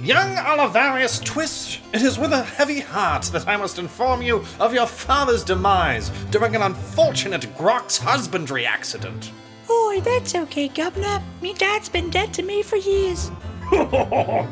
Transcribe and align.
Young 0.00 0.36
Olivarius 0.36 1.24
Twist, 1.24 1.80
it 1.92 2.02
is 2.02 2.20
with 2.20 2.32
a 2.32 2.44
heavy 2.44 2.78
heart 2.78 3.24
that 3.32 3.48
I 3.48 3.56
must 3.56 3.80
inform 3.80 4.22
you 4.22 4.44
of 4.60 4.72
your 4.72 4.86
father's 4.86 5.42
demise 5.42 6.10
during 6.30 6.54
an 6.54 6.62
unfortunate 6.62 7.42
Grox 7.56 7.98
husbandry 7.98 8.64
accident. 8.64 9.32
Boy, 9.66 10.00
that's 10.00 10.36
okay, 10.36 10.68
Governor. 10.68 11.20
Me 11.42 11.52
dad's 11.52 11.88
been 11.88 12.10
dead 12.10 12.32
to 12.34 12.44
me 12.44 12.62
for 12.62 12.76
years. 12.76 13.32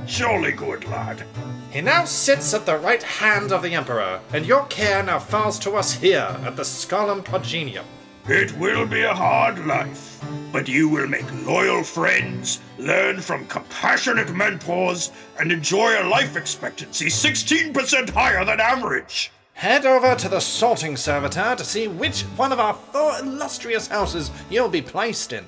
Jolly 0.07 0.51
good 0.51 0.85
lad. 0.87 1.23
He 1.71 1.81
now 1.81 2.07
sits 2.07 2.53
at 2.53 2.67
the 2.67 2.79
right 2.79 3.03
hand 3.03 3.53
of 3.53 3.63
the 3.63 3.75
Emperor, 3.75 4.21
and 4.33 4.45
your 4.45 4.67
care 4.67 5.05
now 5.05 5.21
falls 5.21 5.61
to 5.61 5.77
us 5.77 5.95
here 5.95 6.37
at 6.43 6.57
the 6.57 6.65
Schola 6.65 7.23
Progenium. 7.23 7.85
It 8.29 8.59
will 8.59 8.87
be 8.87 9.03
a 9.03 9.15
hard 9.15 9.65
life, 9.67 10.21
but 10.51 10.67
you 10.67 10.89
will 10.89 11.07
make 11.07 11.47
loyal 11.47 11.85
friends, 11.85 12.59
learn 12.77 13.21
from 13.21 13.47
compassionate 13.47 14.35
mentors, 14.35 15.13
and 15.39 15.53
enjoy 15.53 15.95
a 16.03 16.09
life 16.09 16.37
expectancy 16.37 17.07
16% 17.07 18.11
higher 18.11 18.45
than 18.45 18.59
average. 18.59 19.31
Head 19.53 19.87
over 19.87 20.17
to 20.17 20.29
the 20.29 20.41
sorting 20.41 20.97
servitor 20.97 21.55
to 21.57 21.65
see 21.65 21.87
which 21.87 22.23
one 22.37 22.51
of 22.51 22.59
our 22.59 22.75
four 22.75 23.17
illustrious 23.21 23.87
houses 23.87 24.33
you'll 24.51 24.69
be 24.69 24.83
placed 24.83 25.33
in. 25.33 25.45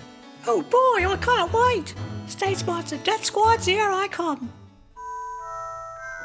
Oh 0.47 0.63
boy, 0.63 1.05
I 1.05 1.17
can't 1.21 1.53
wait. 1.53 1.97
State 2.29 2.59
sponsored 2.59 3.03
Death 3.03 3.25
Squad's 3.25 3.67
here 3.67 3.91
I 3.91 4.07
come. 4.07 4.53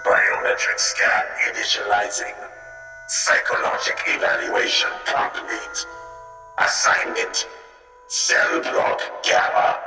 Biometric 0.05 0.77
scan 0.77 1.23
initializing. 1.51 2.35
Psychologic 3.07 3.97
evaluation 4.05 4.91
complete. 5.05 5.87
Assignment. 6.59 7.47
Cell 8.07 8.61
block 8.61 9.01
Gamma. 9.23 9.79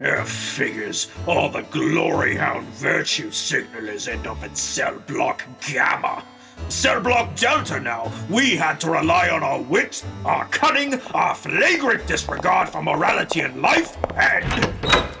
Uh, 0.00 0.24
figures 0.24 1.08
all 1.26 1.50
the 1.50 1.62
glory 1.62 2.36
hound 2.36 2.66
virtue 2.68 3.28
signalers 3.30 4.06
end 4.08 4.26
up 4.26 4.42
in 4.44 4.54
cell 4.54 4.98
block 5.06 5.42
Gamma. 5.66 6.24
Cell 6.68 7.00
block 7.00 7.34
Delta 7.34 7.80
now, 7.80 8.12
we 8.30 8.54
had 8.54 8.78
to 8.80 8.90
rely 8.90 9.28
on 9.28 9.42
our 9.42 9.60
wit, 9.60 10.04
our 10.24 10.46
cunning, 10.48 11.00
our 11.12 11.34
flagrant 11.34 12.06
disregard 12.06 12.68
for 12.68 12.82
morality 12.82 13.40
and 13.40 13.60
life, 13.60 13.96
and. 14.16 15.19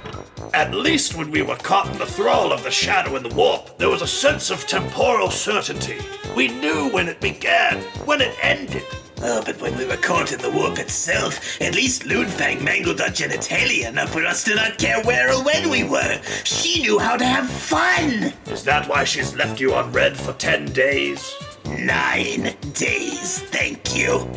At 0.52 0.74
least 0.74 1.14
when 1.14 1.30
we 1.30 1.42
were 1.42 1.56
caught 1.56 1.88
in 1.92 1.98
the 1.98 2.06
thrall 2.06 2.52
of 2.52 2.64
the 2.64 2.70
shadow 2.72 3.14
and 3.14 3.24
the 3.24 3.34
warp, 3.34 3.78
there 3.78 3.88
was 3.88 4.02
a 4.02 4.06
sense 4.06 4.50
of 4.50 4.66
temporal 4.66 5.30
certainty. 5.30 5.98
We 6.34 6.48
knew 6.48 6.90
when 6.90 7.08
it 7.08 7.20
began, 7.20 7.78
when 8.04 8.20
it 8.20 8.36
ended. 8.42 8.82
Oh, 9.22 9.42
but 9.44 9.60
when 9.60 9.76
we 9.78 9.86
were 9.86 9.96
caught 9.96 10.32
in 10.32 10.40
the 10.40 10.50
warp 10.50 10.78
itself, 10.78 11.60
at 11.60 11.74
least 11.74 12.02
Loonfang 12.02 12.62
mangled 12.62 13.00
our 13.00 13.08
genitalia 13.08 13.88
enough 13.88 14.12
for 14.12 14.24
us 14.24 14.42
to 14.44 14.54
not 14.56 14.78
care 14.78 15.00
where 15.04 15.32
or 15.32 15.44
when 15.44 15.70
we 15.70 15.84
were. 15.84 16.20
She 16.44 16.82
knew 16.82 16.98
how 16.98 17.16
to 17.16 17.24
have 17.24 17.48
fun. 17.48 18.32
Is 18.46 18.64
that 18.64 18.88
why 18.88 19.04
she's 19.04 19.36
left 19.36 19.60
you 19.60 19.74
on 19.74 19.92
red 19.92 20.16
for 20.16 20.32
ten 20.32 20.66
days? 20.72 21.32
Nine 21.66 22.56
days, 22.72 23.42
thank 23.42 23.94
you. 23.94 24.28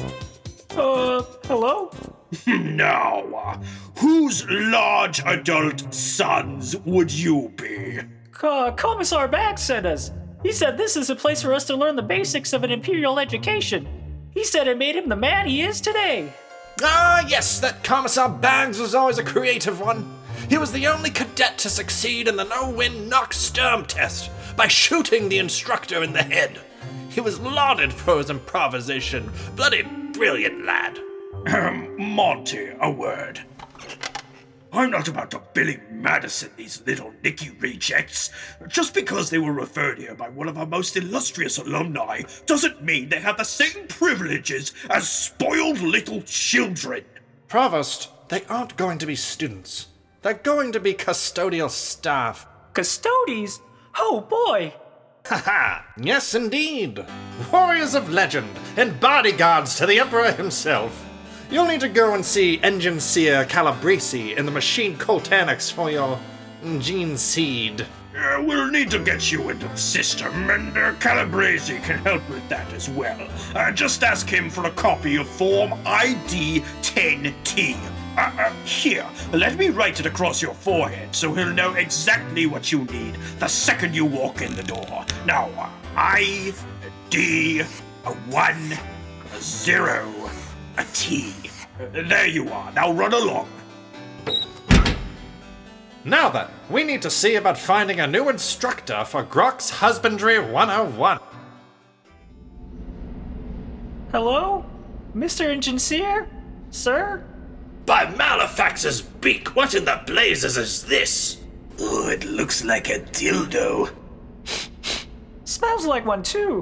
Uh, 0.72 1.24
hello? 1.46 1.92
now, 2.48 3.62
whose 3.98 4.46
large 4.50 5.22
adult 5.26 5.94
sons 5.94 6.76
would 6.86 7.12
you 7.12 7.52
be? 7.58 8.00
Uh, 8.42 8.72
Commissar 8.72 9.28
Bag 9.28 9.58
sent 9.58 9.86
us. 9.86 10.12
He 10.42 10.52
said 10.52 10.78
this 10.78 10.98
is 10.98 11.10
a 11.10 11.16
place 11.16 11.42
for 11.42 11.54
us 11.54 11.66
to 11.66 11.76
learn 11.76 11.96
the 11.96 12.02
basics 12.02 12.52
of 12.54 12.64
an 12.64 12.72
imperial 12.72 13.20
education. 13.20 13.88
He 14.32 14.44
said 14.44 14.68
it 14.68 14.78
made 14.78 14.96
him 14.96 15.08
the 15.08 15.16
man 15.16 15.48
he 15.48 15.62
is 15.62 15.80
today. 15.80 16.34
Ah, 16.82 17.26
yes, 17.28 17.60
that 17.60 17.84
Commissar 17.84 18.30
Bags 18.30 18.80
was 18.80 18.96
always 18.96 19.20
a 19.20 19.24
creative 19.24 19.80
one. 19.80 20.20
He 20.50 20.58
was 20.58 20.72
the 20.72 20.88
only 20.88 21.10
cadet 21.10 21.58
to 21.60 21.70
succeed 21.70 22.28
in 22.28 22.36
the 22.36 22.44
no 22.44 22.70
win 22.70 23.08
knock 23.08 23.34
sturm 23.34 23.86
test 23.86 24.30
by 24.58 24.68
shooting 24.68 25.30
the 25.30 25.38
instructor 25.38 26.04
in 26.04 26.14
the 26.14 26.24
head. 26.24 26.60
He 27.10 27.22
was 27.22 27.40
lauded 27.40 27.94
for 27.94 28.18
his 28.18 28.30
improvisation. 28.30 29.32
Bloody 29.56 29.84
brilliant 29.84 30.66
lad. 30.66 31.00
Ahem, 31.46 31.98
Monty, 32.16 32.72
a 32.80 32.90
word. 32.90 33.42
I'm 34.72 34.90
not 34.90 35.08
about 35.08 35.30
to 35.32 35.42
Billy 35.54 35.80
Madison 35.92 36.50
these 36.58 36.82
little 36.88 37.14
Nicky 37.24 37.52
rejects. 37.60 38.32
Just 38.68 38.96
because 38.96 39.30
they 39.30 39.38
were 39.38 39.54
referred 39.54 40.00
here 40.00 40.16
by 40.16 40.30
one 40.30 40.48
of 40.48 40.58
our 40.58 40.66
most 40.66 40.98
illustrious 40.98 41.60
alumni 41.60 42.24
doesn't 42.48 42.84
mean 42.84 43.10
they 43.10 43.20
have 43.20 43.38
the 43.38 43.44
same 43.44 43.88
privileges 43.88 44.74
as 44.90 45.08
spoiled 45.08 45.80
little 45.80 46.22
children. 46.24 47.06
Provost, 47.48 48.10
they 48.30 48.44
aren't 48.46 48.78
going 48.78 48.98
to 48.98 49.06
be 49.06 49.16
students. 49.16 49.88
They're 50.24 50.34
going 50.34 50.72
to 50.72 50.80
be 50.80 50.96
custodial 50.96 51.70
staff. 51.70 52.48
Custodies? 52.74 53.60
Oh 53.96 54.22
boy! 54.22 54.74
Ha 55.28 55.38
ha! 55.38 55.86
yes 56.02 56.34
indeed. 56.34 57.06
Warriors 57.52 57.94
of 57.94 58.12
legend 58.12 58.50
and 58.76 59.00
bodyguards 59.00 59.76
to 59.78 59.86
the 59.86 60.00
Emperor 60.00 60.32
himself. 60.32 61.13
You'll 61.54 61.68
need 61.68 61.82
to 61.82 61.88
go 61.88 62.16
and 62.16 62.26
see 62.26 62.58
Enginseer 62.64 63.48
Calabrese 63.48 64.36
in 64.36 64.48
the 64.48 64.52
machine 64.52 64.98
Coltanix 64.98 65.72
for 65.72 65.92
your 65.92 66.20
gene 66.80 67.16
seed. 67.16 67.86
Uh, 68.18 68.42
we'll 68.44 68.72
need 68.72 68.90
to 68.90 68.98
get 68.98 69.32
you 69.32 69.52
into 69.52 69.68
the 69.68 69.78
system, 69.78 70.50
and 70.50 70.76
uh, 70.76 70.96
Calabrese 70.96 71.78
can 71.82 72.00
help 72.00 72.28
with 72.28 72.50
that 72.50 72.74
as 72.74 72.90
well. 72.90 73.30
Uh, 73.54 73.72
just 73.72 74.04
ask 74.04 74.28
him 74.28 74.50
for 74.50 74.66
a 74.66 74.72
copy 74.72 75.18
of 75.18 75.28
Form 75.28 75.74
ID 75.86 76.64
10T. 76.82 77.78
Uh, 78.18 78.20
uh, 78.20 78.52
here, 78.66 79.06
let 79.32 79.56
me 79.56 79.70
write 79.70 80.00
it 80.00 80.08
across 80.08 80.42
your 80.42 80.56
forehead 80.56 81.16
so 81.16 81.36
he'll 81.36 81.54
know 81.54 81.74
exactly 81.76 82.48
what 82.48 82.72
you 82.72 82.84
need 82.86 83.14
the 83.38 83.48
second 83.48 83.94
you 83.94 84.06
walk 84.06 84.42
in 84.42 84.56
the 84.56 84.64
door. 84.64 85.06
Now, 85.28 85.50
uh, 85.50 85.70
I, 85.96 86.52
D, 87.12 87.60
a 87.60 87.66
1, 88.12 88.74
a 89.36 89.40
0, 89.40 90.32
a 90.78 90.86
T. 90.94 91.43
There 91.78 92.28
you 92.28 92.50
are. 92.50 92.72
Now 92.74 92.92
run 92.94 93.14
along. 93.14 93.48
Now 96.06 96.30
then, 96.30 96.48
we 96.70 96.84
need 96.84 97.02
to 97.04 97.10
see 97.10 97.36
about 97.36 97.58
finding 97.58 98.00
a 98.00 98.08
new 98.08 98.30
instructor 98.30 99.06
for 99.06 99.24
Grox 99.24 99.70
Husbandry 99.70 100.40
101. 100.40 101.20
Hello? 104.12 104.66
Mr. 105.16 105.50
Engineer? 105.50 106.28
Sir? 106.72 107.24
By 107.86 108.06
Malefax's 108.06 109.02
beak, 109.02 109.56
what 109.56 109.74
in 109.74 109.86
the 109.86 110.02
blazes 110.06 110.58
is 110.58 110.84
this? 110.84 111.42
Oh, 111.80 112.10
it 112.10 112.26
looks 112.26 112.64
like 112.64 112.90
a 112.90 113.00
dildo. 113.00 113.92
Smells 115.46 115.86
like 115.86 116.06
one 116.06 116.24
too. 116.24 116.62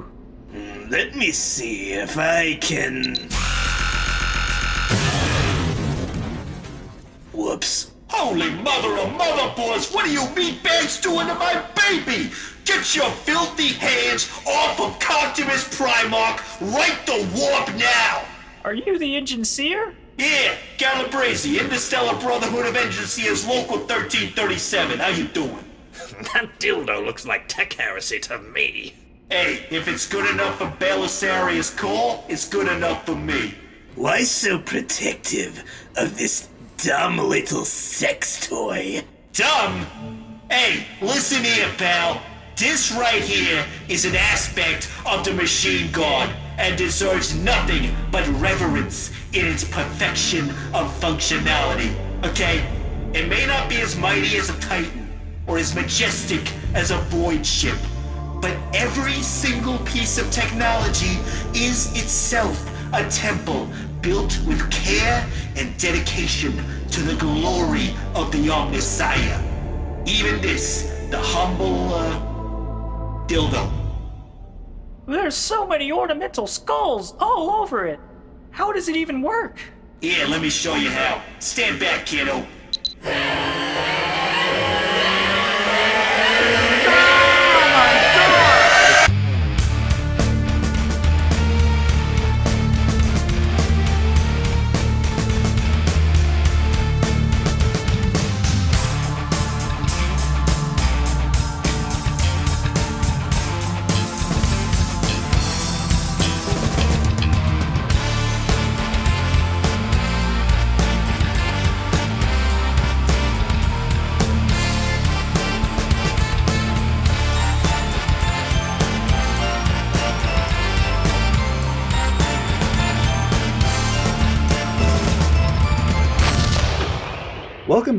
Hmm, 0.52 0.88
let 0.88 1.14
me 1.14 1.30
see 1.32 1.92
if 1.92 2.16
I 2.16 2.54
can. 2.54 3.28
Whoops. 7.32 7.92
Holy 8.08 8.50
mother 8.50 8.98
of 8.98 9.12
mother 9.12 9.54
boys, 9.56 9.92
what 9.92 10.04
are 10.04 10.12
you 10.12 10.20
meatbags 10.20 11.02
doing 11.02 11.26
to 11.28 11.34
my 11.34 11.64
baby? 11.74 12.30
Get 12.66 12.94
your 12.94 13.10
filthy 13.10 13.68
hands 13.68 14.30
off 14.46 14.78
of 14.78 14.98
Contimus 15.00 15.64
Primarch 15.64 16.40
right 16.74 16.98
the 17.06 17.26
warp 17.34 17.74
now! 17.76 18.22
Are 18.64 18.74
you 18.74 18.98
the 18.98 19.16
Engineer? 19.16 19.94
Yeah, 20.18 20.54
Calabrese, 20.76 21.58
Interstellar 21.58 22.20
Brotherhood 22.20 22.66
of 22.66 22.76
Engineers, 22.76 23.46
Local 23.46 23.78
1337. 23.78 24.98
How 24.98 25.08
you 25.08 25.24
doing? 25.28 25.64
That 26.34 26.60
dildo 26.60 27.04
looks 27.04 27.26
like 27.26 27.48
tech 27.48 27.72
heresy 27.72 28.20
to 28.20 28.38
me. 28.38 28.94
Hey, 29.30 29.66
if 29.70 29.88
it's 29.88 30.06
good 30.06 30.30
enough 30.30 30.58
for 30.58 30.66
Belisarius 30.66 31.76
Cawl, 31.76 32.24
it's 32.28 32.48
good 32.48 32.68
enough 32.68 33.06
for 33.06 33.16
me. 33.16 33.54
Why 33.94 34.22
so 34.22 34.58
protective 34.58 35.64
of 35.96 36.16
this 36.16 36.48
dumb 36.82 37.16
little 37.16 37.64
sex 37.64 38.48
toy? 38.48 39.04
Dumb? 39.32 39.86
Hey, 40.50 40.84
listen 41.00 41.44
here, 41.44 41.70
pal. 41.78 42.20
This 42.56 42.90
right 42.90 43.22
here 43.22 43.64
is 43.88 44.04
an 44.04 44.16
aspect 44.16 44.90
of 45.06 45.24
the 45.24 45.32
machine 45.32 45.92
god 45.92 46.28
and 46.58 46.76
deserves 46.76 47.36
nothing 47.36 47.94
but 48.10 48.26
reverence 48.40 49.12
in 49.32 49.46
its 49.46 49.62
perfection 49.62 50.50
of 50.74 50.90
functionality. 51.00 51.94
Okay? 52.24 52.66
It 53.14 53.28
may 53.28 53.46
not 53.46 53.68
be 53.68 53.76
as 53.76 53.96
mighty 53.96 54.36
as 54.36 54.50
a 54.50 54.58
titan 54.58 55.08
or 55.46 55.58
as 55.58 55.76
majestic 55.76 56.52
as 56.74 56.90
a 56.90 56.98
void 56.98 57.46
ship, 57.46 57.78
but 58.40 58.56
every 58.74 59.22
single 59.22 59.78
piece 59.78 60.18
of 60.18 60.28
technology 60.32 61.16
is 61.54 61.92
itself 61.96 62.68
a 62.92 63.08
temple 63.08 63.68
built 64.02 64.38
with 64.46 64.70
care 64.70 65.26
and 65.56 65.76
dedication 65.78 66.52
to 66.90 67.00
the 67.00 67.14
glory 67.14 67.94
of 68.14 68.30
the 68.32 68.48
Omnissiah. 68.48 69.40
Even 70.06 70.40
this, 70.42 71.06
the 71.10 71.18
humble, 71.18 71.94
uh, 71.94 73.26
dildo. 73.26 73.70
There's 75.06 75.36
so 75.36 75.66
many 75.66 75.90
ornamental 75.92 76.46
skulls 76.46 77.14
all 77.18 77.50
over 77.50 77.86
it. 77.86 78.00
How 78.50 78.72
does 78.72 78.88
it 78.88 78.96
even 78.96 79.22
work? 79.22 79.58
Yeah, 80.00 80.26
let 80.28 80.42
me 80.42 80.50
show 80.50 80.74
you 80.74 80.90
how. 80.90 81.22
Stand 81.38 81.78
back, 81.78 82.06
kiddo. 82.06 82.44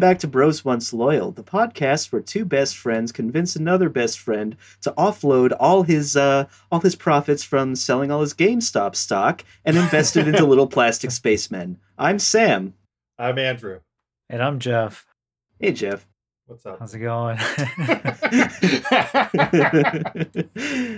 Back 0.03 0.19
to 0.19 0.27
Bros 0.27 0.65
Once 0.65 0.91
Loyal, 0.91 1.31
the 1.31 1.45
podcast 1.45 2.11
where 2.11 2.21
two 2.21 2.43
best 2.43 2.75
friends 2.75 3.13
convince 3.13 3.55
another 3.55 3.87
best 3.87 4.19
friend 4.19 4.57
to 4.81 4.91
offload 4.97 5.55
all 5.61 5.83
his 5.83 6.17
uh, 6.17 6.47
all 6.69 6.81
his 6.81 6.93
profits 6.93 7.41
from 7.41 7.73
selling 7.73 8.11
all 8.11 8.19
his 8.19 8.33
GameStop 8.33 8.97
stock 8.97 9.45
and 9.63 9.77
invest 9.77 10.17
it 10.17 10.27
into 10.27 10.45
little 10.45 10.67
plastic 10.67 11.09
spacemen. 11.09 11.79
I'm 11.97 12.19
Sam. 12.19 12.73
I'm 13.17 13.39
Andrew. 13.39 13.79
And 14.29 14.43
I'm 14.43 14.59
Jeff. 14.59 15.05
Hey 15.57 15.71
Jeff. 15.71 16.05
What's 16.47 16.65
up? 16.65 16.79
How's 16.79 16.93
it 16.93 16.99
going? 16.99 17.39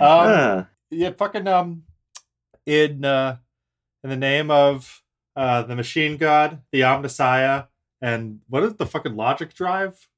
Ah, 0.00 0.66
yeah, 0.90 1.10
fucking 1.16 1.46
um, 1.46 1.84
in 2.66 3.04
uh, 3.04 3.36
in 4.02 4.10
the 4.10 4.16
name 4.16 4.50
of 4.50 5.04
uh, 5.36 5.62
the 5.62 5.76
machine 5.76 6.16
god, 6.16 6.62
the 6.72 6.80
Omnissiah, 6.80 7.68
and 8.00 8.40
what 8.48 8.62
is 8.62 8.74
the 8.74 8.86
fucking 8.86 9.16
logic 9.16 9.54
drive? 9.54 10.08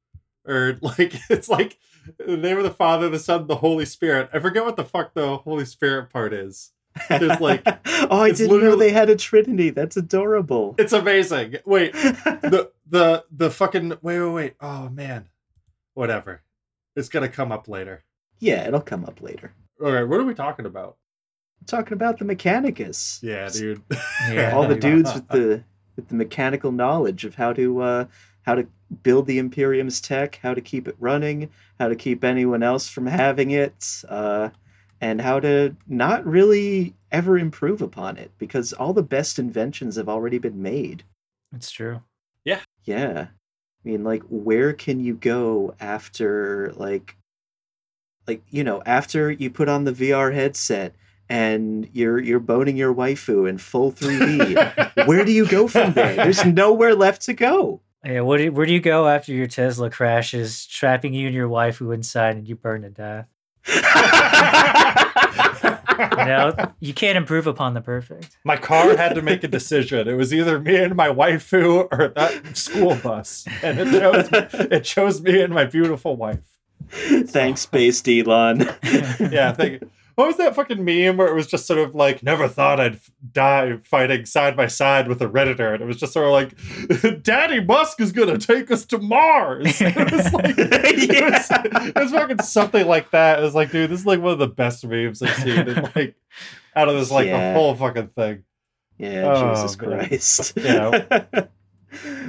Or 0.47 0.79
like 0.83 1.15
it's 1.31 1.49
like 1.49 1.79
the 2.19 2.37
name 2.37 2.59
of 2.59 2.65
the 2.65 2.71
Father, 2.71 3.09
the 3.09 3.19
Son, 3.19 3.47
the 3.47 3.57
Holy 3.57 3.85
Spirit. 3.85 4.31
I 4.33 4.39
forget 4.39 4.65
what 4.65 4.77
the 4.77 4.85
fuck 4.85 5.15
the 5.15 5.39
Holy 5.39 5.65
Spirit 5.65 6.11
part 6.11 6.33
is. 6.33 6.73
There's 7.09 7.41
like 7.41 7.63
oh, 8.11 8.21
I 8.21 8.33
didn't 8.33 8.61
know 8.61 8.77
they 8.77 8.91
had 8.91 9.11
a 9.11 9.17
trinity. 9.17 9.71
That's 9.71 9.97
adorable. 9.97 10.75
it's 10.79 10.93
amazing. 10.93 11.57
Wait, 11.65 11.93
the 11.93 12.71
the 12.89 13.25
the 13.31 13.51
fucking 13.51 13.91
wait 14.03 14.21
wait 14.21 14.33
wait. 14.33 14.55
Oh 14.61 14.89
man, 14.89 15.29
whatever. 15.95 16.43
It's 16.97 17.09
gonna 17.09 17.29
come 17.29 17.53
up 17.53 17.69
later. 17.69 18.05
yeah, 18.41 18.67
it'll 18.67 18.81
come 18.81 19.05
up 19.05 19.21
later. 19.21 19.55
All 19.85 19.93
right, 19.93 20.03
what 20.03 20.19
are 20.19 20.25
we 20.25 20.35
talking 20.35 20.67
about? 20.67 20.97
I'm 21.61 21.67
talking 21.67 21.93
about 21.93 22.19
the 22.19 22.25
Mechanicus. 22.25 23.23
Yeah, 23.23 23.49
dude. 23.49 23.83
Yeah. 24.31 24.53
all 24.55 24.67
the 24.67 24.75
dudes 24.75 25.15
with 25.15 25.29
the 25.29 25.65
with 25.99 26.09
the 26.09 26.15
mechanical 26.15 26.71
knowledge 26.71 27.25
of 27.25 27.35
how 27.35 27.53
to 27.53 27.81
uh, 27.83 28.05
how 28.43 28.55
to 28.55 28.67
build 29.03 29.27
the 29.27 29.39
Imperium's 29.39 30.01
tech, 30.01 30.39
how 30.41 30.55
to 30.55 30.61
keep 30.61 30.87
it 30.87 30.97
running, 31.01 31.51
how 31.79 31.89
to 31.89 31.97
keep 31.97 32.23
anyone 32.23 32.63
else 32.63 32.89
from 32.89 33.07
having 33.07 33.51
it, 33.51 34.05
uh, 34.09 34.49
and 35.01 35.21
how 35.21 35.41
to 35.41 35.75
not 35.89 36.25
really 36.25 36.95
ever 37.11 37.37
improve 37.37 37.83
upon 37.83 38.17
it 38.17 38.31
because 38.39 38.73
all 38.73 38.93
the 38.93 39.03
best 39.03 39.41
inventions 39.41 39.97
have 39.97 40.09
already 40.09 40.39
been 40.39 40.63
made. 40.63 41.03
it's 41.55 41.71
true. 41.71 42.01
Yeah. 42.45 42.61
Yeah. 42.85 43.27
I 43.85 43.89
mean, 43.89 44.05
like, 44.05 44.23
where 44.29 44.73
can 44.73 45.01
you 45.01 45.15
go 45.15 45.75
after, 45.81 46.73
like, 46.77 47.17
like 48.29 48.43
you 48.51 48.63
know, 48.63 48.83
after 48.87 49.33
you 49.33 49.51
put 49.51 49.69
on 49.69 49.85
the 49.85 49.93
VR 49.93 50.33
headset 50.33 50.95
and 51.29 51.89
you're 51.93 52.19
you're 52.21 52.41
boning 52.41 52.77
your 52.77 52.95
waifu 52.95 53.49
in 53.49 53.59
full 53.59 53.93
3D? 53.93 55.07
where 55.07 55.25
do 55.25 55.33
you 55.33 55.47
go 55.47 55.69
from 55.69 55.93
there? 55.93 56.17
There's 56.17 56.45
nowhere 56.45 56.95
left 56.95 57.23
to 57.23 57.35
go. 57.35 57.81
Yeah, 58.05 58.21
where 58.21 58.39
do, 58.39 58.53
where 58.53 58.65
do 58.67 58.73
you 58.73 58.81
go 58.81 59.09
after 59.09 59.33
your 59.33 59.49
Tesla 59.49 59.91
crashes, 59.91 60.67
trapping 60.67 61.13
you 61.15 61.27
and 61.27 61.35
your 61.35 61.49
waifu 61.49 61.93
inside 61.93 62.37
and 62.37 62.49
you 62.49 62.55
burn 62.55 62.83
to 62.83 62.91
death? 62.91 63.27
You 65.99 66.25
know, 66.25 66.55
you 66.79 66.95
can't 66.95 67.17
improve 67.17 67.49
upon 67.49 67.75
the 67.75 67.81
perfect. 67.81 68.37
My 68.45 68.57
car 68.57 68.97
had 68.97 69.15
to 69.15 69.23
make 69.23 69.43
a 69.43 69.49
decision. 69.49 70.07
It 70.07 70.15
was 70.15 70.33
either 70.33 70.61
me 70.61 70.77
and 70.77 70.95
my 70.95 71.09
waifu 71.09 71.89
or 71.91 72.09
that 72.09 72.57
school 72.57 72.95
bus, 72.97 73.47
and 73.63 73.81
it 73.81 73.91
chose 73.91 74.29
it 74.33 74.85
chose 74.85 75.21
me 75.21 75.43
and 75.43 75.53
my 75.53 75.65
beautiful 75.65 76.17
wife. 76.17 76.59
Thanks, 76.89 77.67
based 77.67 78.09
Elon. 78.09 78.61
Yeah, 79.19 79.53
thank 79.53 79.81
you. 79.81 79.91
What 80.19 80.27
was 80.27 80.37
that 80.39 80.57
fucking 80.57 80.85
meme 80.85 81.17
where 81.17 81.29
it 81.29 81.35
was 81.35 81.47
just 81.47 81.65
sort 81.65 81.79
of 81.79 81.95
like, 81.95 82.25
never 82.25 82.49
thought 82.49 82.81
I'd 82.81 82.99
die 83.31 83.77
fighting 83.85 84.27
side 84.27 84.57
by 84.57 84.67
side 84.67 85.07
with 85.07 85.23
a 85.23 85.29
Redditor? 85.29 85.73
And 85.75 85.81
it 85.81 85.87
was 85.87 85.97
just 85.97 86.13
sort 86.13 86.27
of 86.27 86.33
like, 86.33 87.23
Daddy 87.23 87.61
Musk 87.65 88.01
is 88.01 88.11
going 88.11 88.37
to 88.37 88.45
take 88.45 88.69
us 88.73 88.85
to 88.87 88.99
Mars. 88.99 89.81
It 89.81 89.95
was 90.13 90.33
like, 90.33 90.45
it, 90.59 91.23
was, 91.25 91.51
it 91.87 91.95
was 91.95 92.11
fucking 92.11 92.43
something 92.43 92.85
like 92.89 93.13
that. 93.13 93.39
It 93.39 93.43
was 93.43 93.55
like, 93.55 93.71
dude, 93.71 93.91
this 93.91 94.01
is 94.01 94.07
like 94.07 94.21
one 94.21 94.33
of 94.33 94.41
the 94.41 94.49
best 94.49 94.85
memes 94.85 95.23
I've 95.23 95.37
seen. 95.37 95.69
And 95.69 95.89
like, 95.95 96.17
out 96.75 96.89
of 96.89 96.97
this, 96.97 97.13
like, 97.13 97.29
Yeah. 97.29 97.53
the 97.53 97.61
whole 97.61 97.77
fucking 97.77 98.09
thing. 98.09 98.43
Yeah, 98.99 99.33
Oh, 99.33 99.55
Jesus 99.55 99.79
man. 99.81 99.99
Christ. 100.09 100.53
Yeah. 100.57 101.47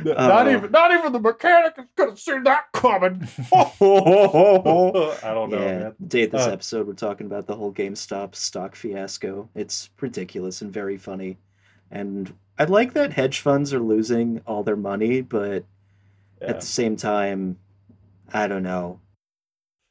Not 0.06 0.48
Oh. 0.48 0.52
even, 0.52 0.72
not 0.72 0.92
even 0.94 1.12
the 1.12 1.20
mechanic 1.20 1.74
is 1.78 1.86
going 1.96 2.16
to 2.16 2.18
see 2.22 2.40
that 2.46 2.72
coming. 2.74 3.28
I 3.52 5.34
don't 5.34 5.50
know, 5.50 5.60
yeah, 5.60 5.80
man. 5.80 5.96
date 6.08 6.32
this 6.32 6.48
Uh, 6.48 6.52
episode, 6.52 6.88
we're 6.88 6.94
talking 6.94 7.28
about 7.28 7.46
the 7.48 7.56
whole 7.56 7.72
GameStop 7.74 8.36
stock 8.36 8.76
fiasco. 8.76 9.50
It's 9.56 9.90
ridiculous 10.00 10.62
and 10.62 10.72
very 10.72 10.98
funny. 10.98 11.38
And 11.92 12.34
I 12.58 12.66
like 12.66 12.94
that 12.94 13.14
hedge 13.14 13.40
funds 13.40 13.74
are 13.74 13.80
losing 13.80 14.42
all 14.46 14.64
their 14.64 14.76
money, 14.78 15.22
but 15.22 15.66
Yeah. 16.42 16.50
at 16.50 16.60
the 16.62 16.66
same 16.66 16.96
time, 16.96 17.58
I 18.34 18.48
don't 18.48 18.64
know. 18.64 19.00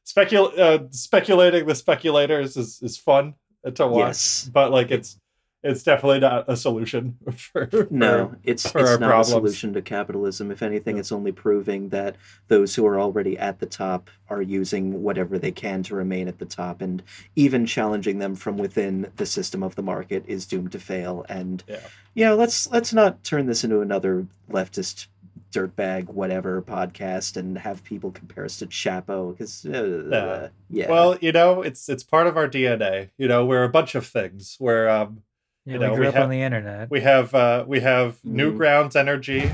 Specul- 0.06 0.58
uh, 0.58 0.84
speculating 0.90 1.66
the 1.66 1.74
speculators 1.74 2.56
is, 2.56 2.80
is 2.82 2.96
fun 2.96 3.34
to 3.74 3.86
watch, 3.86 4.08
Yes. 4.08 4.50
but 4.52 4.70
like 4.70 4.90
it's 4.90 5.18
it's 5.62 5.82
definitely 5.82 6.20
not 6.20 6.44
a 6.48 6.56
solution 6.56 7.16
for, 7.32 7.66
for 7.70 7.88
No, 7.90 8.34
it's 8.44 8.70
for 8.70 8.80
it's 8.80 9.00
not 9.00 9.08
problems. 9.08 9.28
a 9.28 9.32
solution 9.32 9.72
to 9.74 9.82
capitalism. 9.82 10.50
If 10.50 10.62
anything, 10.62 10.98
it's 10.98 11.10
only 11.12 11.32
proving 11.32 11.88
that 11.88 12.16
those 12.48 12.74
who 12.74 12.86
are 12.86 12.98
already 13.00 13.36
at 13.38 13.58
the 13.58 13.66
top 13.66 14.08
are 14.28 14.42
using 14.42 15.02
whatever 15.02 15.38
they 15.38 15.50
can 15.50 15.82
to 15.84 15.94
remain 15.94 16.28
at 16.28 16.38
the 16.38 16.44
top, 16.46 16.80
and 16.80 17.02
even 17.34 17.66
challenging 17.66 18.18
them 18.18 18.34
from 18.36 18.56
within 18.56 19.10
the 19.16 19.26
system 19.26 19.62
of 19.62 19.74
the 19.74 19.82
market 19.82 20.24
is 20.28 20.46
doomed 20.46 20.72
to 20.72 20.78
fail. 20.78 21.26
And 21.28 21.64
Yeah. 21.66 21.80
yeah, 22.14 22.30
let's 22.32 22.70
let's 22.70 22.92
not 22.92 23.24
turn 23.24 23.46
this 23.46 23.64
into 23.64 23.80
another 23.80 24.26
leftist 24.50 25.06
dirtbag 25.50 26.08
whatever 26.08 26.60
podcast 26.60 27.36
and 27.38 27.56
have 27.56 27.82
people 27.82 28.10
compare 28.10 28.44
us 28.44 28.58
to 28.58 28.66
Chapo 28.66 29.32
because 29.32 29.64
uh, 29.64 30.08
Yeah. 30.12 30.48
yeah. 30.84 30.90
Well, 30.90 31.16
you 31.22 31.32
know, 31.32 31.62
it's 31.62 31.88
it's 31.88 32.04
part 32.04 32.26
of 32.26 32.36
our 32.36 32.46
DNA. 32.48 33.10
You 33.16 33.28
know, 33.28 33.46
we're 33.46 33.64
a 33.64 33.68
bunch 33.70 33.94
of 33.94 34.06
things. 34.06 34.56
We're 34.60 34.88
um 34.88 35.22
Yeah, 35.68 35.74
You 35.74 35.80
we 35.80 35.86
know, 35.86 35.94
grew 35.94 36.00
we 36.04 36.08
up 36.08 36.14
have- 36.14 36.22
on 36.24 36.30
the 36.30 36.40
internet. 36.42 36.90
we 36.90 37.00
have 37.02 37.34
uh 37.34 37.64
we 37.66 37.80
have 37.80 38.16
Mhm. 38.26 38.34
Newgrounds 38.56 38.96
energy. 38.96 39.50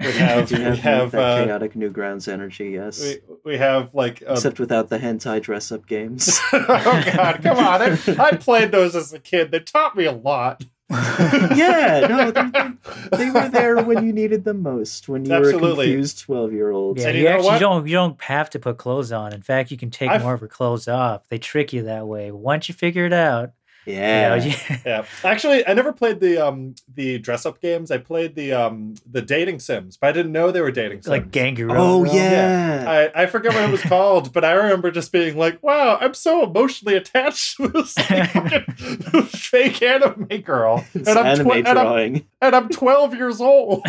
We 0.00 0.06
we 0.06 0.12
have 0.12 0.50
we 0.50 0.56
have, 0.58 0.78
have 0.80 1.10
that 1.12 1.20
uh, 1.42 1.44
chaotic 1.44 1.74
Newgrounds 1.74 2.26
energy, 2.32 2.70
yes. 2.70 3.00
we, 3.00 3.18
we 3.52 3.58
have 3.58 3.94
like 3.94 4.22
um, 4.26 4.32
Except 4.32 4.58
without 4.58 4.88
the 4.88 4.98
hentai 4.98 5.40
dress 5.42 5.70
up 5.70 5.86
games. 5.86 6.40
oh 6.52 7.04
god, 7.14 7.40
come 7.42 7.58
on! 7.58 7.82
I, 7.82 7.98
I 8.18 8.30
played 8.36 8.72
those 8.72 8.96
as 8.96 9.12
a 9.12 9.18
kid. 9.18 9.50
They 9.50 9.60
taught 9.60 9.96
me 9.96 10.04
a 10.06 10.12
lot. 10.12 10.64
yeah, 10.90 12.06
no, 12.08 12.30
they, 12.30 12.50
they, 12.50 13.24
they 13.24 13.30
were 13.30 13.48
there 13.48 13.82
when 13.82 14.04
you 14.04 14.12
needed 14.12 14.44
them 14.44 14.62
most, 14.62 15.08
when 15.08 15.24
you 15.24 15.32
were 15.32 15.50
a 15.50 15.58
confused 15.58 16.20
twelve 16.20 16.52
year 16.52 16.70
old. 16.70 16.98
Yeah, 16.98 17.08
And 17.08 17.16
you, 17.16 17.22
you 17.24 17.28
actually 17.28 17.58
don't 17.58 17.86
you 17.86 17.94
don't 17.94 18.20
have 18.22 18.50
to 18.50 18.58
put 18.58 18.78
clothes 18.78 19.12
on. 19.12 19.32
In 19.32 19.42
fact, 19.42 19.70
you 19.70 19.76
can 19.76 19.90
take 19.90 20.10
I've- 20.10 20.22
more 20.24 20.34
of 20.34 20.40
your 20.40 20.48
clothes 20.48 20.88
off. 20.88 21.28
They 21.28 21.38
trick 21.38 21.72
you 21.72 21.82
that 21.84 22.06
way. 22.06 22.30
Once 22.32 22.68
you 22.68 22.74
figure 22.74 23.06
it 23.06 23.12
out, 23.12 23.52
Yeah, 23.86 24.34
you 24.36 24.40
know, 24.40 24.46
you- 24.46 24.76
Yeah, 24.86 25.04
actually, 25.22 25.66
I 25.66 25.74
never 25.74 25.92
played 25.92 26.20
the 26.20 26.38
um 26.38 26.74
the 26.94 27.18
dress 27.18 27.44
up 27.46 27.60
games. 27.60 27.90
I 27.90 27.98
played 27.98 28.34
the 28.34 28.52
um 28.52 28.94
the 29.10 29.20
dating 29.22 29.60
sims, 29.60 29.96
but 29.96 30.08
I 30.08 30.12
didn't 30.12 30.32
know 30.32 30.50
they 30.50 30.60
were 30.60 30.70
dating 30.70 31.02
sims. 31.02 31.08
like 31.08 31.30
Gangaroo. 31.30 31.72
Oh 31.76 32.04
Bro. 32.04 32.12
yeah. 32.14 33.10
I, 33.14 33.22
I 33.22 33.26
forget 33.26 33.52
what 33.54 33.64
it 33.64 33.70
was 33.70 33.82
called, 33.82 34.32
but 34.32 34.44
I 34.44 34.52
remember 34.52 34.90
just 34.90 35.12
being 35.12 35.36
like, 35.36 35.62
"Wow, 35.62 35.98
I'm 36.00 36.14
so 36.14 36.44
emotionally 36.44 36.96
attached 36.96 37.56
to 37.58 37.68
this 37.68 37.96
like, 38.10 38.30
fucking 38.32 39.22
fake 39.26 39.82
anime 39.82 40.26
girl," 40.42 40.84
and 40.94 41.08
I'm, 41.08 41.26
anime 41.26 41.48
tw- 41.48 41.66
and, 41.68 41.78
I'm, 41.78 42.26
and 42.40 42.56
I'm 42.56 42.68
12 42.68 43.14
years 43.14 43.40
old. 43.40 43.82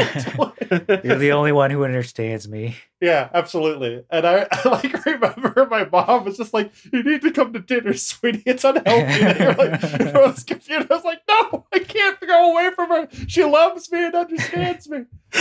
You're 1.04 1.16
the 1.18 1.32
only 1.34 1.52
one 1.52 1.72
who 1.72 1.84
understands 1.84 2.48
me. 2.48 2.76
yeah, 3.02 3.30
absolutely. 3.34 4.04
And 4.10 4.26
I, 4.26 4.48
I 4.52 4.70
like 4.70 5.04
remember 5.36 5.66
my 5.70 5.86
mom 5.86 6.26
was 6.26 6.38
just 6.38 6.54
like, 6.54 6.72
"You 6.92 7.04
need 7.04 7.22
to 7.22 7.32
come 7.32 7.54
to 7.54 7.60
dinner, 7.60 7.94
sweetie. 7.94 8.44
It's 8.46 8.64
unhealthy." 8.64 8.92
And 9.24 9.40
you're 9.40 9.54
like, 9.54 9.84
I 9.84 10.22
was 10.22 10.44
confused. 10.44 10.92
I 10.92 10.96
was 10.96 11.04
like, 11.04 11.22
"No, 11.28 11.66
I 11.74 11.80
can't 11.80 12.20
go 12.22 12.52
away 12.52 12.72
from 12.76 12.90
her. 12.90 13.08
She 13.28 13.44
loves 13.44 13.92
me 13.92 14.06
and 14.06 14.16
understands 14.16 14.90
me." 14.90 14.98
um, 14.98 15.06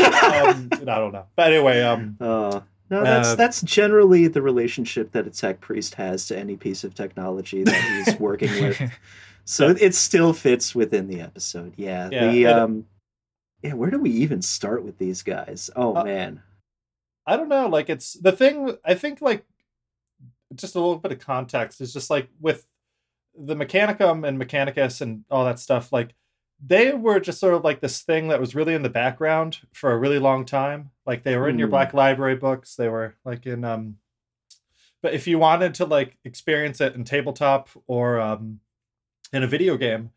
and 0.73 0.89
I 0.91 0.99
don't 0.99 1.13
know, 1.13 1.27
but 1.37 1.53
anyway, 1.53 1.83
um, 1.83 2.17
Oh. 2.21 2.63
No, 2.91 3.03
that's 3.03 3.29
Uh, 3.31 3.35
that's 3.37 3.63
generally 3.63 4.27
the 4.29 4.43
relationship 4.43 5.13
that 5.13 5.27
a 5.27 5.31
tech 5.31 5.61
priest 5.61 5.95
has 5.95 6.27
to 6.29 6.39
any 6.39 6.57
piece 6.57 6.85
of 6.85 6.95
technology 6.95 7.65
that 7.65 8.05
he's 8.05 8.21
working 8.21 8.51
with. 8.63 8.79
So 9.47 9.69
it 9.71 9.95
still 9.95 10.35
fits 10.35 10.75
within 10.75 11.07
the 11.09 11.21
episode. 11.23 11.73
Yeah. 11.77 12.11
Yeah, 12.13 12.31
the 12.31 12.45
and- 12.45 12.59
um 12.61 12.87
Yeah, 13.63 13.73
where 13.73 13.91
do 13.91 13.99
we 13.99 14.11
even 14.11 14.43
start 14.43 14.85
with 14.85 14.99
these 14.99 15.23
guys? 15.23 15.71
Oh 15.75 15.97
Uh, 15.97 16.05
man. 16.05 16.43
I 17.27 17.37
don't 17.39 17.49
know. 17.49 17.69
Like 17.69 17.89
it's 17.89 18.13
the 18.15 18.33
thing. 18.33 18.77
I 18.85 18.93
think 18.95 19.23
like 19.23 19.47
just 20.55 20.75
a 20.75 20.81
little 20.81 20.97
bit 20.99 21.13
of 21.13 21.19
context 21.19 21.81
is 21.81 21.93
just 21.93 22.11
like 22.11 22.29
with 22.41 22.67
the 23.39 23.55
Mechanicum 23.57 24.27
and 24.27 24.41
Mechanicus 24.41 25.01
and 25.01 25.25
all 25.31 25.45
that 25.45 25.59
stuff. 25.59 25.93
Like 25.93 26.15
they 26.65 26.93
were 26.93 27.19
just 27.21 27.41
sort 27.41 27.55
of 27.55 27.65
like 27.65 27.81
this 27.81 28.03
thing 28.03 28.29
that 28.29 28.41
was 28.41 28.55
really 28.55 28.75
in 28.75 28.83
the 28.83 28.89
background 28.89 29.59
for 29.73 29.91
a 29.93 29.99
really 29.99 30.19
long 30.19 30.45
time. 30.45 30.91
Like 31.07 31.23
they 31.25 31.37
were 31.37 31.49
in 31.49 31.59
your 31.59 31.69
Hmm. 31.69 31.73
Black 31.73 31.95
Library 31.95 32.37
books. 32.37 32.77
They 32.77 32.89
were 32.89 33.15
like 33.25 33.47
in 33.47 33.65
um. 33.65 33.97
But 35.03 35.13
if 35.13 35.27
you 35.27 35.39
wanted 35.39 35.75
to 35.75 35.85
like 35.85 36.17
experience 36.25 36.81
it 36.81 36.95
in 36.95 37.05
tabletop 37.05 37.69
or 37.87 38.19
um, 38.21 38.61
in 39.35 39.43
a 39.43 39.47
video 39.47 39.77
game, 39.77 40.11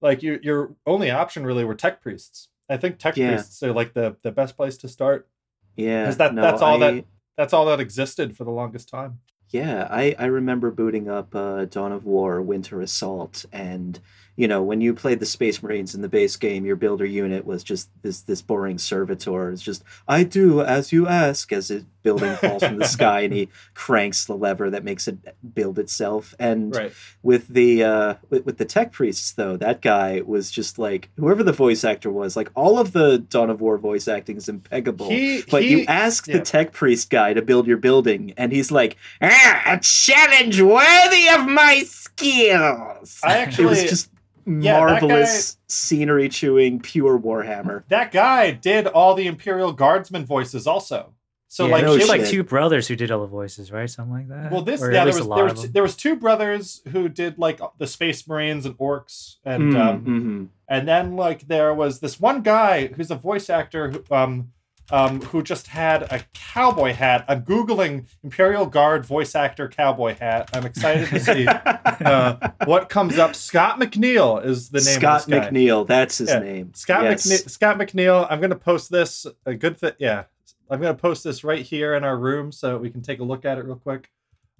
like 0.00 0.20
you, 0.22 0.40
your 0.42 0.74
only 0.84 1.10
option 1.12 1.44
really 1.46 1.64
were 1.64 1.76
tech 1.76 2.00
priests. 2.02 2.48
I 2.68 2.76
think 2.76 2.98
tech 2.98 3.16
Yeah. 3.16 3.28
priests 3.34 3.62
are 3.62 3.72
like 3.72 3.92
the 3.94 4.16
the 4.22 4.32
best 4.32 4.56
place 4.56 4.76
to 4.78 4.88
start 4.88 5.28
Yeah, 5.76 6.02
Because 6.04 6.16
that 6.16 6.34
no, 6.34 6.42
that's 6.42 6.60
all 6.62 6.82
I- 6.82 6.90
that 6.92 7.04
that's 7.36 7.52
all 7.52 7.66
that 7.66 7.78
existed 7.80 8.36
for 8.36 8.42
the 8.44 8.50
longest 8.50 8.88
time. 8.88 9.20
Yeah, 9.52 9.86
I, 9.90 10.16
I 10.18 10.24
remember 10.26 10.70
booting 10.70 11.08
up 11.08 11.34
uh, 11.34 11.66
Dawn 11.66 11.92
of 11.92 12.04
War, 12.06 12.40
Winter 12.40 12.80
Assault, 12.80 13.44
and 13.52 14.00
you 14.36 14.48
know 14.48 14.62
when 14.62 14.80
you 14.80 14.94
played 14.94 15.20
the 15.20 15.26
Space 15.26 15.62
Marines 15.62 15.94
in 15.94 16.00
the 16.02 16.08
base 16.08 16.36
game, 16.36 16.64
your 16.64 16.76
builder 16.76 17.04
unit 17.04 17.44
was 17.44 17.62
just 17.62 17.90
this 18.02 18.22
this 18.22 18.40
boring 18.42 18.78
servitor. 18.78 19.50
It's 19.50 19.62
just 19.62 19.82
I 20.08 20.24
do 20.24 20.62
as 20.62 20.92
you 20.92 21.06
ask, 21.06 21.52
as 21.52 21.70
it 21.70 21.84
building 22.02 22.34
falls 22.36 22.64
from 22.64 22.78
the 22.78 22.84
sky, 22.98 23.20
and 23.20 23.32
he 23.32 23.48
cranks 23.74 24.24
the 24.24 24.34
lever 24.36 24.70
that 24.70 24.82
makes 24.82 25.06
it 25.06 25.18
build 25.54 25.78
itself. 25.78 26.34
And 26.38 26.74
Right. 26.74 26.92
with 27.22 27.48
the 27.48 27.84
uh, 27.84 28.14
with, 28.30 28.44
with 28.46 28.58
the 28.58 28.64
tech 28.64 28.90
priests 28.90 29.32
though, 29.32 29.56
that 29.58 29.82
guy 29.82 30.22
was 30.24 30.50
just 30.50 30.78
like 30.78 31.10
whoever 31.16 31.42
the 31.42 31.52
voice 31.52 31.84
actor 31.84 32.10
was. 32.10 32.36
Like 32.36 32.50
all 32.54 32.78
of 32.78 32.92
the 32.92 33.18
Dawn 33.18 33.50
of 33.50 33.60
War 33.60 33.76
voice 33.78 34.08
acting 34.08 34.36
is 34.38 34.48
impeccable. 34.48 35.08
He- 35.10 35.42
but 35.50 35.62
he- 35.62 35.80
you 35.80 35.84
ask 35.86 36.26
yeah. 36.26 36.38
the 36.38 36.44
tech 36.44 36.72
priest 36.72 37.10
guy 37.10 37.34
to 37.34 37.42
build 37.42 37.66
your 37.66 37.76
building, 37.76 38.32
and 38.36 38.50
he's 38.52 38.70
like, 38.72 38.96
ah, 39.20 39.62
a 39.66 39.78
challenge 39.78 40.60
worthy 40.60 41.28
of 41.28 41.46
my 41.48 41.82
skills. 41.86 43.20
I 43.22 43.38
it 43.38 43.40
actually 43.42 43.66
was 43.66 43.82
just 43.84 44.10
Yeah, 44.46 44.80
that 44.80 45.02
marvelous 45.02 45.58
scenery 45.68 46.28
chewing, 46.28 46.80
pure 46.80 47.18
Warhammer. 47.18 47.84
that 47.88 48.12
guy 48.12 48.50
did 48.50 48.86
all 48.86 49.14
the 49.14 49.26
Imperial 49.26 49.72
Guardsman 49.72 50.24
voices 50.26 50.66
also. 50.66 51.14
So 51.48 51.66
yeah, 51.66 51.72
like 51.72 51.82
there 51.82 51.90
it 51.90 51.98
was 51.98 52.08
like 52.08 52.26
two 52.26 52.42
brothers 52.42 52.88
who 52.88 52.96
did 52.96 53.10
all 53.10 53.20
the 53.20 53.26
voices, 53.26 53.70
right? 53.70 53.88
Something 53.88 54.14
like 54.14 54.28
that. 54.28 54.50
Well, 54.50 54.62
this 54.62 54.82
Or 54.82 54.90
yeah, 54.90 55.04
there 55.04 55.14
was 55.14 55.28
there 55.28 55.44
was 55.44 55.72
there 55.72 55.82
was 55.82 55.96
two 55.96 56.16
brothers 56.16 56.80
who 56.92 57.10
did 57.10 57.38
like 57.38 57.60
the 57.76 57.86
Space 57.86 58.26
Marines 58.26 58.64
and 58.64 58.76
Orcs, 58.78 59.36
and 59.44 59.74
Mm, 59.74 59.80
um, 59.80 60.04
mhm. 60.04 60.48
and 60.66 60.88
then 60.88 61.14
like 61.16 61.48
there 61.48 61.74
was 61.74 62.00
this 62.00 62.18
one 62.18 62.40
guy 62.40 62.86
who's 62.86 63.10
a 63.10 63.16
voice 63.16 63.50
actor 63.50 63.90
who 63.90 64.02
um 64.14 64.52
um 64.90 65.20
who 65.22 65.42
just 65.42 65.68
had 65.68 66.02
a 66.12 66.24
cowboy 66.34 66.92
hat. 66.92 67.24
I'm 67.28 67.42
googling 67.42 68.06
Imperial 68.22 68.66
Guard 68.66 69.06
voice 69.06 69.34
actor 69.34 69.68
cowboy 69.68 70.14
hat. 70.16 70.50
I'm 70.52 70.66
excited 70.66 71.08
to 71.08 71.20
see 71.20 71.46
uh, 72.04 72.50
what 72.64 72.88
comes 72.88 73.16
up. 73.18 73.34
Scott 73.34 73.78
McNeil 73.80 74.44
is 74.44 74.68
the 74.70 74.80
name. 74.80 74.98
Scott. 74.98 75.22
McNeil, 75.28 75.86
that's 75.86 76.18
his 76.18 76.28
Yeah, 76.28 76.40
name. 76.40 76.74
Scott 76.74 77.04
Yes. 77.04 77.26
McNeil. 77.26 77.50
Scott 77.50 77.78
McNeil. 77.78 78.26
I'm 78.28 78.40
gonna 78.40 78.54
post 78.56 78.90
this. 78.90 79.26
A 79.46 79.54
good 79.54 79.78
thing. 79.78 79.92
Yeah, 79.98 80.24
I'm 80.68 80.80
gonna 80.80 80.94
post 80.94 81.24
this 81.24 81.44
right 81.44 81.62
here 81.64 81.94
in 81.94 82.04
our 82.04 82.16
room 82.18 82.52
so 82.52 82.76
we 82.78 82.90
can 82.90 83.02
take 83.02 83.20
a 83.20 83.24
look 83.24 83.44
at 83.44 83.58
it 83.58 83.64
real 83.64 83.76
quick. 83.76 84.10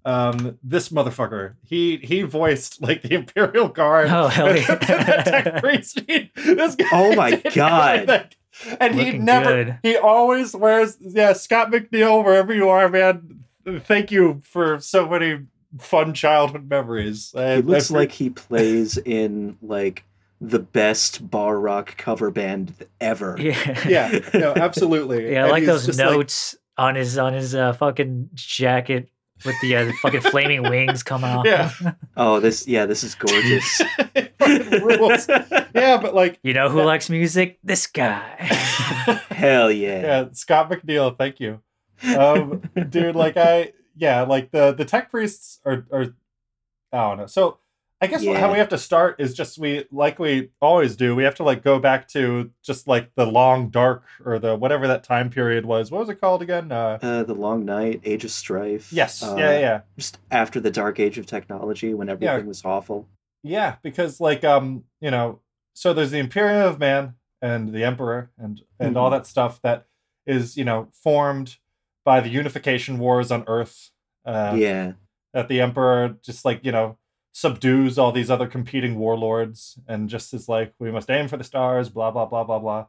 Um, 0.05 0.59
this 0.65 0.89
motherfucker. 0.89 1.55
He 1.65 1.97
he 1.99 2.23
voiced 2.23 2.81
like 2.83 3.03
the 3.03 3.15
Imperial 3.15 3.69
Guard. 3.69 4.09
Oh, 4.11 4.27
hell 4.29 4.57
yeah. 4.57 4.75
The 4.77 5.23
tech 5.25 5.63
priest. 5.63 6.01
This 6.35 6.75
guy 6.75 6.87
Oh 6.93 7.15
my 7.15 7.37
God. 7.55 8.09
everything. 8.09 8.31
And 8.81 8.95
he 8.95 9.19
never. 9.19 9.65
good. 9.65 9.79
He 9.83 9.97
always 9.97 10.55
wears. 10.55 10.97
Yeah, 11.01 11.33
Scott 11.33 11.71
McNeil, 11.71 12.25
wherever 12.25 12.55
you 12.55 12.69
are, 12.69 12.89
man. 12.89 13.45
Thank 13.67 14.11
you 14.11 14.41
for 14.45 14.81
so 14.81 15.09
many 15.09 15.41
fun 15.79 16.15
childhood 16.15 16.69
memories. 16.69 17.33
I- 17.37 17.57
He 17.57 17.63
looks 17.63 17.91
I- 17.91 17.95
like 17.95 18.13
he 18.13 18.31
plays 18.31 18.97
in 18.99 19.57
like 19.63 20.05
the 20.41 20.59
best 20.59 21.31
bar 21.31 21.59
rock 21.59 21.97
cover 21.97 22.31
band 22.31 22.75
ever. 23.01 23.37
yeah, 23.41 23.79
Yeah, 23.87 24.19
no, 24.35 24.53
absolutely. 24.57 25.33
yeah. 25.33 25.41
I 25.41 25.43
And 25.45 25.53
like 25.53 25.65
those 25.65 25.87
just 25.87 25.99
like- 26.01 26.11
notes 26.11 26.57
on 26.77 26.95
his 26.97 27.17
on 27.19 27.33
his 27.35 27.55
uh, 27.55 27.73
fucking 27.75 28.31
jacket 28.35 29.09
with 29.45 29.61
the 29.61 29.77
uh, 29.77 29.93
fucking 30.03 30.21
flaming 30.23 30.63
wings 30.63 31.03
coming 31.03 31.31
off. 31.31 31.45
Yeah. 31.47 31.71
Oh, 32.15 32.41
this 32.41 32.69
yeah, 32.69 32.85
this 32.85 33.03
is 33.05 33.15
gorgeous. 33.15 33.81
Rules. 34.83 35.27
Yeah, 35.75 35.97
but 35.97 36.15
like, 36.15 36.39
You 36.43 36.53
know 36.53 36.69
who 36.69 36.83
likes 36.83 37.09
music? 37.09 37.59
This 37.65 37.87
guy. 37.87 38.21
Hell 39.31 39.71
yeah. 39.73 40.01
yeah, 40.03 40.25
Scott 40.33 40.71
McNeil, 40.71 41.17
thank 41.17 41.41
you, 41.41 41.63
um, 42.19 42.61
dude. 42.91 43.17
Like, 43.17 43.39
I 43.39 43.73
yeah, 43.97 44.23
like 44.23 44.51
the 44.51 44.73
the 44.73 44.85
tech 44.85 45.11
priests 45.11 45.59
are 45.65 45.87
are 45.91 46.15
I 46.93 47.09
don't 47.09 47.17
know. 47.17 47.27
So 47.27 47.59
I 48.03 48.09
guess 48.09 48.23
Yeah. 48.25 48.39
how 48.41 48.51
we 48.53 48.59
have 48.59 48.69
to 48.71 48.79
start 48.79 49.21
is 49.21 49.33
just 49.33 49.59
we 49.59 49.85
like 49.93 50.19
we 50.19 50.51
always 50.61 50.97
do. 50.97 51.15
We 51.15 51.23
have 51.23 51.37
to 51.37 51.45
like 51.45 51.63
go 51.63 51.79
back 51.79 52.09
to 52.09 52.51
just 52.63 52.89
like 52.89 53.13
the 53.15 53.25
long 53.25 53.69
dark 53.69 54.03
or 54.25 54.41
the 54.41 54.57
whatever 54.57 54.89
that 54.89 55.05
time 55.05 55.31
period 55.31 55.65
was. 55.65 55.91
What 55.93 56.01
was 56.01 56.09
it 56.09 56.21
called 56.21 56.43
again? 56.43 56.73
Uh, 56.73 56.99
Uh, 57.01 57.23
the 57.23 57.35
Long 57.35 57.65
Night, 57.65 58.01
Age 58.05 58.25
of 58.25 58.33
Strife. 58.33 58.93
yes, 58.93 59.23
uh, 59.23 59.37
yeah, 59.39 59.59
yeah. 59.61 59.81
Just 59.97 60.19
after 60.33 60.59
the 60.59 60.71
Dark 60.71 60.99
Age 60.99 61.17
of 61.17 61.27
Technology, 61.27 61.95
when 61.95 62.09
everything 62.09 62.47
was 62.47 62.65
awful. 62.65 63.09
Yeah, 63.45 63.77
because 63.83 64.21
like 64.21 64.43
um, 64.43 64.85
you 65.01 65.11
know, 65.13 65.39
so 65.75 65.95
there's 65.95 66.11
the 66.11 66.19
Imperium 66.19 66.67
of 66.67 66.81
Man 66.81 67.15
and 67.41 67.73
the 67.73 67.85
Emperor 67.85 68.31
and 68.37 68.61
and 68.81 68.97
all 68.97 69.11
that 69.11 69.27
stuff 69.29 69.63
that 69.63 69.87
is 70.27 70.57
you 70.57 70.65
know 70.65 70.89
formed 70.93 71.57
by 72.05 72.21
the 72.21 72.29
unification 72.31 72.99
wars 72.99 73.31
on 73.31 73.45
Earth. 73.47 73.91
Uh, 74.25 74.55
yeah. 74.59 74.93
That 75.35 75.47
the 75.49 75.61
Emperor 75.61 76.17
just 76.21 76.45
like 76.45 76.65
you 76.65 76.73
know 76.73 76.99
subdues 77.33 77.99
all 77.99 78.13
these 78.13 78.31
other 78.31 78.47
competing 78.47 78.99
warlords 78.99 79.79
and 79.89 80.09
just 80.09 80.35
is 80.35 80.49
like 80.49 80.75
we 80.79 80.91
must 80.93 81.11
aim 81.11 81.29
for 81.29 81.37
the 81.37 81.45
stars, 81.45 81.89
blah 81.89 82.11
blah 82.11 82.27
blah 82.27 82.45
blah 82.45 82.59
blah. 82.59 82.87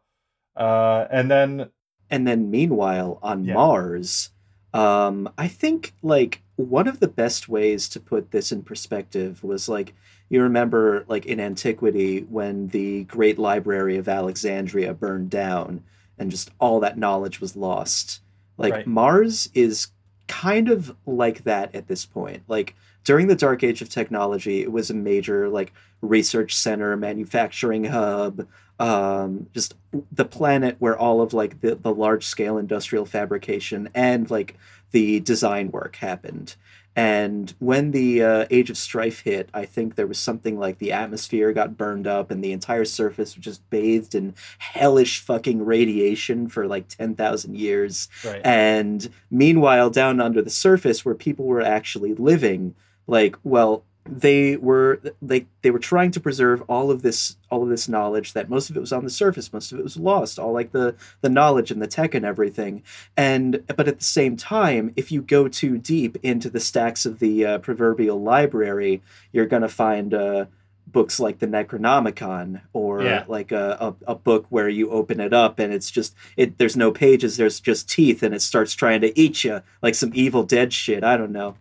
Uh, 0.55 1.07
and 1.09 1.31
then 1.31 1.69
And 2.09 2.27
then 2.27 2.51
meanwhile 2.51 3.19
on 3.23 3.45
Yeah. 3.45 3.55
Mars, 3.55 4.29
um, 4.73 5.29
I 5.37 5.47
think 5.47 5.93
like 6.03 6.41
one 6.57 6.87
of 6.87 6.99
the 6.99 7.07
best 7.07 7.49
ways 7.49 7.89
to 7.89 7.99
put 7.99 8.31
this 8.31 8.51
in 8.51 8.61
perspective 8.63 9.43
was 9.43 9.67
like 9.67 9.93
you 10.29 10.41
remember 10.41 11.05
like 11.07 11.25
in 11.25 11.39
antiquity 11.39 12.21
when 12.29 12.67
the 12.69 13.03
great 13.05 13.39
library 13.39 13.97
of 13.97 14.07
Alexandria 14.07 14.93
burned 14.93 15.29
down 15.29 15.83
and 16.17 16.29
just 16.31 16.51
all 16.59 16.79
that 16.81 16.97
knowledge 16.97 17.39
was 17.39 17.55
lost. 17.55 18.19
Like 18.57 18.73
Right. 18.73 18.87
Mars 18.87 19.49
is 19.53 19.87
kind 20.27 20.69
of 20.69 20.95
like 21.05 21.43
that 21.43 21.73
at 21.73 21.87
this 21.87 22.05
point. 22.05 22.43
Like 22.47 22.75
during 23.03 23.27
the 23.27 23.35
dark 23.35 23.63
age 23.63 23.81
of 23.81 23.89
technology, 23.89 24.61
it 24.61 24.71
was 24.71 24.89
a 24.89 24.93
major 24.93 25.49
like 25.49 25.73
research 26.01 26.55
center, 26.55 26.95
manufacturing 26.95 27.85
hub, 27.85 28.47
um, 28.79 29.47
just 29.53 29.75
the 30.11 30.25
planet 30.25 30.75
where 30.79 30.97
all 30.97 31.21
of 31.21 31.33
like 31.33 31.61
the, 31.61 31.75
the 31.75 31.93
large 31.93 32.25
scale 32.25 32.57
industrial 32.57 33.05
fabrication 33.05 33.89
and 33.93 34.29
like 34.29 34.57
the 34.91 35.19
design 35.19 35.71
work 35.71 35.97
happened. 35.97 36.55
And 36.95 37.53
when 37.57 37.89
the 37.89 38.23
uh, 38.23 38.45
Age 38.51 38.69
of 38.69 38.77
Strife 38.77 39.21
hit, 39.21 39.49
I 39.51 39.65
think 39.65 39.95
there 39.95 40.05
was 40.05 40.19
something 40.19 40.59
like 40.59 40.77
the 40.77 40.91
atmosphere 40.91 41.51
got 41.51 41.75
burned 41.75 42.05
up 42.05 42.29
and 42.29 42.43
the 42.43 42.51
entire 42.51 42.85
surface 42.85 43.35
was 43.35 43.43
just 43.43 43.67
bathed 43.71 44.13
in 44.13 44.35
hellish 44.59 45.19
fucking 45.19 45.65
radiation 45.65 46.47
for 46.47 46.67
like 46.67 46.87
10,000 46.89 47.57
years. 47.57 48.09
right, 48.23 48.41
And 48.45 49.09
meanwhile, 49.31 49.89
down 49.89 50.21
under 50.21 50.41
the 50.41 50.51
surface 50.51 51.03
where 51.03 51.15
people 51.15 51.45
were 51.45 51.61
actually 51.63 52.13
living, 52.13 52.75
like, 53.07 53.35
well, 53.43 53.83
they 54.05 54.57
were 54.57 54.99
they 55.21 55.45
they 55.61 55.71
were 55.71 55.79
trying 55.79 56.11
to 56.11 56.19
preserve 56.19 56.61
all 56.67 56.91
of 56.91 57.03
this 57.03 57.37
all 57.49 57.63
of 57.63 57.69
this 57.69 57.87
knowledge 57.87 58.33
that 58.33 58.49
most 58.49 58.69
of 58.69 58.75
it 58.75 58.81
was 58.81 58.91
on 58.91 59.05
the 59.05 59.09
surface 59.09 59.53
most 59.53 59.71
of 59.71 59.79
it 59.79 59.81
was 59.81 59.95
lost 59.95 60.37
all 60.37 60.51
like 60.51 60.73
the 60.73 60.93
the 61.21 61.29
knowledge 61.29 61.71
and 61.71 61.81
the 61.81 61.87
tech 61.87 62.13
and 62.13 62.25
everything 62.25 62.83
and 63.15 63.63
but 63.77 63.87
at 63.87 63.99
the 63.99 64.03
same 64.03 64.35
time 64.35 64.91
if 64.97 65.09
you 65.09 65.21
go 65.21 65.47
too 65.47 65.77
deep 65.77 66.17
into 66.21 66.49
the 66.49 66.59
stacks 66.59 67.05
of 67.05 67.19
the 67.19 67.45
uh, 67.45 67.57
proverbial 67.59 68.21
library 68.21 69.01
you're 69.31 69.45
going 69.45 69.61
to 69.61 69.69
find 69.69 70.13
uh 70.13 70.43
books 70.85 71.17
like 71.17 71.39
the 71.39 71.47
necronomicon 71.47 72.61
or 72.73 73.03
Yeah. 73.03 73.23
like 73.29 73.53
a, 73.53 73.95
a, 74.05 74.11
a 74.11 74.15
book 74.15 74.45
where 74.49 74.67
you 74.67 74.91
open 74.91 75.21
it 75.21 75.31
up 75.33 75.59
and 75.59 75.71
it's 75.71 75.89
just 75.89 76.13
it 76.35 76.57
there's 76.57 76.75
no 76.75 76.91
pages 76.91 77.37
there's 77.37 77.61
just 77.61 77.89
teeth 77.89 78.21
and 78.21 78.35
it 78.35 78.41
starts 78.41 78.73
trying 78.73 78.99
to 78.99 79.17
eat 79.17 79.45
you 79.45 79.61
like 79.81 79.95
some 79.95 80.11
evil 80.13 80.43
dead 80.43 80.73
shit 80.73 81.05
i 81.05 81.15
don't 81.15 81.31
know 81.31 81.55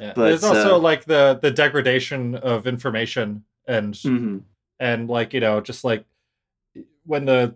yeah. 0.00 0.12
but, 0.14 0.28
there's 0.28 0.44
also 0.44 0.76
uh, 0.76 0.78
like 0.78 1.04
the 1.04 1.38
the 1.40 1.50
degradation 1.50 2.34
of 2.34 2.66
information 2.66 3.44
and 3.66 3.96
hmm 4.02 4.38
and 4.78 5.08
like 5.08 5.34
you 5.34 5.40
know 5.40 5.60
just 5.60 5.84
like 5.84 6.06
when 7.04 7.26
the 7.26 7.54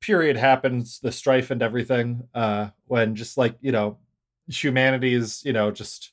period 0.00 0.36
happens 0.36 1.00
the 1.00 1.10
strife 1.12 1.50
and 1.50 1.62
everything 1.62 2.28
uh 2.34 2.68
when 2.86 3.14
just 3.16 3.36
like 3.36 3.56
you 3.60 3.72
know 3.72 3.98
humanity's 4.46 5.44
you 5.44 5.52
know 5.52 5.70
just 5.70 6.12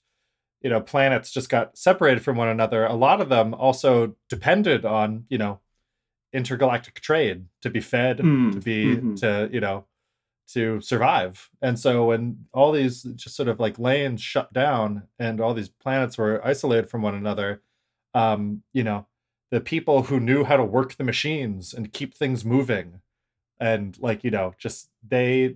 you 0.61 0.69
know 0.69 0.81
planets 0.81 1.31
just 1.31 1.49
got 1.49 1.77
separated 1.77 2.23
from 2.23 2.35
one 2.35 2.47
another 2.47 2.85
a 2.85 2.93
lot 2.93 3.21
of 3.21 3.29
them 3.29 3.53
also 3.53 4.15
depended 4.27 4.85
on 4.85 5.25
you 5.29 5.37
know 5.37 5.59
intergalactic 6.33 6.99
trade 7.01 7.45
to 7.61 7.69
be 7.69 7.79
fed 7.79 8.19
Mm, 8.19 8.53
to 8.53 8.59
be 8.59 8.97
mhm. 8.97 9.19
to 9.19 9.49
you 9.51 9.59
know 9.59 9.85
to 10.53 10.81
survive. 10.81 11.49
And 11.61 11.77
so 11.79 12.05
when 12.05 12.45
all 12.53 12.71
these 12.71 13.03
just 13.03 13.35
sort 13.35 13.49
of 13.49 13.59
like 13.59 13.79
lanes 13.79 14.21
shut 14.21 14.51
down 14.53 15.03
and 15.17 15.39
all 15.39 15.53
these 15.53 15.69
planets 15.69 16.17
were 16.17 16.45
isolated 16.45 16.89
from 16.89 17.01
one 17.01 17.15
another 17.15 17.61
um 18.15 18.63
you 18.73 18.83
know 18.83 19.05
the 19.51 19.61
people 19.61 20.03
who 20.03 20.19
knew 20.19 20.43
how 20.43 20.57
to 20.57 20.63
work 20.63 20.95
the 20.95 21.03
machines 21.03 21.73
and 21.73 21.93
keep 21.93 22.13
things 22.13 22.43
moving 22.43 23.01
and 23.59 23.97
like 23.99 24.23
you 24.23 24.31
know 24.31 24.53
just 24.57 24.89
they 25.07 25.55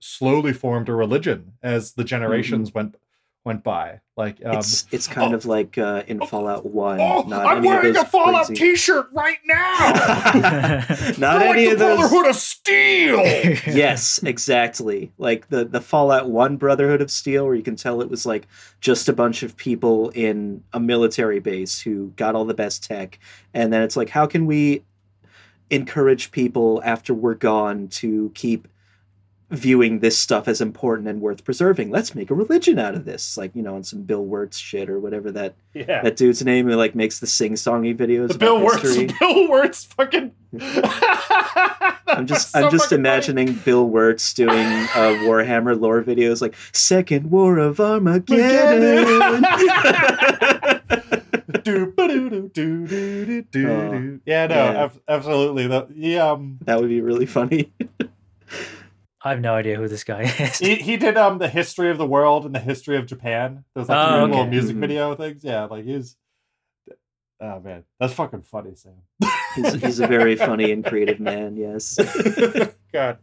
slowly 0.00 0.52
formed 0.52 0.88
a 0.88 0.94
religion 0.94 1.52
as 1.62 1.92
the 1.92 2.04
generations 2.04 2.74
went 2.74 2.96
went 3.44 3.64
by. 3.64 4.00
Like 4.16 4.44
um, 4.44 4.58
it's 4.58 4.86
it's 4.92 5.06
kind 5.06 5.34
of 5.34 5.46
like 5.46 5.78
uh, 5.78 6.02
in 6.06 6.20
Fallout 6.26 6.66
One. 6.66 7.00
Oh, 7.00 7.22
not 7.22 7.46
I'm 7.46 7.58
any 7.58 7.68
of 7.68 7.74
wearing 7.74 7.92
those 7.94 8.02
a 8.02 8.06
Fallout 8.06 8.46
crazy- 8.46 8.72
T-shirt 8.72 9.08
right 9.12 9.38
now. 9.46 9.78
not 11.18 11.38
They're 11.40 11.48
any 11.48 11.64
like 11.64 11.72
of 11.72 11.78
the 11.78 11.84
those. 11.84 11.98
Brotherhood 11.98 12.30
of 12.30 12.36
Steel. 12.36 13.16
yes, 13.74 14.22
exactly. 14.22 15.12
Like 15.18 15.48
the 15.48 15.64
the 15.64 15.80
Fallout 15.80 16.28
One 16.30 16.56
Brotherhood 16.56 17.00
of 17.00 17.10
Steel, 17.10 17.46
where 17.46 17.54
you 17.54 17.62
can 17.62 17.74
tell 17.76 18.00
it 18.02 18.10
was 18.10 18.26
like 18.26 18.46
just 18.80 19.08
a 19.08 19.12
bunch 19.12 19.42
of 19.42 19.56
people 19.56 20.10
in 20.10 20.62
a 20.72 20.78
military 20.80 21.40
base 21.40 21.80
who 21.80 22.08
got 22.16 22.34
all 22.34 22.44
the 22.44 22.54
best 22.54 22.84
tech, 22.84 23.18
and 23.54 23.72
then 23.72 23.82
it's 23.82 23.96
like, 23.96 24.10
how 24.10 24.26
can 24.26 24.44
we 24.46 24.84
encourage 25.70 26.30
people 26.32 26.82
after 26.84 27.14
we're 27.14 27.34
gone 27.34 27.88
to 27.88 28.30
keep 28.34 28.68
viewing 29.52 30.00
this 30.00 30.18
stuff 30.18 30.48
as 30.48 30.60
important 30.60 31.08
and 31.08 31.20
worth 31.20 31.44
preserving? 31.44 31.90
Let's 31.90 32.14
make 32.14 32.30
a 32.30 32.34
religion 32.34 32.78
out 32.78 32.94
of 32.94 33.04
this, 33.04 33.36
like 33.36 33.54
you 33.54 33.62
know, 33.62 33.74
on 33.74 33.84
some 33.84 34.02
Bill 34.02 34.24
Wurtz 34.24 34.58
shit 34.58 34.88
or 34.88 34.98
whatever 34.98 35.30
that 35.32 35.54
yeah. 35.74 36.02
that 36.02 36.16
dude's 36.16 36.44
name 36.44 36.68
who 36.68 36.74
like 36.74 36.94
makes 36.94 37.20
the 37.20 37.26
sing 37.26 37.52
songy 37.54 37.96
videos. 37.96 38.28
The 38.28 38.38
Bill 38.38 38.60
Wurtz. 38.60 38.96
Bill 39.18 39.48
Wurtz, 39.48 39.84
fucking. 39.84 40.32
I'm 42.06 42.26
just 42.26 42.54
I'm 42.56 42.70
just 42.70 42.92
imagining 42.92 43.54
Bill 43.54 43.88
Wurtz 43.88 44.34
doing 44.34 44.50
uh, 44.50 45.22
Warhammer 45.24 45.78
lore 45.78 46.02
videos 46.02 46.42
like 46.42 46.54
Second 46.72 47.30
War 47.30 47.58
of 47.58 47.80
Armageddon. 47.80 49.44
Oh, 53.64 54.20
yeah, 54.26 54.46
no, 54.46 54.54
yeah. 54.54 54.84
ab- 54.84 55.00
absolutely. 55.08 55.66
The, 55.66 55.86
he, 55.94 56.18
um, 56.18 56.58
that 56.62 56.80
would 56.80 56.88
be 56.88 57.00
really 57.00 57.26
funny. 57.26 57.72
I 59.24 59.30
have 59.30 59.40
no 59.40 59.54
idea 59.54 59.76
who 59.76 59.86
this 59.88 60.04
guy 60.04 60.22
is. 60.38 60.58
he, 60.58 60.74
he 60.76 60.96
did 60.96 61.16
um 61.16 61.38
the 61.38 61.48
history 61.48 61.90
of 61.90 61.98
the 61.98 62.06
world 62.06 62.44
and 62.44 62.54
the 62.54 62.58
history 62.60 62.96
of 62.96 63.06
Japan. 63.06 63.64
Those 63.74 63.88
like 63.88 63.98
Oh, 63.98 64.12
three 64.12 64.20
little 64.22 64.40
okay. 64.40 64.50
music 64.50 64.76
Mhm. 64.76 64.80
video 64.80 65.14
things. 65.14 65.44
Yeah, 65.44 65.64
like 65.64 65.84
he's. 65.84 66.16
Oh 67.40 67.58
man, 67.60 67.84
that's 67.98 68.12
fucking 68.12 68.42
funny, 68.42 68.74
Sam. 68.76 68.92
He's, 69.56 69.72
he's 69.74 70.00
a 70.00 70.06
very 70.06 70.36
funny 70.36 70.70
and 70.70 70.84
creative 70.84 71.18
man. 71.18 71.56
Yes, 71.56 71.98
God. 72.92 73.18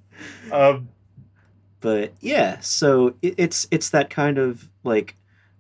Um, 0.52 0.90
but 1.80 2.12
yeah, 2.20 2.60
so 2.60 3.16
it, 3.22 3.36
it's 3.38 3.68
it's 3.72 3.90
that 3.92 4.10
kind 4.10 4.38
of 4.38 4.70
like 4.84 5.16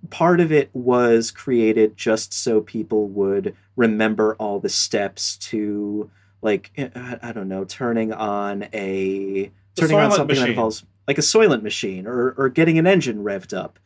part 0.09 0.39
of 0.41 0.51
it 0.51 0.69
was 0.73 1.31
created 1.31 1.95
just 1.95 2.33
so 2.33 2.59
people 2.59 3.07
would 3.07 3.55
remember 3.77 4.35
all 4.35 4.59
the 4.59 4.67
steps 4.69 5.37
to 5.37 6.09
like 6.41 6.71
I, 6.77 7.17
I 7.21 7.31
don't 7.31 7.47
know 7.49 7.63
turning 7.63 8.11
on 8.11 8.63
a 8.73 9.43
The 9.45 9.51
turning 9.79 9.97
on 9.97 10.11
something 10.11 10.35
that 10.35 10.49
involves 10.49 10.85
like 11.07 11.17
a 11.17 11.21
Soylent 11.21 11.61
machine 11.61 12.07
or 12.07 12.31
or 12.37 12.49
getting 12.49 12.77
an 12.77 12.87
engine 12.87 13.23
revved 13.23 13.57
up, 13.57 13.79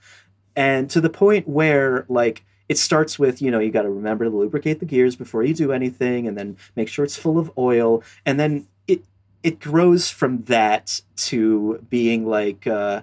and 0.55 0.89
to 0.89 1.01
the 1.01 1.09
point 1.09 1.47
where 1.47 2.05
like 2.09 2.43
it 2.69 2.77
starts 2.77 3.19
with 3.19 3.41
you 3.41 3.51
know 3.51 3.59
you 3.59 3.71
got 3.71 3.83
to 3.83 3.89
remember 3.89 4.25
to 4.25 4.31
lubricate 4.31 4.79
the 4.79 4.85
gears 4.85 5.15
before 5.15 5.43
you 5.43 5.53
do 5.53 5.71
anything, 5.71 6.27
and 6.27 6.37
then 6.37 6.57
make 6.75 6.87
sure 6.87 7.05
it's 7.05 7.17
full 7.17 7.37
of 7.37 7.51
oil, 7.57 8.03
and 8.25 8.39
then 8.39 8.67
it 8.87 9.03
it 9.43 9.59
grows 9.59 10.09
from 10.09 10.43
that 10.43 11.01
to 11.15 11.85
being 11.89 12.25
like. 12.25 12.67
Uh, 12.67 13.01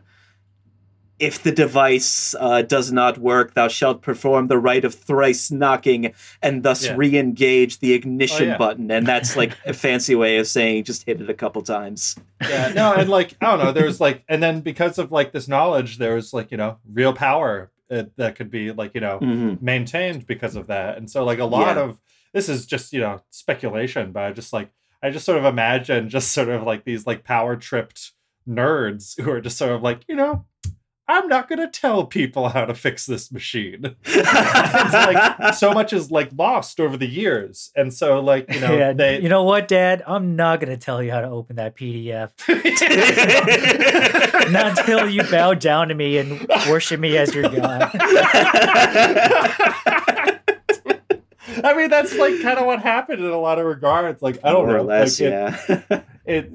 if 1.21 1.43
the 1.43 1.53
device 1.53 2.35
uh, 2.41 2.63
does 2.63 2.91
not 2.91 3.19
work, 3.19 3.55
thou 3.55 3.69
shalt 3.69 4.03
perform 4.03 4.49
the 4.49 4.59
rite 4.59 4.85
of 4.85 4.95
thrice 4.95 5.51
knocking 5.51 6.13
and 6.43 6.63
thus 6.63 6.87
Yeah. 6.87 6.95
re 6.97 7.17
engage 7.19 7.79
the 7.79 7.93
ignition 7.93 8.49
yeah. 8.49 8.57
button. 8.59 8.91
And 8.91 9.07
that's 9.07 9.37
like 9.37 9.57
a 9.67 9.73
fancy 9.73 10.15
way 10.15 10.39
of 10.39 10.47
saying 10.47 10.85
just 10.85 11.05
hit 11.05 11.21
it 11.21 11.29
a 11.31 11.35
couple 11.35 11.63
times. 11.63 12.17
yeah, 12.49 12.73
no, 12.75 12.95
and 12.95 13.09
like 13.09 13.37
I 13.41 13.47
don't 13.55 13.65
know, 13.65 13.73
there's 13.73 14.01
like, 14.01 14.25
and 14.29 14.43
then 14.43 14.61
because 14.63 14.99
of 14.99 15.13
like 15.13 15.33
this 15.33 15.47
knowledge, 15.47 15.99
there's 15.99 16.33
like 16.33 16.51
you 16.51 16.57
know 16.57 16.79
real 16.91 17.13
power 17.13 17.71
uh, 17.91 18.05
that 18.17 18.35
could 18.37 18.51
be 18.51 18.73
like 18.73 18.95
you 18.95 19.01
know 19.01 19.19
Mhm. 19.21 19.61
maintained 19.63 20.27
because 20.27 20.57
of 20.57 20.69
that. 20.69 20.97
And 20.97 21.11
so 21.11 21.25
like 21.25 21.39
a 21.39 21.45
lot 21.45 21.77
Yeah. 21.77 21.83
of 21.83 22.01
this 22.33 22.49
is 22.49 22.65
just, 22.65 22.93
you 22.93 23.01
know, 23.01 23.21
speculation, 23.31 24.13
but 24.13 24.23
I 24.23 24.33
just 24.33 24.53
like 24.53 24.71
I 25.03 25.11
just 25.11 25.25
sort 25.27 25.39
of 25.39 25.45
imagine 25.45 26.09
just 26.09 26.33
sort 26.33 26.49
of 26.49 26.63
like 26.63 26.85
these 26.85 27.07
like 27.07 27.25
power 27.25 27.57
tripped 27.57 28.13
nerds 28.49 29.21
who 29.21 29.31
are 29.31 29.41
just 29.41 29.59
sort 29.59 29.73
of 29.73 29.83
like, 29.83 30.01
you 30.09 30.15
know, 30.17 30.45
I'm 31.13 31.27
not 31.27 31.49
gonna 31.49 31.69
tell 31.69 32.05
people 32.07 32.51
how 32.51 32.67
to 32.67 32.75
fix 32.75 33.05
this 33.05 33.33
machine. 33.33 33.97
it's 34.05 34.95
like 34.95 35.55
so 35.55 35.73
much 35.75 35.93
is 35.93 36.13
like 36.13 36.31
lost 36.39 36.79
over 36.79 36.97
the 36.97 37.09
years. 37.09 37.73
And 37.75 37.93
so 37.93 38.21
like, 38.21 38.49
you 38.53 38.61
know, 38.61 38.77
yeah, 38.79 38.93
they 38.93 39.21
you 39.21 39.29
know 39.29 39.43
what, 39.43 39.67
Dad? 39.67 40.05
I'm 40.07 40.37
not 40.37 40.61
gonna 40.61 40.77
tell 40.77 41.03
you 41.03 41.11
how 41.11 41.21
to 41.21 41.29
open 41.29 41.57
that 41.57 41.77
PDF. 41.77 42.31
not 44.53 44.79
until 44.79 45.09
you 45.09 45.25
bow 45.25 45.55
down 45.55 45.89
to 45.89 45.95
me 45.95 46.19
and 46.19 46.47
worship 46.69 47.01
me 47.01 47.17
as 47.19 47.35
your 47.35 47.49
god. 47.49 47.91
I 51.63 51.75
mean, 51.77 51.91
that's 51.91 52.15
like 52.17 52.41
kind 52.41 52.59
of 52.59 52.67
what 52.67 52.81
happened 52.81 53.21
in 53.21 53.31
a 53.31 53.39
lot 53.41 53.59
of 53.59 53.67
regards. 53.67 54.23
Like, 54.23 54.39
I 54.45 54.51
don't 54.53 54.67
More 54.67 54.77
know, 54.77 54.81
or 54.81 54.85
less, 54.85 55.21
like, 55.21 55.33
it- 55.33 55.85
yeah. 55.91 56.03
it 56.25 56.53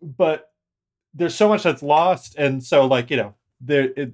but 0.00 0.50
there's 1.14 1.34
so 1.34 1.48
much 1.48 1.62
that's 1.64 1.82
lost 1.82 2.34
and 2.36 2.62
so 2.64 2.86
like 2.86 3.10
you 3.10 3.16
know 3.16 3.34
there 3.60 3.90
it 3.96 4.12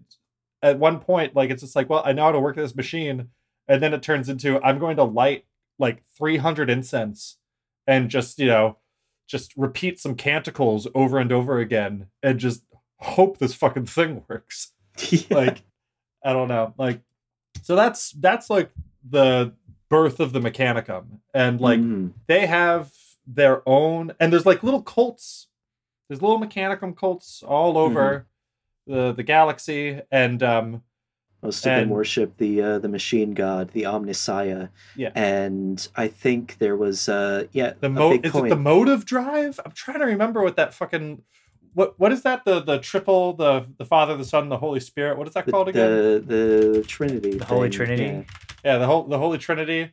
at 0.63 0.79
one 0.79 0.99
point 0.99 1.35
like 1.37 1.51
it's 1.51 1.63
just 1.63 1.77
like 1.77 1.91
well 1.91 2.03
i 2.07 2.13
know 2.13 2.25
how 2.25 2.33
to 2.33 2.41
work 2.41 2.57
this 2.57 2.75
machine. 2.75 3.29
And 3.67 3.83
then 3.83 3.95
it 3.95 4.03
turns 4.03 4.29
into 4.29 4.63
i'm 4.63 4.79
going 4.79 4.97
to 4.97 5.05
light 5.05 5.45
like 5.79 6.03
300 6.19 6.69
incense 6.71 7.39
and 7.87 8.09
just 8.11 8.39
you 8.39 8.47
know 8.47 8.79
just 9.27 9.55
repeat 9.57 9.99
some 9.99 10.15
canticles 10.15 10.87
over 10.95 11.19
and 11.19 11.33
over 11.33 11.59
again 11.59 12.09
and 12.23 12.39
just 12.39 12.63
hope 13.01 13.39
this 13.39 13.55
fucking 13.55 13.87
thing 13.87 14.23
works. 14.29 14.73
Yeah. 15.09 15.21
like 15.31 15.63
i 16.25 16.33
don't 16.33 16.49
know. 16.49 16.75
Like 16.79 17.01
so 17.63 17.75
that's 17.77 18.13
that's 18.13 18.49
like 18.51 18.71
the 19.09 19.53
birth 19.91 20.21
of 20.21 20.33
the 20.33 20.41
mechanicum. 20.41 21.21
And 21.33 21.61
like 21.61 21.81
Mhm. 21.81 22.13
they 22.27 22.47
have 22.47 22.93
their 23.27 23.63
own 23.67 24.13
and 24.21 24.33
there's 24.33 24.47
like 24.47 24.63
little 24.63 24.83
cults. 24.83 25.49
There's 26.09 26.21
little 26.21 26.39
mechanicum 26.41 26.95
cults 26.97 27.43
all 27.43 27.79
over 27.79 28.27
the 28.87 29.13
the 29.13 29.23
galaxy 29.23 30.01
and 30.11 30.43
um 30.43 30.83
Most 31.43 31.65
of 31.67 31.73
and- 31.73 31.83
them 31.83 31.89
worship 31.91 32.37
the 32.39 32.63
uh, 32.63 32.79
the 32.79 32.89
machine 32.89 33.35
god, 33.35 33.71
the 33.73 33.83
Omnissiah. 33.85 34.69
Yeah. 34.97 35.11
And 35.15 35.87
I 35.97 36.09
think 36.09 36.59
there 36.59 36.77
was 36.77 37.09
uh 37.09 37.45
yeah 37.53 37.73
the 37.81 37.87
a 37.89 37.91
mo 37.91 38.11
big 38.11 38.27
is 38.27 38.33
point. 38.33 38.47
it 38.47 38.51
the 38.51 38.57
motive 38.57 39.05
drive 39.05 39.59
i'm 39.65 39.73
trying 39.73 40.01
to 40.01 40.07
remember 40.07 40.43
what 40.43 40.57
that 40.57 40.73
fucking 40.75 41.23
what 41.75 41.99
what 41.99 42.13
is 42.13 42.23
that 42.23 42.45
the 42.45 42.61
the 42.61 42.79
triple 42.79 43.33
the 43.35 43.67
the 43.79 43.85
father 43.85 44.17
the 44.17 44.25
son 44.25 44.49
the 44.49 44.59
holy 44.59 44.81
spirit 44.81 45.19
what 45.19 45.27
is 45.29 45.35
that 45.35 45.45
the, 45.47 45.53
called 45.53 45.69
again 45.69 45.91
the, 45.91 46.25
the 46.27 46.85
Trinity. 46.87 47.37
The 47.39 47.45
Holy 47.45 47.69
Trinity? 47.71 48.05
yeah. 48.05 48.23
yeah 48.65 48.79
the 48.79 48.87
whole 48.87 49.05
the 49.05 49.19
holy 49.19 49.39
trinity 49.39 49.91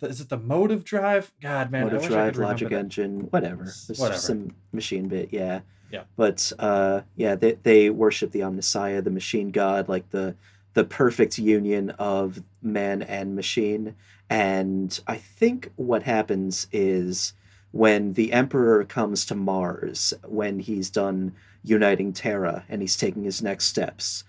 Th- 0.00 0.10
is 0.12 0.20
it 0.20 0.28
the 0.28 0.36
motive 0.38 0.84
drive 0.84 1.32
god 1.40 1.70
man 1.70 1.82
I 1.82 1.84
motive 1.84 2.00
wish 2.02 2.10
I 2.10 2.14
drive, 2.14 2.34
could 2.34 2.42
logic 2.42 2.68
that. 2.70 2.78
engine, 2.78 3.20
whatever. 3.30 3.64
There's 3.64 3.98
Whatever. 3.98 4.18
some 4.20 4.54
machine 4.72 5.08
bit, 5.08 5.30
yeah. 5.32 5.60
Yeah. 5.90 6.02
But 6.16 6.52
uh, 6.58 7.02
yeah, 7.16 7.34
they 7.34 7.52
they 7.62 7.90
worship 7.90 8.32
the 8.32 8.40
Omnissiah, 8.40 9.02
the 9.02 9.10
machine 9.10 9.50
god, 9.50 9.88
like 9.88 10.10
the 10.10 10.34
the 10.74 10.84
perfect 10.84 11.38
union 11.38 11.90
of 11.98 12.42
man 12.62 13.02
and 13.02 13.34
machine. 13.34 13.94
And 14.30 14.98
I 15.06 15.16
think 15.16 15.72
what 15.76 16.02
happens 16.02 16.66
is 16.72 17.32
when 17.72 18.12
the 18.12 18.32
Emperor 18.32 18.84
comes 18.84 19.24
to 19.26 19.34
Mars, 19.34 20.12
when 20.26 20.60
he's 20.60 20.90
done 20.90 21.34
uniting 21.64 22.12
Terra 22.12 22.64
and 22.68 22.82
he's 22.82 22.96
taking 22.96 23.24
his 23.24 23.42
next 23.42 23.64
steps, 23.66 24.24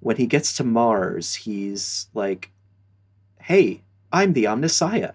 when 0.00 0.16
he 0.16 0.26
gets 0.26 0.56
to 0.56 0.64
Mars, 0.64 1.34
he's 1.34 2.08
like, 2.14 2.50
"Hey, 3.40 3.82
I'm 4.12 4.32
the 4.32 4.44
Omnissiah." 4.44 5.14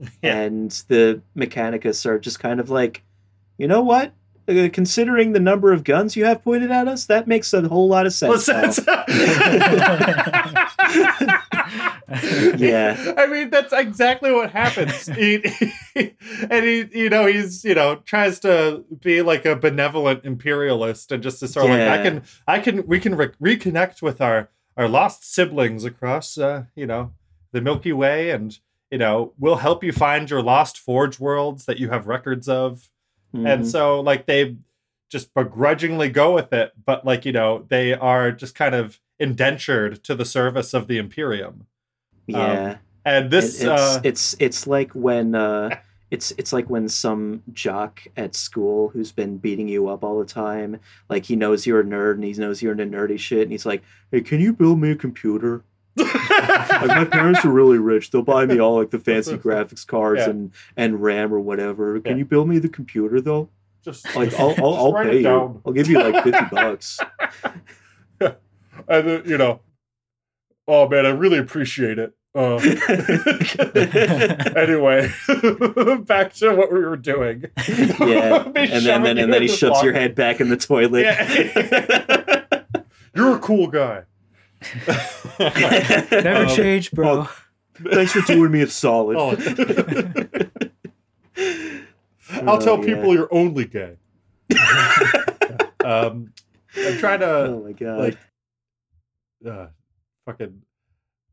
Yeah. 0.22 0.36
and 0.36 0.70
the 0.86 1.22
Mechanicus 1.36 2.06
are 2.06 2.20
just 2.20 2.38
kind 2.38 2.60
of 2.60 2.70
like, 2.70 3.02
you 3.56 3.66
know 3.66 3.82
what? 3.82 4.12
Uh, 4.48 4.68
considering 4.72 5.32
the 5.32 5.40
number 5.40 5.72
of 5.72 5.84
guns 5.84 6.16
you 6.16 6.24
have 6.24 6.42
pointed 6.42 6.70
at 6.70 6.88
us, 6.88 7.04
that 7.06 7.28
makes 7.28 7.52
a 7.52 7.68
whole 7.68 7.88
lot 7.88 8.06
of 8.06 8.12
sense. 8.14 8.48
Well, 8.48 8.64
now." 8.86 9.04
Yeah. 12.56 13.14
I 13.16 13.26
mean, 13.26 13.50
that's 13.50 13.72
exactly 13.72 14.32
what 14.32 14.50
happens. 14.50 15.06
he, 15.06 15.44
and 16.50 16.64
he, 16.64 16.86
you 16.92 17.10
know, 17.10 17.26
he's, 17.26 17.64
you 17.64 17.74
know, 17.74 17.96
tries 17.96 18.40
to 18.40 18.84
be 19.02 19.22
like 19.22 19.44
a 19.44 19.56
benevolent 19.56 20.24
imperialist 20.24 21.12
and 21.12 21.22
just 21.22 21.40
to 21.40 21.48
sort 21.48 21.66
of 21.66 21.72
like, 21.72 21.88
I 21.88 22.02
can, 22.02 22.22
I 22.46 22.58
can, 22.60 22.86
we 22.86 22.98
can 23.00 23.14
re- 23.14 23.32
reconnect 23.40 24.00
with 24.02 24.20
our, 24.20 24.48
our 24.76 24.88
lost 24.88 25.30
siblings 25.32 25.84
across, 25.84 26.38
uh, 26.38 26.64
you 26.74 26.86
know, 26.86 27.12
the 27.52 27.60
Milky 27.60 27.92
Way 27.92 28.30
and, 28.30 28.58
you 28.90 28.98
know, 28.98 29.34
we'll 29.38 29.56
help 29.56 29.84
you 29.84 29.92
find 29.92 30.30
your 30.30 30.42
lost 30.42 30.78
forge 30.78 31.20
worlds 31.20 31.66
that 31.66 31.78
you 31.78 31.90
have 31.90 32.06
records 32.06 32.48
of. 32.48 32.88
And 33.34 33.62
Mhm. 33.62 33.66
so, 33.66 34.00
like, 34.00 34.26
they 34.26 34.56
just 35.10 35.32
begrudgingly 35.34 36.08
go 36.10 36.34
with 36.34 36.52
it, 36.52 36.72
but, 36.84 37.04
like, 37.04 37.24
you 37.24 37.32
know, 37.32 37.64
they 37.68 37.94
are 37.94 38.30
just 38.32 38.54
kind 38.54 38.74
of 38.74 39.00
indentured 39.18 40.02
to 40.04 40.14
the 40.14 40.24
service 40.24 40.74
of 40.74 40.86
the 40.86 40.98
Imperium. 40.98 41.66
yeah, 42.26 42.78
And 43.04 43.30
this, 43.30 43.62
It- 43.62 43.68
it's 43.68 43.80
uh, 43.80 44.00
it's 44.04 44.36
it's 44.38 44.66
like 44.66 44.92
when 44.92 45.34
uh, 45.34 45.70
it's 46.10 46.30
it's 46.32 46.52
like 46.52 46.68
when 46.68 46.88
some 46.88 47.42
jock 47.54 48.02
at 48.18 48.34
school 48.34 48.88
who's 48.90 49.12
been 49.12 49.38
beating 49.38 49.66
you 49.68 49.88
up 49.88 50.04
all 50.04 50.18
the 50.18 50.26
time, 50.26 50.78
like 51.08 51.24
he 51.24 51.34
knows 51.36 51.66
you're 51.66 51.80
a 51.80 51.84
nerd 51.84 52.14
and 52.14 52.24
he 52.24 52.32
knows 52.34 52.60
you're 52.60 52.72
into 52.72 52.84
nerdy 52.84 53.18
shit, 53.18 53.42
and 53.42 53.50
he's 53.52 53.64
like, 53.64 53.82
"Hey, 54.10 54.20
can 54.20 54.40
you 54.40 54.52
build 54.52 54.78
me 54.78 54.90
a 54.90 54.96
computer?" 54.96 55.62
like 56.78 56.88
my 56.88 57.04
parents 57.04 57.44
are 57.44 57.50
really 57.50 57.78
rich; 57.78 58.10
they'll 58.10 58.22
buy 58.22 58.46
me 58.46 58.58
all 58.58 58.76
like 58.78 58.90
the 58.90 58.98
fancy 58.98 59.36
graphics 59.38 59.86
cards 59.86 60.20
Yeah. 60.20 60.30
and 60.30 60.52
and 60.76 61.02
RAM 61.02 61.32
or 61.32 61.40
whatever. 61.40 61.98
Can 62.00 62.12
Yeah. 62.12 62.18
you 62.18 62.24
build 62.24 62.48
me 62.48 62.58
the 62.58 62.68
computer 62.68 63.20
though? 63.20 63.48
Just 63.84 64.14
Like 64.16 64.34
I'll 64.38 64.54
I'll, 64.58 64.74
I'll 64.74 64.96
it 64.98 65.04
pay 65.10 65.20
you. 65.22 65.60
I'll 65.64 65.72
give 65.72 65.88
you 65.88 65.98
like 66.00 66.24
fifty 66.24 66.44
bucks. 66.52 66.98
and 68.20 68.34
then, 68.88 69.22
you 69.24 69.38
know, 69.38 69.60
oh 70.66 70.88
man, 70.88 71.06
I 71.06 71.10
really 71.10 71.38
appreciate 71.38 71.98
it. 71.98 72.12
Uh, 72.34 72.58
anyway, 74.56 75.10
back 76.04 76.32
to 76.34 76.54
what 76.54 76.72
we 76.72 76.78
were 76.80 76.96
doing. 76.96 77.46
Yeah, 77.66 78.44
and 78.44 78.84
then, 78.86 79.02
then 79.02 79.18
and 79.18 79.32
then 79.32 79.42
he 79.42 79.48
shoves 79.48 79.82
your 79.82 79.92
head 79.92 80.14
back 80.14 80.40
in 80.40 80.48
the 80.48 80.56
toilet. 80.56 81.02
Yeah. 81.02 82.54
You're 83.14 83.36
a 83.36 83.38
cool 83.40 83.66
guy. 83.68 84.02
Never 85.38 86.44
Um, 86.44 86.48
change, 86.48 86.90
bro. 86.92 87.28
Thanks 87.92 88.12
for 88.12 88.20
doing 88.22 88.50
me 88.50 88.62
a 88.62 88.66
solid. 88.68 89.16
Oh. 89.18 89.30
I'll 92.46 92.58
tell 92.58 92.74
Oh, 92.74 92.82
yeah. 92.82 92.94
people 92.94 93.14
you're 93.14 93.32
only 93.32 93.64
gay. 93.64 93.96
um, 95.84 96.32
I'm 96.76 96.98
trying 96.98 97.20
to 97.20 97.26
Oh 97.46 97.62
my 97.64 97.72
god. 97.72 97.98
like 97.98 98.18
uh, 99.48 99.66
fucking 100.26 100.62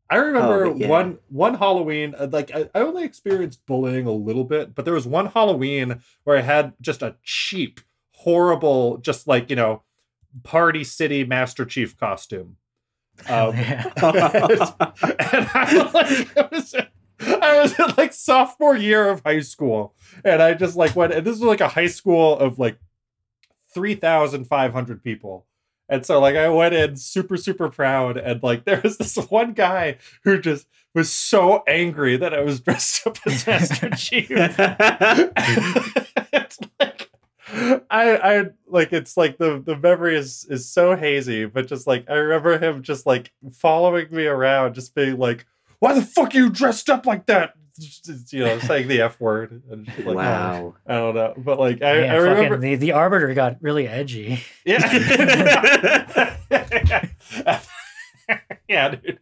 I 0.08 0.16
remember 0.16 0.66
Oh, 0.66 0.74
yeah. 0.76 0.88
one 0.88 1.18
one 1.28 1.54
Halloween 1.54 2.14
uh, 2.18 2.28
like 2.30 2.54
I, 2.54 2.68
I 2.74 2.80
only 2.80 3.04
experienced 3.04 3.66
bullying 3.66 4.06
a 4.06 4.12
little 4.12 4.44
bit, 4.44 4.74
but 4.74 4.84
there 4.84 4.94
was 4.94 5.06
one 5.06 5.26
Halloween 5.26 6.00
where 6.24 6.38
I 6.38 6.42
had 6.42 6.72
just 6.80 7.02
a 7.02 7.16
cheap, 7.24 7.80
horrible, 8.12 8.98
just 8.98 9.26
like, 9.26 9.50
you 9.50 9.56
know, 9.56 9.82
Party 10.44 10.84
City 10.84 11.24
Master 11.24 11.64
Chief 11.64 11.96
costume. 11.98 12.56
Um, 13.28 13.56
yeah. 13.56 13.84
and 13.96 15.48
I 15.54 15.90
like 15.92 16.36
I 16.36 16.48
was 16.50 16.74
I 17.20 17.60
was 17.62 17.78
in 17.78 17.86
like 17.96 18.12
sophomore 18.12 18.76
year 18.76 19.08
of 19.08 19.22
high 19.24 19.40
school, 19.40 19.94
and 20.24 20.42
I 20.42 20.54
just 20.54 20.76
like 20.76 20.94
went. 20.94 21.12
And 21.12 21.26
this 21.26 21.32
was 21.32 21.42
like 21.42 21.60
a 21.60 21.68
high 21.68 21.86
school 21.86 22.38
of 22.38 22.58
like 22.58 22.78
three 23.72 23.94
thousand 23.94 24.46
five 24.46 24.72
hundred 24.72 25.02
people, 25.02 25.46
and 25.88 26.04
so 26.04 26.20
like 26.20 26.36
I 26.36 26.48
went 26.48 26.74
in 26.74 26.96
super 26.96 27.36
super 27.36 27.68
proud, 27.68 28.16
and 28.16 28.42
like 28.42 28.64
there 28.66 28.80
was 28.82 28.98
this 28.98 29.16
one 29.16 29.52
guy 29.52 29.98
who 30.24 30.38
just 30.38 30.66
was 30.94 31.12
so 31.12 31.62
angry 31.66 32.16
that 32.16 32.32
I 32.34 32.40
was 32.40 32.60
dressed 32.60 33.06
up 33.06 33.18
as 33.26 33.46
Master 33.46 33.90
Chief. 33.90 34.30
It's 37.48 37.70
like 37.70 37.86
I 37.90 38.16
I 38.38 38.44
like 38.66 38.92
it's 38.92 39.16
like 39.16 39.38
the 39.38 39.62
the 39.64 39.76
memory 39.76 40.16
is 40.16 40.46
is 40.50 40.68
so 40.68 40.96
hazy, 40.96 41.44
but 41.46 41.66
just 41.66 41.86
like 41.86 42.08
I 42.10 42.14
remember 42.14 42.58
him 42.58 42.82
just 42.82 43.06
like 43.06 43.32
following 43.52 44.08
me 44.10 44.26
around, 44.26 44.74
just 44.74 44.94
being 44.94 45.18
like, 45.18 45.46
"Why 45.78 45.94
the 45.94 46.02
fuck 46.02 46.34
are 46.34 46.38
you 46.38 46.50
dressed 46.50 46.90
up 46.90 47.06
like 47.06 47.26
that?" 47.26 47.54
Just, 47.78 48.32
you 48.32 48.42
know, 48.42 48.58
saying 48.60 48.88
the 48.88 49.02
f 49.02 49.20
word. 49.20 49.62
And 49.70 49.84
just 49.84 49.98
like, 49.98 50.16
wow. 50.16 50.74
I 50.86 50.94
don't 50.94 51.14
know, 51.14 51.34
but 51.36 51.58
like 51.60 51.82
I, 51.82 52.00
Man, 52.00 52.10
I 52.10 52.16
remember, 52.16 52.56
the, 52.56 52.74
the 52.76 52.92
arbiter 52.92 53.34
got 53.34 53.58
really 53.60 53.86
edgy. 53.86 54.40
yeah, 54.64 54.78
yeah, 58.68 58.88
dude. 58.88 59.18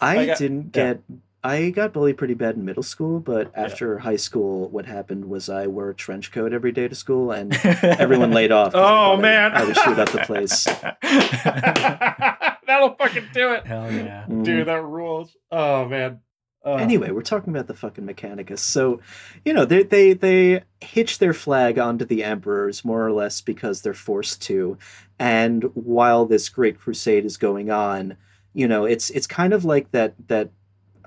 I 0.00 0.16
Like, 0.16 0.38
didn't 0.38 0.76
yeah. 0.76 0.94
Get. 1.44 1.50
I 1.50 1.70
got 1.70 1.92
bullied 1.92 2.16
pretty 2.16 2.34
bad 2.34 2.56
in 2.56 2.64
middle 2.64 2.82
school, 2.82 3.20
but 3.20 3.50
after 3.54 3.98
high 3.98 4.16
school, 4.16 4.68
what 4.70 4.86
happened 4.86 5.26
was 5.26 5.48
I 5.48 5.66
wore 5.66 5.90
a 5.90 5.94
trench 5.94 6.32
coat 6.32 6.52
every 6.52 6.72
day 6.72 6.88
to 6.88 6.94
school, 6.94 7.30
and 7.30 7.54
everyone 7.82 8.32
laid 8.32 8.52
off. 8.52 8.72
Oh, 8.74 8.78
thought 8.80 9.18
I- 9.18 9.22
man. 9.22 9.52
I 9.52 9.64
would 9.64 9.76
shoot 9.76 9.98
up 9.98 10.10
the 10.10 10.18
place. 10.20 10.64
That'll 12.66 12.94
fucking 12.96 13.28
do 13.32 13.52
it, 13.52 13.66
Hell 13.66 13.92
yeah. 13.92 14.24
Mhm. 14.28 14.44
dude. 14.44 14.66
That 14.68 14.82
rules. 14.82 15.36
Oh 15.50 15.86
man. 15.86 16.20
Uh, 16.64 16.76
Anyway, 16.76 17.10
we're 17.10 17.20
talking 17.20 17.54
about 17.54 17.66
the 17.66 17.74
fucking 17.74 18.06
Mechanicus. 18.06 18.60
So, 18.60 19.00
you 19.44 19.52
know, 19.52 19.66
they 19.66 19.82
they 19.82 20.14
they 20.14 20.62
hitch 20.80 21.18
their 21.18 21.34
flag 21.34 21.78
onto 21.78 22.06
the 22.06 22.24
emperors 22.24 22.86
more 22.86 23.06
or 23.06 23.12
less 23.12 23.42
because 23.42 23.82
they're 23.82 23.92
forced 23.92 24.40
to. 24.42 24.78
And 25.18 25.64
while 25.74 26.24
this 26.24 26.48
great 26.48 26.80
crusade 26.80 27.26
is 27.26 27.36
going 27.36 27.70
on, 27.70 28.16
you 28.54 28.66
know, 28.66 28.86
it's 28.86 29.10
it's 29.10 29.26
kind 29.26 29.52
of 29.52 29.66
like 29.66 29.90
that 29.90 30.14
that 30.28 30.48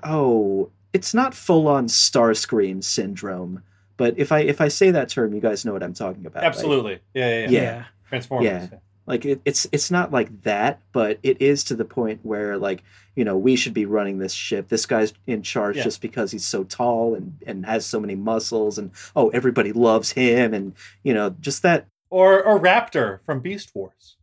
oh, 0.02 0.70
it's 0.92 1.14
not 1.14 1.34
full 1.34 1.68
on 1.68 1.86
Starscream 1.86 2.82
syndrome, 2.82 3.62
but 3.96 4.14
if 4.18 4.32
I 4.32 4.40
if 4.40 4.60
I 4.60 4.68
say 4.68 4.90
that 4.90 5.08
term, 5.08 5.34
you 5.34 5.40
guys 5.40 5.64
know 5.64 5.72
what 5.72 5.82
I'm 5.82 5.94
talking 5.94 6.26
about. 6.26 6.42
right? 6.42 6.46
absolutely. 6.46 7.00
Yeah, 7.14 7.28
yeah, 7.28 7.38
yeah. 7.40 7.48
Yeah. 7.50 7.84
Transformers. 8.08 8.46
Yeah. 8.46 8.68
Like 9.06 9.24
it, 9.24 9.40
it's 9.46 9.66
it's 9.72 9.90
not 9.90 10.12
like 10.12 10.42
that, 10.42 10.80
but 10.92 11.18
it 11.22 11.40
is 11.40 11.64
to 11.64 11.74
the 11.74 11.84
point 11.86 12.20
where 12.24 12.58
like 12.58 12.82
you 13.16 13.24
know 13.24 13.38
we 13.38 13.56
should 13.56 13.72
be 13.72 13.86
running 13.86 14.18
this 14.18 14.34
ship. 14.34 14.68
This 14.68 14.84
guy's 14.84 15.14
in 15.26 15.42
charge 15.42 15.76
Yeah. 15.78 15.84
just 15.84 16.02
because 16.02 16.30
he's 16.30 16.44
so 16.44 16.64
tall 16.64 17.14
and 17.14 17.38
and 17.46 17.64
has 17.64 17.86
so 17.86 18.00
many 18.00 18.14
muscles, 18.14 18.76
and 18.76 18.90
oh 19.16 19.30
everybody 19.30 19.72
loves 19.72 20.12
him, 20.12 20.52
and 20.52 20.74
you 21.02 21.14
know 21.14 21.30
just 21.40 21.62
that 21.62 21.86
Or 22.10 22.42
or 22.42 22.60
Raptor 22.60 23.20
from 23.24 23.40
Beast 23.40 23.74
Wars. 23.74 24.16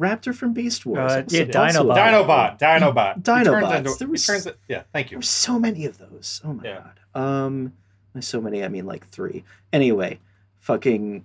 Raptor 0.00 0.34
from 0.34 0.52
Beast 0.54 0.86
Wars. 0.86 1.12
Uh, 1.12 1.24
yeah, 1.28 1.42
Dinobot. 1.44 1.92
a- 1.92 2.56
Dinobot. 2.56 2.58
Dinobot. 2.58 3.22
Dinobots. 3.22 3.76
into- 3.76 3.94
There 3.98 4.08
was- 4.08 4.26
turns 4.26 4.48
yeah, 4.68 4.82
thank 4.92 5.10
you. 5.10 5.18
There's 5.18 5.28
so 5.28 5.58
many 5.58 5.84
of 5.84 5.98
those. 5.98 6.40
Oh 6.44 6.54
my 6.54 6.64
Yeah. 6.64 6.80
god. 7.14 7.22
Um, 7.22 7.72
so 8.20 8.40
many 8.40 8.64
I 8.64 8.68
mean 8.68 8.86
like 8.86 9.06
three. 9.08 9.44
Anyway, 9.72 10.18
fucking, 10.58 11.24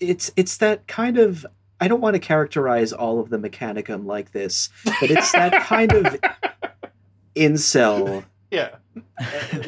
it's 0.00 0.30
it's 0.36 0.58
that 0.58 0.86
kind 0.86 1.18
of. 1.18 1.44
I 1.80 1.86
don't 1.88 2.00
want 2.00 2.14
to 2.14 2.20
characterize 2.20 2.92
all 2.92 3.20
of 3.20 3.30
the 3.30 3.38
Mechanicum 3.38 4.04
like 4.04 4.32
this, 4.32 4.68
but 4.84 5.10
it's 5.10 5.30
that 5.32 5.52
kind 5.66 5.92
of 5.92 6.16
incel 7.36 8.24
Yeah. 8.50 8.70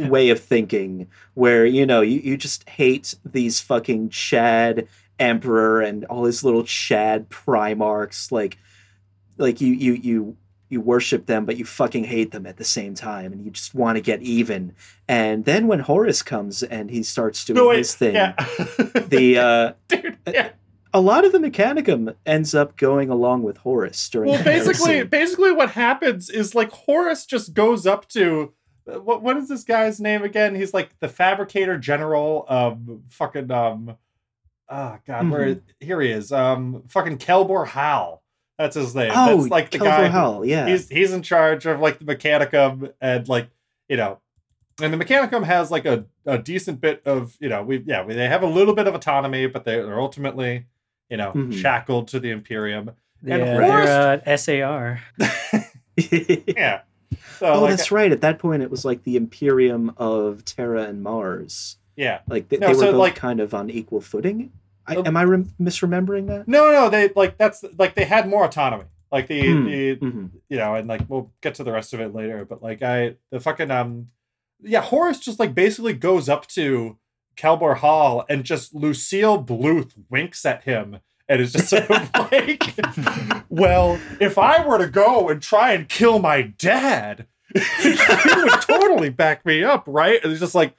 way 0.08 0.30
of 0.30 0.40
thinking 0.40 1.06
where 1.34 1.64
you 1.64 1.86
know 1.86 2.00
you, 2.00 2.18
you 2.20 2.36
just 2.36 2.68
hate 2.68 3.14
these 3.24 3.60
fucking 3.60 4.08
chad 4.10 4.88
emperor 5.20 5.80
and 5.80 6.04
all 6.06 6.24
his 6.24 6.42
little 6.42 6.64
chad 6.64 7.28
primarchs 7.28 8.32
like 8.32 8.58
like 9.36 9.60
you 9.60 9.72
you 9.72 9.92
you 9.92 10.36
you 10.68 10.80
worship 10.80 11.26
them 11.26 11.44
but 11.44 11.56
you 11.56 11.64
fucking 11.64 12.04
hate 12.04 12.30
them 12.32 12.46
at 12.46 12.56
the 12.56 12.64
same 12.64 12.94
time 12.94 13.32
and 13.32 13.44
you 13.44 13.50
just 13.50 13.74
want 13.74 13.96
to 13.96 14.00
get 14.00 14.22
even 14.22 14.72
and 15.08 15.44
then 15.44 15.66
when 15.66 15.80
horus 15.80 16.22
comes 16.22 16.62
and 16.62 16.90
he 16.90 17.02
starts 17.02 17.44
doing 17.44 17.56
No, 17.58 17.70
his 17.70 17.94
thing 17.94 18.14
Yeah. 18.14 18.32
the 19.08 19.38
uh 19.38 19.72
Dude, 19.88 20.16
yeah. 20.26 20.50
a 20.94 21.00
lot 21.00 21.24
of 21.24 21.32
the 21.32 21.38
mechanicum 21.38 22.14
ends 22.24 22.54
up 22.54 22.76
going 22.76 23.10
along 23.10 23.42
with 23.42 23.58
horus 23.58 24.08
during 24.08 24.30
Well, 24.30 24.38
the 24.38 24.44
basically, 24.44 25.02
basically, 25.04 25.52
what 25.52 25.70
happens 25.72 26.30
is 26.30 26.54
like 26.54 26.70
Horus 26.72 27.26
just 27.26 27.52
goes 27.54 27.86
up 27.86 28.08
to 28.08 28.52
uh, 28.90 28.98
what? 29.00 29.22
What 29.22 29.36
is 29.36 29.48
this 29.48 29.62
guy's 29.62 30.00
name 30.00 30.22
again? 30.24 30.54
He's 30.54 30.72
like 30.74 30.98
the 31.00 31.08
fabricator 31.08 31.78
general. 31.78 32.44
Um, 32.48 33.02
fucking 33.10 33.50
um, 33.52 33.96
oh 34.70 34.98
god, 35.06 35.28
where 35.30 35.46
Mm-hmm. 35.56 35.84
here 35.86 36.00
he 36.00 36.10
is. 36.10 36.32
Um, 36.32 36.84
fucking 36.88 37.18
Kelbor 37.18 37.66
Hal. 37.66 38.22
That's 38.58 38.76
his 38.76 38.94
name. 38.94 39.10
oh 39.14 39.38
That's 39.38 39.50
like 39.50 39.70
the 39.70 39.78
Kelvor 39.78 39.84
guy. 39.84 40.06
who- 40.08 40.18
Hall, 40.18 40.44
yeah 40.44 40.66
He's 40.66 40.88
he's 40.88 41.12
in 41.12 41.22
charge 41.22 41.66
of 41.66 41.80
like 41.80 41.98
the 41.98 42.04
Mechanicum 42.04 42.92
and 43.00 43.28
like 43.28 43.48
you 43.88 43.96
know, 43.96 44.18
and 44.80 44.92
the 44.92 44.96
Mechanicum 45.04 45.44
has 45.44 45.70
like 45.70 45.84
a, 45.86 46.04
a 46.26 46.38
decent 46.38 46.80
bit 46.80 47.02
of 47.06 47.36
you 47.40 47.48
know 47.48 47.62
we 47.62 47.82
yeah 47.86 48.04
we, 48.04 48.14
they 48.14 48.28
have 48.28 48.42
a 48.42 48.46
little 48.46 48.74
bit 48.74 48.86
of 48.86 48.94
autonomy, 48.94 49.46
but 49.46 49.64
they, 49.64 49.76
they're 49.76 50.00
ultimately 50.00 50.66
you 51.08 51.16
know 51.16 51.32
Mhm. 51.32 51.54
shackled 51.54 52.08
to 52.08 52.20
the 52.20 52.30
Imperium. 52.30 52.92
Yeah, 53.22 53.36
And 53.36 53.42
they're 53.62 54.22
uh, 54.26 54.36
SAR. 54.36 55.00
Yeah. 55.96 56.82
So 57.38 57.46
oh, 57.52 57.60
like, 57.62 57.70
that's 57.70 57.90
right. 57.90 58.12
At 58.12 58.20
that 58.22 58.38
point, 58.38 58.62
it 58.62 58.70
was 58.70 58.84
like 58.84 59.02
the 59.04 59.16
Imperium 59.16 59.92
of 59.96 60.44
Terra 60.44 60.82
and 60.84 61.02
Mars. 61.02 61.76
Yeah. 62.00 62.20
Like 62.28 62.48
they, 62.48 62.56
No, 62.56 62.68
they 62.68 62.72
were 62.72 62.78
so, 62.78 62.92
both 62.92 62.98
like- 63.00 63.14
kind 63.16 63.40
of 63.40 63.52
on 63.54 63.68
equal 63.70 64.00
footing. 64.00 64.52
I, 64.86 64.96
Oh. 64.96 65.02
am 65.04 65.16
I 65.16 65.24
rem- 65.24 65.52
misremembering 65.60 66.26
that? 66.28 66.48
No, 66.48 66.72
no, 66.72 66.88
they 66.88 67.10
like 67.14 67.36
that's 67.36 67.62
like 67.78 67.94
they 67.94 68.04
had 68.06 68.26
more 68.28 68.44
autonomy. 68.44 68.84
Like 69.12 69.26
the 69.28 69.46
Hmm. 69.46 69.64
the 69.66 69.96
Mhm. 69.96 70.30
you 70.48 70.56
know, 70.56 70.74
and 70.74 70.88
like 70.88 71.02
we'll 71.08 71.30
get 71.42 71.54
to 71.56 71.64
the 71.64 71.72
rest 71.72 71.92
of 71.92 72.00
it 72.00 72.14
later, 72.14 72.44
but 72.44 72.62
like 72.62 72.82
I 72.82 73.16
the 73.30 73.38
fucking 73.38 73.70
um 73.70 74.08
yeah, 74.62 74.80
Horus 74.80 75.18
just 75.20 75.38
like 75.38 75.54
basically 75.54 75.92
goes 75.92 76.28
up 76.28 76.46
to 76.48 76.96
Kelbor 77.36 77.78
Hal 77.78 78.24
and 78.28 78.44
just 78.44 78.74
Lucille 78.74 79.42
Bluth 79.44 79.92
winks 80.10 80.44
at 80.46 80.64
him 80.64 80.98
and 81.28 81.40
is 81.40 81.52
just 81.52 81.68
sort 81.68 81.90
of 81.90 82.10
like 82.32 82.74
Well, 83.48 83.98
if 84.20 84.38
I 84.38 84.66
were 84.66 84.78
to 84.78 84.88
go 84.88 85.28
and 85.28 85.40
try 85.42 85.72
and 85.72 85.88
kill 85.88 86.18
my 86.18 86.42
dad, 86.42 87.26
he 87.54 87.90
would 88.36 88.62
totally 88.62 89.10
back 89.10 89.44
me 89.44 89.62
up, 89.62 89.84
right? 89.86 90.20
And 90.22 90.32
it's 90.32 90.40
just 90.40 90.54
like 90.54 90.74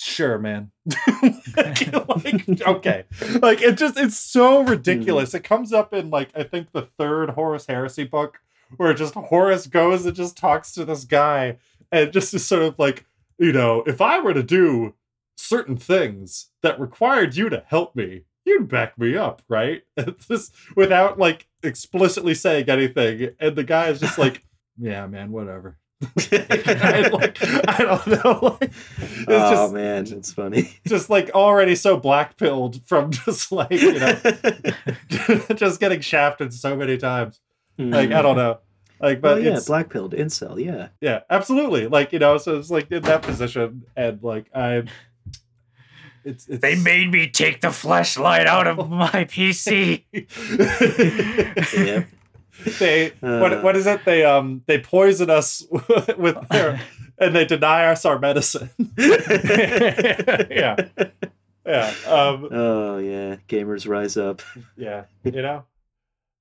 sure 0.00 0.38
man 0.38 0.70
like, 1.56 1.92
like, 1.92 2.62
okay 2.66 3.04
like 3.40 3.60
it 3.62 3.76
just 3.76 3.98
it's 3.98 4.18
so 4.18 4.62
hmm. 4.62 4.70
ridiculous 4.70 5.34
it 5.34 5.44
comes 5.44 5.72
up 5.72 5.92
in 5.92 6.10
like 6.10 6.30
i 6.34 6.42
think 6.42 6.72
the 6.72 6.88
third 6.98 7.30
Horus 7.30 7.66
heresy 7.66 8.04
book 8.04 8.40
where 8.76 8.94
just 8.94 9.14
Horus 9.14 9.66
goes 9.66 10.06
and 10.06 10.14
just 10.14 10.36
talks 10.36 10.72
to 10.72 10.84
this 10.84 11.04
guy 11.04 11.58
and 11.90 12.12
just 12.12 12.32
is 12.32 12.46
sort 12.46 12.62
of 12.62 12.78
like 12.78 13.04
you 13.38 13.52
know 13.52 13.82
if 13.86 14.00
i 14.00 14.18
were 14.20 14.34
to 14.34 14.42
do 14.42 14.94
certain 15.40 15.76
things 15.76 16.50
that 16.62 16.78
required 16.78 17.36
you 17.36 17.48
to 17.48 17.64
help 17.66 17.96
me, 17.96 18.22
you'd 18.44 18.68
back 18.68 18.98
me 18.98 19.16
up, 19.16 19.42
right? 19.48 19.82
Just 20.28 20.54
without 20.76 21.18
like 21.18 21.48
explicitly 21.62 22.34
saying 22.34 22.68
anything. 22.68 23.30
And 23.40 23.56
the 23.56 23.64
guy 23.64 23.88
is 23.88 24.00
just 24.00 24.18
like, 24.18 24.44
yeah, 24.78 25.06
man, 25.06 25.32
whatever. 25.32 25.78
I, 26.02 27.08
like, 27.12 27.38
I 27.68 27.78
don't 27.78 28.06
know. 28.06 28.56
Like, 28.60 28.70
it's 28.70 29.26
oh 29.28 29.50
just, 29.50 29.74
man, 29.74 30.06
it's 30.10 30.32
funny. 30.32 30.80
just 30.86 31.10
like 31.10 31.30
already 31.30 31.74
so 31.74 31.96
black 31.96 32.36
pilled 32.36 32.80
from 32.86 33.10
just 33.10 33.52
like, 33.52 33.70
you 33.70 33.98
know, 33.98 34.12
just 35.54 35.78
getting 35.80 36.00
shafted 36.00 36.54
so 36.54 36.74
many 36.76 36.96
times. 36.96 37.40
Hmm. 37.76 37.90
Like, 37.90 38.12
I 38.12 38.22
don't 38.22 38.36
know. 38.36 38.58
Like, 39.00 39.22
Well, 39.22 39.36
but 39.36 39.46
oh, 39.46 39.50
yeah, 39.50 39.60
black 39.66 39.90
pilled 39.90 40.12
incel. 40.12 40.62
Yeah. 40.62 40.88
yeah, 41.00 41.20
absolutely. 41.30 41.86
Like, 41.86 42.12
you 42.12 42.18
know, 42.18 42.38
so 42.38 42.58
it's 42.58 42.70
like 42.70 42.90
in 42.90 43.02
that 43.02 43.22
position, 43.22 43.84
and 43.96 44.22
like 44.22 44.46
I, 44.54 44.84
it's, 46.24 46.46
it's 46.48 46.60
They 46.60 46.76
made 46.76 47.10
me 47.10 47.28
take 47.28 47.60
the 47.62 47.72
flashlight 47.72 48.46
out 48.46 48.66
of 48.66 48.88
my 48.90 49.24
PC. 49.24 50.04
Yep. 51.76 52.06
They 52.78 53.12
Uh. 53.22 53.38
what 53.40 53.62
what 53.62 53.76
is 53.76 53.86
it? 53.86 54.04
They 54.04 54.24
um 54.24 54.62
they 54.66 54.78
poison 54.80 55.30
us 55.30 55.64
with 56.18 56.36
their 56.48 56.80
and 57.18 57.34
they 57.34 57.44
deny 57.44 57.86
us 57.86 58.04
our 58.04 58.18
medicine. 58.18 58.70
yeah, 58.98 60.76
yeah, 61.66 61.94
um, 62.06 62.48
Oh 62.50 62.98
yeah, 62.98 63.36
gamers 63.48 63.88
rise 63.88 64.16
up. 64.16 64.42
yeah. 64.76 65.04
You 65.24 65.32
know, 65.42 65.64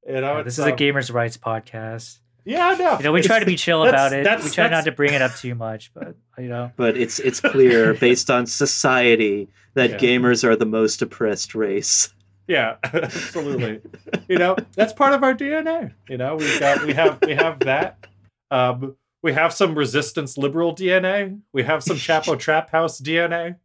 you 0.07 0.21
know. 0.21 0.43
this 0.43 0.53
it's, 0.53 0.59
is 0.59 0.65
a 0.65 0.71
um, 0.71 0.77
gamers' 0.77 1.13
rights 1.13 1.37
podcast. 1.37 2.19
Yeah, 2.45 2.69
I 2.69 2.75
know. 2.77 2.97
You 2.97 3.03
know, 3.03 3.11
we 3.11 3.21
try 3.21 3.39
to 3.39 3.45
be 3.45 3.55
chill 3.57 3.85
about 3.85 4.13
it. 4.13 4.25
We 4.43 4.49
try 4.49 4.69
not 4.69 4.85
to 4.85 4.91
bring 4.91 5.13
it 5.13 5.21
up 5.21 5.35
too 5.35 5.53
much, 5.55 5.93
but 5.93 6.15
you 6.37 6.47
know, 6.47 6.71
But 6.77 6.97
it's 6.97 7.19
it's 7.19 7.39
clear 7.41 7.93
based 7.93 8.31
on 8.31 8.45
society 8.47 9.49
that 9.75 9.91
Yeah. 9.91 9.97
gamers 9.97 10.43
are 10.43 10.55
the 10.55 10.65
most 10.65 11.01
oppressed 11.01 11.53
race. 11.53 12.13
Yeah, 12.49 12.77
absolutely. 12.93 13.79
you 14.27 14.37
know, 14.39 14.57
that's 14.75 14.91
part 14.91 15.13
of 15.13 15.23
our 15.23 15.33
DNA. 15.35 15.93
You 16.09 16.17
know, 16.17 16.35
we've 16.35 16.59
got 16.59 16.83
we 16.85 16.93
have 16.95 17.19
we 17.25 17.35
have 17.35 17.59
that. 17.59 18.07
Um, 18.51 18.95
we 19.21 19.33
have 19.33 19.53
some 19.53 19.75
resistance 19.75 20.37
liberal 20.37 20.73
DNA. 20.73 21.39
We 21.53 21.63
have 21.63 21.83
some 21.83 21.97
Chapo 21.97 22.37
Trap 22.45 22.71
House 22.71 22.99
DNA. 22.99 23.57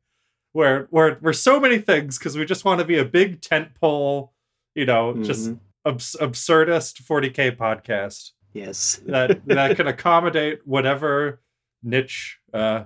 Where 0.53 0.87
where 0.91 1.19
we're 1.23 1.33
so 1.33 1.59
many 1.59 1.79
things 1.79 2.19
because 2.19 2.37
we 2.37 2.45
just 2.45 2.65
want 2.65 2.79
to 2.81 2.85
be 2.85 2.99
a 2.99 3.05
big 3.05 3.41
tent 3.41 3.71
pole, 3.81 4.33
you 4.75 4.85
know, 4.87 5.15
just 5.23 5.51
Mhm. 5.51 5.59
abs- 5.87 6.17
absurdist 6.21 7.03
40k 7.03 7.57
podcast 7.57 8.33
Yes. 8.53 9.01
that 9.07 9.45
that 9.47 9.77
can 9.77 9.87
accommodate 9.95 10.61
whatever 10.67 11.41
niche 11.83 12.39
uh 12.53 12.85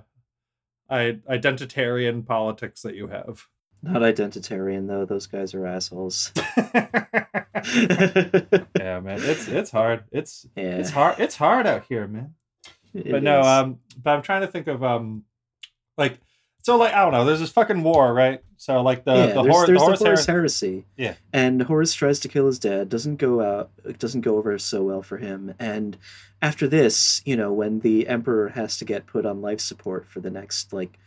I, 0.89 1.19
identitarian 1.29 2.25
politics 2.25 2.81
that 2.81 2.95
you 2.95 3.07
have. 3.09 3.45
Not 3.81 4.01
identitarian 4.01 4.87
though. 4.87 5.05
Those 5.05 5.27
guys 5.27 5.53
are 5.53 5.65
assholes. 5.65 6.31
yeah, 7.75 8.99
man, 8.99 9.19
it's 9.21 9.47
it's 9.47 9.71
hard. 9.71 10.03
It's 10.11 10.45
Yeah. 10.55 10.77
it's 10.77 10.89
hard. 10.89 11.19
It's 11.19 11.35
hard 11.35 11.65
out 11.67 11.85
here, 11.87 12.07
man. 12.07 12.33
It 12.93 13.11
but 13.11 13.23
no, 13.23 13.41
um, 13.41 13.79
but 14.01 14.11
I'm 14.11 14.21
trying 14.21 14.41
to 14.41 14.47
think 14.47 14.67
of 14.67 14.83
um, 14.83 15.23
like 15.97 16.19
so 16.63 16.75
like 16.77 16.93
I 16.93 17.03
don't 17.03 17.11
know. 17.13 17.25
There's 17.25 17.39
this 17.39 17.51
fucking 17.51 17.83
war, 17.83 18.13
right? 18.13 18.41
So 18.57 18.81
like 18.81 19.05
the 19.05 19.15
yeah, 19.15 19.25
the, 19.27 19.43
there's, 19.43 19.55
hor- 19.55 19.65
there's 19.67 19.67
the 19.67 19.73
the 19.73 19.79
horse, 19.79 19.99
Horus 20.01 20.25
her- 20.25 20.33
heresy. 20.33 20.85
Yeah. 20.97 21.13
And 21.31 21.61
Horus 21.63 21.93
tries 21.93 22.19
to 22.21 22.27
kill 22.27 22.47
his 22.47 22.59
dad. 22.59 22.89
Doesn't 22.89 23.15
go 23.17 23.41
out. 23.41 23.71
Doesn't 23.99 24.21
go 24.21 24.37
over 24.37 24.57
so 24.57 24.83
well 24.83 25.01
for 25.01 25.17
him. 25.17 25.53
And 25.59 25.97
after 26.41 26.67
this, 26.67 27.21
you 27.25 27.37
know, 27.37 27.53
when 27.53 27.79
the 27.79 28.07
emperor 28.07 28.49
has 28.49 28.77
to 28.79 28.85
get 28.85 29.07
put 29.07 29.25
on 29.25 29.41
life 29.41 29.61
support 29.61 30.07
for 30.07 30.19
the 30.19 30.29
next 30.31 30.73
like 30.73 30.99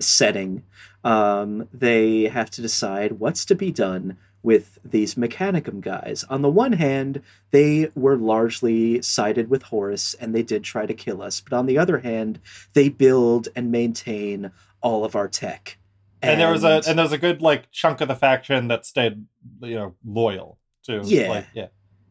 setting, 0.00 0.62
um, 1.04 1.68
they 1.72 2.24
have 2.24 2.50
to 2.50 2.62
decide 2.62 3.12
what's 3.12 3.44
to 3.46 3.54
be 3.54 3.70
done 3.70 4.16
with 4.42 4.78
these 4.84 5.16
Mechanicum 5.16 5.80
guys. 5.82 6.24
On 6.30 6.40
the 6.42 6.50
one 6.50 6.72
hand, 6.72 7.20
they 7.50 7.90
were 7.94 8.16
largely 8.16 9.02
sided 9.02 9.50
with 9.50 9.62
Horus 9.64 10.14
and 10.14 10.34
they 10.34 10.42
did 10.42 10.64
try 10.64 10.86
to 10.86 10.94
kill 10.94 11.20
us. 11.20 11.40
But 11.40 11.52
on 11.54 11.66
the 11.66 11.76
other 11.78 11.98
hand, 11.98 12.40
they 12.72 12.88
build 12.88 13.48
and 13.54 13.70
maintain 13.70 14.50
all 14.80 15.04
of 15.04 15.14
our 15.14 15.28
tech. 15.28 15.76
and 16.22 16.40
there 16.40 16.50
was 16.50 16.64
a 16.64 16.82
and 16.88 16.98
there 16.98 17.04
was 17.04 17.12
a 17.12 17.18
good 17.18 17.42
like 17.42 17.70
chunk 17.70 18.00
of 18.00 18.08
the 18.08 18.14
faction 18.16 18.68
that 18.68 18.86
stayed, 18.86 19.24
you 19.62 19.74
know, 19.74 19.94
loyal 20.04 20.58
to 20.84 21.02
Yeah. 21.04 21.28
like 21.28 21.46
yeah. 21.54 21.66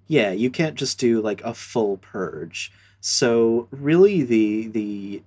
yeah 0.08 0.32
you 0.32 0.50
can't 0.52 0.76
just 0.76 1.00
do 1.00 1.22
like 1.22 1.42
a 1.44 1.54
full 1.56 1.98
purge 1.98 2.72
so 3.02 3.68
really 3.72 4.22
the 4.24 4.68
the 4.68 5.24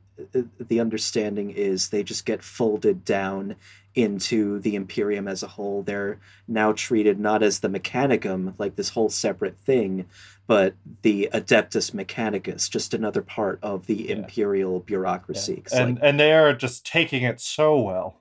the 0.59 0.81
understanding 0.81 1.51
is 1.51 1.89
they 1.89 2.03
just 2.03 2.27
get 2.27 2.43
folded 2.43 3.05
down 3.05 3.57
into 3.95 4.59
the 4.61 4.75
imperium 4.75 5.29
as 5.29 5.43
a 5.43 5.47
whole 5.47 5.83
they're 5.83 6.19
now 6.49 6.73
treated 6.73 7.21
not 7.21 7.43
as 7.43 7.61
the 7.61 7.69
mechanicum 7.69 8.55
like 8.59 8.77
this 8.77 8.89
whole 8.91 9.11
separate 9.11 9.57
thing 9.59 10.07
but 10.47 10.75
the 11.03 11.29
adeptus 11.35 11.93
mechanicus 11.93 12.71
just 12.71 12.95
another 12.95 13.21
part 13.23 13.59
of 13.63 13.87
the 13.87 13.95
Yeah. 13.95 14.13
imperial 14.17 14.81
bureaucracy 14.81 15.57
'Cause, 15.63 15.73
And 15.75 15.95
like, 15.97 16.05
and 16.05 16.19
they 16.21 16.33
are 16.33 16.53
just 16.55 16.87
taking 16.87 17.23
it 17.23 17.41
so 17.41 17.79
well. 17.81 18.21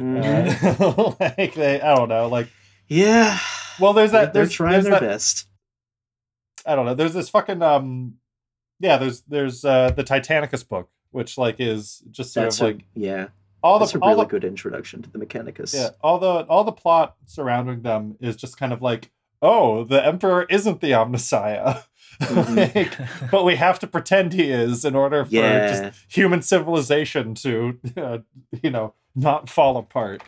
mhm. 0.00 0.80
Uh, 0.80 1.14
like 1.38 1.54
they 1.54 1.80
I 1.80 1.94
don't 1.94 2.08
know, 2.08 2.28
like 2.28 2.48
yeah 2.88 3.38
well 3.80 3.92
there's 3.92 4.12
that 4.12 4.32
they're 4.32 4.44
there's, 4.44 4.54
trying 4.54 4.72
there's 4.72 4.84
their 4.84 4.92
that, 4.94 5.00
best 5.02 5.46
I 6.64 6.74
don't 6.76 6.86
know. 6.86 6.94
There's 6.94 7.14
this 7.14 7.28
fucking 7.28 7.60
um, 7.60 8.14
yeah. 8.82 8.98
There's 8.98 9.22
there's 9.22 9.64
uh 9.64 9.90
the 9.96 10.04
Titanicus 10.04 10.68
book, 10.68 10.90
which 11.12 11.38
like 11.38 11.56
is 11.58 12.02
just 12.10 12.32
sort 12.34 12.44
that's 12.44 12.60
of 12.60 12.66
a, 12.66 12.70
like 12.72 12.84
yeah 12.94 13.28
all 13.62 13.78
that's 13.78 13.92
the 13.92 13.98
a 13.98 14.02
all 14.02 14.10
really 14.10 14.24
the, 14.24 14.28
good 14.28 14.44
introduction 14.44 15.00
to 15.02 15.08
the 15.10 15.18
mechanicus 15.20 15.72
yeah 15.72 15.90
all 16.00 16.18
the 16.18 16.44
all 16.48 16.64
the 16.64 16.72
plot 16.72 17.14
surrounding 17.26 17.82
them 17.82 18.16
is 18.20 18.34
just 18.34 18.56
kind 18.58 18.72
of 18.72 18.82
like 18.82 19.10
oh 19.40 19.84
the 19.84 20.04
emperor 20.04 20.44
isn't 20.50 20.80
the 20.80 20.90
omnissiah. 20.90 21.84
Mhm. 22.20 22.74
like, 22.74 23.30
but 23.30 23.44
we 23.44 23.56
have 23.56 23.78
to 23.80 23.86
pretend 23.86 24.32
he 24.32 24.50
is 24.50 24.84
in 24.84 24.94
order 24.94 25.24
for 25.24 25.32
Yeah. 25.34 25.66
just 25.90 26.04
human 26.08 26.42
civilization 26.42 27.34
to, 27.36 27.78
uh, 27.96 28.18
you 28.62 28.70
know, 28.70 28.94
not 29.14 29.48
fall 29.48 29.76
apart. 29.76 30.22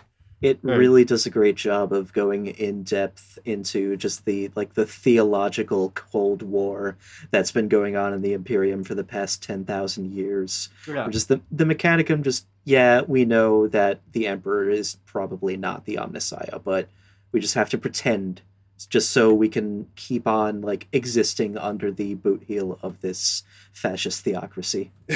It 0.45 0.59
Right. 0.63 0.77
really 0.79 1.05
does 1.05 1.27
a 1.27 1.31
great 1.31 1.57
job 1.57 1.93
of 1.93 2.13
going 2.13 2.47
in 2.49 2.83
depth 2.83 3.39
into 3.45 3.97
just 3.97 4.25
the 4.27 4.51
like 4.55 4.75
the 4.75 4.87
theological 4.87 5.91
cold 5.95 6.43
war 6.43 6.97
that's 7.31 7.51
been 7.53 7.69
going 7.69 7.97
on 7.97 8.13
in 8.13 8.21
the 8.23 8.33
imperium 8.35 8.85
for 8.85 8.95
the 8.95 9.05
past 9.05 9.43
10,000 9.43 10.13
years 10.13 10.69
Yeah. 10.87 11.09
just 11.09 11.29
the 11.29 11.41
the 11.51 11.65
mechanicum 11.65 12.23
just 12.23 12.47
yeah 12.65 13.03
we 13.07 13.25
know 13.25 13.69
that 13.69 14.01
the 14.13 14.27
emperor 14.27 14.69
is 14.71 14.97
probably 15.07 15.57
not 15.57 15.85
the 15.87 15.97
omnissiah 15.97 16.63
but 16.63 16.89
we 17.33 17.41
just 17.41 17.55
have 17.55 17.71
to 17.71 17.79
pretend 17.79 18.43
just 18.91 19.11
so 19.13 19.33
we 19.33 19.49
can 19.49 19.87
keep 19.97 20.27
on 20.27 20.61
like 20.61 20.87
existing 20.93 21.57
under 21.57 21.91
the 21.91 22.15
boot 22.15 22.43
heel 22.47 22.79
of 22.83 23.01
this 23.01 23.43
fascist 23.73 24.23
theocracy 24.25 24.91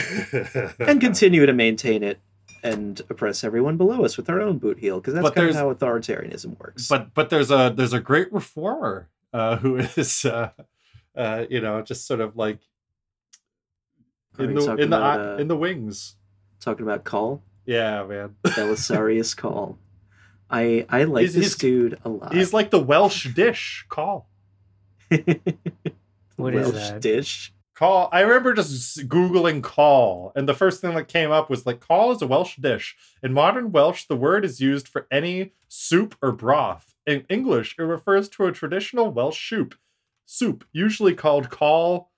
and 0.81 1.01
continue 1.01 1.45
to 1.45 1.53
maintain 1.53 2.03
it 2.03 2.19
and 2.62 3.01
oppress 3.11 3.44
everyone 3.44 3.77
below 3.77 4.05
us 4.05 4.16
with 4.16 4.29
our 4.31 4.40
own 4.40 4.59
boot 4.59 4.79
heel 4.79 5.01
because 5.01 5.14
that's 5.14 5.31
kind 5.31 5.49
of 5.51 5.55
how 5.55 5.73
authoritarianism 5.73 6.59
works. 6.59 6.88
but 6.88 7.12
but 7.14 7.31
there's 7.31 7.51
a 7.51 7.73
there's 7.75 7.92
a 7.92 8.01
great 8.01 8.33
reformer 8.33 9.09
uh, 9.33 9.57
who 9.57 9.77
is 9.79 10.25
uh, 10.25 10.51
uh, 11.16 11.44
you 11.51 11.61
know 11.61 11.83
just 11.83 12.07
sort 12.07 12.21
of 12.21 12.37
like 12.37 12.59
in 14.38 14.55
the 14.55 14.71
in 14.77 14.90
the 14.90 14.97
about, 14.97 15.21
eye- 15.21 15.33
uh, 15.35 15.37
in 15.38 15.49
the 15.49 15.57
wings. 15.57 16.16
talking 16.61 16.85
about 16.85 17.05
Cawl 17.05 17.42
Yeah, 17.66 18.05
man. 18.05 18.37
Belisarius 18.44 19.37
Cawl, 19.37 19.79
I 20.51 20.87
I 20.88 21.05
like 21.05 21.23
He's- 21.23 21.35
this 21.35 21.44
he's- 21.44 21.57
dude 21.57 21.99
a 22.05 22.09
lot. 22.09 22.33
He's 22.35 22.53
like 22.53 22.71
the 22.71 22.81
Welsh 22.81 23.33
dish 23.35 23.85
cawl. 23.88 24.29
What 26.37 26.55
is 26.55 26.71
Welsh 26.73 26.88
that? 26.90 27.01
dish. 27.01 27.53
Cawl. 27.79 28.09
I 28.11 28.23
remember 28.23 28.55
just 28.55 29.09
googling 29.09 29.62
cawl, 29.62 30.33
and 30.35 30.49
the 30.49 30.55
first 30.55 30.81
thing 30.81 30.97
that 30.97 31.07
came 31.07 31.31
up 31.31 31.49
was 31.49 31.64
like 31.64 31.79
cawl 31.79 32.11
is 32.11 32.21
a 32.21 32.27
Welsh 32.27 32.57
dish. 32.57 32.97
In 33.23 33.33
modern 33.33 33.71
Welsh, 33.71 34.07
the 34.07 34.17
word 34.17 34.45
is 34.45 34.61
used 34.61 34.88
for 34.88 35.07
any 35.12 35.53
soup 35.69 36.17
or 36.21 36.33
broth. 36.33 36.97
In 37.07 37.25
English, 37.29 37.77
it 37.79 37.83
refers 37.83 38.29
to 38.31 38.47
a 38.47 38.53
traditional 38.53 39.12
Welsh 39.12 39.49
soup. 39.49 39.77
Soup, 40.27 40.64
usually 40.73 41.14
called 41.14 41.51
cawl 41.51 42.11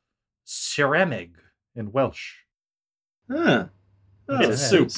siramig 0.47 1.33
in 1.77 1.93
Welsh. 1.93 2.37
Huh. 3.31 3.67
Oh, 4.31 4.41
It's 4.41 4.67
soup. 4.67 4.91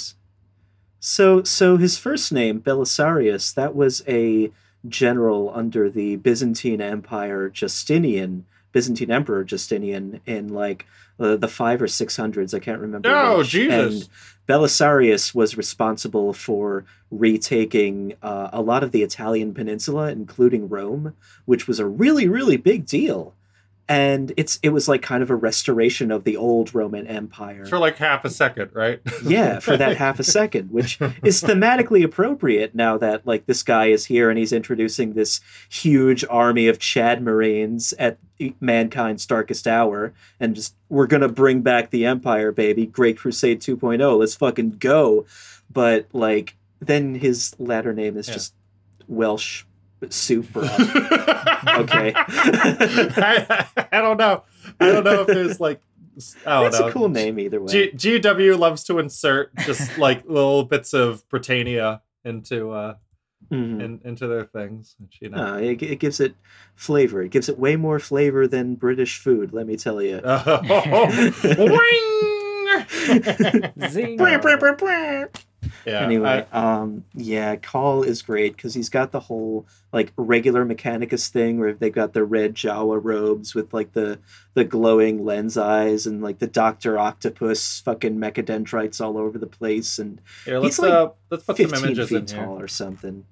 So 1.01 1.43
so 1.43 1.77
his 1.77 1.99
first 1.99 2.31
name 2.31 2.61
Belisarius 2.61 3.53
that 3.55 3.75
was 3.75 4.05
a 4.07 4.53
general 4.87 5.51
under 5.53 5.91
the 5.91 6.15
Byzantine 6.15 6.81
Empire 6.81 7.49
Justinian 7.49 8.47
Byzantine 8.73 9.11
Emperor 9.11 9.45
Justinian 9.45 10.21
in 10.27 10.49
like 10.49 10.87
uh, 11.21 11.37
the 11.37 11.49
five 11.49 11.81
or 11.81 11.89
six 11.89 12.17
hundreds 12.17 12.55
I 12.55 12.59
can't 12.59 12.81
remember. 12.81 13.09
Oh, 13.11 13.39
which. 13.39 13.51
Jesus. 13.51 14.03
And 14.03 14.09
Belisarius 14.49 15.35
was 15.35 15.57
responsible 15.57 16.33
for 16.33 16.85
retaking 17.11 18.15
uh, 18.23 18.51
a 18.53 18.61
lot 18.61 18.83
of 18.83 18.91
the 18.91 19.03
Italian 19.03 19.55
peninsula, 19.55 20.11
including 20.11 20.69
Rome, 20.69 21.15
which 21.45 21.69
was 21.69 21.79
a 21.79 21.87
really 21.87 22.29
really 22.29 22.57
big 22.57 22.87
deal. 22.87 23.35
And 23.89 24.33
it's 24.37 24.59
it 24.63 24.71
was 24.71 24.89
like 24.89 25.03
kind 25.03 25.23
of 25.23 25.31
a 25.31 25.35
restoration 25.35 26.11
of 26.11 26.25
the 26.25 26.37
old 26.37 26.75
Roman 26.75 27.07
Empire. 27.07 27.67
For 27.67 27.79
like 27.79 27.99
half 27.99 28.25
a 28.25 28.31
second, 28.31 28.71
right? 28.73 29.01
yeah, 29.25 29.59
for 29.59 29.77
that 29.77 29.97
half 29.97 30.19
a 30.21 30.25
second, 30.25 30.71
which 30.71 30.99
is 31.23 31.43
thematically 31.43 32.05
appropriate 32.05 32.75
now 32.75 32.97
that 32.99 33.27
like 33.27 33.47
this 33.47 33.63
guy 33.63 33.87
is 33.87 34.07
here 34.07 34.31
and 34.31 34.39
he's 34.39 34.53
introducing 34.53 35.13
this 35.15 35.41
huge 35.69 36.25
army 36.31 36.69
of 36.69 36.79
Chad 36.79 37.23
Marines 37.23 37.93
at 37.99 38.19
mankind's 38.61 39.27
darkest 39.27 39.67
hour, 39.67 40.13
and 40.41 40.55
just 40.55 40.75
we're 40.89 41.07
gonna 41.07 41.29
bring 41.29 41.61
back 41.63 41.91
the 41.91 42.07
Empire, 42.07 42.53
baby, 42.53 42.87
Great 42.87 43.19
Crusade 43.19 43.61
2.0. 43.61 44.19
Let's 44.19 44.35
fucking 44.35 44.77
go. 44.79 45.27
But 45.71 46.07
like 46.13 46.57
then 46.81 47.15
his 47.17 47.55
latter 47.59 47.93
name 47.93 48.17
is 48.17 48.29
Yeah. 48.29 48.35
just 48.35 48.55
Welsh 49.09 49.65
soup 50.11 50.51
broth. 50.53 50.81
okay. 50.81 52.13
I, 52.17 53.67
I 53.93 54.01
don't 54.01 54.17
know. 54.17 54.45
I 54.81 54.87
don't 54.87 55.05
know 55.05 55.21
if 55.23 55.27
there's 55.27 55.61
like. 55.61 55.81
I 56.47 56.61
don't 56.61 56.65
That's 56.65 56.81
know. 56.81 56.89
a 56.89 56.93
cool 56.93 57.09
name 57.09 57.39
either 57.39 57.61
way. 57.61 57.91
G- 57.93 58.19
GW 58.21 58.59
loves 58.59 58.85
to 58.85 58.99
insert 58.99 59.55
just 59.65 59.97
like 59.99 60.25
little 60.27 60.65
bits 60.65 60.93
of 60.93 61.27
Britannia 61.29 62.03
into 62.25 62.71
uh 62.71 62.95
Mhm. 63.51 63.83
in, 63.83 64.01
into 64.05 64.29
their 64.29 64.45
things. 64.45 64.95
Which, 65.01 65.19
you 65.21 65.29
know. 65.29 65.57
No, 65.57 65.59
it, 65.59 65.83
it 65.83 65.99
gives 65.99 66.21
it 66.21 66.35
flavor. 66.77 67.23
It 67.23 67.33
gives 67.33 67.49
it 67.49 67.59
way 67.59 67.75
more 67.77 67.99
flavor 67.99 68.47
than 68.47 68.77
British 68.77 69.19
food, 69.19 69.53
let 69.53 69.67
me 69.67 69.77
tell 69.77 70.01
you. 70.01 70.21
Zing. 73.91 74.17
Yeah. 75.87 76.01
anyway, 76.05 76.47
I- 76.53 76.81
um, 76.81 77.05
yeah, 77.15 77.57
Cawl 77.57 78.03
is 78.03 78.23
great 78.23 78.57
because 78.57 78.75
he's 78.75 78.89
got 78.89 79.13
the 79.13 79.21
whole 79.21 79.67
like 79.93 80.13
regular 80.17 80.65
Mechanicus 80.65 81.29
thing 81.29 81.59
where 81.59 81.73
they've 81.75 81.93
got 81.93 82.13
the 82.13 82.25
red 82.25 82.55
Jawa 82.55 83.01
robes 83.03 83.55
with 83.55 83.73
like 83.75 83.93
the 83.93 84.19
the 84.55 84.65
glowing 84.65 85.25
lens 85.25 85.57
eyes 85.59 86.07
and 86.07 86.23
like 86.23 86.39
the 86.39 86.47
Doctor 86.47 86.99
Octopus 86.99 87.81
fucking 87.81 88.17
mechadendrites 88.17 89.01
all 89.05 89.19
over 89.19 89.39
the 89.39 89.47
place 89.47 89.99
and 89.99 90.21
here, 90.45 90.59
let's 90.59 90.79
like 90.79 90.93
uh 90.93 91.11
let's 91.31 91.45
put 91.45 91.57
some 91.57 91.69
fifteen 91.69 91.85
images 91.87 92.09
feet 92.09 92.31
in 92.31 92.37
here. 92.37 92.47
tall 92.47 92.61
or 92.61 92.69
something. 92.69 93.25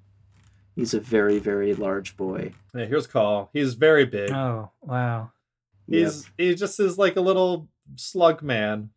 He's 0.75 0.93
a 0.93 0.99
very 0.99 1.39
very 1.39 1.73
large 1.73 2.15
boy. 2.17 2.53
Yeah, 2.73 2.85
here's 2.85 3.07
Cawl. 3.07 3.49
He's 3.53 3.73
very 3.73 4.05
big. 4.05 4.31
Oh 4.31 4.71
wow. 4.81 5.31
He's 5.89 6.29
he 6.37 6.55
just 6.55 6.79
is 6.79 6.97
like 6.97 7.15
a 7.17 7.21
little 7.21 7.67
slug 7.95 8.41
man. 8.41 8.91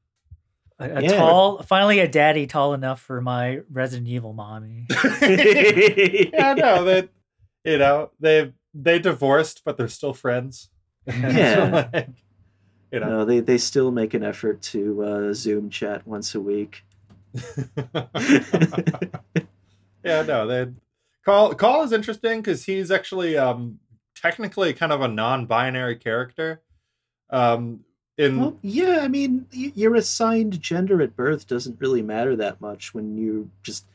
A, 0.80 0.90
a 0.98 1.02
Yeah. 1.02 1.16
tall, 1.16 1.62
finally 1.62 2.00
a 2.00 2.08
daddy 2.08 2.46
tall 2.46 2.74
enough 2.74 3.00
for 3.00 3.20
my 3.20 3.60
Resident 3.70 4.08
Evil 4.08 4.32
mommy. 4.32 4.86
yeah, 5.22 6.54
no, 6.54 6.84
that 6.84 7.08
you 7.64 7.78
know 7.78 8.10
they 8.20 8.52
they 8.74 8.98
divorced, 8.98 9.62
but 9.64 9.76
they're 9.76 9.88
still 9.88 10.14
friends. 10.14 10.70
Yeah. 11.06 11.88
like, 11.92 12.08
you 12.90 13.00
know. 13.00 13.08
No, 13.08 13.24
they 13.24 13.40
they 13.40 13.58
still 13.58 13.90
make 13.92 14.14
an 14.14 14.24
effort 14.24 14.62
to 14.62 15.02
uh, 15.04 15.32
Zoom 15.34 15.70
chat 15.70 16.06
once 16.06 16.34
a 16.34 16.40
week. 16.40 16.84
yeah, 20.04 20.22
no, 20.22 20.46
they 20.46 20.68
call 21.24 21.54
cawl 21.54 21.82
is 21.82 21.92
interesting 21.92 22.40
because 22.40 22.64
he's 22.64 22.90
actually 22.90 23.36
um 23.36 23.78
technically 24.16 24.72
kind 24.72 24.92
of 24.92 25.00
a 25.00 25.08
non-binary 25.08 25.96
character. 25.96 26.62
Um, 27.30 27.80
in 28.16 28.38
Well, 28.38 28.58
yeah, 28.62 29.00
I 29.02 29.08
mean, 29.08 29.46
your 29.52 29.94
assigned 29.94 30.60
gender 30.60 31.02
at 31.02 31.16
birth 31.16 31.46
doesn't 31.46 31.80
really 31.80 32.02
matter 32.02 32.36
that 32.36 32.60
much 32.60 32.94
when 32.94 33.16
you 33.16 33.50
just 33.62 33.86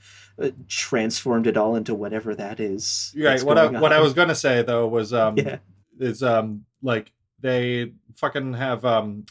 uh, 0.41 0.49
transformed 0.67 1.47
it 1.47 1.57
all 1.57 1.75
into 1.75 1.93
whatever 1.95 2.35
that 2.35 2.59
is. 2.59 3.13
right, 3.17 3.41
what 3.43 3.57
I 3.57 3.67
going 3.67 3.81
what 3.81 3.93
I 3.93 3.99
was 3.99 4.13
gonna 4.13 4.35
say 4.35 4.61
though 4.61 4.87
was 4.87 5.13
um 5.13 5.37
Yeah. 5.37 5.57
is 5.99 6.23
um 6.23 6.65
like 6.81 7.11
they 7.41 7.93
fucking 8.15 8.53
have 8.53 8.85
um 8.85 9.25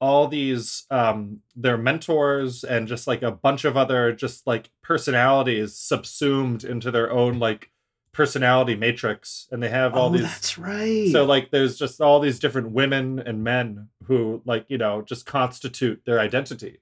all 0.00 0.28
these 0.28 0.86
um 0.90 1.40
their 1.54 1.76
mentors 1.76 2.64
and 2.64 2.88
just 2.88 3.06
like 3.06 3.22
a 3.22 3.30
bunch 3.30 3.64
of 3.64 3.76
other 3.76 4.12
just 4.12 4.46
like 4.46 4.70
personalities 4.82 5.76
subsumed 5.76 6.64
into 6.64 6.90
their 6.90 7.10
own 7.12 7.38
like 7.38 7.70
personality 8.12 8.74
matrix 8.74 9.46
and 9.52 9.62
they 9.62 9.68
have 9.68 9.94
all 9.94 10.08
oh, 10.08 10.12
these 10.12 10.22
that's 10.22 10.58
right. 10.58 11.10
so 11.12 11.24
like 11.24 11.50
there's 11.50 11.78
just 11.78 12.00
all 12.00 12.18
these 12.18 12.38
different 12.40 12.72
women 12.72 13.20
and 13.20 13.44
men 13.44 13.88
who 14.04 14.42
like 14.44 14.64
you 14.68 14.76
know 14.78 15.00
just 15.02 15.26
constitute 15.26 16.02
their 16.04 16.18
identity 16.18 16.80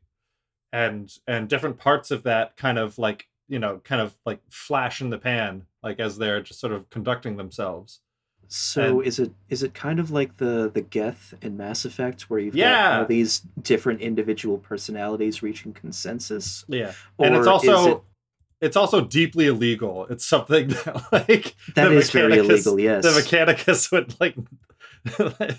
and 0.73 1.13
and 1.27 1.49
different 1.49 1.79
parts 1.79 2.11
of 2.11 2.23
that 2.23 2.57
kind 2.57 2.79
of 2.79 2.99
like 2.99 3.27
you 3.49 3.59
know 3.59 3.79
kind 3.85 4.01
of 4.01 4.15
like 4.25 4.41
flash 4.51 5.01
in 5.01 5.11
the 5.11 5.19
pan 5.19 5.65
like 5.83 6.01
as 6.01 6.17
they're 6.19 6.41
just 6.41 6.61
sort 6.61 6.73
of 6.73 6.89
conducting 6.91 7.37
themselves 7.37 8.01
So 8.49 8.99
And- 8.99 9.07
is 9.07 9.19
it 9.19 9.33
is 9.51 9.63
it 9.63 9.75
kind 9.75 10.01
of 10.01 10.11
like 10.11 10.39
the 10.39 10.71
the 10.73 10.81
Geth 10.81 11.35
in 11.43 11.59
Mass 11.59 11.85
Effect 11.85 12.31
where 12.31 12.41
you've 12.41 12.57
got 12.57 13.01
all 13.01 13.07
these 13.07 13.41
different 13.63 14.01
individual 14.01 14.57
personalities 14.57 15.43
reaching 15.43 15.75
consensus? 15.75 16.65
yeah 16.69 16.93
and 17.19 17.35
it's 17.37 17.47
also 17.47 18.05
it's 18.61 18.77
also 18.77 19.01
deeply 19.05 19.47
illegal 19.47 20.07
it's 20.11 20.27
something 20.27 20.69
that 20.85 21.03
like 21.13 21.55
That 21.75 21.89
the 21.89 21.97
is 21.97 22.11
very 22.11 22.39
illegal, 22.39 22.79
yes. 22.81 23.05
the 23.05 23.11
mechanicus 23.11 23.91
would 23.93 24.15
like 24.21 24.37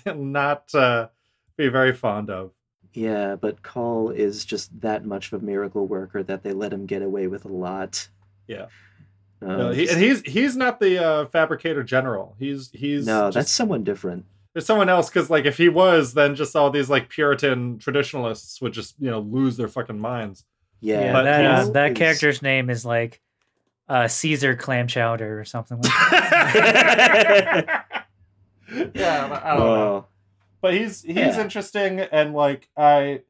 not 0.16 0.74
uh 0.74 1.08
be 1.56 1.68
very 1.68 1.92
fond 1.94 2.30
of 2.30 2.52
Yeah, 2.92 3.36
but 3.36 3.62
Cawl 3.62 4.10
is 4.10 4.44
just 4.44 4.80
that 4.80 5.04
much 5.04 5.32
of 5.32 5.42
a 5.42 5.44
miracle 5.44 5.86
worker 5.86 6.22
that 6.22 6.42
they 6.42 6.52
let 6.52 6.72
him 6.72 6.86
get 6.86 7.02
away 7.02 7.26
with 7.28 7.44
a 7.44 7.48
lot. 7.48 8.08
Yeah. 8.46 8.66
Um, 9.42 9.58
No, 9.58 9.70
he, 9.70 9.88
and 9.88 9.98
he's 10.00 10.20
he's 10.22 10.56
not 10.56 10.80
the 10.80 10.98
uh, 11.02 11.26
fabricator 11.26 11.82
general. 11.82 12.34
He's 12.38 12.70
he's 12.72 13.06
no, 13.06 13.26
just- 13.26 13.34
that's 13.34 13.52
someone 13.52 13.84
different. 13.84 14.24
there's 14.54 14.66
someone 14.66 14.88
else 14.88 15.08
because 15.08 15.30
like 15.30 15.44
if 15.46 15.56
he 15.56 15.68
was, 15.68 16.14
then 16.14 16.34
just 16.34 16.56
all 16.56 16.70
these 16.70 16.90
like 16.90 17.08
Puritan 17.08 17.78
traditionalists 17.78 18.60
would 18.60 18.72
just 18.72 18.94
you 18.98 19.10
know 19.10 19.20
lose 19.20 19.56
their 19.56 19.68
fucking 19.68 19.98
minds. 20.00 20.44
Yeah, 20.80 21.00
Yeah, 21.04 21.12
But 21.12 21.22
that 21.24 21.44
uh, 21.44 21.56
he's- 21.56 21.70
that 21.70 21.90
is- 21.92 21.98
character's 21.98 22.42
name 22.42 22.70
is 22.70 22.84
like 22.84 23.20
uh, 23.88 24.06
Caesar 24.08 24.54
Clam 24.56 24.86
Chowder 24.86 25.38
or 25.40 25.44
something 25.44 25.78
like 25.80 25.92
that. 26.10 27.84
yeah, 28.94 29.40
I 29.42 29.56
don't 29.56 29.66
know. 29.66 30.06
But 30.60 30.74
he's 30.74 31.02
he's 31.02 31.16
Yeah. 31.16 31.40
interesting 31.40 32.00
and 32.00 32.34
like 32.34 32.68
i 32.76 33.22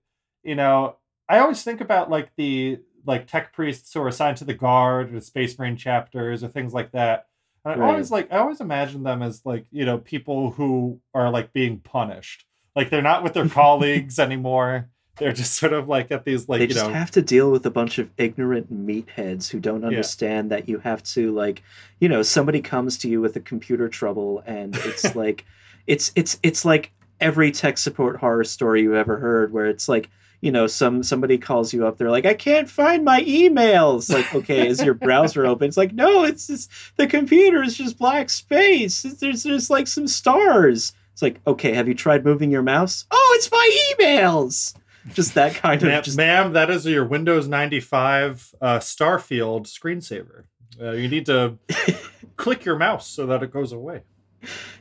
you 0.43 0.57
know 0.57 0.97
i 1.29 1.39
always 1.39 1.63
think 1.63 1.81
about 1.81 2.11
like 2.11 2.31
the 2.37 2.81
like 3.07 3.27
tech 3.29 3.53
priests 3.53 3.95
who 3.95 4.01
are 4.03 4.09
assigned 4.09 4.37
to 4.39 4.45
the 4.45 4.53
guard 4.55 5.15
or 5.15 5.21
space 5.21 5.57
marine 5.59 5.77
chapters 5.77 6.43
or 6.43 6.49
things 6.49 6.75
like 6.75 6.91
that 6.91 7.29
and 7.65 7.75
i 7.75 7.77
Right. 7.79 7.89
always 7.91 8.11
like 8.11 8.33
i 8.33 8.39
always 8.39 8.61
imagine 8.61 9.05
them 9.05 9.23
as 9.23 9.47
like 9.47 9.65
you 9.71 9.85
know 9.85 9.99
people 9.99 10.51
who 10.51 11.01
are 11.15 11.31
like 11.31 11.53
being 11.53 11.79
punished 11.79 12.47
like 12.75 12.91
they're 12.91 13.01
not 13.01 13.23
with 13.23 13.33
their 13.35 13.49
colleagues 13.61 14.19
anymore 14.19 14.89
they're 15.19 15.33
just 15.33 15.55
sort 15.55 15.73
of 15.73 15.89
like 15.89 16.11
at 16.11 16.25
these 16.25 16.49
like 16.49 16.59
they 16.61 16.65
you 16.69 16.73
just 16.75 16.87
know 16.87 16.93
have 16.93 17.11
to 17.13 17.23
deal 17.23 17.51
with 17.51 17.67
a 17.67 17.71
bunch 17.71 17.99
of 17.99 18.09
ignorant 18.17 18.73
meatheads 18.73 19.51
who 19.51 19.61
don't 19.61 19.85
understand 19.85 20.51
that 20.51 20.69
you 20.69 20.79
have 20.79 21.03
to 21.03 21.33
like, 21.35 21.63
you 22.01 22.09
know, 22.09 22.23
somebody 22.23 22.61
comes 22.61 22.97
to 22.99 23.09
you 23.09 23.21
with 23.21 23.37
a 23.37 23.41
computer 23.41 23.89
trouble, 23.89 24.43
and 24.47 24.75
it's 24.77 25.15
like, 25.15 25.45
it's 25.87 26.11
it's 26.15 26.39
it's 26.43 26.65
like 26.65 26.93
every 27.21 27.51
tech 27.53 27.77
support 27.77 28.17
horror 28.17 28.45
story 28.45 28.83
you 28.83 28.97
ever 28.97 29.19
heard, 29.19 29.53
where 29.53 29.67
it's 29.67 29.89
like. 29.89 30.09
You 30.43 30.51
know, 30.51 30.67
some 30.67 31.03
somebody 31.03 31.37
calls 31.37 31.75
you 31.75 31.87
up. 31.87 31.99
They're 31.99 32.11
like, 32.11 32.25
"I 32.25 32.33
can't 32.33 32.67
find 32.67 33.05
my 33.05 33.21
emails." 33.25 34.11
Like, 34.11 34.35
okay, 34.35 34.67
is 34.69 34.83
your 34.83 34.95
browser 34.95 35.45
open? 35.45 35.69
It's 35.69 35.77
like, 35.77 35.93
no, 35.93 36.25
it's 36.25 36.47
just 36.47 36.71
the 36.97 37.07
computer 37.07 37.63
is 37.63 37.77
just 37.77 37.99
black 37.99 38.31
space. 38.31 39.05
It's- 39.05 39.21
There's 39.21 39.43
there's 39.43 39.69
like 39.69 39.87
some 39.87 40.07
stars. 40.09 40.95
It's 41.13 41.21
like, 41.21 41.43
okay, 41.47 41.75
have 41.75 41.89
you 41.89 41.95
tried 41.95 42.25
moving 42.25 42.51
your 42.51 42.63
mouse? 42.63 43.05
Oh, 43.11 43.33
it's 43.37 43.51
my 43.53 43.93
emails. 44.01 44.75
Just 45.15 45.35
that 45.35 45.55
kind 45.55 45.83
of 45.83 45.89
ma'am, 45.89 46.03
just 46.03 46.17
ma'am 46.17 46.53
that 46.53 46.69
is 46.69 46.85
your 46.85 47.07
windows 47.07 47.49
95 47.49 48.55
uh, 48.61 48.79
starfield 48.79 49.63
screensaver. 49.63 50.45
Uh, 50.81 50.93
you 50.93 51.09
need 51.09 51.27
to 51.27 51.57
click 52.37 52.65
your 52.67 52.77
mouse 52.77 53.09
so 53.09 53.27
that 53.27 53.43
it 53.43 53.51
goes 53.51 53.73
away. 53.73 54.03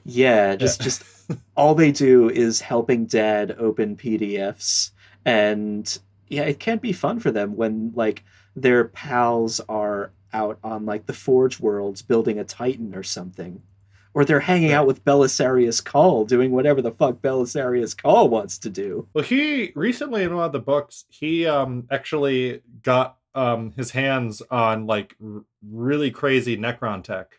Yeah, 0.04 0.56
just 0.56 0.82
just 0.82 1.04
all 1.56 1.74
they 1.76 1.92
do 1.92 2.30
is 2.30 2.62
helping 2.62 3.06
dad 3.06 3.56
open 3.60 3.96
PDFs 3.96 4.92
and 5.26 6.00
yeah, 6.28 6.44
it 6.44 6.60
can't 6.60 6.82
be 6.82 6.94
fun 6.94 7.20
for 7.20 7.32
them 7.32 7.56
when 7.56 7.92
like 7.96 8.24
their 8.56 8.86
pals 8.86 9.60
are 9.68 10.12
out 10.32 10.60
on 10.64 10.86
like 10.86 11.06
the 11.08 11.14
Forge 11.14 11.60
worlds 11.60 12.02
building 12.02 12.40
a 12.40 12.44
Titan 12.44 12.96
or 12.96 13.04
something. 13.04 13.62
Or 14.16 14.26
they're 14.26 14.40
hanging 14.40 14.72
out 14.72 14.88
with 14.88 15.06
Belisarius 15.06 15.84
Cawl 15.84 16.26
doing 16.26 16.52
whatever 16.52 16.82
the 16.82 16.92
fuck 16.92 17.22
Belisarius 17.22 17.96
Cawl 17.96 18.28
wants 18.28 18.58
to 18.60 18.70
do. 18.70 19.08
Well, 19.14 19.24
he 19.24 19.72
recently 19.76 20.24
in 20.24 20.36
one 20.36 20.46
of 20.46 20.52
the 20.52 20.60
books, 20.60 21.06
he 21.10 21.46
um 21.46 21.88
actually 21.92 22.62
got 22.82 23.18
um 23.36 23.74
his 23.78 23.92
hands 23.92 24.42
on 24.50 24.88
like 24.88 25.16
r- 25.24 25.44
really 25.70 26.10
crazy 26.10 26.58
Necron 26.58 27.04
tech, 27.04 27.34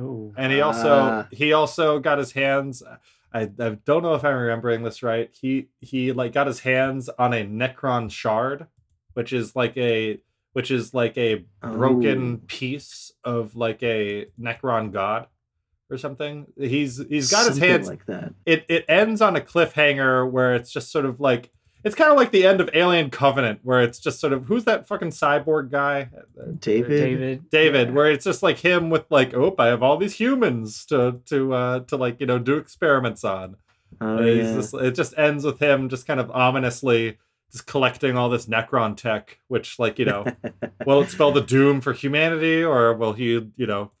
Ooh. 0.00 0.32
and 0.36 0.50
he 0.50 0.60
also 0.62 0.88
Ah. 0.98 1.26
he 1.30 1.52
also 1.52 1.98
got 1.98 2.18
his 2.18 2.32
hands. 2.32 2.82
I, 3.30 3.42
I 3.60 3.76
don't 3.84 4.02
know 4.02 4.14
if 4.14 4.24
I'm 4.24 4.34
remembering 4.36 4.82
this 4.82 5.02
right. 5.02 5.28
He 5.38 5.68
he 5.80 6.12
like 6.12 6.32
got 6.32 6.46
his 6.46 6.60
hands 6.60 7.10
on 7.18 7.34
a 7.34 7.44
Necron 7.44 8.10
shard, 8.10 8.66
which 9.12 9.34
is 9.34 9.54
like 9.54 9.76
a 9.76 10.18
which 10.54 10.70
is 10.70 10.94
like 10.94 11.18
a 11.18 11.44
broken 11.60 12.40
Oh. 12.42 12.44
piece 12.46 13.12
of 13.22 13.54
like 13.54 13.82
a 13.82 14.26
Necron 14.40 14.90
god. 14.92 15.26
Or 15.90 15.98
something. 15.98 16.46
He's 16.58 16.98
he's 17.08 17.30
got 17.30 17.46
his 17.48 17.58
hands 17.58 17.88
like 17.88 18.06
that. 18.06 18.34
it 18.46 18.64
it 18.68 18.84
ends 18.88 19.20
on 19.22 19.36
a 19.36 19.40
cliffhanger 19.40 20.30
where 20.30 20.54
it's 20.54 20.70
just 20.72 20.90
sort 20.92 21.04
of 21.04 21.20
like 21.20 21.50
it's 21.84 21.94
kind 21.94 22.10
of 22.10 22.16
like 22.16 22.32
the 22.32 22.44
end 22.44 22.60
of 22.60 22.68
Alien 22.74 23.08
Covenant 23.08 23.60
where 23.62 23.80
it's 23.80 23.98
just 24.00 24.20
sort 24.20 24.32
of 24.32 24.44
who's 24.46 24.64
that 24.64 24.86
fucking 24.88 25.10
cyborg 25.10 25.70
guy 25.70 26.08
David. 26.58 26.88
David. 26.88 27.50
David 27.50 27.88
Yeah. 27.88 27.94
where 27.94 28.10
it's 28.10 28.24
just 28.24 28.42
like 28.42 28.58
him 28.58 28.90
with 28.90 29.04
like 29.10 29.32
oh 29.34 29.54
I 29.58 29.66
have 29.66 29.82
all 29.82 29.96
these 29.96 30.14
humans 30.14 30.84
to 30.86 31.20
to 31.26 31.52
uh 31.54 31.80
to 31.80 31.96
like 31.96 32.20
you 32.20 32.26
know 32.26 32.38
do 32.38 32.56
experiments 32.56 33.24
on 33.24 33.56
Oh, 34.00 34.22
he's 34.22 34.46
yeah. 34.48 34.54
just- 34.54 34.74
it 34.74 34.94
just 34.94 35.16
ends 35.16 35.44
with 35.44 35.58
him 35.60 35.88
just 35.88 36.06
kind 36.06 36.20
of 36.20 36.30
ominously 36.32 37.16
just 37.50 37.66
collecting 37.66 38.16
all 38.16 38.28
this 38.28 38.46
Necron 38.46 38.96
tech 38.96 39.38
which 39.48 39.78
like 39.78 39.98
you 39.98 40.04
know 40.04 40.26
will 40.84 41.00
it 41.02 41.10
spell 41.10 41.32
the 41.32 41.40
doom 41.40 41.80
for 41.80 41.92
humanity 41.94 42.62
or 42.62 42.92
will 42.94 43.12
he 43.14 43.50
you 43.56 43.66
know 43.66 43.92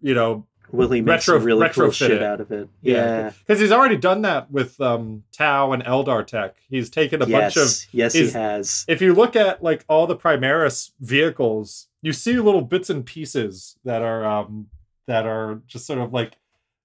you 0.00 0.14
know 0.14 0.46
Will 0.72 0.90
he 0.90 1.00
make 1.00 1.14
retro- 1.16 1.38
some 1.38 1.44
really 1.44 1.68
cool 1.70 1.90
shit 1.90 2.10
it. 2.10 2.22
out 2.22 2.40
of 2.40 2.50
it? 2.52 2.68
Yeah, 2.82 2.94
Yeah. 2.94 3.30
because 3.46 3.60
he's 3.60 3.72
already 3.72 3.96
done 3.96 4.22
that 4.22 4.50
with 4.50 4.80
um, 4.80 5.24
Tau 5.32 5.72
and 5.72 5.82
Eldar 5.84 6.26
tech. 6.26 6.56
He's 6.68 6.90
taken 6.90 7.22
a 7.22 7.26
yes. 7.26 7.54
bunch 7.54 7.66
of. 7.66 7.94
yes, 7.94 8.12
he 8.14 8.30
has. 8.30 8.84
If 8.88 9.00
you 9.02 9.14
look 9.14 9.36
at 9.36 9.62
like 9.62 9.84
all 9.88 10.06
the 10.06 10.16
Primaris 10.16 10.92
vehicles, 11.00 11.88
you 12.02 12.12
see 12.12 12.38
little 12.38 12.62
bits 12.62 12.88
and 12.90 13.04
pieces 13.04 13.76
that 13.84 14.02
are 14.02 14.24
um, 14.24 14.68
that 15.06 15.26
are 15.26 15.60
just 15.66 15.86
sort 15.86 15.98
of 15.98 16.12
like, 16.12 16.32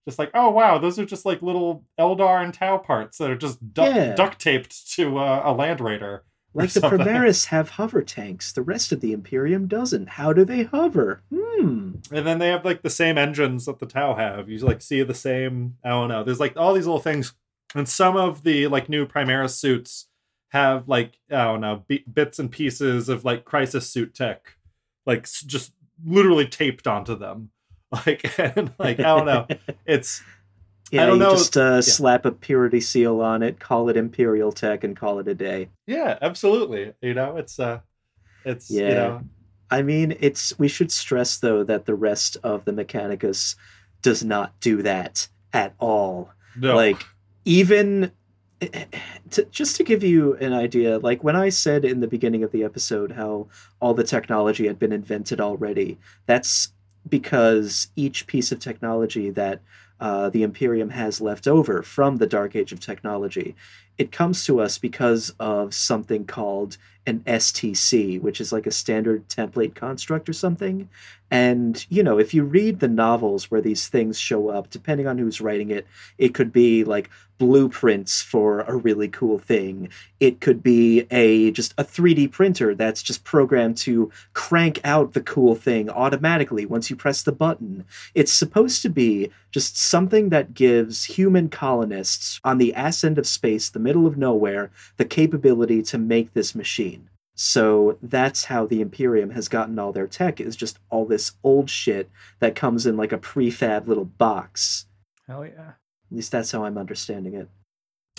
just 0.07 0.19
like 0.19 0.31
oh 0.33 0.49
wow, 0.49 0.77
those 0.77 0.97
are 0.99 1.05
just 1.05 1.25
like 1.25 1.41
little 1.41 1.83
Eldar 1.99 2.43
and 2.43 2.53
Tau 2.53 2.77
parts 2.77 3.17
that 3.19 3.29
are 3.29 3.37
just 3.37 3.73
duct, 3.73 3.95
Yeah. 3.95 4.15
duct 4.15 4.39
taped 4.39 4.91
to 4.95 5.17
uh, 5.19 5.41
a 5.45 5.53
Land 5.53 5.79
Raider. 5.81 6.23
Like 6.55 6.71
the. 6.71 6.79
Primaris 6.79 7.47
have 7.47 7.71
hover 7.71 8.01
tanks. 8.01 8.51
The 8.53 8.61
rest 8.61 8.91
of 8.91 9.01
the 9.01 9.11
Imperium 9.11 9.67
doesn't. 9.67 10.09
How 10.09 10.31
do 10.33 10.45
they 10.45 10.63
hover? 10.63 11.21
Hmm. 11.33 11.95
And 12.11 12.25
then 12.25 12.39
they 12.39 12.47
have 12.47 12.63
like 12.65 12.81
the 12.81 12.89
same 12.89 13.17
engines 13.17 13.65
that 13.65 13.79
the 13.79 13.85
Tau 13.85 14.15
have. 14.15 14.49
You 14.49 14.57
like 14.59 14.81
see 14.81 15.03
the 15.03 15.13
same. 15.13 15.77
I 15.83 15.89
don't 15.89 16.09
know. 16.09 16.23
There's 16.23 16.39
like 16.39 16.55
all 16.55 16.73
these 16.73 16.85
little 16.87 17.01
things, 17.01 17.33
and 17.75 17.87
some 17.87 18.15
of 18.15 18.43
the 18.43 18.67
like 18.67 18.87
new 18.89 19.05
Primaris 19.05 19.51
suits 19.57 20.07
have 20.49 20.87
like 20.87 21.17
I 21.29 21.43
don't 21.43 21.61
know 21.61 21.83
b- 21.87 22.05
bits 22.11 22.39
and 22.39 22.49
pieces 22.49 23.09
of 23.09 23.25
like 23.25 23.43
Crisis 23.43 23.89
suit 23.89 24.13
tech, 24.15 24.55
like 25.05 25.23
s- 25.23 25.41
just 25.41 25.73
literally 26.05 26.47
taped 26.47 26.87
onto 26.87 27.15
them. 27.17 27.51
Like 28.05 28.37
and 28.39 28.73
like 28.79 28.99
I 28.99 29.03
don't 29.03 29.25
know. 29.25 29.47
It's 29.85 30.21
Yeah, 30.91 31.05
don't 31.07 31.15
you 31.15 31.23
know- 31.23 31.31
just 31.31 31.57
uh, 31.57 31.81
slap 31.81 32.25
a 32.25 32.31
purity 32.31 32.79
seal 32.79 33.21
on 33.21 33.41
it, 33.43 33.59
call 33.59 33.89
it 33.89 33.97
Imperial 33.97 34.51
Tech, 34.51 34.83
and 34.83 34.95
call 34.95 35.19
it 35.19 35.27
a 35.27 35.33
day. 35.33 35.69
yeah, 35.87 36.17
absolutely. 36.21 36.93
You 37.01 37.13
know, 37.13 37.37
it's 37.37 37.59
uh, 37.59 37.79
it's 38.45 38.69
you 38.69 38.81
Yeah. 38.85 38.93
know, 38.93 39.21
I 39.71 39.81
mean, 39.81 40.15
it's 40.19 40.57
we 40.59 40.67
should 40.67 40.91
stress 40.91 41.37
though 41.37 41.63
that 41.63 41.85
the 41.85 41.95
rest 41.95 42.37
of 42.43 42.65
the 42.65 42.71
Mechanicus 42.71 43.55
does 44.03 44.23
not 44.23 44.59
do 44.59 44.81
that 44.83 45.27
at 45.53 45.73
all. 45.79 46.29
no. 46.55 46.75
Like 46.75 47.03
even 47.45 48.11
to, 49.31 49.43
just 49.51 49.75
to 49.77 49.83
give 49.83 50.03
you 50.03 50.35
an 50.35 50.53
idea, 50.53 50.97
like 50.99 51.23
when 51.23 51.35
I 51.35 51.49
said 51.49 51.83
in 51.83 51.99
the 51.99 52.07
beginning 52.07 52.43
of 52.43 52.51
the 52.51 52.63
episode 52.63 53.11
how 53.13 53.47
all 53.79 53.93
the 53.93 54.03
technology 54.03 54.67
had 54.67 54.79
been 54.79 54.91
invented 54.91 55.41
already, 55.41 55.97
that's 56.25 56.71
because 57.09 57.87
each 57.95 58.27
piece 58.27 58.51
of 58.51 58.59
technology 58.59 59.29
that 59.31 59.61
uh, 59.99 60.29
the 60.29 60.43
Imperium 60.43 60.89
has 60.91 61.21
left 61.21 61.47
over 61.47 61.81
from 61.81 62.17
the 62.17 62.27
Dark 62.27 62.55
Age 62.55 62.71
of 62.71 62.79
technology, 62.79 63.55
it 63.97 64.11
comes 64.11 64.45
to 64.45 64.59
us 64.59 64.77
because 64.77 65.33
of 65.39 65.73
something 65.73 66.25
called 66.25 66.77
an 67.07 67.21
STC, 67.21 68.19
which 68.21 68.41
is 68.41 68.51
like 68.51 68.67
a 68.67 68.71
standard 68.71 69.27
template 69.29 69.75
construct 69.75 70.27
or 70.27 70.33
something. 70.33 70.89
And, 71.35 71.85
you 71.89 72.01
know, 72.01 72.17
if 72.17 72.33
you 72.33 72.45
read 72.45 72.79
the 72.79 72.87
novels 72.87 73.51
where 73.51 73.59
these 73.59 73.89
things 73.89 74.17
show 74.17 74.47
up, 74.47 74.69
depending 74.69 75.05
on 75.05 75.17
who's 75.17 75.41
writing 75.41 75.69
it, 75.69 75.85
it 76.17 76.33
could 76.33 76.53
be 76.53 76.85
like 76.85 77.09
blueprints 77.37 78.21
for 78.21 78.61
a 78.61 78.77
really 78.77 79.09
cool 79.09 79.37
thing. 79.37 79.89
It 80.21 80.39
could 80.39 80.63
be 80.63 81.05
a 81.11 81.51
just 81.51 81.73
a 81.77 81.83
3D 81.83 82.31
printer 82.31 82.73
that's 82.73 83.03
just 83.03 83.25
programmed 83.25 83.75
to 83.79 84.09
crank 84.31 84.79
out 84.85 85.11
the 85.11 85.19
cool 85.19 85.55
thing 85.55 85.89
automatically 85.89 86.65
once 86.65 86.89
you 86.89 86.95
press 86.95 87.21
the 87.21 87.33
button. 87.33 87.83
It's 88.13 88.31
supposed 88.31 88.81
to 88.83 88.89
be 88.89 89.29
just 89.51 89.77
something 89.77 90.29
that 90.29 90.53
gives 90.53 91.03
human 91.03 91.49
colonists 91.49 92.39
on 92.45 92.59
the 92.59 92.73
ass 92.73 93.03
end 93.03 93.17
of 93.17 93.27
space, 93.27 93.69
the 93.69 93.79
middle 93.79 94.07
of 94.07 94.17
nowhere, 94.17 94.71
the 94.95 95.03
capability 95.03 95.81
to 95.83 95.97
make 95.97 96.33
this 96.33 96.55
machine. 96.55 97.09
So 97.35 97.97
that's 98.01 98.45
how 98.45 98.65
the 98.65 98.79
Imperium 98.79 99.31
has 99.31 99.49
gotten 99.49 99.77
all 99.77 99.91
their 99.91 100.07
tech 100.07 100.39
is 100.39 100.55
just 100.55 100.79
all 100.89 101.05
this 101.05 101.33
old 101.43 101.69
shit 101.69 102.09
that 102.39 102.55
comes 102.55 102.85
in 102.85 102.95
like 102.95 103.11
a 103.11 103.17
prefab 103.17 103.87
little 103.87 104.05
box. 104.05 104.85
Hell 105.27 105.45
yeah. 105.45 105.73
At 106.11 106.15
least 106.15 106.31
that's 106.31 106.51
how 106.51 106.63
I'm 106.63 106.77
understanding 106.77 107.33
it. 107.33 107.49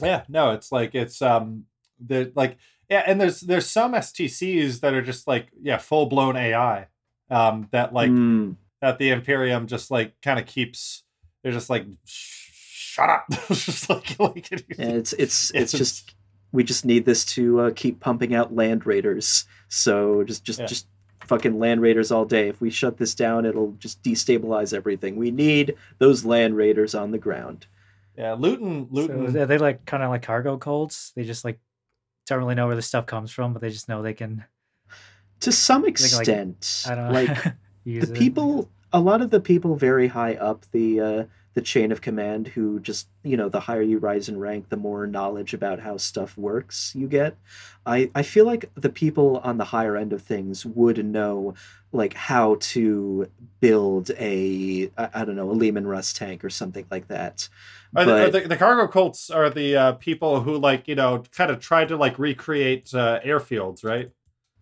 Yeah, 0.03 0.25
no, 0.29 0.51
it's 0.51 0.71
like 0.71 0.95
it's 0.95 1.23
um 1.23 1.65
the 1.99 2.31
like 2.35 2.59
yeah, 2.91 3.05
and 3.07 3.19
there's 3.19 3.41
there's 3.41 3.69
some 3.71 3.93
STCs 3.95 4.81
that 4.81 4.93
are 4.93 5.03
just 5.03 5.27
like 5.27 5.49
yeah, 5.63 5.79
full 5.79 6.07
blown 6.07 6.37
AI. 6.37 6.89
Um 7.31 7.69
that 7.73 7.95
like 7.95 8.11
Mm, 8.11 8.57
that 8.83 8.99
the 8.99 9.11
Imperium 9.11 9.67
just 9.67 9.91
like 9.91 10.21
kind 10.21 10.39
of 10.39 10.45
keeps 10.45 11.05
they're 11.43 11.53
just 11.53 11.71
like 11.71 11.87
shut 12.05 13.09
up. 13.09 13.25
It's 13.49 13.65
just 13.65 13.89
like 13.89 14.19
like 14.21 14.51
and 14.53 14.63
it's 14.97 15.15
it's 15.15 15.51
It's 15.55 15.73
it's 15.73 15.73
just 15.73 16.15
we 16.57 16.65
just 16.65 16.85
need 16.85 17.05
this 17.05 17.25
to 17.37 17.61
uh, 17.61 17.71
keep 17.77 18.01
pumping 18.01 18.35
out 18.35 18.55
land 18.55 18.87
raiders. 18.87 19.45
So 19.69 20.25
just 20.25 20.43
just 20.43 20.61
Yeah. 20.61 20.67
just 20.67 20.87
fucking 21.27 21.59
land 21.59 21.81
raiders 21.83 22.11
all 22.11 22.25
day. 22.25 22.49
If 22.49 22.61
we 22.61 22.71
shut 22.71 22.97
this 22.99 23.15
down, 23.15 23.45
it'll 23.45 23.73
just 23.73 24.03
destabilize 24.03 24.73
everything. 24.73 25.17
We 25.17 25.31
need 25.31 25.75
those 25.99 26.25
land 26.25 26.57
raiders 26.57 26.95
on 26.95 27.11
the 27.11 27.19
ground. 27.19 27.67
yeah, 28.17 28.33
Luton 28.33 28.89
Luton 28.91 29.33
So 29.33 29.43
are 29.43 29.47
they 29.47 29.59
like 29.59 29.85
kind 29.85 30.03
of 30.03 30.09
like 30.11 30.23
cargo 30.23 30.57
cults? 30.57 31.13
They 31.15 31.25
just 31.25 31.45
like 31.45 31.59
don't 32.27 32.39
really 32.39 32.55
know 32.55 32.67
where 32.67 32.77
the 32.77 32.83
stuff 32.83 33.07
comes 33.07 33.31
from, 33.31 33.53
but 33.53 33.61
they 33.63 33.71
just 33.71 33.89
know 33.89 34.03
they 34.03 34.15
can. 34.15 34.45
To 35.41 35.53
some 35.53 35.83
They 35.83 35.93
can, 35.93 36.05
like, 36.05 36.21
extent, 36.29 36.85
I 36.89 36.95
don't 36.95 37.09
know. 37.09 37.13
like 37.13 37.55
use 37.85 38.09
the 38.09 38.15
it. 38.15 38.19
people 38.19 38.71
a 38.93 39.01
lot 39.01 39.21
of 39.21 39.31
the 39.31 39.41
people 39.41 39.77
very 39.77 40.09
high 40.09 40.35
up 40.37 40.65
the 40.73 41.01
uh, 41.01 41.25
the 41.57 41.63
chain 41.63 41.91
of 41.91 42.03
command 42.03 42.49
who 42.49 42.79
just 42.79 43.09
you 43.25 43.35
know 43.37 43.49
the 43.49 43.61
higher 43.61 43.81
you 43.81 43.97
rise 43.99 44.29
in 44.29 44.39
rank 44.39 44.69
the 44.69 44.77
more 44.77 45.07
knowledge 45.07 45.55
about 45.55 45.81
how 45.81 45.97
stuff 45.97 46.37
works 46.37 46.93
you 46.95 47.09
get 47.09 47.35
i 47.87 48.11
i 48.15 48.23
feel 48.23 48.45
like 48.45 48.71
the 48.75 48.91
people 48.91 49.39
on 49.43 49.57
the 49.57 49.65
higher 49.65 49.97
end 49.97 50.13
of 50.13 50.21
things 50.23 50.67
would 50.67 51.03
know 51.05 51.55
like 51.93 52.13
how 52.13 52.57
to 52.61 53.27
build 53.61 54.11
a 54.19 54.91
i, 54.99 55.09
I 55.15 55.25
don't 55.25 55.35
know 55.37 55.51
a 55.51 55.53
leman 55.63 55.87
russ 55.87 56.13
tank 56.13 56.45
or 56.45 56.51
something 56.51 56.87
like 56.91 57.09
that 57.09 57.49
the, 58.05 58.25
are 58.25 58.31
the, 58.31 58.41
the 58.49 58.57
cargo 58.57 58.87
cults 58.87 59.31
are 59.31 59.49
the 59.49 59.77
uh, 59.77 59.93
people 59.95 60.43
who 60.43 60.59
like 60.59 60.87
you 60.87 60.95
know 60.95 61.23
kind 61.33 61.51
of 61.51 61.59
tried 61.59 61.89
to 61.89 61.97
like 61.97 62.19
recreate 62.19 62.93
uh, 62.95 63.21
airfields, 63.25 63.83
right? 63.83 64.11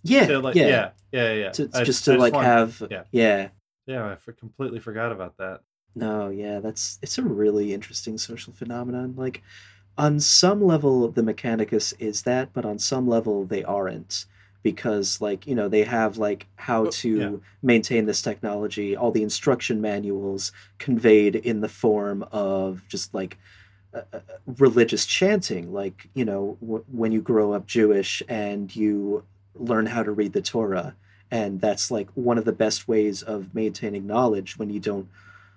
yeah, 0.04 0.26
To, 0.28 0.38
like, 0.38 0.54
yeah 0.54 0.68
yeah, 0.68 0.90
yeah, 1.10 1.32
yeah. 1.32 1.50
To, 1.50 1.70
I- 1.74 1.82
just 1.82 2.08
I 2.08 2.12
to 2.14 2.20
like 2.20 2.34
want- 2.34 2.46
have 2.46 2.82
yeah. 2.88 3.02
yeah 3.10 3.48
Yeah, 3.86 4.12
I 4.12 4.14
for, 4.16 4.32
completely 4.32 4.78
forgot 4.78 5.10
about 5.10 5.36
that. 5.38 5.60
No, 5.94 6.28
yeah, 6.28 6.60
that's 6.60 6.98
it's 7.02 7.18
a 7.18 7.22
really 7.22 7.72
interesting 7.72 8.18
social 8.18 8.52
phenomenon. 8.52 9.14
Like 9.16 9.42
on 9.96 10.18
some 10.20 10.62
level 10.64 11.08
the 11.08 11.22
Mechanicus 11.22 11.94
is 11.98 12.22
that, 12.22 12.52
but 12.52 12.64
on 12.64 12.78
some 12.78 13.06
level 13.08 13.44
they 13.44 13.62
aren't 13.64 14.26
because 14.62 15.20
like, 15.20 15.46
you 15.46 15.54
know, 15.54 15.68
they 15.68 15.84
have 15.84 16.16
like 16.16 16.46
how 16.56 16.86
Oh, 16.86 16.90
to 16.90 17.16
yeah. 17.18 17.36
maintain 17.62 18.06
this 18.06 18.22
technology, 18.22 18.96
all 18.96 19.12
the 19.12 19.22
instruction 19.22 19.80
manuals 19.80 20.52
conveyed 20.78 21.36
in 21.36 21.60
the 21.60 21.68
form 21.68 22.24
of 22.32 22.82
just 22.88 23.14
like 23.14 23.38
uh, 23.94 24.02
uh, 24.12 24.20
religious 24.58 25.06
chanting 25.06 25.72
like, 25.72 26.08
you 26.14 26.24
know, 26.24 26.56
w- 26.60 26.84
when 26.90 27.12
you 27.12 27.20
grow 27.22 27.52
up 27.52 27.66
Jewish 27.66 28.22
and 28.28 28.74
you 28.74 29.24
learn 29.54 29.86
how 29.86 30.02
to 30.02 30.10
read 30.10 30.32
the 30.32 30.42
Torah 30.42 30.96
and 31.30 31.60
that's 31.60 31.90
like 31.90 32.08
one 32.14 32.38
of 32.38 32.44
the 32.44 32.52
best 32.52 32.88
ways 32.88 33.22
of 33.22 33.54
maintaining 33.54 34.06
knowledge 34.06 34.58
when 34.58 34.70
you 34.70 34.80
don't 34.80 35.08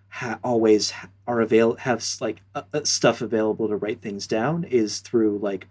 ha- 0.09 0.39
always 0.43 0.93
are 1.27 1.41
avail 1.41 1.75
have 1.75 2.03
like 2.21 2.41
uh, 2.55 2.61
uh, 2.73 2.83
stuff 2.83 3.21
available 3.21 3.67
to 3.67 3.75
write 3.75 4.01
things 4.01 4.27
down 4.27 4.63
is 4.63 4.99
through 4.99 5.37
like 5.39 5.67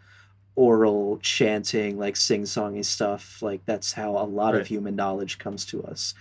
oral 0.55 1.19
chanting 1.23 1.99
like 1.99 2.17
sing-songy 2.17 2.85
stuff 2.85 3.43
like 3.43 3.61
that's 3.67 3.93
how 3.93 4.13
a 4.13 4.25
lot 4.25 4.53
Right. 4.55 4.61
of 4.63 4.67
human 4.69 4.97
knowledge 4.97 5.39
comes 5.39 5.65
to 5.67 5.83
us 5.85 6.15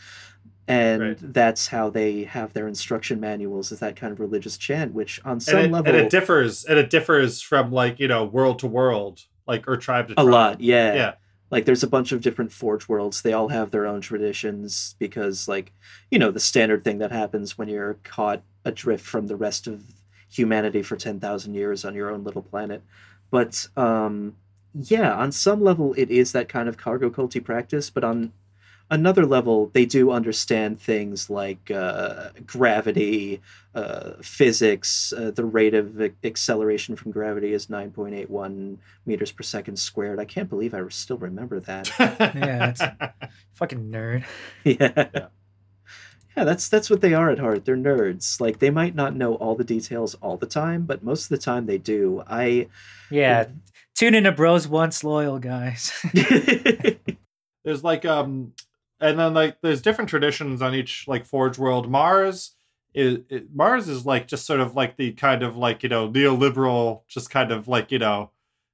and 0.67 1.01
Right. 1.01 1.17
that's 1.21 1.67
how 1.67 1.89
they 1.89 2.23
have 2.23 2.53
their 2.53 2.67
instruction 2.67 3.19
manuals 3.19 3.71
is 3.71 3.79
that 3.79 3.95
kind 3.95 4.11
of 4.11 4.19
religious 4.19 4.57
chant 4.57 4.93
which 4.93 5.21
on 5.23 5.39
some 5.39 5.57
and 5.57 5.65
it, 5.67 5.71
level 5.71 5.87
and 5.95 5.97
it 6.05 6.09
differs 6.09 6.65
and 6.65 6.77
it 6.79 6.89
differs 6.89 7.41
from 7.41 7.71
like 7.71 7.99
you 7.99 8.07
know 8.07 8.25
world 8.25 8.59
to 8.59 8.67
world 8.67 9.21
like 9.47 9.67
or 9.67 9.77
tribe 9.77 10.07
to 10.07 10.13
a 10.13 10.15
tribe. 10.15 10.27
lot 10.27 10.61
yeah 10.61 10.93
yeah 10.93 11.13
like 11.51 11.65
there's 11.65 11.83
a 11.83 11.87
bunch 11.87 12.11
of 12.11 12.21
different 12.21 12.51
forge 12.51 12.87
worlds. 12.87 13.21
They 13.21 13.33
all 13.33 13.49
have 13.49 13.71
their 13.71 13.85
own 13.85 14.01
traditions 14.01 14.95
because 14.99 15.47
like 15.47 15.71
you 16.11 16.19
know 16.19 16.31
the 16.31 16.39
standard 16.39 16.83
thing 16.83 16.97
that 16.99 17.11
happens 17.11 17.57
when 17.57 17.67
you're 17.67 17.97
caught 18.03 18.41
adrift 18.63 19.05
from 19.05 19.27
the 19.27 19.35
rest 19.35 19.67
of 19.67 19.83
humanity 20.27 20.81
for 20.81 20.95
10,000 20.97 21.53
years 21.53 21.85
on 21.85 21.93
your 21.95 22.09
own 22.11 22.23
little 22.23 22.41
planet. 22.41 22.83
But 23.31 23.67
um 23.77 24.35
yeah 24.73 25.13
on 25.13 25.31
some 25.31 25.63
level 25.63 25.93
it 25.97 26.11
is 26.11 26.33
that 26.33 26.49
kind 26.49 26.67
of 26.67 26.75
cargo 26.75 27.09
culty 27.09 27.41
practice 27.41 27.89
but 27.89 28.03
on 28.03 28.33
another 28.89 29.25
level, 29.25 29.67
they 29.73 29.85
do 29.85 30.11
understand 30.11 30.79
things 30.79 31.29
like 31.29 31.71
uh, 31.71 32.29
gravity, 32.45 33.41
uh, 33.73 34.11
physics. 34.21 35.11
Uh, 35.11 35.31
the 35.31 35.43
rate 35.45 35.73
of 35.73 35.99
ac- 36.01 36.13
acceleration 36.23 36.95
from 36.95 37.11
gravity 37.11 37.53
is 37.53 37.67
9.81 37.67 38.77
meters 39.05 39.31
per 39.31 39.43
second 39.43 39.77
squared. 39.77 40.19
I 40.19 40.25
can't 40.25 40.49
believe 40.49 40.73
I 40.73 40.87
still 40.89 41.17
remember 41.17 41.59
that. 41.61 41.89
Yeah, 42.35 42.73
that's 42.73 42.81
fucking 43.53 43.91
nerd. 43.91 44.25
yeah. 44.63 45.27
Yeah, 46.37 46.43
that's 46.43 46.67
that's 46.67 46.89
what 46.89 46.99
they 46.99 47.13
are 47.13 47.29
at 47.29 47.39
heart. 47.39 47.63
They're 47.63 47.77
nerds. 47.77 48.41
Like 48.41 48.59
they 48.59 48.69
might 48.69 48.93
not 48.93 49.15
know 49.15 49.35
all 49.35 49.55
the 49.55 49.63
details 49.63 50.15
all 50.15 50.35
the 50.35 50.45
time, 50.45 50.83
but 50.83 51.01
most 51.01 51.23
of 51.23 51.29
the 51.29 51.37
time 51.37 51.65
they 51.65 51.77
do. 51.77 52.23
I 52.27 52.67
Yeah, 53.09 53.45
tune 53.95 54.13
into 54.15 54.33
Bros 54.33 54.67
Once 54.67 55.01
Loyal, 55.01 55.39
guys. 55.39 55.93
there's 57.63 57.83
like 57.85 58.03
um 58.05 58.51
and 59.05 59.19
then 59.19 59.33
like 59.33 59.61
there's 59.61 59.81
different 59.81 60.09
traditions 60.09 60.61
on 60.61 60.73
each 60.73 61.07
like 61.07 61.25
forge 61.25 61.57
world. 61.57 61.89
Mars 61.89 62.55
is 62.93 63.19
it, 63.29 63.53
mars 63.53 63.87
is 63.87 64.05
like 64.05 64.27
just 64.27 64.45
sort 64.45 64.59
of 64.59 64.75
like 64.75 64.97
the 64.97 65.11
kind 65.11 65.43
of 65.43 65.57
like 65.57 65.83
you 65.83 65.89
know 65.89 66.09
neoliberal 66.09 67.01
just 67.07 67.29
kind 67.29 67.51
of 67.51 67.67
like 67.67 67.91
you 67.91 67.99
know 67.99 68.31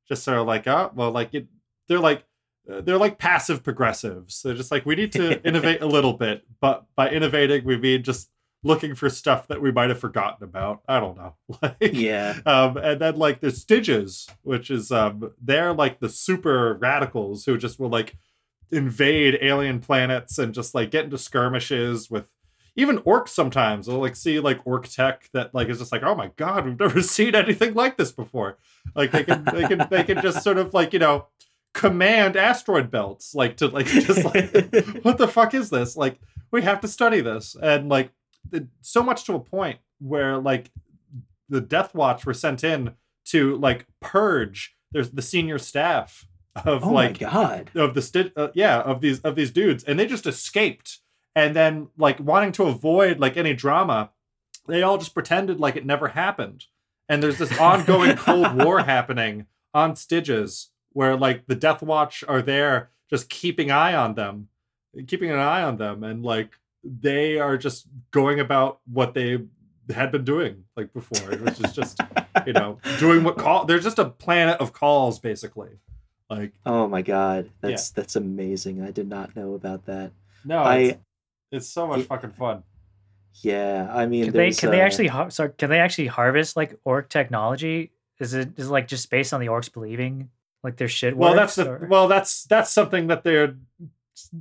just 0.07 0.23
sort 0.23 0.37
of 0.37 0.47
like 0.47 0.67
oh 0.67 0.91
well 0.93 1.11
like 1.11 1.33
it 1.33 1.47
they're 1.87 1.99
like 1.99 2.23
uh, 2.71 2.79
they're 2.81 2.97
like 2.97 3.17
passive 3.17 3.63
progressives. 3.63 4.43
They're 4.43 4.53
just 4.53 4.71
like 4.71 4.85
we 4.85 4.95
need 4.95 5.11
to 5.13 5.43
innovate 5.47 5.81
a 5.81 5.87
little 5.87 6.13
bit 6.13 6.45
but 6.59 6.85
by 6.95 7.09
innovating 7.09 7.65
we 7.65 7.77
mean 7.77 8.03
just 8.03 8.29
looking 8.63 8.93
for 8.93 9.09
stuff 9.09 9.47
that 9.47 9.61
we 9.61 9.71
might 9.71 9.89
have 9.89 9.99
forgotten 9.99 10.43
about. 10.43 10.81
I 10.87 10.99
don't 10.99 11.17
know. 11.17 11.35
Like 11.61 11.77
yeah. 11.81 12.39
um, 12.45 12.77
and 12.77 13.01
then 13.01 13.17
like 13.17 13.39
there's 13.41 13.63
Stygies, 13.63 14.29
which 14.43 14.71
is 14.71 14.91
um, 14.91 15.31
they're 15.41 15.73
like 15.73 15.99
the 15.99 16.09
super 16.09 16.75
radicals 16.75 17.45
who 17.45 17.57
just 17.57 17.79
will 17.79 17.89
like 17.89 18.17
invade 18.71 19.37
alien 19.41 19.79
planets 19.79 20.37
and 20.37 20.53
just 20.53 20.73
like 20.73 20.91
get 20.91 21.05
into 21.05 21.17
skirmishes 21.17 22.09
with 22.09 22.33
even 22.75 22.99
orcs 22.99 23.29
sometimes. 23.29 23.85
They'll 23.85 23.99
like 23.99 24.15
see 24.15 24.39
like 24.39 24.59
orc 24.65 24.87
tech 24.87 25.29
that 25.33 25.53
like 25.53 25.69
is 25.69 25.79
just 25.79 25.91
like, 25.91 26.03
oh 26.03 26.15
my 26.15 26.31
god, 26.35 26.65
we've 26.65 26.79
never 26.79 27.01
seen 27.01 27.35
anything 27.35 27.73
like 27.73 27.97
this 27.97 28.11
before. 28.11 28.57
Like 28.95 29.11
they 29.11 29.23
can 29.23 29.43
they 29.45 29.67
can 29.67 29.87
they 29.89 30.03
can 30.03 30.21
just 30.21 30.43
sort 30.43 30.57
of 30.57 30.73
like, 30.73 30.93
you 30.93 30.99
know, 30.99 31.27
command 31.73 32.37
asteroid 32.37 32.91
belts, 32.91 33.35
like 33.35 33.57
to 33.57 33.67
like 33.67 33.85
just 33.85 34.23
like 34.23 34.51
what 35.03 35.17
the 35.17 35.27
fuck 35.27 35.53
is 35.53 35.69
this? 35.69 35.97
Like 35.97 36.19
we 36.51 36.61
have 36.61 36.81
to 36.81 36.87
study 36.87 37.21
this. 37.21 37.55
And 37.61 37.89
like 37.89 38.11
so 38.81 39.03
much 39.03 39.25
to 39.25 39.35
a 39.35 39.39
point 39.39 39.79
where 39.99 40.37
like 40.37 40.71
the 41.49 41.61
Death 41.61 41.93
Watch 41.93 42.25
were 42.25 42.33
sent 42.33 42.63
in 42.63 42.95
to 43.25 43.57
like 43.57 43.85
purge 43.99 44.75
there's 44.91 45.11
the 45.11 45.21
senior 45.21 45.57
staff 45.57 46.25
of 46.65 46.83
Oh 46.83 46.91
like 46.91 47.21
my 47.21 47.27
god. 47.29 47.71
of 47.75 47.93
the 47.93 48.01
sti- 48.01 48.31
uh, 48.35 48.49
yeah 48.53 48.79
of 48.81 49.01
these 49.01 49.19
of 49.21 49.35
these 49.35 49.51
dudes 49.51 49.83
and 49.83 49.97
they 49.99 50.05
just 50.05 50.27
escaped 50.27 50.99
and 51.35 51.55
then 51.55 51.87
like 51.97 52.19
wanting 52.19 52.51
to 52.53 52.63
avoid 52.63 53.19
like 53.19 53.37
any 53.37 53.53
drama 53.53 54.11
they 54.67 54.81
all 54.83 54.97
just 54.97 55.13
pretended 55.13 55.59
like 55.59 55.75
it 55.75 55.85
never 55.85 56.09
happened 56.09 56.65
and 57.07 57.23
there's 57.23 57.37
this 57.37 57.57
ongoing 57.59 58.15
cold 58.17 58.53
war 58.63 58.79
happening 58.81 59.45
on 59.73 59.93
Stygies 59.93 60.67
where 60.93 61.15
like 61.15 61.47
the 61.47 61.55
death 61.55 61.81
watch 61.81 62.23
are 62.27 62.41
there 62.41 62.89
just 63.09 63.29
keeping 63.29 63.71
eye 63.71 63.95
on 63.95 64.15
them 64.15 64.49
keeping 65.07 65.31
an 65.31 65.39
eye 65.39 65.63
on 65.63 65.77
them 65.77 66.03
and 66.03 66.23
like 66.23 66.57
they 66.83 67.39
are 67.39 67.57
just 67.57 67.87
going 68.11 68.39
about 68.41 68.79
what 68.91 69.13
they 69.13 69.39
had 69.93 70.11
been 70.11 70.25
doing 70.25 70.65
like 70.75 70.91
before 70.93 71.29
which 71.37 71.59
is 71.61 71.71
just 71.73 71.99
you 72.45 72.53
know 72.53 72.77
doing 72.99 73.23
what 73.23 73.37
cawl 73.37 73.63
there's 73.65 73.83
just 73.83 73.99
a 73.99 74.05
planet 74.05 74.59
of 74.59 74.73
cawls 74.73 75.17
basically 75.19 75.69
like 76.31 76.53
Oh 76.65 76.87
my 76.87 77.01
god. 77.01 77.49
That's 77.61 77.89
that's 77.91 78.15
amazing. 78.15 78.81
I 78.81 78.91
did 78.91 79.07
not 79.09 79.35
know 79.35 79.53
about 79.53 79.85
that. 79.85 80.11
no 80.45 80.59
I- 80.63 80.77
it's, 80.77 80.99
it's 81.51 81.67
so 81.69 81.85
much 81.87 81.99
I- 81.99 82.03
fucking 82.03 82.31
fun 82.31 82.63
Yeah, 83.43 83.87
I 83.91 84.05
mean 84.07 84.25
Can 84.25 84.33
they 84.33 84.39
there's, 84.45 84.59
can 84.59 84.71
they 84.71 84.81
uh, 84.81 84.85
actually 84.85 85.07
har- 85.07 85.29
sorry, 85.31 85.51
can 85.57 85.69
they 85.69 85.79
actually 85.79 86.07
harvest 86.07 86.55
like 86.55 86.79
orc 86.85 87.09
technology? 87.09 87.91
Is 88.19 88.33
it 88.33 88.49
is 88.57 88.67
it 88.67 88.71
like 88.71 88.87
just 88.87 89.09
based 89.09 89.33
on 89.33 89.39
the 89.41 89.47
orcs 89.47 89.71
believing 89.71 90.29
like 90.63 90.77
their 90.77 90.87
shit 90.87 91.15
well 91.17 91.31
works? 91.31 91.55
that's 91.55 91.55
the 91.55 91.69
or- 91.71 91.87
well 91.89 92.07
that's 92.07 92.43
that's 92.45 92.71
something 92.71 93.07
that 93.07 93.23
they're 93.23 93.55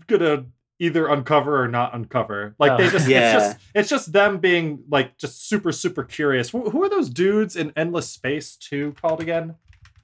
gonna 0.07 0.45
either 0.78 1.09
uncover 1.09 1.62
or 1.62 1.68
not 1.68 1.95
uncover 1.95 2.55
like 2.59 2.78
they 2.78 2.86
Oh. 2.86 2.91
just 2.91 3.09
Yeah. 3.09 3.34
it's 3.36 3.45
just 3.45 3.59
it's 3.74 3.88
just 3.91 4.12
them 4.12 4.38
being 4.38 4.84
like 4.91 5.16
just 5.18 5.49
super 5.49 5.72
super 5.72 6.05
curious 6.05 6.51
who, 6.51 6.70
who 6.70 6.82
are 6.82 6.88
those 6.88 7.11
dudes 7.11 7.55
in 7.57 7.72
endless 7.76 8.09
space 8.09 8.57
2 8.57 8.95
called 9.01 9.20
again 9.20 9.57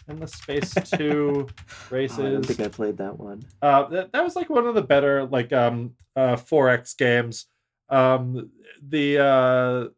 endless 0.09 0.33
space 0.33 0.75
2 0.97 1.47
oh, 1.49 1.97
I 1.97 2.07
don't 2.07 2.47
think 2.47 2.61
I 2.61 2.69
played 2.69 2.99
that 2.99 3.19
one. 3.19 3.43
uh 3.63 3.85
that, 3.89 4.13
that 4.13 4.25
was 4.25 4.37
like 4.37 4.51
one 4.51 4.67
of 4.67 4.75
the 4.75 4.83
better 4.83 5.25
like 5.25 5.53
um 5.53 5.95
uh 6.15 6.37
4x 6.37 6.97
games. 6.97 7.47
Um 7.89 8.51
the 8.87 9.19
uh 9.19 9.89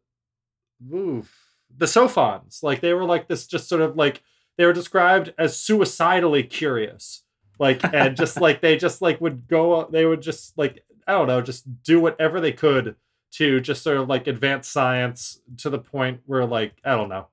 oof, 0.95 1.33
the 1.75 1.87
sophons. 1.87 2.59
Like 2.63 2.81
they 2.81 2.93
were 2.93 3.05
like 3.05 3.27
this 3.27 3.47
just 3.47 3.67
sort 3.69 3.81
of 3.81 3.95
like 3.95 4.23
they 4.57 4.65
were 4.65 4.73
described 4.73 5.33
as 5.37 5.57
suicidally 5.57 6.43
curious. 6.43 7.23
Like 7.59 7.81
and 7.93 8.15
just 8.15 8.39
like 8.41 8.61
they 8.61 8.77
just 8.77 9.01
like 9.01 9.19
would 9.21 9.47
go 9.47 9.87
they 9.91 10.05
would 10.05 10.21
just 10.21 10.57
like 10.57 10.83
i 11.07 11.11
don't 11.11 11.27
know 11.27 11.41
just 11.41 11.83
do 11.83 11.99
whatever 11.99 12.39
they 12.39 12.51
could 12.53 12.95
to 13.31 13.59
just 13.59 13.83
sort 13.83 13.97
of 13.97 14.07
like 14.07 14.27
advance 14.27 14.67
science 14.67 15.41
to 15.57 15.69
the 15.69 15.79
point 15.79 16.21
where 16.25 16.45
like 16.45 16.73
i 16.85 16.91
don't 16.91 17.09
know 17.09 17.27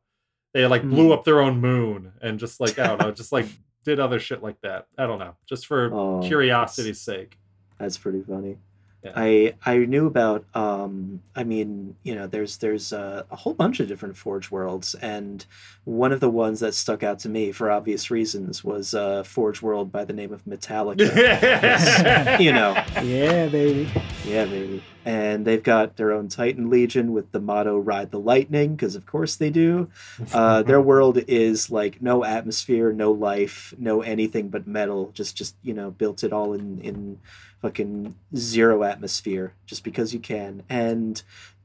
they 0.57 0.66
like 0.66 0.82
blew 0.82 1.07
Hmm. 1.07 1.12
up 1.12 1.24
their 1.24 1.40
own 1.40 1.61
moon 1.61 2.12
and 2.22 2.38
just 2.38 2.61
like 2.61 2.78
i 2.78 2.86
don't 2.86 3.00
know 3.00 3.12
just 3.12 3.30
like 3.32 3.46
did 3.84 4.00
other 4.00 4.18
shit 4.18 4.42
like 4.42 4.61
that 4.62 4.86
i 4.98 5.07
don't 5.07 5.18
know 5.18 5.34
just 5.48 5.66
for 5.66 5.92
Oh, 5.92 6.20
curiosity's 6.26 7.00
sake 7.00 7.38
That's 7.78 7.98
pretty 7.98 8.22
funny. 8.22 8.57
Yeah. 9.04 9.12
I 9.14 9.54
I 9.64 9.76
knew 9.78 10.07
about 10.07 10.44
um 10.57 11.20
I 11.36 11.44
mean 11.44 11.94
you 12.02 12.14
know 12.16 12.26
there's 12.26 12.57
there's 12.57 12.92
a, 12.92 13.24
a 13.30 13.36
whole 13.36 13.54
bunch 13.54 13.78
of 13.78 13.86
different 13.86 14.16
Forge 14.16 14.50
worlds 14.50 14.96
and 14.96 15.44
one 15.84 16.11
of 16.11 16.18
the 16.18 16.30
ones 16.30 16.59
that 16.61 16.74
stuck 16.74 17.02
out 17.04 17.20
to 17.20 17.28
me 17.28 17.52
for 17.52 17.70
obvious 17.70 18.11
reasons 18.11 18.64
was 18.64 18.94
uh 18.94 19.22
Forge 19.22 19.62
World 19.62 19.92
by 19.92 20.04
the 20.04 20.12
name 20.14 20.32
of 20.32 20.42
Metallica. 20.44 21.07
you 22.46 22.52
know 22.52 22.72
yeah, 23.04 23.46
baby. 23.46 23.88
Yeah 24.27 24.45
baby 24.45 24.83
and 25.07 25.47
they've 25.47 25.62
got 25.62 25.97
their 25.97 26.12
own 26.12 26.27
Titan 26.27 26.68
Legion 26.68 27.12
with 27.12 27.31
the 27.31 27.39
motto 27.39 27.79
"Ride 27.79 28.11
the 28.11 28.18
Lightning" 28.18 28.74
because 28.74 28.97
of 28.97 29.07
course 29.07 29.37
they 29.37 29.51
do. 29.51 29.89
Uh, 30.33 30.62
their 30.62 30.81
world 30.81 31.18
is 31.29 31.70
like 31.70 32.03
no 32.03 32.24
atmosphere, 32.24 32.93
no 32.93 33.12
life, 33.12 33.72
no 33.79 34.03
anything 34.03 34.49
but 34.49 34.66
metal. 34.66 35.11
Just 35.14 35.37
just 35.37 35.55
you 35.62 35.72
know 35.72 35.91
built 35.91 36.24
it 36.24 36.33
all 36.33 36.53
in 36.53 36.81
in 36.81 37.20
fucking 37.62 38.14
zero 38.35 38.83
atmosphere 38.83 39.55
just 39.66 39.85
because 39.85 40.12
you 40.12 40.20
can. 40.20 40.62
And 40.68 41.22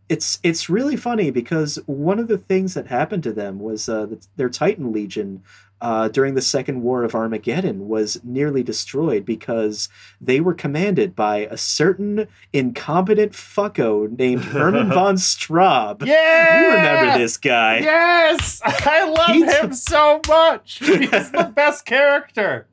it's 0.10 0.40
it's 0.44 0.70
really 0.70 0.96
funny 0.96 1.32
because 1.32 1.80
one 1.86 2.20
of 2.20 2.28
the 2.28 2.38
things 2.38 2.76
that 2.76 2.88
happened 2.88 3.24
to 3.24 3.34
them 3.34 3.60
was 3.60 3.90
uh, 3.90 4.08
their 4.36 4.50
Titan 4.50 4.92
Legion. 4.92 5.44
Uh, 5.82 6.08
during 6.10 6.36
the 6.36 6.42
Second 6.44 6.84
War 6.84 7.04
of 7.04 7.16
Armageddon, 7.16 7.88
was 7.88 8.20
nearly 8.24 8.62
destroyed 8.62 9.26
because 9.26 9.90
they 10.22 10.40
were 10.40 10.54
commanded 10.54 11.16
by 11.16 11.38
a 11.50 11.58
certain 11.58 12.28
incompetent 12.54 13.32
fucko 13.32 14.16
named 14.18 14.44
Herman 14.46 14.90
von 14.94 15.16
Straub. 15.16 16.06
yeah 16.06 16.62
You 16.62 16.68
remember 16.76 17.18
this 17.18 17.38
guy? 17.38 17.80
Yes, 17.80 18.62
I 18.64 19.06
love 19.10 19.36
He's- 19.36 19.58
him 19.60 19.74
so 19.74 20.22
much. 20.28 20.80
He's 20.84 21.32
the 21.32 21.52
best 21.56 21.86
character. 21.86 22.68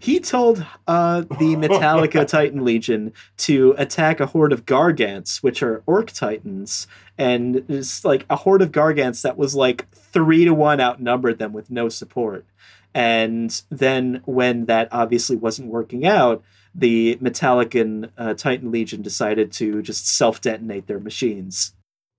He 0.00 0.20
told 0.20 0.64
uh, 0.86 1.20
the 1.22 1.26
Metallica 1.56 2.26
Titan 2.26 2.64
Legion 2.64 3.12
to 3.38 3.74
attack 3.76 4.20
a 4.20 4.26
horde 4.26 4.52
of 4.52 4.64
Gargants, 4.66 5.42
which 5.42 5.62
are 5.62 5.82
orc 5.86 6.10
titans, 6.12 6.86
and 7.18 7.64
it's 7.68 8.04
like 8.04 8.24
a 8.30 8.36
horde 8.36 8.62
of 8.62 8.72
Gargants 8.72 9.22
that 9.22 9.36
was 9.36 9.54
like 9.54 9.90
three 9.92 10.44
to 10.44 10.54
one 10.54 10.80
outnumbered 10.80 11.38
them 11.38 11.52
with 11.52 11.70
no 11.70 11.88
support. 11.88 12.46
And 12.94 13.60
then, 13.70 14.22
when 14.24 14.64
that 14.66 14.88
obviously 14.90 15.36
wasn't 15.36 15.68
working 15.68 16.06
out, 16.06 16.42
the 16.74 17.16
Metallican 17.16 18.10
uh, 18.16 18.34
Titan 18.34 18.70
Legion 18.70 19.02
decided 19.02 19.52
to 19.52 19.82
just 19.82 20.06
self 20.08 20.40
detonate 20.40 20.86
their 20.86 21.00
machines. 21.00 21.74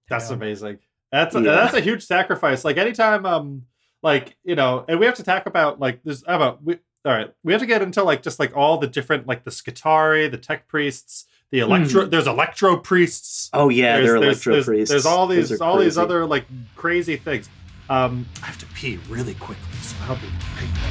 That's 0.10 0.30
Yeah. 0.30 0.36
amazing. 0.36 0.80
That's 1.12 1.36
a, 1.36 1.42
Yeah. 1.42 1.52
that's 1.56 1.74
a 1.74 1.80
huge 1.82 2.04
sacrifice. 2.04 2.64
Like 2.64 2.78
anytime, 2.78 3.26
um, 3.26 3.64
like 4.04 4.36
you 4.44 4.56
know, 4.56 4.86
and 4.88 5.00
we 5.00 5.06
have 5.08 5.16
to 5.16 5.24
talk 5.24 5.48
about 5.48 5.80
like 5.80 6.02
there's 6.04 6.24
how 6.28 6.36
about 6.36 6.64
we. 6.64 6.78
All 7.08 7.14
right, 7.14 7.32
we 7.42 7.54
have 7.54 7.62
to 7.62 7.66
get 7.66 7.82
into 7.82 8.04
like 8.04 8.22
just 8.22 8.38
like 8.38 8.58
all 8.58 8.80
the 8.80 8.88
different 8.88 9.28
like 9.28 9.46
the 9.46 9.50
Skitarii, 9.50 10.30
the 10.30 10.38
tech 10.38 10.68
priests, 10.68 11.24
the 11.52 11.60
electro. 11.60 12.06
There's 12.06 12.28
electro 12.28 12.76
priests. 12.76 13.50
Oh 13.54 13.70
yeah, 13.70 13.96
there's, 13.96 14.08
they're 14.08 14.20
there's, 14.20 14.26
electro 14.26 14.54
there's, 14.54 14.66
priests. 14.66 14.92
There's 14.92 15.06
all 15.06 15.26
these 15.26 15.50
are 15.54 15.64
all 15.64 15.78
these 15.78 15.98
other 15.98 16.26
like 16.26 16.44
crazy 16.76 17.16
things. 17.16 17.48
Um, 17.90 18.26
I 18.44 18.48
have 18.48 18.58
to 18.58 18.66
pee 18.66 19.00
really 19.08 19.36
quickly, 19.36 19.64
so 19.82 19.96
I'll 20.02 20.18
be 20.18 20.28
right 20.58 20.74
back. 20.74 20.84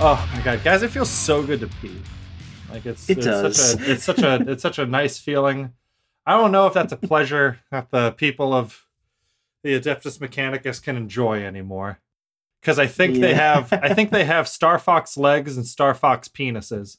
Oh 0.00 0.30
my 0.34 0.42
god, 0.42 0.64
guys! 0.64 0.82
It 0.82 0.90
feels 0.90 1.10
so 1.10 1.44
good 1.44 1.60
to 1.60 1.68
pee. 1.68 2.02
Like 2.74 2.86
it's 2.86 3.08
It 3.08 3.18
it's 3.18 3.26
does. 3.26 3.70
such 3.72 3.80
a 3.80 3.92
it's 3.92 4.04
such 4.04 4.18
a 4.22 4.34
it's 4.50 4.62
such 4.62 4.78
a 4.78 4.86
nice 4.86 5.18
feeling. 5.18 5.72
I 6.26 6.32
don't 6.36 6.52
know 6.52 6.66
if 6.66 6.74
that's 6.74 6.92
a 6.92 6.96
pleasure 6.96 7.60
that 7.70 7.90
the 7.90 8.12
people 8.12 8.52
of 8.52 8.86
the 9.62 9.78
Adeptus 9.80 10.18
Mechanicus 10.18 10.82
can 10.82 10.96
enjoy 10.96 11.44
anymore. 11.44 12.00
Because 12.60 12.78
I 12.78 12.86
think 12.86 13.20
they 13.20 13.34
have, 13.34 13.70
I 13.74 13.92
think 13.92 14.10
they 14.10 14.24
have 14.34 14.48
Star 14.48 14.78
Fox 14.78 15.18
legs 15.18 15.56
and 15.58 15.66
Star 15.66 15.92
Fox 15.92 16.28
penises. 16.28 16.96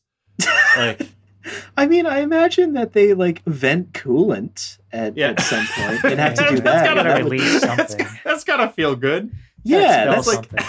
Like, 0.77 1.01
I 1.77 1.87
mean, 1.87 2.05
I 2.05 2.19
imagine 2.19 2.73
that 2.73 2.93
they 2.93 3.15
like 3.15 3.43
vent 3.45 3.93
coolant 3.93 4.77
at, 4.91 5.17
Yeah. 5.17 5.29
at 5.29 5.39
some 5.41 5.65
point. 5.65 6.03
They'd 6.03 6.19
have 6.19 6.35
to 6.35 6.43
do 6.49 6.57
That's 6.57 6.61
that. 6.61 6.85
Gotta, 6.95 7.03
that 7.09 7.23
would, 7.25 7.39
that's, 7.39 7.95
that's 8.23 8.43
gotta 8.43 8.69
feel 8.69 8.95
good. 8.95 9.31
yeah, 9.63 10.13
Expel 10.13 10.33
that's 10.33 10.53
like 10.55 10.65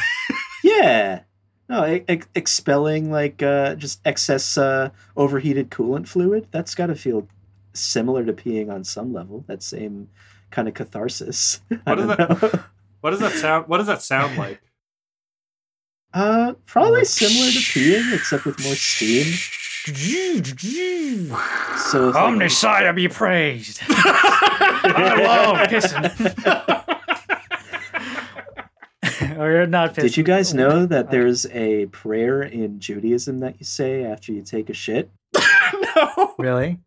yeah. 0.64 1.20
No, 1.68 1.84
e- 1.86 2.04
ex- 2.08 2.28
expelling 2.34 3.10
like 3.10 3.42
uh, 3.42 3.74
just 3.74 4.00
excess 4.04 4.56
uh, 4.56 4.90
overheated 5.16 5.70
coolant 5.70 6.06
fluid. 6.08 6.46
That's 6.52 6.74
got 6.74 6.86
to 6.86 6.94
feel 6.94 7.26
similar 7.72 8.24
to 8.24 8.32
peeing 8.32 8.70
on 8.72 8.84
some 8.84 9.12
level. 9.12 9.44
That 9.48 9.62
same 9.62 10.08
kind 10.50 10.68
of 10.68 10.74
catharsis. 10.74 11.60
I 11.86 11.94
What 11.94 11.98
is 11.98 12.06
don't 12.06 12.18
that- 12.18 12.42
know. 12.54 12.60
What 13.02 13.10
does 13.10 13.20
that 13.20 13.32
sound? 13.32 13.68
What 13.68 13.78
does 13.78 13.86
that 13.86 14.02
sound 14.02 14.36
like? 14.36 14.60
Uh, 16.12 16.54
probably 16.64 17.04
similar 17.04 17.50
to 17.52 17.58
peeing, 17.58 18.12
except 18.14 18.46
with 18.46 18.58
more 18.64 18.74
steam. 18.74 19.26
So 19.84 19.92
it's 19.92 21.94
like- 21.94 22.14
Omnissiah 22.14 22.94
be 22.96 23.06
praised. 23.06 23.80
I 23.88 25.22
love 25.22 25.68
pissing. 25.68 26.95
Or 29.36 29.66
not 29.66 29.94
pissing. 29.94 30.02
Did 30.02 30.16
you 30.16 30.24
guys 30.24 30.54
know 30.54 30.86
that 30.86 31.10
there's 31.10 31.46
a 31.46 31.86
prayer 31.86 32.42
in 32.42 32.80
Judaism 32.80 33.40
that 33.40 33.56
you 33.58 33.64
say 33.64 34.04
after 34.04 34.32
you 34.32 34.42
take 34.42 34.68
a 34.70 34.74
shit? 34.74 35.10
no. 35.96 36.34
Really? 36.38 36.78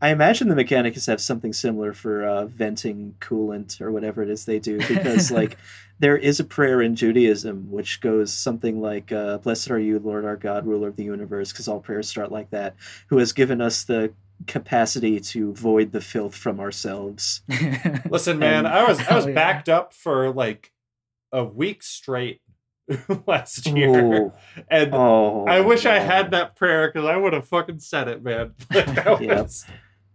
I 0.00 0.10
imagine 0.10 0.48
the 0.48 0.54
mechanics 0.54 1.06
have 1.06 1.20
something 1.20 1.52
similar 1.52 1.92
for 1.92 2.24
uh, 2.24 2.44
venting 2.46 3.16
coolant 3.20 3.80
or 3.80 3.90
whatever 3.90 4.22
it 4.22 4.30
is 4.30 4.44
they 4.44 4.60
do, 4.60 4.78
because 4.78 5.30
like 5.32 5.56
there 5.98 6.16
is 6.16 6.38
a 6.38 6.44
prayer 6.44 6.80
in 6.80 6.94
Judaism 6.94 7.68
which 7.70 8.00
goes 8.00 8.32
something 8.32 8.80
like, 8.80 9.10
uh, 9.10 9.38
"Blessed 9.38 9.72
are 9.72 9.78
you, 9.80 9.98
Lord 9.98 10.24
our 10.24 10.36
God, 10.36 10.66
ruler 10.66 10.86
of 10.86 10.94
the 10.96 11.02
universe," 11.02 11.50
because 11.50 11.66
all 11.66 11.80
prayers 11.80 12.08
start 12.08 12.30
like 12.30 12.50
that. 12.50 12.76
Who 13.08 13.18
has 13.18 13.32
given 13.32 13.60
us 13.60 13.82
the 13.82 14.12
capacity 14.46 15.18
to 15.18 15.52
void 15.54 15.90
the 15.90 16.00
filth 16.00 16.36
from 16.36 16.60
ourselves? 16.60 17.42
Listen, 18.08 18.38
man, 18.38 18.66
And- 18.66 18.68
I 18.68 18.84
was 18.88 19.00
I 19.00 19.16
was 19.16 19.24
Oh, 19.24 19.28
yeah. 19.30 19.34
backed 19.34 19.68
up 19.68 19.92
for 19.92 20.30
like 20.30 20.70
a 21.32 21.44
week 21.44 21.82
straight 21.82 22.40
last 23.26 23.66
year, 23.66 24.04
Ooh. 24.26 24.32
and 24.68 24.94
Oh, 24.94 25.44
I 25.46 25.60
wish 25.60 25.84
I 25.86 25.98
had 25.98 26.30
that 26.30 26.56
prayer 26.56 26.88
because 26.90 27.06
I 27.06 27.16
would 27.16 27.32
have 27.34 27.46
fucking 27.48 27.80
said 27.80 28.08
it, 28.08 28.22
man. 28.22 28.54
Like, 28.74 29.06
I 29.06 29.10
Yep. 29.20 29.42
was- 29.42 29.66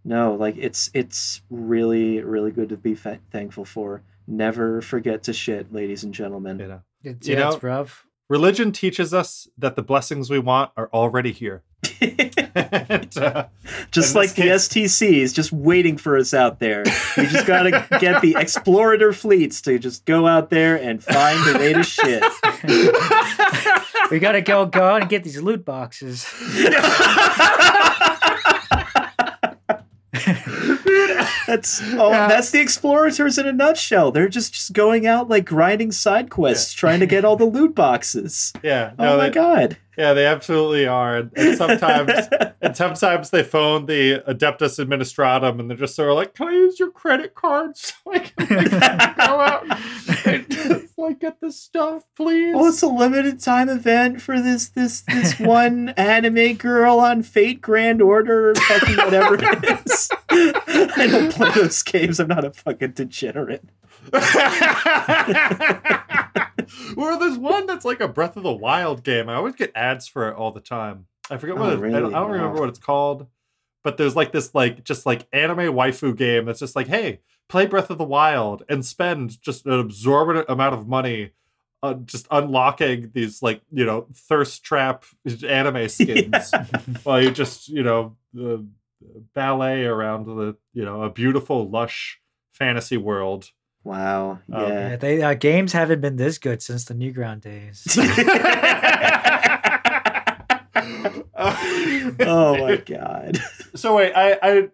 No, 0.03 0.33
like 0.35 0.55
it's 0.57 0.89
it's 0.93 1.41
really 1.49 2.21
really 2.21 2.51
good 2.51 2.69
to 2.69 2.77
be 2.77 2.95
fa- 2.95 3.19
thankful 3.31 3.65
for. 3.65 4.01
Never 4.27 4.81
forget 4.81 5.23
to 5.23 5.33
shit, 5.33 5.71
ladies 5.73 6.03
and 6.03 6.13
gentlemen. 6.13 6.59
you 6.59 6.67
know, 6.67 6.81
It's, 7.03 7.27
You 7.27 7.35
yeah, 7.35 7.41
know- 7.41 7.53
it's 7.55 7.63
rough. 7.63 8.05
Religion 8.29 8.71
teaches 8.71 9.13
us 9.13 9.47
that 9.57 9.75
the 9.75 9.81
blessings 9.81 10.29
we 10.29 10.39
want 10.39 10.71
are 10.77 10.89
already 10.93 11.31
here. 11.31 11.63
and, 12.01 13.17
uh, 13.17 13.47
just 13.91 14.15
In 14.15 14.21
like 14.21 14.35
this 14.35 14.67
the 14.67 14.83
STCs, 14.83 15.33
just 15.33 15.51
waiting 15.51 15.97
for 15.97 16.17
us 16.17 16.33
out 16.33 16.59
there. 16.59 16.83
We 17.17 17.25
just 17.27 17.45
gotta 17.45 17.71
get 17.99 18.21
the 18.21 18.33
explorator 18.35 19.13
fleets 19.13 19.61
to 19.63 19.77
just 19.79 20.05
go 20.05 20.27
out 20.27 20.49
there 20.49 20.75
and 20.75 21.03
find 21.03 21.39
the 21.45 21.59
way 21.59 21.73
to 21.73 21.83
shit. 21.83 22.23
We 24.11 24.19
gotta 24.19 24.41
go 24.41 24.65
go 24.65 24.83
out 24.83 25.01
and 25.01 25.09
get 25.09 25.23
these 25.23 25.41
loot 25.41 25.65
boxes. 25.65 26.23
That's 31.47 31.81
oh, 31.93 32.09
that's 32.09 32.51
the 32.51 32.59
explorators 32.59 33.37
in 33.37 33.45
a 33.45 33.51
nutshell. 33.51 34.11
They're 34.11 34.29
just, 34.29 34.53
just 34.53 34.73
going 34.73 35.05
out 35.05 35.29
like 35.29 35.45
grinding 35.45 35.91
side 35.91 36.29
quests, 36.29 36.73
trying 36.73 36.99
to 37.01 37.05
get 37.05 37.25
all 37.25 37.35
the 37.35 37.45
loot 37.45 37.75
boxes. 37.75 38.53
yeah, 38.63 38.93
oh 38.97 39.03
no, 39.03 39.17
my 39.17 39.29
they, 39.29 39.33
god! 39.33 39.77
yeah, 39.97 40.13
they 40.13 40.25
absolutely 40.25 40.87
are. 40.87 41.17
And, 41.17 41.31
and 41.35 41.57
sometimes, 41.57 42.11
and 42.61 42.75
sometimes 42.75 43.29
they 43.29 43.43
phone 43.43 43.85
the 43.85 44.23
Adeptus 44.27 44.83
Administratum, 44.83 45.59
and 45.59 45.69
they're 45.69 45.77
just 45.77 45.95
sort 45.95 46.09
of 46.09 46.15
like, 46.15 46.33
"Can 46.33 46.47
I 46.47 46.51
use 46.53 46.79
your 46.79 46.91
credit 46.91 47.35
card 47.35 47.77
so 47.77 47.93
I 48.11 48.19
can 48.19 48.47
like, 48.57 49.17
go 49.17 49.39
out 49.39 49.65
and 50.25 50.82
like 51.03 51.19
get 51.19 51.39
this 51.41 51.59
stuff, 51.59 52.03
please?" 52.15 52.53
Oh, 52.55 52.67
it's 52.67 52.81
a 52.81 52.87
limited 52.87 53.39
time 53.39 53.69
event 53.69 54.21
for 54.21 54.41
this 54.41 54.69
this 54.69 55.01
this 55.01 55.39
one 55.39 55.89
anime 55.89 56.55
girl 56.55 56.99
on 56.99 57.21
Fate 57.23 57.61
Grand 57.61 58.01
Order 58.01 58.49
or 58.51 58.55
fucking 58.55 58.97
whatever 58.97 59.35
it 59.39 59.81
is. 59.85 60.09
I 60.29 61.07
don't 61.09 61.31
play 61.33 61.51
those 61.51 61.81
games. 61.83 62.19
I'm 62.19 62.27
not 62.27 62.45
a 62.45 62.51
fucking 62.51 62.91
degenerate. 62.91 63.63
or 66.97 67.17
there's 67.19 67.37
one 67.37 67.65
that's 67.65 67.85
like 67.85 67.99
a 68.01 68.07
Breath 68.07 68.37
of 68.37 68.43
the 68.43 68.51
Wild 68.51 69.03
game. 69.03 69.29
I 69.29 69.35
always 69.35 69.55
get 69.55 69.71
ads 69.75 70.07
for 70.07 70.29
it 70.29 70.35
all 70.35 70.51
the 70.51 70.59
time. 70.59 71.05
I 71.29 71.37
forget 71.37 71.57
what 71.57 71.69
Oh, 71.69 71.83
it- 71.83 71.93
I, 71.95 71.99
don't. 71.99 72.13
I 72.13 72.19
don't 72.19 72.31
remember 72.31 72.59
what 72.59 72.69
it's 72.69 72.79
called, 72.79 73.27
but 73.83 73.97
there's 73.97 74.15
like 74.15 74.31
this 74.31 74.53
like 74.53 74.83
just 74.83 75.05
like 75.05 75.27
anime 75.31 75.73
waifu 75.73 76.15
game 76.17 76.45
that's 76.45 76.59
just 76.59 76.75
like, 76.75 76.87
hey, 76.87 77.19
play 77.53 77.67
Breath 77.67 77.91
of 77.91 77.99
the 77.99 78.03
Wild 78.03 78.63
and 78.67 78.83
spend 78.83 79.39
just 79.39 79.67
an 79.67 79.79
absorbent 79.79 80.49
amount 80.49 80.73
of 80.73 80.87
money. 80.87 81.33
Uh, 81.83 81.93
just 82.05 82.25
unlocking 82.31 83.11
these 83.13 83.43
like 83.43 83.61
you 83.71 83.85
know 83.85 84.07
thirst 84.15 84.63
trap 84.63 85.03
anime 85.45 85.87
skins 85.89 86.51
while 87.03 87.21
you 87.21 87.29
just 87.29 87.67
you 87.67 87.83
know 87.83 88.15
uh, 88.41 88.55
ballet 89.35 89.83
around 89.83 90.25
the 90.25 90.55
you 90.73 90.85
know 90.85 91.03
a 91.03 91.09
beautiful 91.09 91.69
lush 91.69 92.19
fantasy 92.53 92.97
world 92.97 93.51
Wow. 93.83 94.39
Yeah. 94.47 94.67
Yeah, 94.69 94.95
they 94.95 95.21
uh, 95.21 95.33
games 95.33 95.73
haven't 95.73 95.99
been 95.99 96.15
this 96.15 96.37
good 96.37 96.61
since 96.61 96.85
the 96.85 96.93
Newground 96.93 97.41
days. 97.41 97.83
oh 102.25 102.57
my 102.57 102.77
god. 102.85 103.39
so 103.75 103.97
wait 103.97 104.13
i 104.13 104.39
i 104.41 104.69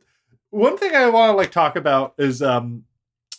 one 0.50 0.78
thing 0.78 0.95
i 0.95 1.10
want 1.10 1.32
to 1.32 1.36
like 1.38 1.52
talk 1.52 1.76
about 1.76 2.14
is 2.18 2.41
um 2.41 2.84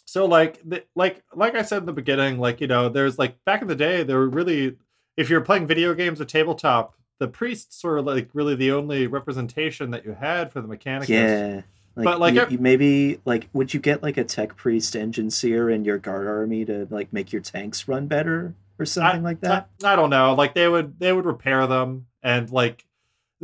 so 0.05 0.27
like 0.27 0.61
the, 0.69 0.85
like 0.95 1.23
like 1.35 1.55
i 1.55 1.63
said 1.63 1.79
in 1.79 1.87
the 1.87 1.93
beginning 1.93 2.39
like 2.39 2.61
you 2.61 2.67
know 2.67 2.89
there's 2.89 3.19
like 3.19 3.43
back 3.45 3.63
in 3.63 3.69
the 3.69 3.75
day 3.75 4.03
there 4.03 4.19
were 4.19 4.29
really 4.29 4.77
if 5.17 5.29
you're 5.29 5.41
playing 5.41 5.67
video 5.67 5.95
games 5.95 6.21
or 6.21 6.25
tabletop 6.25 6.95
the 7.21 7.29
priests 7.29 7.85
were 7.85 8.03
like 8.03 8.29
really 8.33 8.57
the 8.57 8.73
only 8.73 9.07
representation 9.07 9.91
that 9.93 10.05
you 10.05 10.15
had 10.15 10.51
for 10.51 10.61
the 10.61 10.67
mechanics. 10.67 11.09
Yeah. 11.09 11.63
Like, 11.95 12.05
But, 12.05 12.19
like, 12.19 12.35
you, 12.35 12.47
you 12.51 12.59
maybe 12.59 13.21
like 13.27 13.49
would 13.53 13.75
you 13.75 13.79
get 13.79 14.03
like 14.03 14.17
a 14.17 14.25
tech 14.25 14.57
priest 14.57 14.95
Enginseer 14.95 15.73
in 15.73 15.85
your 15.85 15.99
guard 15.99 16.27
army 16.27 16.65
to 16.65 16.89
like 16.91 17.13
make 17.13 17.31
your 17.31 17.43
tanks 17.43 17.87
run 17.87 18.07
better 18.07 18.55
or 18.79 18.87
something 18.87 19.23
like 19.23 19.41
that? 19.43 19.69
I, 19.85 19.93
I 19.93 19.97
don't 19.97 20.11
know. 20.11 20.35
Like 20.35 20.55
they 20.55 20.67
would 20.67 20.99
they 20.99 21.13
would 21.13 21.27
repair 21.27 21.67
them 21.67 22.07
and 22.23 22.51
like 22.51 22.87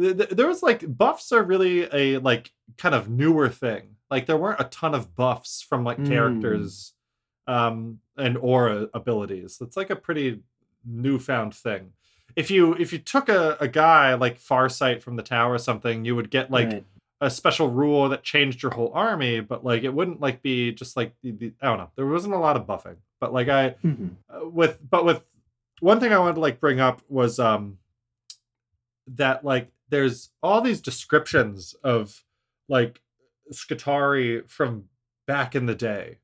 th- 0.00 0.16
th- 0.16 0.30
there 0.30 0.46
was 0.46 0.62
like 0.62 0.96
buffs 0.96 1.30
are 1.30 1.42
really 1.42 1.82
a 1.92 2.18
like 2.18 2.50
kind 2.78 2.94
of 2.94 3.08
newer 3.08 3.48
thing. 3.48 3.96
Like 4.10 4.26
there 4.26 4.36
weren't 4.36 4.60
a 4.60 4.64
ton 4.64 4.94
of 4.94 5.14
buffs 5.14 5.62
from 5.62 5.84
like 5.84 5.98
Mm. 5.98 6.08
characters 6.08 6.92
um 7.46 8.00
and 8.16 8.36
aura 8.38 8.88
abilities. 8.94 9.58
It's 9.60 9.76
like 9.76 9.90
a 9.90 9.96
pretty 9.96 10.40
newfound 10.84 11.54
thing. 11.54 11.92
If 12.34 12.50
you 12.50 12.74
if 12.74 12.92
you 12.92 12.98
took 12.98 13.28
a, 13.28 13.56
a 13.60 13.68
guy 13.68 14.14
like 14.14 14.38
Farsight 14.40 15.02
from 15.02 15.16
the 15.16 15.22
Tau 15.22 15.48
or 15.50 15.58
something, 15.58 16.04
you 16.04 16.16
would 16.16 16.30
get 16.30 16.50
like 16.50 16.68
Right. 16.70 16.84
a 17.20 17.30
special 17.30 17.68
rule 17.70 18.08
that 18.10 18.22
changed 18.24 18.62
your 18.62 18.72
whole 18.72 18.90
army, 18.94 19.40
but 19.40 19.64
like 19.64 19.84
it 19.84 19.94
wouldn't 19.94 20.20
like 20.20 20.42
be 20.42 20.72
just 20.72 20.96
like 20.96 21.14
the, 21.22 21.30
the, 21.32 21.52
I 21.62 21.66
don't 21.66 21.78
know. 21.78 21.90
There 21.96 22.06
wasn't 22.06 22.34
a 22.34 22.38
lot 22.38 22.56
of 22.56 22.66
buffing, 22.66 22.96
but 23.20 23.32
like 23.32 23.48
I 23.48 23.70
Mhm. 23.84 24.16
uh, 24.28 24.48
with 24.48 24.78
but 24.90 25.04
with 25.04 25.22
one 25.80 26.00
thing 26.00 26.12
I 26.12 26.18
wanted 26.18 26.34
to 26.34 26.40
like 26.40 26.60
bring 26.60 26.80
up 26.80 27.00
was 27.08 27.38
um 27.38 27.78
that 29.06 29.44
like 29.44 29.70
there's 29.88 30.30
all 30.42 30.60
these 30.60 30.80
descriptions 30.80 31.74
of 31.84 32.24
like 32.68 33.00
Skitarii 33.52 34.48
from 34.50 34.84
back 35.26 35.54
in 35.54 35.66
the 35.66 35.74
day. 35.74 36.18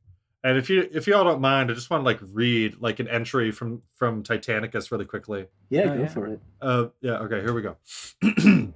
And 0.44 0.58
if 0.58 0.68
you 0.68 0.88
if 0.92 1.06
you 1.06 1.14
all 1.14 1.22
don't 1.24 1.40
mind, 1.40 1.70
I 1.70 1.74
just 1.74 1.88
want 1.88 2.00
to 2.00 2.04
like 2.04 2.18
read 2.32 2.76
like 2.80 2.98
an 2.98 3.06
entry 3.08 3.52
from 3.52 3.82
from 3.94 4.22
Titanicus 4.24 4.90
really 4.90 5.04
quickly. 5.04 5.46
Yeah, 5.70 5.82
Oh, 5.82 5.96
go 5.96 6.02
yeah. 6.02 6.08
for 6.08 6.26
it. 6.26 6.40
Uh, 6.60 6.86
yeah, 7.00 7.12
okay, 7.18 7.40
here 7.42 7.52
we 7.52 7.62
go. 7.62 7.76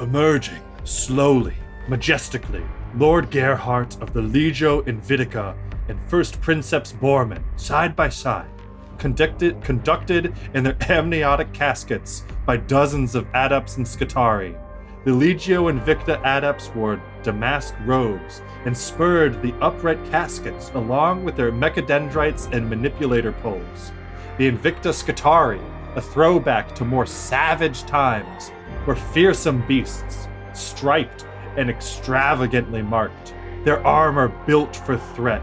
Emerging 0.00 0.62
slowly, 0.84 1.54
majestically, 1.88 2.64
Lord 2.96 3.30
Gerhardt 3.30 4.00
of 4.00 4.12
the 4.14 4.20
Legio 4.22 4.82
Invicta 4.86 5.54
and 5.88 5.98
First 6.08 6.40
Princeps 6.40 6.92
Borman, 6.92 7.42
side 7.60 7.94
by 7.96 8.08
side, 8.08 8.48
conducted 8.96 9.60
conducted 9.62 10.34
in 10.54 10.64
their 10.64 10.76
amniotic 10.88 11.52
caskets 11.52 12.24
by 12.46 12.56
dozens 12.56 13.14
of 13.14 13.26
adepts 13.34 13.76
and 13.76 13.84
Skitarii. 13.84 14.56
The 15.04 15.12
Legio 15.12 15.70
Invicta 15.72 16.20
adepts 16.24 16.74
wore 16.74 17.00
damask 17.22 17.72
robes 17.86 18.42
and 18.64 18.76
spurred 18.76 19.40
the 19.40 19.54
upright 19.60 20.04
caskets 20.10 20.72
along 20.74 21.24
with 21.24 21.36
their 21.36 21.52
mechadendrites 21.52 22.52
and 22.52 22.68
manipulator 22.68 23.32
poles. 23.40 23.92
The 24.38 24.50
Invicta 24.50 24.92
Skitarii, 24.92 25.62
a 25.94 26.00
throwback 26.00 26.74
to 26.74 26.84
more 26.84 27.06
savage 27.06 27.84
times, 27.84 28.50
were 28.86 28.96
fearsome 28.96 29.64
beasts, 29.68 30.26
striped 30.52 31.24
and 31.56 31.70
extravagantly 31.70 32.82
marked, 32.82 33.34
their 33.64 33.84
armor 33.86 34.28
built 34.46 34.74
for 34.74 34.96
threat, 34.96 35.42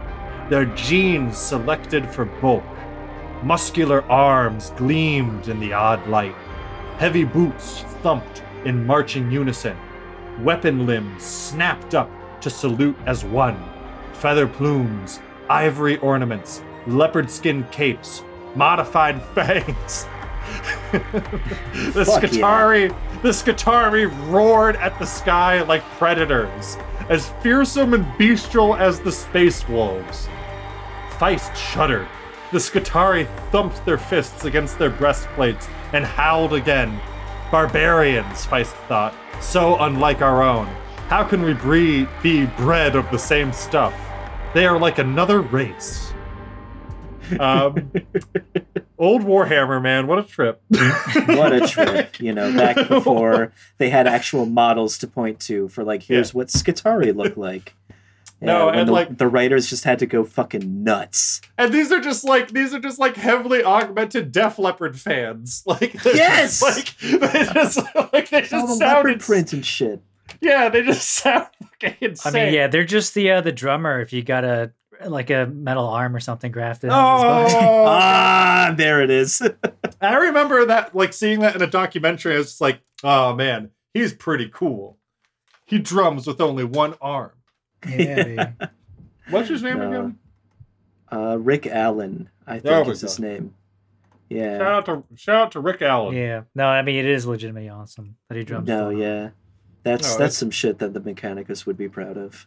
their 0.50 0.66
genes 0.66 1.38
selected 1.38 2.06
for 2.06 2.26
bulk. 2.26 2.64
Muscular 3.42 4.02
arms 4.10 4.70
gleamed 4.76 5.48
in 5.48 5.60
the 5.60 5.72
odd 5.72 6.06
light. 6.08 6.36
Heavy 6.98 7.24
boots 7.24 7.80
thumped 8.02 8.42
in 8.66 8.84
marching 8.84 9.30
unison. 9.30 9.76
Weapon 10.42 10.84
limbs 10.86 11.22
snapped 11.22 11.94
up 11.94 12.10
to 12.42 12.50
salute 12.50 12.96
as 13.06 13.24
one. 13.24 13.56
Feather 14.12 14.46
plumes, 14.46 15.20
ivory 15.48 15.96
ornaments, 15.98 16.62
leopard 16.86 17.30
skin 17.30 17.64
capes, 17.70 18.22
modified 18.54 19.22
fangs. 19.34 20.06
the 20.92 22.04
Fuck 22.04 22.22
yeah. 22.32 22.88
Skitarii 23.32 24.30
roared 24.30 24.76
at 24.76 24.98
the 24.98 25.06
sky 25.06 25.62
like 25.62 25.82
predators, 25.98 26.76
as 27.08 27.30
fearsome 27.42 27.94
and 27.94 28.06
bestial 28.18 28.74
as 28.76 29.00
the 29.00 29.12
space 29.12 29.66
wolves. 29.68 30.28
Feist 31.18 31.54
shuddered. 31.56 32.08
The 32.52 32.58
Skitarii 32.58 33.26
thumped 33.50 33.84
their 33.84 33.98
fists 33.98 34.44
against 34.44 34.78
their 34.78 34.90
breastplates 34.90 35.68
and 35.92 36.04
howled 36.04 36.52
again. 36.52 37.00
Barbarians, 37.50 38.44
Feist 38.46 38.74
thought, 38.88 39.14
so 39.40 39.76
unlike 39.78 40.22
our 40.22 40.42
own. 40.42 40.66
How 41.08 41.22
can 41.22 41.42
we 41.42 41.52
bre- 41.52 42.10
be 42.22 42.46
bred 42.56 42.96
of 42.96 43.10
the 43.10 43.18
same 43.18 43.52
stuff? 43.52 43.94
They 44.54 44.66
are 44.66 44.78
like 44.78 44.98
another 44.98 45.40
race. 45.40 46.12
Um, 47.38 47.92
old 48.98 49.22
Warhammer, 49.22 49.80
man, 49.82 50.06
what 50.06 50.18
a 50.18 50.22
trip. 50.22 50.62
what 50.68 51.52
a 51.52 51.66
trip, 51.68 52.20
you 52.20 52.32
know, 52.32 52.52
back 52.56 52.76
before 52.88 53.52
they 53.78 53.90
had 53.90 54.06
actual 54.06 54.46
models 54.46 54.98
to 54.98 55.06
point 55.06 55.40
to 55.40 55.68
for 55.68 55.84
like, 55.84 56.02
here's 56.04 56.34
what 56.34 56.48
Skitarii 56.48 57.14
look 57.14 57.36
like. 57.36 57.74
No, 58.40 58.66
when 58.66 58.74
and, 58.80 58.88
the, 58.88 58.92
like- 58.92 59.16
the 59.18 59.28
writers 59.28 59.68
just 59.68 59.84
had 59.84 59.98
to 60.00 60.06
go 60.06 60.22
fucking 60.24 60.84
nuts. 60.84 61.40
And 61.56 61.72
these 61.72 61.90
are 61.90 62.00
just 62.00 62.22
like 62.24 62.50
these 62.50 62.74
are 62.74 62.78
just 62.78 62.98
like 62.98 63.16
heavily 63.16 63.64
augmented 63.64 64.30
Def 64.32 64.58
Leppard 64.58 65.00
fans. 65.00 65.62
Like 65.66 65.92
they're 66.02 66.16
Yes! 66.16 66.60
just, 66.60 66.62
like 66.62 66.98
they 67.20 67.44
just 67.52 67.78
like 68.12 68.28
they 68.30 68.36
All 68.42 68.42
just 68.42 68.50
the 68.50 68.58
leopard 68.58 68.78
sounded 68.78 69.20
print 69.20 69.52
and 69.52 69.64
shit. 69.64 70.02
Yeah, 70.40 70.68
they 70.68 70.82
just 70.82 71.08
sound 71.22 71.46
fucking 71.62 71.96
insane. 72.00 72.34
I 72.34 72.44
mean, 72.44 72.54
yeah, 72.54 72.66
they're 72.66 72.84
just 72.84 73.14
the 73.14 73.30
uh, 73.30 73.40
the 73.40 73.52
drummer. 73.52 74.00
If 74.00 74.12
you 74.12 74.22
got 74.22 74.44
a 74.44 74.72
like 75.06 75.30
a 75.30 75.46
metal 75.46 75.86
arm 75.88 76.14
or 76.16 76.20
something 76.20 76.50
grafted. 76.52 76.90
on 76.90 77.44
his 77.44 77.52
body. 77.54 77.66
Oh, 77.66 77.84
Ah, 77.86 78.74
there 78.76 79.02
it 79.02 79.10
is. 79.10 79.42
I 80.00 80.14
remember 80.16 80.64
that, 80.66 80.94
like 80.94 81.12
seeing 81.12 81.40
that 81.40 81.54
in 81.54 81.62
a 81.62 81.66
documentary. 81.66 82.34
I 82.34 82.38
was 82.38 82.46
just 82.48 82.60
like, 82.60 82.80
oh 83.04 83.34
man, 83.34 83.70
he's 83.94 84.12
pretty 84.14 84.48
cool. 84.52 84.98
He 85.66 85.78
drums 85.78 86.26
with 86.26 86.40
only 86.40 86.64
one 86.64 86.94
arm. 87.00 87.32
yeah. 87.88 88.52
What's 89.30 89.48
his 89.48 89.62
name 89.62 89.78
No. 89.78 89.88
again? 89.88 90.18
Uh, 91.10 91.36
Rick 91.38 91.66
Allen, 91.66 92.28
I 92.46 92.58
think 92.58 92.86
we 92.86 92.92
is 92.92 93.00
his 93.00 93.18
name. 93.18 93.54
Yeah. 94.28 94.58
Shout 94.58 94.72
out 94.72 94.86
to 94.86 95.04
shout 95.16 95.36
out 95.36 95.52
to 95.52 95.60
Rick 95.60 95.82
Allen. 95.82 96.16
yeah. 96.16 96.42
No, 96.54 96.66
I 96.66 96.82
mean 96.82 96.96
it 96.96 97.04
is 97.06 97.26
legitimately 97.26 97.68
awesome 97.68 98.16
that 98.28 98.36
he 98.36 98.44
drums. 98.44 98.66
No, 98.66 98.88
with 98.88 98.96
one 98.98 99.06
arm. 99.06 99.16
yeah. 99.22 99.28
That's 99.84 100.02
No, 100.02 100.08
that's 100.08 100.18
it's- 100.18 100.36
some 100.36 100.50
shit 100.50 100.78
that 100.80 100.92
the 100.94 101.00
Mechanicus 101.00 101.64
would 101.66 101.76
be 101.76 101.88
proud 101.88 102.16
of. 102.16 102.46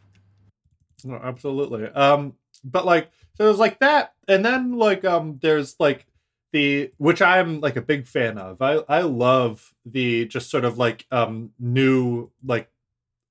No, 1.05 1.15
absolutely. 1.15 1.85
Um, 1.85 2.33
but 2.65 2.85
like, 2.85 3.09
so 3.35 3.45
there's 3.45 3.59
like 3.59 3.79
that, 3.79 4.13
and 4.27 4.43
then 4.43 4.77
like, 4.77 5.05
um, 5.05 5.39
there's 5.41 5.77
like 5.79 6.05
the 6.51 6.91
which 6.97 7.21
I'm 7.21 7.61
like 7.61 7.77
a 7.77 7.81
big 7.81 8.05
fan 8.07 8.37
of. 8.37 8.61
I 8.61 8.79
I 8.89 9.01
love 9.03 9.73
the 9.85 10.25
just 10.25 10.49
sort 10.49 10.65
of 10.65 10.77
like 10.77 11.05
um 11.11 11.51
new 11.57 12.29
like 12.45 12.69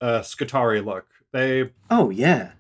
uh 0.00 0.20
Skitarii 0.20 0.82
look. 0.82 1.04
They 1.32 1.70
Oh 1.90 2.10
yeah. 2.10 2.52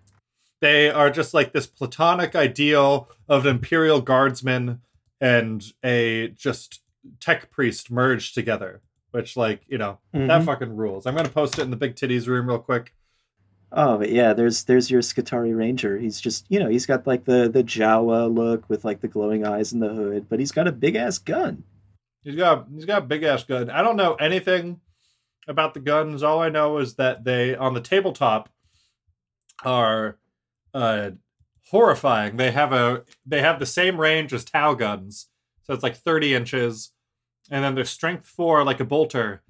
they 0.60 0.90
are 0.90 1.10
just 1.10 1.32
like 1.34 1.52
this 1.52 1.66
platonic 1.66 2.34
ideal 2.34 3.08
of 3.28 3.46
an 3.46 3.56
imperial 3.56 4.00
guardsman 4.00 4.80
and 5.20 5.72
a 5.84 6.28
just 6.28 6.80
tech 7.20 7.50
priest 7.50 7.90
merged 7.90 8.34
together 8.34 8.80
which 9.12 9.36
like 9.36 9.62
you 9.68 9.78
know 9.78 9.98
that 10.12 10.42
Mhm. 10.42 10.44
fucking 10.44 10.76
rules 10.76 11.06
i'm 11.06 11.14
gonna 11.16 11.28
post 11.28 11.58
it 11.58 11.62
in 11.62 11.70
the 11.70 11.76
big 11.76 11.94
titties 11.94 12.26
room 12.26 12.46
real 12.48 12.58
quick 12.58 12.94
Oh, 13.70 13.98
but 13.98 14.10
yeah, 14.10 14.32
there's 14.32 14.64
there's 14.64 14.90
your 14.90 15.02
Skitarii 15.02 15.54
Ranger. 15.54 15.98
He's 15.98 16.18
just 16.22 16.46
you 16.48 16.58
know 16.58 16.70
he's 16.70 16.86
got 16.86 17.06
like 17.06 17.26
the 17.26 17.50
the 17.50 17.62
Jawa 17.62 18.34
look 18.34 18.66
with 18.70 18.82
like 18.82 19.02
the 19.02 19.08
glowing 19.08 19.44
eyes 19.46 19.74
and 19.74 19.82
the 19.82 19.90
hood, 19.90 20.26
but 20.30 20.38
he's 20.38 20.52
got 20.52 20.66
a 20.66 20.72
big 20.72 20.96
ass 20.96 21.18
gun. 21.18 21.64
he's 22.24 22.34
got 22.34 22.66
he's 22.74 22.86
got 22.86 23.02
a 23.02 23.06
big 23.06 23.22
ass 23.24 23.44
gun 23.44 23.68
i 23.68 23.82
don't 23.82 23.96
know 23.96 24.14
anything 24.14 24.80
about 25.46 25.74
the 25.74 25.80
guns 25.80 26.22
all 26.22 26.40
i 26.40 26.48
know 26.48 26.78
is 26.78 26.94
that 26.94 27.24
they 27.24 27.54
on 27.56 27.74
the 27.74 27.80
tabletop 27.82 28.48
are 29.64 30.18
uh 30.74 31.10
horrifying. 31.70 32.36
They 32.36 32.50
have 32.50 32.72
a 32.72 33.04
they 33.26 33.40
have 33.40 33.58
the 33.58 33.66
same 33.66 34.00
range 34.00 34.32
as 34.32 34.44
tau 34.44 34.74
guns 34.74 35.28
so 35.62 35.74
it's 35.74 35.82
like 35.82 35.96
30 35.96 36.34
inches 36.34 36.92
and 37.50 37.62
then 37.64 37.74
they're 37.74 37.84
strength 37.84 38.26
4 38.26 38.64
like 38.64 38.80
a 38.80 38.84
bolter 38.84 39.42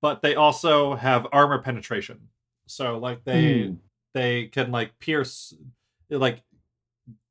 but 0.00 0.22
they 0.22 0.34
also 0.34 0.94
have 0.94 1.26
armor 1.32 1.60
penetration. 1.60 2.28
So 2.66 2.98
like 2.98 3.24
they 3.24 3.66
Hmm. 3.66 3.74
they 4.14 4.46
can 4.46 4.70
like 4.70 4.98
pierce 4.98 5.54
it 6.10 6.18
like 6.18 6.42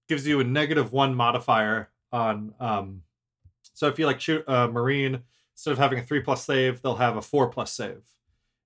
gives 0.08 0.28
you 0.28 0.40
a 0.40 0.44
negative 0.44 0.94
one 0.94 1.16
modifier 1.16 1.90
on 2.12 2.54
um 2.60 3.02
so 3.74 3.88
if 3.88 4.00
you 4.00 4.06
like 4.06 4.22
shoot 4.22 4.44
a 4.48 4.68
marine 4.68 5.22
instead 5.54 5.72
of 5.72 5.78
having 5.78 6.00
a 6.00 6.04
three 6.04 6.22
plus 6.22 6.46
save 6.46 6.82
they'll 6.82 6.96
have 6.96 7.18
a 7.18 7.22
four 7.22 7.50
plus 7.50 7.74
save 7.74 8.04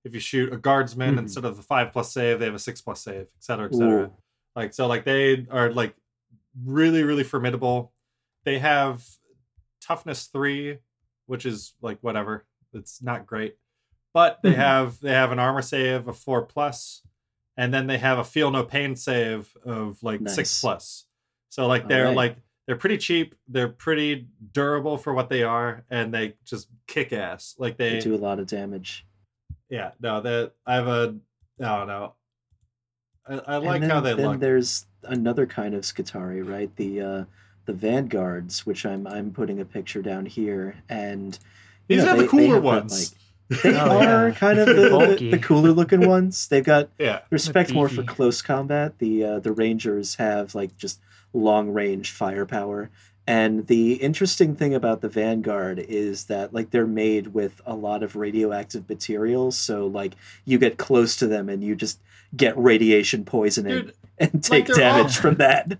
if 0.04 0.14
you 0.14 0.20
shoot 0.20 0.52
a 0.52 0.56
guardsman 0.56 1.14
Hmm. 1.14 1.18
instead 1.20 1.44
of 1.44 1.58
a 1.58 1.62
five 1.62 1.92
plus 1.92 2.12
save 2.12 2.38
they 2.38 2.46
have 2.46 2.54
a 2.54 2.58
six 2.58 2.80
plus 2.80 3.00
save 3.02 3.22
et 3.22 3.28
cetera 3.40 3.66
et 3.66 3.74
cetera 3.74 4.02
Ooh. 4.06 4.12
like 4.56 4.74
so 4.74 4.86
like 4.86 5.04
they 5.04 5.46
are 5.50 5.70
like 5.72 5.94
really 6.64 7.02
really 7.02 7.24
formidable 7.24 7.92
they 8.44 8.58
have 8.58 9.04
toughness 9.80 10.26
three 10.26 10.78
which 11.26 11.46
is 11.46 11.74
like 11.80 11.98
whatever 12.02 12.44
it's 12.72 13.02
not 13.02 13.26
great 13.26 13.56
but 14.14 14.38
they 14.42 14.52
Mhm. 14.52 14.56
have 14.56 15.00
they 15.00 15.12
have 15.12 15.32
an 15.32 15.38
armor 15.38 15.62
save 15.62 16.06
of 16.08 16.16
four 16.18 16.42
plus 16.42 17.02
and 17.56 17.72
then 17.72 17.86
they 17.86 17.98
have 17.98 18.18
a 18.18 18.24
feel 18.24 18.50
no 18.50 18.64
pain 18.64 18.96
save 18.96 19.56
of 19.64 20.02
like 20.02 20.26
six 20.28 20.60
plus 20.60 21.06
so 21.48 21.66
like 21.66 21.88
they're 21.88 22.02
Alright. 22.08 22.16
like 22.16 22.36
they're 22.66 22.76
pretty 22.76 22.98
cheap 22.98 23.34
they're 23.48 23.68
pretty 23.68 24.28
durable 24.52 24.96
for 24.98 25.12
what 25.14 25.28
they 25.28 25.42
are 25.42 25.84
and 25.90 26.12
they 26.14 26.34
just 26.44 26.68
kick 26.86 27.12
ass 27.12 27.54
like 27.58 27.76
They 27.76 27.94
they 27.94 28.00
do 28.00 28.14
a 28.14 28.16
lot 28.16 28.38
of 28.38 28.46
damage. 28.46 29.06
Yeah 29.72 29.90
no 30.00 30.20
that 30.20 30.52
i 30.66 30.74
have 30.74 30.86
a 30.86 31.16
i 31.60 31.76
don't 31.78 31.86
know 31.88 32.12
i, 33.26 33.34
I 33.34 33.56
like 33.56 33.80
then, 33.80 33.90
how 33.90 34.00
they 34.00 34.14
then 34.14 34.26
look 34.32 34.40
there's 34.40 34.86
another 35.04 35.46
kind 35.46 35.74
of 35.74 35.82
Skitarii, 35.82 36.48
right? 36.48 36.74
The 36.76 37.00
uh, 37.00 37.24
the 37.64 37.72
Vanguards, 37.72 38.64
which 38.66 38.84
I'm 38.86 39.06
I'm 39.06 39.32
putting 39.32 39.58
a 39.60 39.64
picture 39.64 40.02
down 40.02 40.26
here, 40.26 40.76
and 40.88 41.38
these 41.88 42.04
know, 42.04 42.12
are 42.12 42.16
they- 42.16 42.22
the 42.22 42.28
cooler 42.28 42.54
have 42.54 42.62
that, 42.62 42.62
ones 42.62 43.14
like- 43.50 43.62
they 43.62 43.74
Oh, 43.78 43.98
are 43.98 44.28
yeah. 44.28 44.34
kind 44.34 44.58
of 44.58 44.66
the, 44.66 45.16
the, 45.18 45.30
the 45.32 45.38
cooler 45.38 45.72
looking 45.72 46.06
ones. 46.08 46.48
They've 46.48 46.64
got 46.64 46.90
yeah 46.98 47.20
respect 47.30 47.72
more 47.72 47.88
for 47.88 48.02
close 48.02 48.40
combat. 48.42 48.98
The 48.98 49.24
uh, 49.24 49.38
the 49.40 49.52
Rangers 49.52 50.14
have 50.16 50.54
like 50.54 50.76
just 50.76 51.00
long 51.32 51.70
range 51.72 52.10
firepower. 52.12 52.90
And 53.26 53.66
the 53.68 53.94
interesting 53.94 54.56
thing 54.56 54.74
about 54.74 55.00
the 55.00 55.08
Vanguard 55.08 55.78
is 55.78 56.24
that 56.24 56.52
like 56.52 56.70
they're 56.70 56.86
made 56.86 57.28
with 57.28 57.60
a 57.64 57.74
lot 57.74 58.02
of 58.02 58.16
radioactive 58.16 58.88
materials, 58.88 59.56
so 59.56 59.86
like 59.86 60.14
you 60.44 60.58
get 60.58 60.76
close 60.76 61.14
to 61.16 61.26
them 61.28 61.48
and 61.48 61.62
you 61.62 61.76
just 61.76 62.00
get 62.36 62.56
radiation 62.58 63.24
poisoning 63.24 63.72
Dude, 63.86 63.94
and 64.18 64.42
take 64.42 64.68
all- 64.70 64.74
damage 64.76 65.16
from 65.18 65.36
that. 65.36 65.78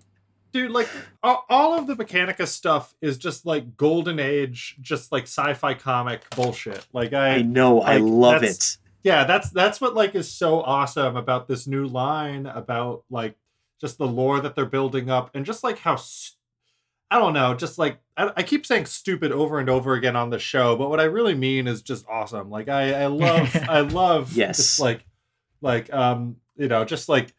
dude 0.52 0.70
like 0.70 0.86
all, 1.22 1.46
all 1.48 1.78
of 1.78 1.86
the 1.86 1.96
mechanica 1.96 2.46
stuff 2.46 2.94
is 3.00 3.16
just 3.16 3.46
like 3.46 3.74
golden 3.78 4.20
age 4.20 4.76
just 4.82 5.10
like 5.10 5.22
sci-fi 5.22 5.72
comic 5.72 6.28
bullshit 6.36 6.86
like 6.92 7.14
i, 7.14 7.36
I 7.36 7.42
know, 7.42 7.80
I 7.80 7.96
love 7.96 8.42
it. 8.42 8.76
yeah 9.02 9.24
that's 9.24 9.48
that's 9.48 9.80
what 9.80 9.94
like 9.94 10.14
is 10.14 10.30
so 10.30 10.60
awesome 10.60 11.16
about 11.16 11.48
this 11.48 11.66
new 11.66 11.86
line 11.86 12.44
about 12.44 13.02
like 13.08 13.34
just 13.80 13.96
the 13.96 14.06
lore 14.06 14.40
that 14.40 14.54
they're 14.54 14.66
building 14.66 15.08
up 15.08 15.30
and 15.34 15.46
just 15.46 15.64
like 15.64 15.78
how 15.78 15.94
s- 15.94 16.36
i 17.12 17.18
don't 17.18 17.34
know 17.34 17.54
just 17.54 17.78
like 17.78 17.98
I, 18.16 18.32
I 18.38 18.42
keep 18.42 18.64
saying 18.66 18.86
stupid 18.86 19.30
over 19.32 19.58
and 19.60 19.68
over 19.70 19.94
again 19.94 20.16
on 20.16 20.30
the 20.30 20.38
show 20.38 20.76
but 20.76 20.88
what 20.90 20.98
i 21.00 21.04
really 21.04 21.34
mean 21.34 21.66
is 21.68 21.82
just 21.82 22.06
awesome 22.08 22.50
like 22.50 22.68
i 22.68 23.02
i 23.02 23.06
love 23.06 23.54
i 23.68 23.80
love 23.80 24.32
Yes. 24.32 24.56
just 24.56 24.80
like 24.80 25.04
like 25.60 25.92
um 25.92 26.36
you 26.56 26.68
know 26.68 26.84
just 26.84 27.08
like 27.08 27.34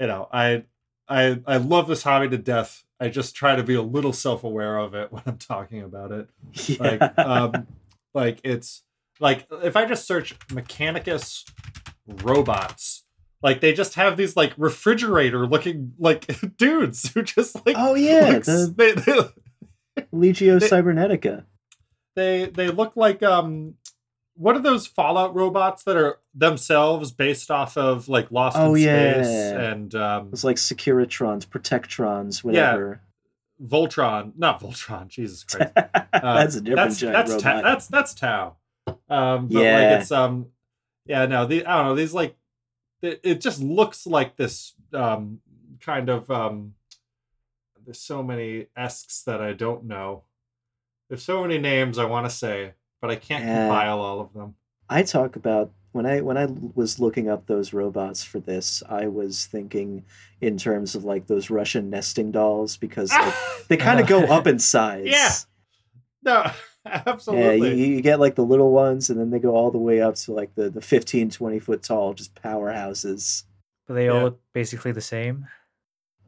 you 0.00 0.06
know 0.06 0.28
i 0.32 0.64
i 1.08 1.38
i 1.46 1.56
love 1.58 1.86
this 1.88 2.02
hobby 2.02 2.28
to 2.30 2.38
death 2.38 2.84
i 2.98 3.08
just 3.08 3.34
try 3.36 3.54
to 3.56 3.62
be 3.62 3.74
a 3.74 3.82
little 3.82 4.12
self-aware 4.12 4.78
of 4.78 4.94
it 4.94 5.12
when 5.12 5.22
i'm 5.26 5.38
talking 5.38 5.82
about 5.82 6.12
it 6.12 6.28
Yeah. 6.68 6.76
like 6.80 7.18
um 7.18 7.66
like 8.14 8.40
it's 8.44 8.82
like 9.20 9.46
if 9.62 9.76
i 9.76 9.84
just 9.84 10.06
search 10.06 10.38
mechanicus 10.48 11.44
robots 12.06 13.04
like 13.42 13.60
they 13.60 13.72
just 13.72 13.94
have 13.94 14.16
these 14.16 14.36
like 14.36 14.52
refrigerator 14.56 15.46
looking 15.46 15.92
like 15.98 16.26
dudes 16.56 17.10
who 17.12 17.22
just 17.22 17.54
like 17.66 17.76
oh 17.78 17.94
yeah, 17.94 18.30
looks- 18.30 18.46
the 18.46 18.74
they, 18.76 18.92
they 18.92 20.04
Legio 20.12 20.60
they- 20.60 20.68
Cybernetica. 20.68 21.44
they 22.16 22.46
they 22.46 22.68
look 22.68 22.92
like 22.96 23.22
um 23.22 23.74
what 24.34 24.56
are 24.56 24.60
those 24.62 24.86
Fallout 24.86 25.34
robots 25.34 25.84
that 25.84 25.96
are 25.96 26.18
themselves 26.34 27.12
based 27.12 27.50
off 27.50 27.76
of 27.76 28.08
like 28.08 28.30
Lost 28.30 28.56
Oh, 28.56 28.74
in 28.74 28.82
yeah. 28.82 29.12
Space 29.22 29.26
and 29.52 29.94
um, 29.94 30.30
It's 30.32 30.44
like 30.44 30.56
Securitrons, 30.56 31.44
Protectrons, 31.46 32.42
whatever. 32.42 33.02
Yeah. 33.60 33.66
Voltron? 33.68 34.32
Not 34.38 34.58
Voltron. 34.62 35.08
Jesus 35.08 35.44
Christ. 35.44 35.72
Uh, 35.76 35.90
That's 36.12 36.54
a 36.56 36.62
different 36.62 36.76
that's, 36.88 36.98
giant 37.00 37.12
that's 37.14 37.30
robot. 37.32 37.42
Ta- 37.42 37.60
that's 37.62 37.86
that's 37.88 38.14
Tau. 38.14 38.56
Um, 39.10 39.48
but 39.48 39.60
Yeah. 39.62 39.74
like 39.90 40.00
it's 40.00 40.10
um, 40.10 40.46
yeah, 41.04 41.26
no, 41.26 41.44
the 41.44 41.66
I 41.66 41.76
don't 41.76 41.86
know 41.88 41.94
these 41.94 42.14
like 42.14 42.34
it, 43.02 43.20
it 43.22 43.40
just 43.40 43.60
looks 43.62 44.06
like 44.06 44.36
this 44.36 44.74
um 44.92 45.40
kind 45.80 46.08
of 46.08 46.30
um. 46.30 46.74
There's 47.84 48.00
so 48.00 48.22
many 48.22 48.66
esques 48.76 49.22
that 49.24 49.40
I 49.40 49.52
don't 49.52 49.84
know. 49.84 50.24
There's 51.08 51.22
so 51.24 51.42
many 51.42 51.58
names 51.58 51.98
I 51.98 52.04
want 52.04 52.26
to 52.26 52.30
say, 52.30 52.74
but 53.00 53.10
I 53.10 53.16
can't 53.16 53.42
Yeah. 53.44 53.66
compile 53.68 54.00
all 54.00 54.20
of 54.20 54.32
them. 54.34 54.54
I 54.88 55.02
talk 55.02 55.34
about 55.36 55.72
when 55.92 56.04
I 56.06 56.20
when 56.20 56.36
I 56.36 56.46
was 56.74 57.00
looking 57.00 57.28
up 57.28 57.46
those 57.46 57.72
robots 57.72 58.22
for 58.22 58.38
this, 58.38 58.82
I 58.88 59.06
was 59.08 59.46
thinking 59.46 60.04
in 60.40 60.56
terms 60.58 60.94
of 60.94 61.04
like 61.04 61.26
those 61.26 61.50
Russian 61.50 61.90
nesting 61.90 62.30
dolls 62.30 62.76
because 62.76 63.10
like, 63.10 63.34
they 63.68 63.76
kind 63.76 63.98
of 63.98 64.06
go 64.14 64.24
up 64.24 64.46
in 64.46 64.58
size. 64.58 65.06
Yeah. 65.06 65.32
No, 66.22 66.52
Yeah, 66.86 67.02
absolutely. 67.06 67.78
you, 67.78 67.94
you 67.96 68.00
get 68.00 68.20
like 68.20 68.36
the 68.36 68.44
little 68.44 68.70
ones 68.70 69.10
and 69.10 69.20
then 69.20 69.30
they 69.30 69.38
go 69.38 69.54
all 69.54 69.70
the 69.70 69.78
way 69.78 70.00
up 70.00 70.14
to 70.14 70.32
like 70.32 70.54
the, 70.54 70.70
the 70.70 70.80
15, 70.80 71.28
20 71.30 71.58
foot 71.58 71.82
tall, 71.82 72.14
just 72.14 72.34
powerhouses. 72.34 73.44
But 73.86 73.94
they 73.94 74.08
all 74.08 74.22
look 74.22 74.40
basically 74.54 74.92
the 74.92 75.00
same. 75.02 75.46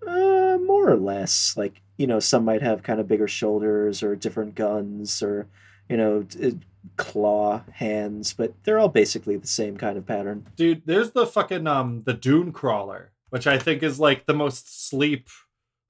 Uh, 0.06 0.58
more 0.58 0.90
or 0.90 0.96
less. 0.96 1.54
Like, 1.56 1.80
you 1.96 2.06
know, 2.06 2.20
some 2.20 2.44
might 2.44 2.60
have 2.60 2.82
kind 2.82 3.00
of 3.00 3.08
bigger 3.08 3.28
shoulders 3.28 4.02
or 4.02 4.14
different 4.14 4.54
guns 4.54 5.22
or, 5.22 5.46
you 5.88 5.96
know, 5.96 6.24
t- 6.24 6.58
claw 6.96 7.62
hands, 7.72 8.32
but 8.32 8.54
they're 8.64 8.78
all 8.78 8.88
basically 8.88 9.36
the 9.36 9.46
same 9.46 9.76
kind 9.76 9.96
of 9.96 10.06
pattern. 10.06 10.46
Dude, 10.56 10.82
there's 10.84 11.12
the 11.12 11.26
fucking 11.26 11.66
um 11.66 12.02
the 12.04 12.14
Dune 12.14 12.52
crawler, 12.52 13.12
which 13.30 13.46
I 13.46 13.58
think 13.58 13.82
is 13.82 14.00
like 14.00 14.26
the 14.26 14.34
most 14.34 14.88
sleep 14.88 15.28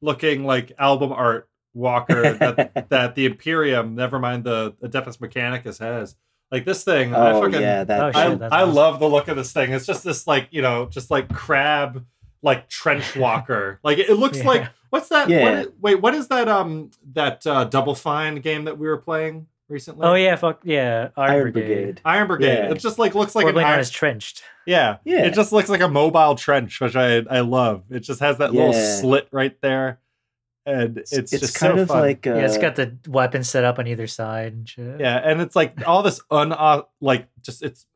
looking 0.00 0.44
like 0.44 0.72
album 0.78 1.12
art 1.12 1.48
walker 1.75 2.35
that 2.35 2.89
that 2.91 3.14
the 3.14 3.27
Imperium, 3.27 3.95
never 3.95 4.18
mind 4.18 4.45
the 4.45 4.73
Adeptus 4.83 5.18
Mechanicus 5.18 5.79
has. 5.79 6.16
Like 6.51 6.64
this 6.66 6.85
thing, 6.85 7.14
I 7.14 7.33
Oh, 7.33 7.41
fucking 7.43 7.61
yeah, 7.62 7.85
that. 7.85 8.01
Oh, 8.01 8.18
I, 8.18 8.29
shit, 8.29 8.39
that's 8.41 8.53
I 8.53 8.61
awesome. 8.62 8.75
love 8.75 9.01
the 9.01 9.09
look 9.09 9.29
of 9.29 9.37
this 9.39 9.53
thing. 9.55 9.73
It's 9.73 9.87
just 9.87 10.05
this 10.05 10.27
like, 10.27 10.49
you 10.51 10.61
know, 10.61 10.85
just 10.87 11.11
like 11.11 11.33
crab 11.33 12.05
like 12.43 12.68
trench 12.68 13.16
walker. 13.16 13.81
like 13.83 13.99
it, 13.99 14.11
it 14.11 14.14
looks 14.16 14.39
Yeah. 14.39 14.47
like 14.49 14.68
what's 14.91 15.09
that? 15.09 15.31
Yeah. 15.31 15.43
What 15.45 15.55
is, 15.55 15.66
wait, 15.81 15.95
what 16.03 16.14
is 16.14 16.29
that 16.29 16.49
um 16.49 16.91
that 17.14 17.47
uh 17.47 17.64
double 17.64 17.95
fine 17.95 18.37
game 18.43 18.64
that 18.64 18.77
we 18.77 18.87
were 18.87 18.99
playing 18.99 19.47
recently? 19.68 20.07
Oh 20.07 20.12
yeah, 20.14 20.37
fuck 20.37 20.61
yeah, 20.62 21.09
Iron, 21.16 21.31
Iron 21.31 21.43
Brigade. 21.53 21.66
Brigade. 21.66 22.01
Iron 22.05 22.27
Brigade. 22.27 22.47
Yeah. 22.64 22.70
It 22.73 22.81
just 22.81 22.99
like 22.99 23.14
looks 23.14 23.35
like 23.35 23.45
Formerly 23.45 23.64
an 23.64 23.70
iron, 23.70 23.81
is 23.81 23.91
trenched. 23.91 24.43
yeah, 24.66 24.97
Yeah. 25.05 25.25
It 25.25 25.33
just 25.33 25.53
looks 25.53 25.70
like 25.70 25.81
a 25.81 25.89
mobile 25.89 26.35
trench, 26.35 26.83
which 26.83 26.97
I 26.97 27.23
I 27.31 27.41
love. 27.41 27.85
It 27.89 28.01
just 28.01 28.20
has 28.20 28.37
that 28.39 28.53
little 28.53 28.75
slit 28.75 29.27
right 29.33 29.59
there, 29.62 30.01
and 30.66 30.98
it's, 30.98 31.12
It's, 31.12 31.30
just 31.32 31.54
kind 31.56 31.76
so 31.76 31.82
of 31.82 31.88
fun. 31.88 32.00
like. 32.00 32.26
Uh, 32.26 32.34
yeah, 32.34 32.44
it's 32.44 32.58
got 32.58 32.76
the 32.76 32.96
weapons 33.08 33.48
set 33.48 33.64
up 33.64 33.78
on 33.78 33.86
either 33.86 34.06
side 34.06 34.52
and 34.52 34.68
shit. 34.68 35.00
yeah, 35.00 35.16
and 35.24 35.40
it's 35.40 35.56
like 35.56 35.86
all 35.86 36.02
this 36.02 36.20
un 36.30 36.52
uh, 36.52 36.82
like 37.00 37.28
just 37.42 37.62
it's 37.62 37.86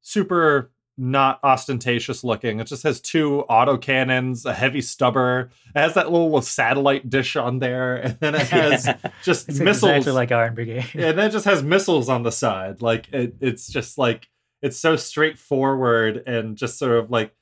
super 0.00 0.70
not 0.96 1.40
ostentatious 1.42 2.22
looking. 2.22 2.60
It 2.60 2.68
just 2.68 2.84
has 2.84 3.00
two 3.00 3.40
auto 3.42 3.76
cannons, 3.76 4.46
a 4.46 4.52
heavy 4.54 4.80
stubber. 4.80 5.50
It 5.74 5.78
has 5.80 5.94
that 5.94 6.12
little 6.12 6.40
satellite 6.40 7.10
dish 7.10 7.34
on 7.34 7.58
there, 7.58 7.96
and 8.04 8.16
then 8.20 8.34
it 8.36 8.42
has 8.48 8.86
Yeah. 8.86 8.96
just 9.24 9.48
It's 9.48 9.58
missiles. 9.58 9.90
exactly 9.90 10.12
like 10.12 10.30
Iron 10.30 10.54
Brigade. 10.54 10.86
And 10.94 11.18
then 11.18 11.26
it 11.28 11.30
just 11.30 11.46
has 11.46 11.62
missiles 11.64 12.08
on 12.08 12.22
the 12.22 12.30
side. 12.30 12.80
Like 12.80 13.12
it, 13.12 13.34
it's 13.40 13.66
just 13.68 13.98
like 13.98 14.28
it's 14.62 14.78
so 14.78 14.94
straightforward 14.96 16.22
and 16.26 16.56
just 16.56 16.78
sort 16.78 16.92
of 16.98 17.10
like 17.10 17.34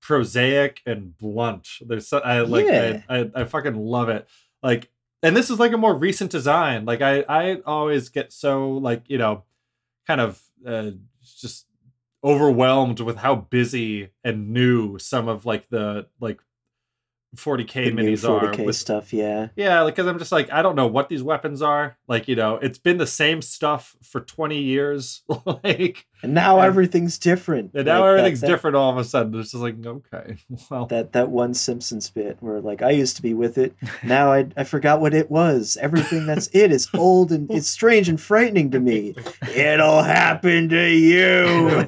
prosaic 0.00 0.80
and 0.86 1.16
blunt. 1.18 1.68
There's 1.80 2.08
so 2.08 2.18
I 2.18 2.40
like 2.40 2.66
Yeah. 2.66 3.02
I, 3.08 3.18
I 3.20 3.30
I 3.34 3.44
fucking 3.44 3.76
love 3.76 4.08
it. 4.08 4.26
Like 4.62 4.90
and 5.22 5.36
this 5.36 5.50
is 5.50 5.58
like 5.58 5.72
a 5.72 5.78
more 5.78 5.94
recent 5.94 6.30
design. 6.30 6.84
Like 6.84 7.02
I 7.02 7.24
I 7.28 7.60
always 7.66 8.08
get 8.08 8.32
so 8.32 8.70
like, 8.72 9.04
you 9.08 9.18
know, 9.18 9.44
kind 10.06 10.20
of 10.20 10.40
uh 10.66 10.90
just 11.22 11.66
overwhelmed 12.24 13.00
with 13.00 13.16
how 13.16 13.34
busy 13.34 14.10
and 14.24 14.50
new 14.50 14.98
some 14.98 15.28
of 15.28 15.46
like 15.46 15.68
the 15.68 16.06
like 16.20 16.40
40k 17.36 17.72
the 17.84 17.90
minis 17.92 18.28
are 18.28 18.52
40k 18.52 18.64
with 18.66 18.76
stuff, 18.76 19.12
yeah. 19.12 19.48
yeah, 19.54 19.84
because 19.84 20.06
I'm 20.06 20.18
just 20.18 20.32
like, 20.32 20.50
I 20.50 20.62
don't 20.62 20.74
know 20.76 20.86
what 20.86 21.08
these 21.10 21.22
weapons 21.22 21.60
are. 21.60 21.96
Like, 22.08 22.26
you 22.26 22.34
know, 22.36 22.56
it's 22.56 22.78
been 22.78 22.96
the 22.96 23.06
same 23.06 23.42
stuff 23.42 23.94
for 24.02 24.20
20 24.22 24.58
years. 24.58 25.22
like, 25.46 26.06
And 26.22 26.32
now 26.34 26.56
And- 26.56 26.66
everything's 26.66 27.18
different. 27.18 27.72
and 27.74 27.84
now 27.84 28.00
Like, 28.00 28.02
that- 28.02 28.08
everything's 28.18 28.40
that- 28.40 28.46
different 28.46 28.76
all 28.76 28.90
of 28.90 28.96
a 28.96 29.04
sudden. 29.04 29.38
It's 29.38 29.50
just 29.52 29.62
like, 29.62 29.76
okay, 29.84 30.36
well, 30.70 30.86
That 30.86 31.12
that 31.12 31.28
one 31.30 31.52
Simpsons 31.54 32.08
bit 32.10 32.38
where 32.40 32.60
like 32.60 32.80
I 32.82 32.90
used 32.90 33.16
to 33.16 33.22
be 33.22 33.34
with 33.34 33.58
it, 33.58 33.74
now 34.02 34.32
I 34.32 34.46
I 34.56 34.64
forgot 34.64 35.00
what 35.00 35.12
it 35.14 35.30
was. 35.30 35.76
Everything 35.80 36.26
that's 36.26 36.48
it 36.54 36.72
is 36.72 36.88
old 36.94 37.30
and 37.30 37.50
it's 37.50 37.68
strange 37.68 38.08
and 38.08 38.20
frightening 38.20 38.70
to 38.70 38.80
me. 38.80 39.14
It'll 39.54 40.02
happen 40.02 40.68
to 40.70 40.88
you. 40.90 41.86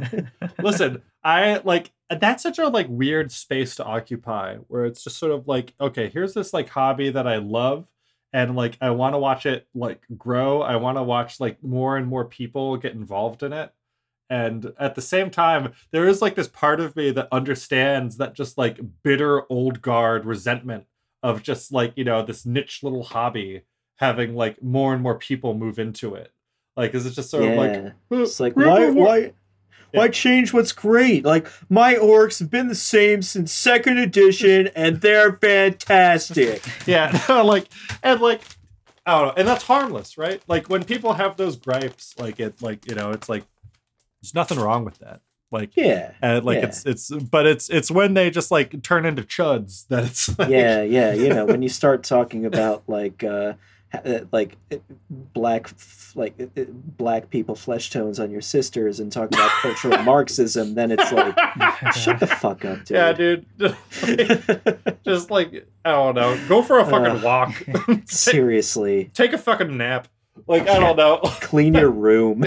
listen, 0.62 1.00
I 1.22 1.60
like, 1.64 1.92
that's 2.08 2.42
such 2.42 2.58
a 2.58 2.68
like 2.68 2.86
weird 2.88 3.30
space 3.30 3.76
to 3.76 3.84
occupy 3.84 4.56
where 4.68 4.84
it's 4.84 5.04
just 5.04 5.18
sort 5.18 5.32
of 5.32 5.46
like, 5.46 5.74
okay, 5.80 6.08
here's 6.08 6.34
this 6.34 6.52
like 6.52 6.68
hobby 6.68 7.10
that 7.10 7.26
I 7.26 7.36
love. 7.36 7.86
And 8.32 8.54
like, 8.56 8.78
I 8.80 8.90
want 8.90 9.14
to 9.14 9.18
watch 9.18 9.44
it 9.46 9.66
like 9.74 10.02
grow. 10.16 10.62
I 10.62 10.76
want 10.76 10.98
to 10.98 11.02
watch 11.02 11.40
like 11.40 11.62
more 11.62 11.96
and 11.96 12.06
more 12.06 12.24
people 12.24 12.76
get 12.76 12.94
involved 12.94 13.42
in 13.42 13.52
it. 13.52 13.72
And 14.28 14.72
at 14.78 14.94
the 14.94 15.02
same 15.02 15.30
time, 15.30 15.72
there 15.90 16.06
is 16.06 16.22
like 16.22 16.36
this 16.36 16.46
part 16.46 16.80
of 16.80 16.94
me 16.94 17.10
that 17.10 17.28
understands 17.32 18.16
that 18.18 18.34
just 18.34 18.56
like 18.56 18.78
bitter 19.02 19.42
old 19.50 19.82
guard 19.82 20.24
resentment 20.24 20.86
of 21.22 21.42
just 21.42 21.72
like, 21.72 21.92
you 21.96 22.04
know, 22.04 22.22
this 22.22 22.46
niche 22.46 22.82
little 22.84 23.02
hobby 23.02 23.62
having 23.96 24.34
like 24.36 24.62
more 24.62 24.94
and 24.94 25.02
more 25.02 25.18
people 25.18 25.54
move 25.54 25.78
into 25.80 26.14
it. 26.14 26.32
Like, 26.76 26.94
is 26.94 27.04
it 27.06 27.10
just 27.10 27.30
sort 27.30 27.42
of 27.44 27.50
like, 27.56 27.72
"Uh, 27.74 27.90
It's 28.22 28.38
like 28.40 28.54
why 28.56 28.90
why 28.90 29.32
why 29.92 30.08
change 30.08 30.52
what's 30.52 30.72
great? 30.72 31.24
Like 31.24 31.46
my 31.68 31.94
orcs 31.94 32.38
have 32.38 32.50
been 32.50 32.68
the 32.68 32.74
same 32.74 33.22
since 33.22 33.52
second 33.52 33.98
edition 33.98 34.68
and 34.74 35.00
they're 35.00 35.32
fantastic. 35.32 36.62
yeah 36.86 37.18
like 37.28 37.68
and 38.02 38.20
like 38.20 38.40
i 39.06 39.18
don't 39.18 39.28
know 39.28 39.34
and 39.36 39.48
that's 39.48 39.64
harmless 39.64 40.18
right 40.18 40.42
like 40.46 40.68
when 40.68 40.84
people 40.84 41.14
have 41.14 41.36
those 41.36 41.56
gripes 41.56 42.14
like 42.18 42.38
it 42.38 42.60
like 42.60 42.86
you 42.88 42.94
know 42.94 43.10
it's 43.10 43.28
like 43.28 43.44
there's 44.20 44.34
nothing 44.34 44.58
wrong 44.58 44.84
with 44.84 44.98
that 44.98 45.20
like 45.50 45.70
Yeah. 45.76 46.12
and 46.22 46.44
like 46.44 46.58
yeah. 46.58 46.66
it's 46.66 46.86
it's 46.86 47.10
but 47.10 47.46
it's 47.46 47.68
it's 47.70 47.90
when 47.90 48.14
they 48.14 48.30
just 48.30 48.50
like 48.50 48.82
turn 48.82 49.04
into 49.06 49.22
chuds 49.22 49.86
that 49.88 50.04
it's 50.04 50.38
like, 50.38 50.48
yeah, 50.48 50.82
yeah, 50.82 51.12
you 51.12 51.28
know, 51.30 51.44
when 51.44 51.62
you 51.62 51.68
start 51.68 52.04
talking 52.04 52.44
about 52.46 52.84
like 52.86 53.24
uh 53.24 53.28
uh, 53.28 53.54
like 54.32 54.56
uh, 54.72 54.76
black 55.34 55.70
like 56.14 56.34
uh, 56.40 56.60
uh, 56.60 56.64
black 56.96 57.28
people 57.30 57.54
flesh 57.54 57.90
tones 57.90 58.20
on 58.20 58.30
your 58.30 58.40
sisters 58.40 59.00
and 59.00 59.10
talking 59.10 59.36
about 59.38 59.50
cultural 59.62 60.00
marxism 60.04 60.74
then 60.74 60.90
it's 60.92 61.10
like 61.12 61.36
shut 61.94 62.20
the 62.20 62.26
fuck 62.26 62.64
up 62.64 62.84
dude. 62.84 62.96
Yeah 62.96 63.12
dude. 63.12 63.46
Just 65.04 65.30
like 65.30 65.66
i 65.84 65.90
don't 65.90 66.14
know. 66.14 66.38
Go 66.48 66.62
for 66.62 66.78
a 66.78 66.84
fucking 66.84 67.18
Uh, 67.18 67.22
walk. 67.24 67.62
Seriously. 68.06 69.10
Take 69.14 69.32
a 69.32 69.38
fucking 69.38 69.76
nap. 69.76 70.08
Like 70.46 70.68
i 70.68 70.78
don't 70.78 70.96
know. 70.96 71.18
Clean 71.40 71.74
your 71.74 71.90
room. 71.90 72.44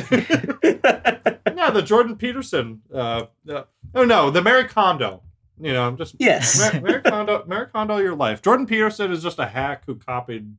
Yeah 1.55 1.69
the 1.71 1.81
jordan 1.83 2.15
peterson 2.17 2.81
uh, 2.93 3.25
uh 3.49 3.63
oh 3.95 4.03
no 4.05 4.29
the 4.29 4.41
marie 4.41 4.65
kondo. 4.67 5.21
You 5.61 5.71
know 5.73 5.87
i'm 5.87 5.97
just 5.97 6.15
yes. 6.19 6.59
Mar- 6.73 6.81
Marie 6.81 7.01
Kondo, 7.01 7.43
Marie 7.47 7.67
Kondo, 7.67 7.97
your 7.97 8.15
life. 8.15 8.41
Jordan 8.41 8.65
Peterson 8.65 9.11
is 9.11 9.21
just 9.23 9.39
a 9.39 9.45
hack 9.45 9.83
who 9.85 9.95
copied. 9.95 10.55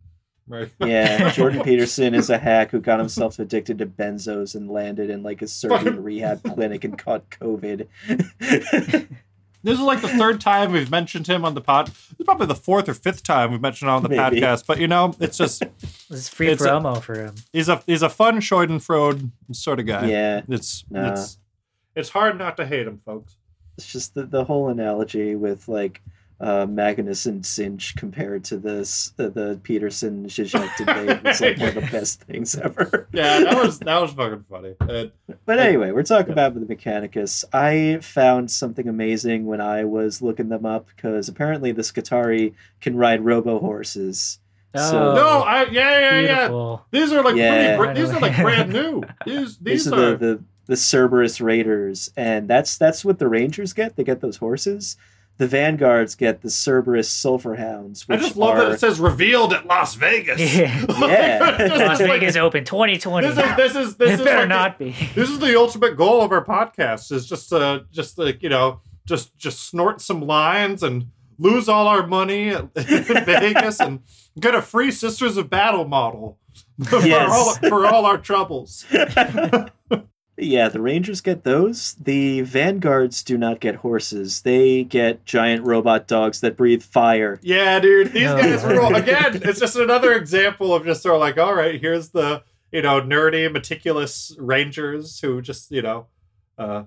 Marie. 0.47 0.68
yeah 0.80 1.30
jordan 1.32 1.62
peterson 1.62 2.14
is 2.14 2.28
a 2.30 2.38
hack 2.38 2.70
who 2.70 2.80
got 2.80 2.99
himself 2.99 3.38
addicted 3.38 3.78
to 3.78 3.86
benzos 3.86 4.55
and 4.55 4.70
landed 4.70 5.09
in 5.11 5.22
like 5.22 5.40
a 5.42 5.49
surgeon 5.49 5.78
Fucking- 5.78 6.03
rehab 6.03 6.42
clinic 6.55 6.84
and 6.84 6.99
caught 6.99 7.28
covid 7.30 7.86
This 9.62 9.78
is 9.78 9.80
like 9.80 10.03
the 10.03 10.09
third 10.09 10.42
time 10.42 10.72
we've 10.72 10.90
mentioned 10.90 11.26
him 11.26 11.42
on 11.42 11.55
the 11.55 11.62
pod. 11.62 11.88
It's 11.88 12.22
probably 12.22 12.45
the 12.47 12.55
fourth 12.55 12.86
or 12.86 12.92
fifth 12.92 13.22
time 13.22 13.51
we've 13.51 13.62
mentioned 13.62 13.88
him 13.88 13.95
on 13.95 14.03
the 14.03 14.11
Maybe. 14.11 14.42
podcast. 14.42 14.66
But 14.66 14.78
you 14.78 14.86
know, 14.86 15.14
it's 15.20 15.38
just 15.38 15.62
it's 16.11 16.28
free 16.28 16.49
It's 16.49 16.62
a- 16.62 16.68
promo 16.68 17.01
for 17.03 17.14
him. 17.18 17.34
he's 17.51 17.70
a 17.70 17.82
he's 17.86 18.03
a 18.03 18.11
fun 18.11 18.40
Schadenfreude 18.40 19.30
sort 19.53 19.80
of 19.80 19.86
guy. 19.86 20.05
yeah 20.09 20.42
It's 20.51 20.84
Nah. 20.90 21.12
it's 21.12 21.38
it's 21.97 22.11
hard 22.11 22.36
not 22.36 22.59
to 22.59 22.66
hate 22.66 22.86
him, 22.86 23.01
folks. 23.07 23.38
it's 23.78 23.90
just 23.90 24.12
the, 24.12 24.24
the 24.26 24.45
whole 24.45 24.68
analogy 24.68 25.34
with 25.34 25.66
like 25.66 26.03
uh, 26.41 26.66
Magnus 26.68 27.26
and 27.26 27.45
Cinch 27.47 27.95
compared 27.97 28.45
to 28.45 28.57
this 28.57 29.12
the, 29.16 29.30
the 29.30 29.61
Peterson 29.62 30.26
Zizek 30.26 30.76
debate 30.78 31.22
was 31.22 31.41
like 31.41 31.59
one 31.59 31.68
of 31.68 31.74
the 31.76 31.80
best 31.93 32.22
things 32.22 32.55
ever. 32.62 33.09
Yeah, 33.12 33.41
that 33.41 33.57
was 33.57 33.78
that 33.78 34.01
was 34.03 34.12
fucking 34.12 34.45
funny. 34.51 34.74
And 34.80 35.12
But 35.47 35.59
anyway, 35.61 35.93
we're 35.93 36.03
talking 36.03 36.35
Yeah. 36.37 36.47
about 36.47 36.55
the 36.68 36.74
Mechanicus. 36.74 37.45
I 37.53 37.99
found 38.03 38.51
something 38.51 38.89
amazing 38.89 39.47
when 39.47 39.61
I 39.61 39.85
was 39.85 40.20
looking 40.22 40.49
them 40.49 40.66
up 40.66 40.89
because 40.95 41.28
apparently 41.28 41.72
the 41.72 41.82
Skitarii 41.82 42.55
can 42.80 42.97
ride 42.97 43.24
robo 43.24 43.59
horses. 43.61 44.39
So- 44.76 45.12
Oh, 45.12 45.14
no, 45.14 45.28
I 45.43 45.64
yeah 45.70 46.20
yeah 46.20 46.20
yeah. 46.49 46.76
These 46.91 47.12
are 47.12 47.22
like 47.22 47.37
Yeah. 47.37 47.76
pretty. 47.76 48.01
These 48.01 48.11
are 48.11 48.18
like 48.20 48.37
brand 48.37 48.72
new. 48.72 49.03
These 49.24 49.59
These 49.59 49.85
these 49.85 49.89
are 49.93 49.95
are 49.95 50.16
the, 50.16 50.26
the 50.26 50.45
the 50.66 50.74
Serberys 50.74 51.41
Raiders, 51.41 52.11
and 52.16 52.49
that's 52.49 52.76
that's 52.78 53.05
what 53.05 53.18
the 53.20 53.28
Rangers 53.28 53.72
get. 53.72 53.95
They 53.97 54.03
get 54.03 54.20
those 54.20 54.39
horses. 54.39 54.97
The 55.37 55.49
Vanguards 55.49 56.14
get 56.14 56.43
the 56.43 56.49
Serberys 56.49 57.07
Sulphur 57.07 57.57
Hounds. 57.57 58.07
I 58.09 58.16
just 58.18 58.37
love 58.37 58.51
are, 58.57 58.64
that 58.66 58.72
it 58.72 58.78
says 58.80 59.01
revealed 59.01 59.53
at 59.53 59.66
Las 59.66 59.97
Vegas. 59.97 60.41
Yeah. 60.41 60.85
Yeah. 61.09 61.57
Just 61.68 61.76
Las 61.76 62.01
like- 62.01 62.09
Vegas 62.11 62.37
Open 62.37 62.64
2020. 62.64 63.26
This 63.28 63.37
is 63.39 63.57
this 63.57 63.74
is 63.76 63.97
this 63.97 64.11
it 64.11 64.20
is 64.20 64.24
better 64.24 64.37
like 64.39 64.43
the- 64.43 64.47
not 64.49 64.78
be. 64.78 64.91
this 65.16 65.28
is 65.30 65.41
the 65.41 65.59
ultimate 65.59 65.97
goal 65.97 66.22
of 66.22 66.30
our 66.30 66.45
podcast 66.45 67.11
is 67.11 67.26
just 67.26 67.53
uh 67.53 67.80
just 67.91 68.16
like 68.16 68.43
you 68.45 68.49
know 68.49 68.80
just 69.07 69.37
just 69.37 69.64
snort 69.68 70.01
some 70.01 70.20
lines 70.20 70.82
and 70.85 71.07
lose 71.39 71.68
all 71.68 71.89
our 71.89 72.07
money 72.07 72.49
in 72.51 72.70
Vegas 72.76 73.80
and 73.80 74.01
get 74.39 74.55
a 74.55 74.62
free 74.62 74.93
Sisters 74.93 75.37
of 75.37 75.51
Battle 75.51 75.85
model 75.85 76.39
for, 76.85 77.01
Yes. 77.05 77.28
all, 77.32 77.55
for 77.68 77.87
all 77.87 78.07
our 78.07 78.18
troubles. 78.18 78.85
Yeah, 80.37 80.68
the 80.68 80.80
Rangers 80.80 81.20
get 81.20 81.45
those. 81.45 81.95
The 81.95 82.41
Vanguards 82.41 83.22
do 83.22 83.39
not 83.39 83.61
get 83.61 83.76
horses. 83.76 84.43
They 84.43 84.82
get 84.82 85.24
giant 85.24 85.64
robot 85.64 86.09
dogs 86.09 86.41
that 86.41 86.57
breathe 86.57 86.82
fire. 86.82 87.39
Yeah, 87.43 87.78
dude, 87.78 88.12
these 88.12 88.24
No. 88.24 88.37
guys 88.37 88.64
were 88.64 88.80
all, 88.80 88.95
again. 88.97 89.41
It's 89.45 89.61
just 89.61 89.76
another 89.76 90.12
example 90.12 90.74
of 90.74 90.85
just 90.85 91.03
sort 91.03 91.14
of 91.14 91.20
like, 91.20 91.39
all 91.39 91.55
right, 91.55 91.80
here's 91.80 92.09
the 92.11 92.43
you 92.72 92.82
know 92.82 93.01
nerdy, 93.01 93.51
meticulous 93.53 94.35
Rangers 94.39 95.20
who 95.20 95.41
just 95.41 95.70
you 95.70 95.82
know, 95.82 96.07
uh, 96.59 96.85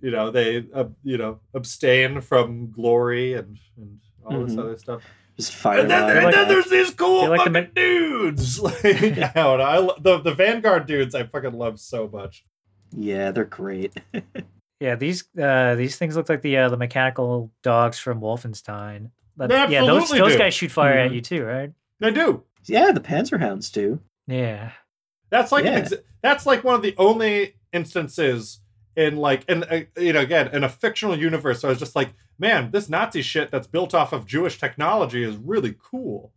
you 0.00 0.10
know 0.10 0.30
they 0.30 0.64
uh, 0.74 0.84
you 1.04 1.18
know 1.18 1.40
abstain 1.52 2.22
from 2.22 2.70
glory 2.70 3.34
and 3.34 3.58
and 3.76 3.98
all 4.24 4.44
this 4.44 4.54
Mhm. 4.54 4.60
other 4.60 4.78
stuff. 4.78 5.02
Just 5.36 5.54
fire. 5.54 5.80
And 5.80 5.90
then, 5.90 6.08
and 6.16 6.24
like- 6.24 6.34
then 6.34 6.48
there's 6.48 6.70
these 6.70 6.90
cool 6.94 7.22
They're 7.22 7.30
like 7.36 7.44
the 7.44 7.50
fucking 7.52 7.70
dudes. 7.74 8.60
Like, 8.62 8.84
I 8.84 9.10
don't 9.34 9.58
know. 9.58 9.64
I 9.64 9.76
lo- 9.78 9.96
the 10.00 10.18
the 10.22 10.32
Vanguard 10.34 10.86
dudes 10.86 11.14
I 11.14 11.24
fucking 11.24 11.52
love 11.52 11.78
so 11.78 12.08
much. 12.10 12.44
Yeah, 12.96 13.30
they're 13.30 13.44
great. 13.44 13.92
Yeah, 14.80 14.96
these 14.96 15.22
uh, 15.40 15.76
these 15.76 15.96
things 15.96 16.16
look 16.16 16.28
like 16.28 16.42
the 16.42 16.56
uh, 16.56 16.68
the 16.68 16.76
mechanical 16.76 17.52
dogs 17.62 18.00
from 18.00 18.20
Wolfenstein. 18.20 19.10
But, 19.36 19.48
They 19.50 19.54
yeah, 19.54 19.82
those 19.82 20.02
absolutely 20.02 20.18
those 20.18 20.32
do. 20.32 20.38
guys 20.38 20.54
shoot 20.54 20.72
fire 20.72 20.98
at 20.98 21.12
Mhm. 21.12 21.14
you 21.14 21.20
too, 21.20 21.44
right? 21.44 21.70
They 22.00 22.10
do. 22.10 22.42
yeah, 22.66 22.90
the 22.90 22.98
Panzerhounds 23.00 23.70
do. 23.72 24.00
Yeah. 24.26 24.72
That's 25.30 25.52
like 25.52 25.66
Yeah. 25.66 25.70
ex- 25.74 25.94
that's 26.20 26.46
like 26.46 26.64
one 26.64 26.74
of 26.74 26.82
the 26.82 26.96
only 26.98 27.54
instances 27.72 28.58
in 28.96 29.18
like 29.18 29.44
in 29.48 29.62
uh, 29.62 29.82
you 29.96 30.12
know 30.12 30.20
again 30.20 30.48
in 30.52 30.64
a 30.64 30.68
fictional 30.68 31.16
universe. 31.16 31.62
I 31.62 31.68
was 31.68 31.78
just 31.78 31.94
like, 31.94 32.12
man, 32.40 32.72
this 32.72 32.88
Nazi 32.88 33.22
shit 33.22 33.52
that's 33.52 33.68
built 33.68 33.94
off 33.94 34.12
of 34.12 34.26
Jewish 34.26 34.58
technology 34.58 35.22
is 35.22 35.36
really 35.36 35.76
cool. 35.80 36.32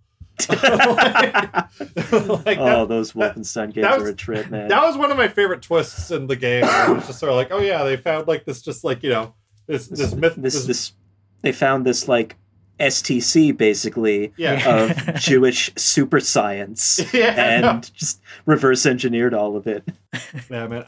Like, 2.45 2.57
oh, 2.59 2.85
that- 2.85 2.85
those 2.89 3.13
Wolfenstein 3.13 3.73
games 3.73 3.87
that 3.87 3.99
are 3.99 4.07
a 4.07 4.13
trip, 4.13 4.49
man. 4.49 4.67
That 4.67 4.83
was 4.83 4.97
one 4.97 5.11
of 5.11 5.17
my 5.17 5.27
favorite 5.27 5.61
twists 5.61 6.11
in 6.11 6.27
the 6.27 6.35
game. 6.35 6.63
It 6.63 6.95
was 6.95 7.07
just 7.07 7.19
sort 7.19 7.31
of 7.31 7.35
like, 7.35 7.51
oh 7.51 7.59
yeah, 7.59 7.83
they 7.83 7.97
found 7.97 8.27
like 8.27 8.45
this, 8.45 8.61
just 8.61 8.83
like 8.83 9.03
you 9.03 9.09
know, 9.09 9.33
this 9.67 9.87
this 9.87 10.13
myth, 10.13 10.35
this, 10.37 10.53
this, 10.53 10.65
this, 10.65 10.93
they 11.41 11.51
found 11.51 11.85
this 11.85 12.07
like 12.07 12.35
STC 12.79 13.55
basically 13.55 14.33
yeah, 14.37 14.89
of 15.07 15.15
Jewish 15.19 15.71
super 15.75 16.19
science 16.19 17.01
yeah, 17.13 17.57
I 17.57 17.61
know. 17.61 17.69
and 17.69 17.93
just 17.93 18.21
reverse 18.45 18.85
engineered 18.85 19.33
all 19.33 19.55
of 19.55 19.67
it. 19.67 19.87
yeah, 20.49 20.67
man. 20.67 20.85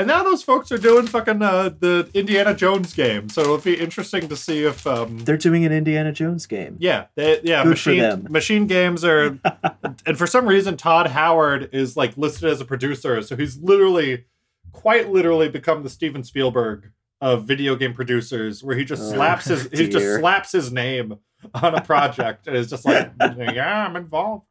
And 0.00 0.06
now 0.06 0.22
those 0.22 0.42
folks 0.42 0.72
are 0.72 0.78
doing 0.78 1.06
fucking 1.06 1.42
uh, 1.42 1.68
the 1.78 2.08
Indiana 2.14 2.54
Jones 2.54 2.94
game, 2.94 3.28
so 3.28 3.42
it'll 3.42 3.58
be 3.58 3.78
interesting 3.78 4.28
to 4.28 4.36
see 4.36 4.64
if 4.64 4.86
um, 4.86 5.18
They're 5.18 5.36
doing 5.36 5.66
an 5.66 5.72
Indiana 5.72 6.10
Jones 6.10 6.46
game. 6.46 6.78
Yeah, 6.80 7.08
they, 7.16 7.38
yeah. 7.42 7.62
Good 7.64 7.68
machine 7.68 8.26
machine 8.30 8.66
games 8.66 9.04
are, 9.04 9.38
and 10.06 10.16
for 10.16 10.26
some 10.26 10.46
reason, 10.46 10.78
Todd 10.78 11.08
Howard 11.08 11.68
is 11.74 11.98
like 11.98 12.16
listed 12.16 12.48
as 12.48 12.62
a 12.62 12.64
producer, 12.64 13.20
so 13.20 13.36
he's 13.36 13.58
literally, 13.58 14.24
quite 14.72 15.10
literally, 15.10 15.50
become 15.50 15.82
the 15.82 15.90
Steven 15.90 16.24
Spielberg 16.24 16.92
of 17.20 17.44
video 17.44 17.76
game 17.76 17.92
producers, 17.92 18.64
where 18.64 18.78
he 18.78 18.86
just 18.86 19.02
Oh, 19.02 19.12
slaps 19.16 19.44
his 19.44 19.68
he 19.70 19.86
just 19.86 20.18
slaps 20.18 20.50
his 20.50 20.72
name 20.72 21.18
on 21.52 21.74
a 21.74 21.82
project 21.82 22.46
and 22.46 22.56
is 22.56 22.70
just 22.70 22.86
like, 22.86 23.12
yeah, 23.20 23.86
I'm 23.86 23.96
involved. 23.96 24.46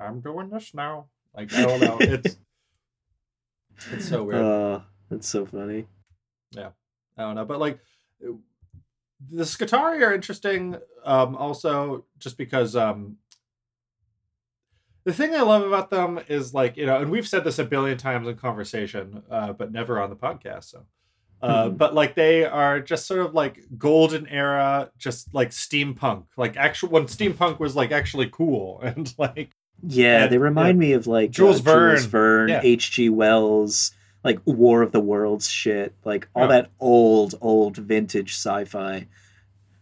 I'm 0.00 0.20
doing 0.20 0.48
this 0.48 0.72
now. 0.72 1.08
Like 1.36 1.52
I 1.52 1.66
don't 1.66 1.80
know, 1.80 1.98
it's 2.00 2.38
it's 3.92 4.08
so 4.08 4.22
weird. 4.24 4.42
Oh, 4.44 4.82
that's 5.10 5.28
so 5.28 5.46
funny. 5.46 5.86
Yeah, 6.52 6.70
I 7.16 7.22
don't 7.22 7.34
know, 7.36 7.44
but 7.44 7.60
like 7.60 7.78
the 8.20 9.44
Skitarii 9.44 10.02
are 10.06 10.14
interesting. 10.14 10.76
Um, 11.04 11.36
also, 11.36 12.04
just 12.18 12.36
because 12.36 12.74
um, 12.76 13.16
the 15.04 15.12
thing 15.12 15.34
I 15.34 15.40
love 15.42 15.62
about 15.66 15.90
them 15.90 16.20
is 16.28 16.52
like 16.54 16.76
you 16.76 16.86
know, 16.86 16.98
and 17.00 17.10
we've 17.10 17.28
said 17.28 17.44
this 17.44 17.58
a 17.58 17.64
billion 17.64 17.96
times 17.98 18.28
in 18.28 18.36
conversation, 18.36 19.22
uh, 19.30 19.52
but 19.52 19.72
never 19.72 20.00
on 20.00 20.10
the 20.10 20.16
podcast. 20.16 20.64
So, 20.64 20.84
uh, 21.42 21.68
Mhm. 21.70 21.78
but 21.78 21.94
like 21.94 22.14
they 22.14 22.44
are 22.44 22.80
just 22.80 23.06
sort 23.06 23.20
of 23.24 23.34
like 23.34 23.64
golden 23.78 24.26
era, 24.28 24.90
just 24.98 25.32
like 25.34 25.50
steampunk, 25.50 26.24
like 26.36 26.56
actual 26.56 26.90
when 26.90 27.04
steampunk 27.04 27.58
was 27.58 27.74
like 27.74 27.92
actually 27.92 28.28
cool 28.30 28.80
and 28.84 29.14
like 29.18 29.56
Yeah, 29.82 30.24
And- 30.24 30.32
they 30.32 30.38
remind 30.38 30.78
me 30.78 30.92
of 30.92 31.06
like 31.06 31.30
Jules 31.30 31.60
uh, 31.60 31.62
Verne. 31.62 31.96
Jules 31.96 32.06
Verne, 32.06 32.48
Yeah. 32.48 32.60
H.G. 32.62 33.08
Wells, 33.10 33.92
like 34.24 34.38
War 34.44 34.82
of 34.82 34.92
the 34.92 35.00
Worlds 35.00 35.48
shit, 35.48 35.94
like 36.04 36.28
all 36.34 36.42
Yeah. 36.44 36.48
that 36.62 36.70
old, 36.80 37.34
old 37.40 37.76
vintage 37.76 38.32
sci-fi 38.34 39.06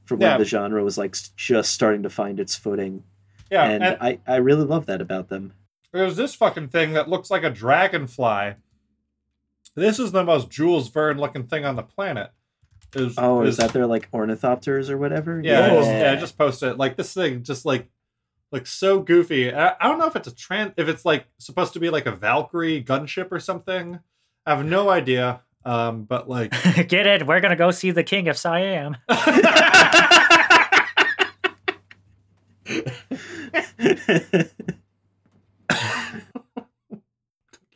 from 0.05 0.20
when 0.20 0.30
Yeah. 0.30 0.38
the 0.38 0.44
genre 0.44 0.82
was 0.84 0.96
like 0.99 1.16
just 1.36 1.72
starting 1.72 2.03
to 2.05 2.11
find 2.11 2.38
its 2.40 2.55
footing. 2.57 3.03
yeah, 3.51 3.64
and, 3.64 3.82
and, 3.82 3.96
I, 4.01 4.18
I 4.26 4.36
really 4.36 4.64
love 4.64 4.86
that 4.86 5.01
about 5.01 5.28
them. 5.30 5.55
there's 5.92 6.16
this 6.16 6.34
fucking 6.34 6.68
thing 6.68 6.92
that 6.92 7.09
looks 7.09 7.30
like 7.30 7.42
a 7.44 7.51
dragonfly. 7.51 8.55
This 9.74 9.99
is 9.99 10.12
the 10.12 10.24
most 10.24 10.51
Jules 10.51 10.88
Verne 10.88 11.18
looking 11.18 11.44
thing 11.44 11.64
on 11.64 11.76
the 11.76 11.82
planet. 11.82 12.30
Is, 12.94 13.14
Oh, 13.18 13.42
is 13.42 13.57
that 13.59 13.72
their 13.72 13.86
like 13.86 14.11
ornithopters 14.12 14.88
or 14.90 14.96
whatever? 14.99 15.40
Yeah, 15.42 15.66
I 15.66 15.68
just, 15.70 15.90
yeah, 15.90 16.12
I 16.12 16.16
just 16.16 16.38
posted 16.38 16.70
it. 16.72 16.78
Like 16.78 16.96
this 16.96 17.12
thing, 17.14 17.42
just 17.42 17.64
like, 17.64 17.88
like 18.53 18.66
so 18.66 19.01
goofy. 19.01 19.53
I, 19.53 19.74
I 19.80 19.88
don't 19.88 19.99
know 19.99 20.07
if 20.07 20.16
it's 20.16 20.28
a 20.28 20.34
trans, 20.34 20.72
if 20.76 20.88
it's 20.88 21.05
like 21.05 21.26
supposed 21.38 21.72
to 21.74 21.80
be 21.80 21.90
like 21.90 22.07
a 22.07 22.12
Valkyrie 22.12 22.82
gunship 22.82 23.30
or 23.30 23.40
something. 23.40 24.01
I 24.46 24.55
have 24.55 24.64
no 24.64 24.88
idea. 24.88 25.42
Um, 25.64 26.05
but 26.05 26.28
like, 26.28 26.53
Get 26.88 27.07
it? 27.07 27.26
We're 27.26 27.40
gonna 27.40 27.57
go 27.57 27.70
see 27.70 27.90
the 27.90 28.05
king 28.05 28.28
of 28.28 28.38
Siam. 28.38 28.96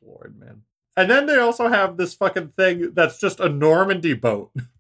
Lord, 0.03 0.39
man. 0.39 0.63
And 0.97 1.11
then 1.11 1.27
they 1.27 1.39
also 1.39 1.69
have 1.69 1.97
this 1.97 2.15
fucking 2.15 2.49
thing 2.57 2.93
that's 2.95 3.19
just 3.19 3.41
a 3.41 3.49
Normandy 3.49 4.15
boat, 4.15 4.51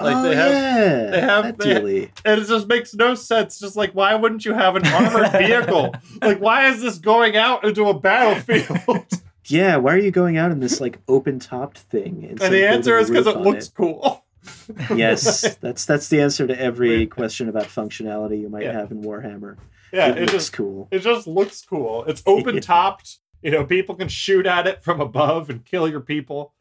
Like, 0.00 0.16
oh, 0.16 0.22
they 0.22 0.34
have- 0.34 0.50
yeah, 0.52 1.10
they 1.10 1.20
have- 1.20 1.58
they- 1.58 2.10
and 2.24 2.40
it 2.40 2.46
just 2.46 2.66
makes 2.66 2.94
no 2.94 3.14
sense. 3.14 3.60
Just 3.60 3.76
like, 3.76 3.92
why 3.92 4.14
wouldn't 4.14 4.44
you 4.44 4.52
have 4.52 4.74
an 4.76 4.86
armored 4.86 5.30
vehicle? 5.38 5.94
like, 6.20 6.38
why 6.40 6.68
is 6.68 6.80
this 6.82 6.98
going 6.98 7.36
out 7.36 7.64
into 7.64 7.86
a 7.88 7.98
battlefield? 7.98 9.06
Yeah, 9.46 9.76
why 9.76 9.92
are 9.92 9.98
you 9.98 10.10
going 10.10 10.38
out 10.38 10.52
in 10.52 10.60
this 10.60 10.80
like 10.80 11.00
open 11.06 11.38
topped 11.38 11.76
thing? 11.78 12.24
and 12.30 12.38
the 12.38 12.66
answer 12.66 12.96
is 12.96 13.10
because 13.10 13.26
it 13.26 13.36
looks 13.36 13.68
cool. 13.68 14.24
yes, 14.94 15.54
that's 15.56 15.84
that's 15.84 16.08
the 16.08 16.22
answer 16.22 16.46
to 16.46 16.58
every 16.58 17.06
question 17.06 17.50
about 17.50 17.64
functionality 17.64 18.40
you 18.40 18.48
might 18.48 18.62
Yeah. 18.62 18.72
have 18.72 18.90
in 18.90 19.02
Warhammer. 19.02 19.56
yeah, 19.92 20.08
it, 20.08 20.16
it 20.16 20.20
looks 20.20 20.32
just 20.32 20.52
cool. 20.54 20.88
It 20.90 21.00
just 21.00 21.26
looks 21.26 21.62
cool. 21.62 22.04
It's 22.04 22.22
open-topped. 22.24 23.18
You 23.42 23.50
know, 23.50 23.64
people 23.66 23.94
can 23.96 24.08
shoot 24.08 24.46
at 24.46 24.66
it 24.66 24.82
from 24.82 25.02
above 25.02 25.50
and 25.50 25.62
kill 25.62 25.86
your 25.90 26.00
people. 26.00 26.54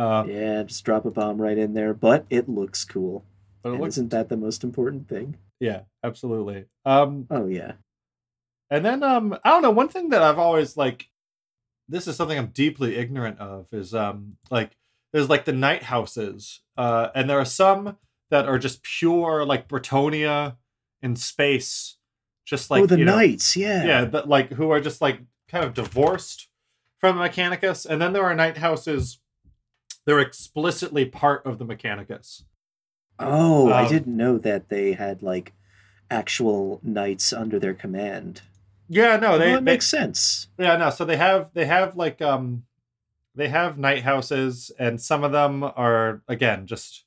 Uh, 0.00 0.24
Yeah, 0.26 0.62
just 0.62 0.84
drop 0.84 1.04
a 1.04 1.10
bomb 1.10 1.40
right 1.40 1.58
in 1.58 1.74
there, 1.74 1.92
but 1.92 2.24
it 2.30 2.48
looks 2.48 2.84
cool. 2.84 3.24
but 3.62 3.72
looks, 3.72 3.94
isn't 3.94 4.10
that 4.10 4.28
the 4.28 4.36
most 4.36 4.64
important 4.64 5.08
thing? 5.08 5.36
yeah, 5.60 5.82
absolutely. 6.02 6.64
Um, 6.86 7.26
Oh 7.30 7.46
yeah. 7.46 7.72
and 8.70 8.84
then 8.84 9.02
um, 9.02 9.36
I 9.44 9.50
don't 9.50 9.62
know. 9.62 9.70
One 9.70 9.88
thing 9.88 10.08
that 10.10 10.22
I've 10.22 10.38
always 10.38 10.76
like, 10.76 11.08
this 11.88 12.06
is 12.06 12.16
something 12.16 12.38
I'm 12.38 12.46
deeply 12.48 12.96
ignorant 12.96 13.38
of, 13.40 13.66
is 13.72 13.94
um, 13.94 14.36
like 14.50 14.70
there's 15.12 15.28
like 15.28 15.44
the 15.44 15.52
knight 15.52 15.82
houses, 15.82 16.60
uh, 16.76 17.08
and 17.14 17.28
there 17.28 17.38
are 17.38 17.44
some 17.44 17.98
that 18.30 18.46
are 18.48 18.58
just 18.58 18.82
pure 18.82 19.44
like 19.44 19.68
Bretonnia 19.68 20.56
in 21.02 21.16
space, 21.16 21.96
just 22.46 22.70
like 22.70 22.84
oh, 22.84 22.86
the 22.86 22.98
you 22.98 23.04
know, 23.04 23.16
knights, 23.16 23.56
yeah. 23.56 23.84
yeah, 23.84 24.04
that 24.04 24.28
like 24.28 24.52
who 24.52 24.70
are 24.70 24.80
just 24.80 25.00
like 25.02 25.20
kind 25.48 25.64
of 25.64 25.74
divorced 25.74 26.48
from 26.98 27.16
the 27.18 27.22
Mechanicus, 27.28 27.84
and 27.84 28.00
then 28.00 28.12
there 28.12 28.24
are 28.24 28.34
knight 28.34 28.58
houses. 28.58 29.18
They're 30.06 30.20
explicitly 30.20 31.04
part 31.04 31.44
of 31.46 31.58
the 31.58 31.64
Mechanicus. 31.64 32.42
Oh, 33.18 33.72
I 33.72 33.82
Um, 33.82 33.88
didn't 33.88 34.16
know 34.16 34.38
that 34.38 34.68
they 34.68 34.92
had 34.92 35.22
like 35.22 35.52
actual 36.10 36.80
knights 36.82 37.32
under 37.32 37.58
their 37.58 37.74
command. 37.74 38.42
Yeah, 38.88 39.16
no, 39.16 39.38
they, 39.38 39.52
well, 39.52 39.60
they 39.60 39.60
makes 39.60 39.86
sense. 39.86 40.48
yeah 40.58 40.76
no. 40.76 40.90
So 40.90 41.04
they 41.04 41.16
have 41.16 41.52
they 41.54 41.66
have 41.66 41.96
like 41.96 42.20
um 42.20 42.64
they 43.34 43.48
have 43.48 43.78
knight 43.78 44.02
houses, 44.02 44.72
and 44.78 45.00
some 45.00 45.24
of 45.24 45.32
them 45.32 45.62
are 45.62 46.22
again 46.28 46.66
just 46.66 47.04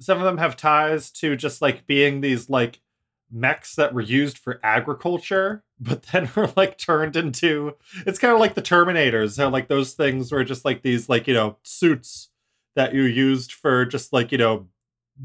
some 0.00 0.18
of 0.18 0.24
them 0.24 0.38
have 0.38 0.56
ties 0.56 1.10
to 1.10 1.36
just 1.36 1.60
like 1.60 1.86
being 1.86 2.20
these 2.20 2.48
like 2.48 2.80
mechs 3.30 3.74
that 3.74 3.92
were 3.92 4.00
used 4.00 4.38
for 4.38 4.60
agriculture 4.62 5.64
but 5.80 6.02
then 6.04 6.28
were 6.36 6.50
like 6.56 6.76
turned 6.78 7.16
into 7.16 7.74
it's 8.06 8.18
kind 8.18 8.32
of 8.34 8.40
like 8.40 8.54
the 8.54 8.62
terminators 8.62 9.38
how 9.38 9.48
like 9.48 9.68
those 9.68 9.92
things 9.94 10.32
were 10.32 10.44
just 10.44 10.64
like 10.64 10.82
these 10.82 11.08
like 11.08 11.26
you 11.26 11.34
know 11.34 11.56
suits 11.62 12.30
that 12.76 12.94
you 12.94 13.02
used 13.02 13.52
for 13.52 13.84
just 13.84 14.12
like 14.12 14.32
you 14.32 14.38
know 14.38 14.66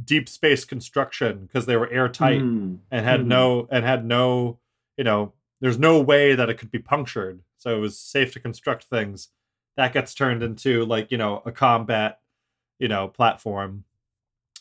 deep 0.04 0.28
space 0.28 0.66
construction 0.66 1.46
because 1.46 1.66
they 1.66 1.78
were 1.78 1.90
airtight 1.92 2.42
Hmm. 2.42 2.76
and 2.92 3.06
had 3.06 3.22
Hmm. 3.22 3.28
no 3.28 3.68
and 3.72 3.86
had 3.86 4.06
no 4.06 4.60
you 4.98 5.04
know 5.04 5.34
there's 5.62 5.80
no 5.80 6.02
way 6.02 6.36
that 6.36 6.50
it 6.50 6.56
could 6.58 6.72
be 6.72 6.80
punctured 6.80 7.42
so 7.58 7.76
it 7.76 7.80
was 7.80 7.98
safe 7.98 8.34
to 8.34 8.40
construct 8.40 8.84
things 8.86 9.30
that 9.78 9.94
gets 9.94 10.14
turned 10.14 10.44
into 10.44 10.86
like 10.86 11.12
you 11.12 11.18
know 11.18 11.42
a 11.46 11.52
combat 11.52 12.20
you 12.80 12.88
know 12.88 13.08
platform 13.08 13.84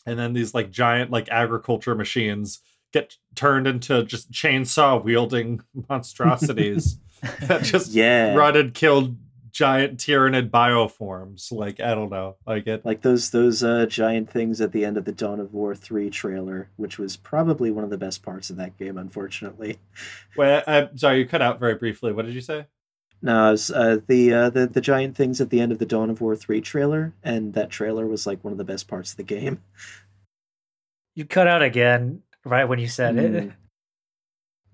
and 0.05 0.19
then 0.19 0.33
these 0.33 0.53
like 0.53 0.69
giant 0.71 1.11
like 1.11 1.29
agriculture 1.29 1.95
machines 1.95 2.59
get 2.93 3.17
turned 3.35 3.67
into 3.67 4.03
just 4.05 4.31
chainsaw 4.31 5.03
wielding 5.03 5.61
monstrosities 5.89 6.99
that 7.41 7.63
just 7.63 7.91
Yeah. 7.91 8.33
run 8.35 8.55
and 8.55 8.73
kill 8.73 9.15
giant 9.51 9.99
tyranid 9.99 10.49
bioforms 10.49 11.51
like 11.51 11.79
i 11.79 11.93
don't 11.93 12.09
know 12.09 12.35
like 12.47 12.65
it 12.65 12.83
Like 12.83 13.01
those 13.03 13.29
those 13.29 13.63
uh, 13.63 13.85
giant 13.85 14.29
things 14.31 14.59
at 14.59 14.71
the 14.71 14.83
end 14.83 14.97
of 14.97 15.05
the 15.05 15.11
Dawn 15.11 15.39
of 15.39 15.53
War 15.53 15.75
three 15.75 16.09
trailer, 16.09 16.69
which 16.75 16.97
was 16.97 17.17
probably 17.17 17.69
one 17.69 17.83
of 17.83 17.91
the 17.91 17.97
best 17.99 18.23
parts 18.23 18.49
of 18.49 18.55
that 18.55 18.77
game. 18.79 18.97
Unfortunately, 18.97 19.77
well 20.37 20.63
i'm 20.65 20.97
sorry 20.97 21.19
you 21.19 21.25
cut 21.27 21.41
out 21.43 21.59
very 21.59 21.75
briefly 21.75 22.11
what 22.11 22.25
did 22.25 22.33
you 22.33 22.41
say 22.41 22.65
no, 23.21 23.47
it 23.49 23.51
was, 23.51 23.71
uh, 23.71 23.99
the 24.07 24.33
uh, 24.33 24.49
the 24.49 24.65
the 24.67 24.81
giant 24.81 25.15
things 25.15 25.39
at 25.39 25.49
the 25.51 25.61
end 25.61 25.71
of 25.71 25.77
the 25.79 25.85
Dawn 25.85 26.09
of 26.09 26.19
War 26.19 26.35
three 26.35 26.59
trailer, 26.59 27.13
and 27.23 27.53
that 27.53 27.69
trailer 27.69 28.05
was 28.07 28.25
like 28.27 28.43
one 28.43 28.51
of 28.51 28.57
the 28.57 28.65
best 28.65 28.87
parts 28.89 29.11
of 29.11 29.17
the 29.17 29.23
game. 29.23 29.61
You 31.15 31.25
cut 31.25 31.47
out 31.47 31.61
again 31.61 32.23
right 32.45 32.65
when 32.65 32.79
you 32.79 32.87
said 32.87 33.17
it. 33.17 33.31
Mm. 33.31 33.53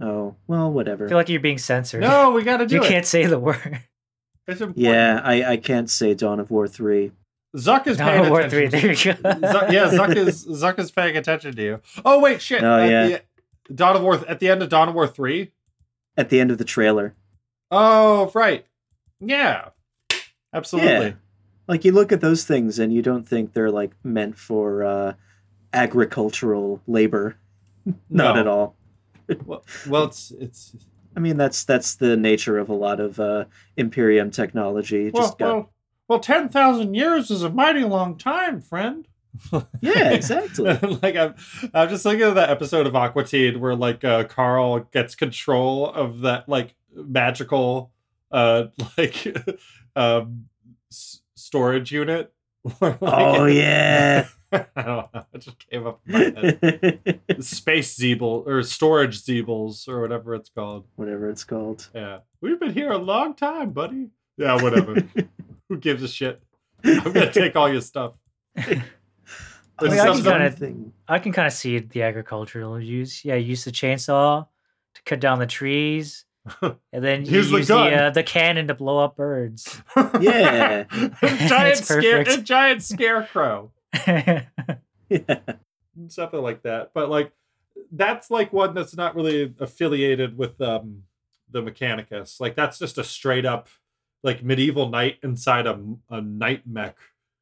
Oh 0.02 0.36
well, 0.48 0.72
whatever. 0.72 1.06
I 1.06 1.10
feel 1.10 1.18
like 1.18 1.30
you're 1.30 1.40
being 1.42 1.58
censored. 1.58 2.02
no 2.02 2.32
we 2.32 2.44
gotta 2.44 2.66
do 2.66 2.76
you 2.76 2.82
it 2.82 2.86
You 2.86 2.90
can't 2.90 3.06
say 3.06 3.26
the 3.26 3.40
word. 3.40 3.82
it's 4.48 4.62
important. 4.62 4.78
yeah, 4.78 5.22
I 5.24 5.44
I 5.54 5.58
can't 5.58 5.90
say 5.90 6.14
Dawn 6.14 6.40
of 6.40 6.50
War 6.52 6.68
three. 6.68 7.12
Zuck 7.58 7.88
is 7.88 7.98
No, 7.98 8.06
paying 8.06 8.30
War 8.30 8.42
attention. 8.42 8.70
three. 8.70 8.80
There 8.94 9.16
you 9.16 9.22
go. 9.24 9.30
Zuck, 9.48 9.72
yeah, 9.72 9.90
Zuck 9.90 10.16
is 10.16 10.46
Zuck 10.64 10.78
is 10.80 10.92
paying 10.92 11.18
attention 11.18 11.56
to 11.56 11.62
you. 11.64 11.82
Oh 12.06 12.20
wait, 12.20 12.42
shit. 12.42 12.64
Oh, 12.64 12.80
At 12.80 12.90
yeah. 12.90 13.08
the- 13.08 13.74
Dawn 13.76 13.96
of 13.96 14.02
War 14.04 14.16
at 14.28 14.40
the 14.40 14.50
end 14.50 14.64
of 14.64 14.70
Dawn 14.70 14.88
of 14.90 14.96
War 14.96 15.08
three. 15.08 15.52
At 16.18 16.30
the 16.30 16.40
end 16.40 16.52
of 16.52 16.58
the 16.58 16.64
trailer, 16.66 17.16
Oh 17.72 18.32
right, 18.34 18.66
yeah, 19.20 19.70
absolutely. 20.54 20.92
Yeah. 21.08 21.14
like 21.68 21.86
you 21.86 21.92
look 21.92 22.12
at 22.12 22.20
those 22.22 22.44
things 22.46 22.78
and 22.80 22.92
you 22.94 23.02
don't 23.02 23.28
think 23.28 23.54
they're 23.54 23.70
like 23.72 23.92
meant 24.04 24.38
for 24.38 24.84
uh, 24.84 25.14
agricultural 25.74 26.82
labor. 26.88 27.38
Not 28.10 28.36
No. 28.36 28.40
at 28.42 28.48
all. 28.48 28.76
Well, 29.46 29.64
well, 29.88 30.04
it's 30.06 30.32
it's 30.32 30.76
I 31.16 31.20
mean, 31.20 31.38
that's 31.38 31.64
that's 31.64 31.96
the 31.96 32.18
nature 32.18 32.58
of 32.58 32.70
a 32.70 32.74
lot 32.74 33.00
of 33.00 33.20
uh, 33.20 33.46
Imperium 33.78 34.32
technology. 34.32 35.12
Well, 35.12 35.24
Just 35.24 35.38
got 35.38 35.54
well, 35.54 35.70
well, 36.08 36.20
ten 36.20 36.50
thousand 36.50 36.96
years 36.96 37.30
is 37.30 37.44
a 37.44 37.50
mighty 37.50 37.84
long 37.84 38.18
time, 38.18 38.62
friend. 38.62 39.08
yeah, 39.82 40.10
exactly. 40.12 40.66
like 41.04 41.16
I'm, 41.16 41.36
I'm 41.74 41.90
just 41.90 42.04
thinking 42.04 42.26
of 42.28 42.36
that 42.36 42.50
episode 42.50 42.88
of 42.88 42.96
Aqua 42.96 43.24
Teen 43.24 43.60
where 43.60 43.76
like 43.76 44.04
uh, 44.04 44.24
Carl 44.24 44.80
gets 44.92 45.14
control 45.14 45.88
of 45.92 46.22
that 46.22 46.50
like 46.50 46.74
magical 46.96 47.92
uh 48.32 48.66
like 48.98 49.28
um 49.96 50.46
s- 50.92 51.22
storage 51.36 51.92
unit. 51.92 52.34
Where, 52.80 52.98
like, 53.00 53.14
oh 53.14 53.46
yeah. 53.46 54.28
I 54.52 54.66
don't 54.76 55.14
know. 55.14 55.26
It 55.34 55.40
just 55.42 55.70
came 55.70 55.86
up 55.88 56.02
in 56.08 56.12
my 56.14 56.20
head. 56.20 57.20
Space 57.44 57.98
Zeeble 57.98 58.46
or 58.48 58.64
storage 58.64 59.22
Zeebles 59.22 59.88
or 59.88 60.02
whatever 60.02 60.34
it's 60.36 60.50
called. 60.50 60.86
Whatever 60.96 61.30
it's 61.30 61.44
called. 61.44 61.88
Yeah. 61.94 62.20
We've 62.42 62.60
been 62.60 62.74
here 62.74 62.92
a 62.92 62.98
long 62.98 63.36
time, 63.36 63.72
buddy. 63.72 64.10
Yeah, 64.38 64.62
whatever. 64.62 64.96
Who 65.70 65.78
gives 65.78 66.02
a 66.02 66.08
shit? 66.08 66.42
I'm 66.84 67.12
gonna 67.12 67.32
take 67.32 67.56
all 67.56 67.70
your 67.72 67.82
stuff. 67.82 68.14
I 68.58 68.64
mean, 69.82 70.00
I 70.00 70.06
can 70.06 70.24
kinda- 70.24 70.52
Thing. 70.52 70.94
I 71.08 71.20
can 71.20 71.32
kind 71.32 71.48
of 71.48 71.54
see 71.54 71.80
the 71.80 72.02
agricultural 72.04 72.80
use. 72.80 73.24
Yeah, 73.24 73.36
use 73.36 73.66
the 73.66 73.72
chainsaw 73.72 74.48
to 74.96 75.02
cut 75.04 75.20
down 75.20 75.40
the 75.40 75.46
trees, 75.46 76.26
and 76.62 76.76
then 76.92 77.26
you 77.26 77.32
Use 77.34 77.50
the 77.52 77.58
use 77.58 77.68
the 77.68 77.76
uh, 77.78 78.10
the 78.10 78.24
cannon 78.24 78.68
to 78.68 78.74
blow 78.74 78.98
up 79.00 79.16
birds. 79.16 79.82
Yeah. 80.20 80.86
giant 81.48 81.78
scare, 81.78 82.22
a 82.22 82.38
giant 82.38 82.82
scarecrow, 82.84 83.72
Yeah. 85.10 85.40
something 86.08 86.42
like 86.42 86.62
that. 86.64 86.92
But 86.94 87.10
like, 87.10 87.32
that's 87.92 88.30
like 88.30 88.54
one 88.54 88.76
that's 88.76 88.96
not 88.96 89.16
really 89.16 89.54
affiliated 89.60 90.38
with 90.38 90.60
um 90.62 91.04
the 91.50 91.62
Mechanicus. 91.62 92.40
Like 92.40 92.56
that's 92.56 92.78
just 92.78 92.98
a 92.98 93.04
straight 93.04 93.46
up 93.46 93.70
like 94.24 94.44
medieval 94.44 94.90
knight 94.90 95.18
inside 95.24 95.66
a 95.66 95.80
a 96.10 96.22
knight 96.22 96.64
mech. 96.68 96.96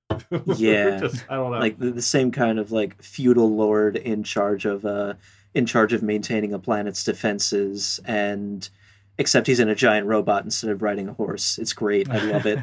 Yeah. 0.56 0.98
just, 1.00 1.26
I 1.30 1.36
don't 1.36 1.52
know. 1.52 1.60
Like 1.60 1.78
the, 1.78 1.92
the 1.92 2.02
same 2.02 2.32
kind 2.32 2.60
of 2.60 2.72
like 2.72 3.02
feudal 3.04 3.54
lord 3.56 3.98
in 3.98 4.24
charge 4.24 4.66
of 4.66 4.86
uh 4.86 5.14
in 5.54 5.66
charge 5.66 5.92
of 5.92 6.02
maintaining 6.02 6.54
a 6.54 6.60
planet's 6.60 7.04
defenses 7.04 8.00
and 8.06 8.70
except 9.18 9.48
he's 9.48 9.60
in 9.60 9.70
a 9.70 9.76
giant 9.76 10.08
robot 10.08 10.44
instead 10.44 10.70
of 10.70 10.82
riding 10.82 11.10
a 11.10 11.14
horse. 11.14 11.58
It's 11.58 11.74
great. 11.74 12.10
I 12.10 12.20
love 12.24 12.46
it. 12.46 12.60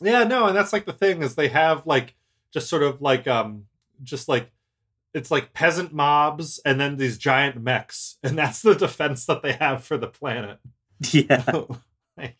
Yeah, 0.00 0.24
no, 0.24 0.46
and 0.46 0.56
that's 0.56 0.72
like 0.72 0.86
the 0.86 0.92
thing 0.94 1.22
is 1.22 1.34
they 1.34 1.48
have 1.48 1.86
like 1.86 2.14
just 2.52 2.68
sort 2.68 2.82
of 2.82 3.00
like 3.00 3.26
um 3.26 3.66
just 4.02 4.28
like 4.28 4.50
it's 5.12 5.30
like 5.30 5.52
peasant 5.52 5.92
mobs 5.92 6.60
and 6.64 6.80
then 6.80 6.96
these 6.96 7.18
giant 7.18 7.60
mechs, 7.60 8.18
and 8.22 8.38
that's 8.38 8.62
the 8.62 8.74
defense 8.74 9.26
that 9.26 9.42
they 9.42 9.52
have 9.52 9.84
for 9.84 9.96
the 9.96 10.08
planet. 10.08 10.58
yeah. 11.12 11.44
like 12.16 12.36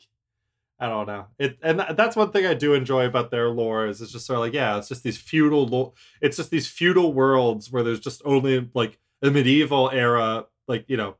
I 0.79 0.87
don't 0.87 1.07
know. 1.07 1.27
It 1.39 1.59
and 1.63 1.85
that's 1.95 2.17
one 2.17 2.31
thing 2.31 2.47
I 2.47 2.55
do 2.55 2.75
enjoy 2.75 3.05
about 3.05 3.31
their 3.31 3.51
lore 3.51 3.87
is 3.87 4.01
it's 4.01 4.13
just 4.13 4.27
sort 4.27 4.39
of 4.39 4.41
like 4.41 4.55
yeah, 4.55 4.79
it's 4.79 4.89
just 4.89 5.03
these 5.03 5.19
feudal 5.19 5.67
lo- 5.67 5.95
it's 6.21 6.37
just 6.37 6.51
these 6.51 6.69
feudal 6.69 7.13
worlds 7.13 7.71
where 7.71 7.83
there's 7.83 8.01
just 8.01 8.23
only 8.25 8.71
like 8.75 8.99
a 9.23 9.31
medieval 9.31 9.91
era 9.91 10.47
like, 10.67 10.85
you 10.89 10.97
know, 10.97 11.17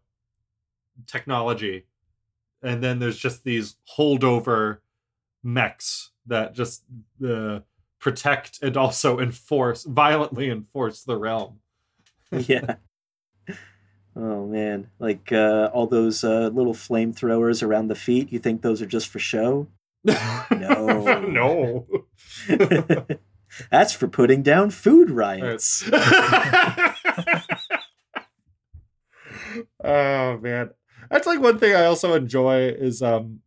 technology. 1.07 1.87
And 2.63 2.83
then 2.83 2.99
there's 2.99 3.19
just 3.19 3.45
these 3.45 3.77
holdover 3.99 4.79
mechs 5.43 6.11
that 6.27 6.55
just 6.55 6.85
uh, 7.27 7.61
protect 8.01 8.59
and 8.63 8.77
also 8.77 9.21
enforce 9.21 9.85
violently 9.85 10.51
enforce 10.51 11.03
the 11.05 11.17
realm. 11.17 11.61
yeah. 12.33 12.77
Oh 14.17 14.47
man, 14.47 14.89
like 14.99 15.31
uh, 15.31 15.71
all 15.73 15.87
those 15.87 16.25
uh, 16.25 16.51
little 16.53 16.75
flamethrowers 16.75 17.63
around 17.63 17.89
the 17.89 17.95
feet. 17.95 18.33
You 18.33 18.41
think 18.41 18.63
those 18.63 18.83
are 18.83 18.87
just 18.87 19.09
for 19.09 19.19
show? 19.19 19.69
No. 20.51 21.21
no. 21.21 21.87
That's 23.71 23.93
for 23.93 24.09
putting 24.09 24.43
down 24.43 24.71
food 24.71 25.11
riots. 25.11 25.85
oh 29.83 30.39
man 30.39 30.71
that's 31.11 31.27
like 31.27 31.41
one 31.41 31.59
thing 31.59 31.75
i 31.75 31.85
also 31.85 32.15
enjoy 32.15 32.69
is 32.69 33.03
um 33.03 33.41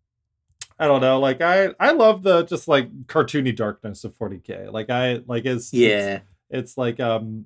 i 0.83 0.87
don't 0.87 1.01
know 1.01 1.19
like 1.19 1.39
i 1.41 1.69
i 1.79 1.91
love 1.91 2.23
the 2.23 2.43
just 2.43 2.67
like 2.67 2.91
cartoony 3.07 3.55
darkness 3.55 4.03
of 4.03 4.13
40k 4.17 4.71
like 4.71 4.89
i 4.89 5.21
like 5.25 5.45
it's 5.45 5.73
it's- 5.73 5.73
Yeah, 5.73 6.19
it's, 6.59 6.77
like 6.77 6.99
um 6.99 7.45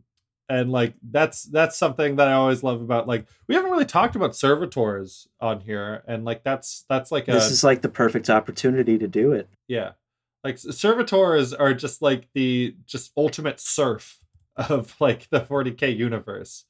and 0.49 0.71
like 0.71 0.93
that's 1.11 1.43
that's 1.43 1.77
something 1.77 2.15
that 2.15 2.27
i 2.27 2.33
always 2.33 2.63
love 2.63 2.81
about 2.81 3.07
like 3.07 3.27
we 3.47 3.55
haven't 3.55 3.69
really 3.71 3.85
talked 3.85 4.15
about 4.15 4.35
servitors 4.35 5.27
on 5.39 5.59
here 5.61 6.03
and 6.07 6.25
like 6.25 6.43
that's 6.43 6.85
that's 6.89 7.11
like 7.11 7.27
a 7.27 7.33
this 7.33 7.51
is 7.51 7.63
like 7.63 7.81
the 7.81 7.89
perfect 7.89 8.29
opportunity 8.29 8.97
to 8.97 9.07
do 9.07 9.31
it. 9.33 9.47
yeah 9.67 9.91
like 10.43 10.57
servitors 10.57 11.53
are 11.53 11.73
just 11.73 12.01
like 12.01 12.27
the 12.33 12.75
just 12.85 13.11
ultimate 13.17 13.59
serf 13.59 14.19
of 14.55 14.95
like 14.99 15.29
the 15.29 15.41
40k 15.41 15.95
universe 15.95 16.65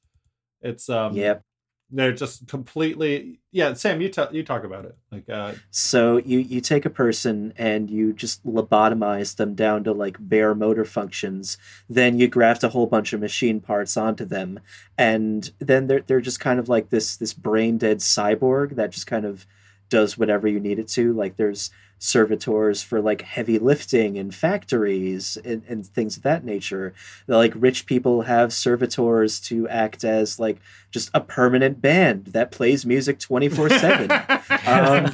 it's 0.61 0.89
um 0.89 1.14
Yep. 1.15 1.44
They're 1.90 2.12
just 2.12 2.48
completely 2.48 3.40
yeah 3.52 3.74
sam 3.74 4.02
you 4.02 4.10
tell 4.10 4.34
you 4.36 4.44
talk 4.44 4.66
about 4.66 4.84
it 4.84 4.98
like 5.12 5.30
uh 5.30 5.54
So 5.72 6.18
you 6.18 6.40
you 6.40 6.60
take 6.60 6.86
a 6.86 6.90
person 6.90 7.54
and 7.58 7.90
you 7.90 8.14
just 8.14 8.46
lobotomize 8.46 9.36
them 9.36 9.56
down 9.56 9.84
to 9.86 9.94
like 9.94 10.18
bare 10.20 10.54
motor 10.54 10.86
functions. 10.86 11.58
Then 11.90 12.20
you 12.20 12.28
graft 12.28 12.64
a 12.64 12.70
whole 12.70 12.88
bunch 12.88 13.14
of 13.14 13.22
machine 13.22 13.62
parts 13.62 13.96
onto 13.96 14.26
them, 14.26 14.60
and 14.98 15.52
then 15.60 15.88
they're 15.88 16.02
they're 16.02 16.22
just 16.22 16.40
kind 16.40 16.60
of 16.60 16.68
like 16.70 16.90
this 16.90 17.16
this 17.18 17.34
brain 17.34 17.78
dead 17.78 18.00
cyborg 18.00 18.76
that 18.76 18.92
just 18.92 19.08
kind 19.08 19.26
of 19.26 19.46
does 19.90 20.18
whatever 20.18 20.48
you 20.48 20.60
need 20.60 20.80
it 20.80 20.88
to. 20.90 21.14
Like 21.14 21.38
there's 21.38 21.72
servitors 21.99 22.84
for 22.84 23.02
like 23.02 23.22
heavy 23.22 23.60
lifting 23.60 24.15
in 24.15 24.32
factories 24.32 25.38
and, 25.44 25.64
and 25.68 25.86
things 25.86 26.18
of 26.18 26.24
that 26.24 26.44
nature. 26.44 26.94
Like 27.28 27.53
rich 27.56 27.86
people 27.86 28.24
have 28.24 28.53
servitors 28.53 29.40
to 29.41 29.68
act 29.69 30.03
as 30.03 30.40
like 30.40 30.57
just 30.91 31.10
a 31.14 31.22
permanent 31.22 31.82
band 31.82 32.28
that 32.28 32.52
plays 32.52 32.86
music 32.86 33.19
twenty 33.19 33.49
four 33.49 33.69
seven. 33.69 34.10
Um, 34.68 35.06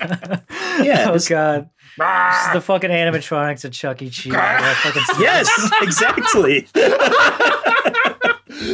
yeah, 0.84 1.08
oh 1.10 1.14
this- 1.14 1.30
god. 1.30 1.70
This 1.98 2.46
is 2.48 2.54
the 2.54 2.62
fucking 2.62 2.90
animatronics 2.90 3.66
at 3.66 3.72
Chuck 3.74 4.02
E. 4.02 4.10
Cheese. 4.10 4.34
Yes, 4.34 5.72
exactly. 5.82 6.68
did 6.74 6.92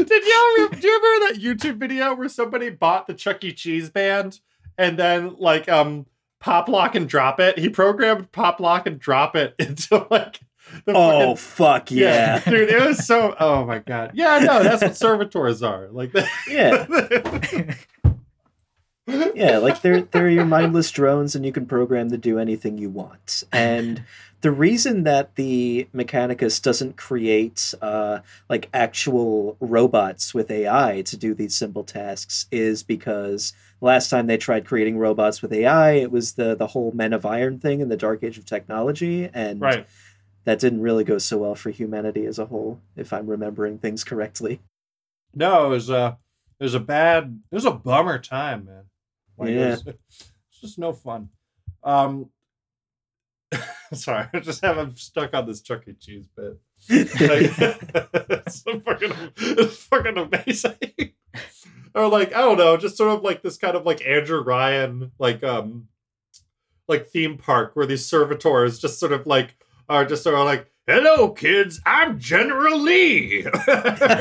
y'all 0.10 0.70
do 0.70 0.88
you 0.88 1.02
remember 1.02 1.28
that 1.28 1.38
youtube 1.42 1.78
video 1.78 2.14
where 2.14 2.30
somebody 2.30 2.70
bought 2.70 3.08
the 3.08 3.14
chuck 3.14 3.44
e 3.44 3.52
cheese 3.52 3.90
band 3.90 4.40
and 4.78 4.98
then 5.00 5.36
like 5.40 5.68
um 5.70 6.06
pop 6.40 6.68
lock 6.70 6.96
and 6.96 7.08
drop 7.08 7.40
it. 7.40 7.58
He 7.60 7.70
programmed 7.70 8.32
pop 8.32 8.60
lock 8.60 8.88
and 8.88 9.00
drop 9.00 9.36
it 9.36 9.56
into 9.60 10.06
like 10.10 10.40
the 10.86 10.94
Oh 10.96 11.36
fucking- 11.36 11.38
fuck 11.38 11.92
yeah. 11.92 12.40
dude, 12.50 12.70
it 12.70 12.82
was 12.82 13.06
so. 13.06 13.36
Oh 13.40 13.66
my 13.66 13.80
god, 13.80 14.12
yeah, 14.14 14.40
no, 14.40 14.62
that's 14.64 14.82
what 14.84 14.96
servitors 14.98 15.62
are 15.64 15.88
like. 15.92 16.14
Yeah. 16.50 16.86
yeah, 19.34 19.58
like 19.58 19.82
they're 19.82 20.02
they're 20.02 20.30
your 20.30 20.46
mindless 20.46 20.92
drones 20.92 21.36
and 21.36 21.44
you 21.44 21.52
can 21.52 21.66
program 21.66 22.12
to 22.12 22.18
do 22.18 22.38
anything 22.38 22.78
you 22.78 22.90
want. 22.90 23.44
And 23.52 24.04
the 24.42 24.52
reason 24.52 25.04
that 25.04 25.36
the 25.36 25.88
Mechanicus 25.96 26.62
doesn't 26.62 26.96
create 26.96 27.74
uh, 27.82 28.20
like 28.50 28.70
actual 28.72 29.58
robots 29.60 30.34
with 30.36 30.52
AI 30.52 31.02
to 31.08 31.18
do 31.18 31.34
these 31.34 31.56
simple 31.56 31.84
tasks 31.84 32.46
is 32.52 32.84
because 32.84 33.54
last 33.82 34.10
time 34.10 34.28
they 34.28 34.38
tried 34.38 34.66
creating 34.66 34.98
robots 34.98 35.42
with 35.42 35.54
AI, 35.54 35.92
it 35.92 36.12
was 36.12 36.34
the 36.34 36.56
the 36.56 36.68
whole 36.68 36.92
Men 36.92 37.14
of 37.14 37.26
Iron 37.26 37.60
thing 37.60 37.80
in 37.80 37.90
the 37.90 37.98
Dark 37.98 38.24
Age 38.24 38.38
of 38.38 38.46
technology, 38.46 39.30
and 39.34 39.62
right. 39.62 39.88
that 40.46 40.60
didn't 40.60 40.82
really 40.82 41.04
go 41.04 41.18
so 41.18 41.38
well 41.40 41.56
for 41.56 41.70
humanity 41.70 42.26
as 42.26 42.40
a 42.40 42.46
whole, 42.46 42.82
if 42.96 43.14
I'm 43.14 43.28
remembering 43.28 43.78
things 43.78 44.04
correctly. 44.04 44.62
No, 45.34 45.68
it 45.68 45.70
was 45.70 45.90
a 45.90 46.18
it 46.60 46.64
was 46.64 46.74
a 46.76 46.80
bad 46.80 47.42
it 47.52 47.56
was 47.56 47.66
a 47.66 47.72
bummer 47.72 48.20
time, 48.20 48.66
man. 48.66 48.84
Like, 49.38 49.50
Yeah. 49.50 49.78
it 49.86 50.00
it's 50.50 50.60
just 50.62 50.80
no 50.80 50.92
fun. 50.94 51.30
Um 51.84 52.30
sorry, 53.94 54.28
I 54.34 54.40
just 54.40 54.64
have 54.64 54.78
I'm 54.78 54.96
stuck 54.96 55.34
on 55.34 55.48
this 55.48 55.62
Chuck 55.62 55.88
E. 55.88 55.94
Cheese 55.94 56.28
bit. 56.36 56.60
Like, 56.90 57.12
it's 57.20 58.62
fucking 58.62 59.14
it's 59.38 59.78
fucking 59.78 60.18
amazing. 60.18 61.14
or 61.96 62.08
like, 62.08 62.34
I 62.34 62.40
don't 62.42 62.58
know, 62.58 62.78
just 62.78 62.98
sort 62.98 63.12
of 63.12 63.24
like 63.24 63.42
this 63.42 63.58
kind 63.58 63.76
of 63.76 63.86
like 63.86 64.06
Andrew 64.06 64.42
Ryan 64.42 65.12
like 65.20 65.44
um 65.44 65.88
like 66.88 67.08
theme 67.08 67.38
park 67.38 67.76
where 67.76 67.86
these 67.86 68.06
servitors 68.06 68.80
just 68.80 69.00
sort 69.00 69.12
of 69.12 69.28
like 69.28 69.56
are 69.88 70.06
just 70.06 70.24
sort 70.24 70.36
of 70.36 70.46
like 70.46 70.68
Hello, 70.88 71.30
kids. 71.30 71.80
I'm 71.86 72.18
General 72.18 72.80
Lee. 72.80 73.46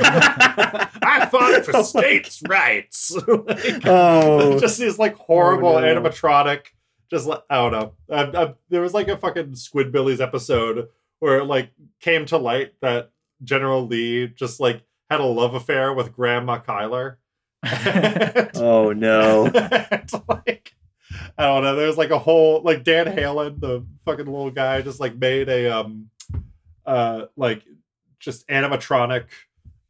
I 0.03 1.27
fought 1.31 1.65
for 1.65 1.83
states' 1.83 2.43
rights. 2.47 3.17
Like, 3.27 3.87
Oh. 3.87 4.59
just 4.59 4.79
these 4.79 4.99
like 4.99 5.17
horrible 5.17 5.69
Oh, 5.77 5.81
no. 5.81 5.87
animatronic. 6.01 6.67
Just 7.11 7.27
like 7.27 7.41
I 7.49 7.57
don't 7.57 7.73
know. 7.73 7.93
I, 8.11 8.23
I, 8.45 8.55
there 8.69 8.83
was 8.83 8.93
like 8.93 9.09
a 9.09 9.17
fucking 9.17 9.53
Squidbillies 9.53 10.21
episode 10.21 10.89
where 11.21 11.39
it 11.39 11.45
like 11.45 11.71
came 12.01 12.27
to 12.27 12.39
light 12.39 12.75
that 12.81 13.11
General 13.43 13.87
Lee 13.87 14.29
just 14.29 14.61
like 14.61 14.83
had 15.11 15.21
a 15.21 15.25
love 15.25 15.55
affair 15.55 15.93
with 15.93 16.13
Grandma 16.15 16.59
Cuyler. 16.59 17.17
Oh 18.55 18.93
no. 18.93 19.51
It's 19.55 20.15
like 20.29 20.75
I 21.37 21.45
don't 21.45 21.63
know. 21.63 21.77
There's 21.77 21.97
like 21.97 22.11
a 22.11 22.19
whole 22.19 22.63
like 22.63 22.85
Dan 22.85 23.07
Halen, 23.07 23.61
the 23.61 23.85
fucking 24.05 24.27
little 24.27 24.51
guy, 24.51 24.83
just 24.83 25.01
like 25.01 25.17
made 25.17 25.49
a 25.49 25.69
um 25.69 26.11
uh 26.87 27.27
like 27.37 27.63
just 28.19 28.47
animatronic 28.49 29.27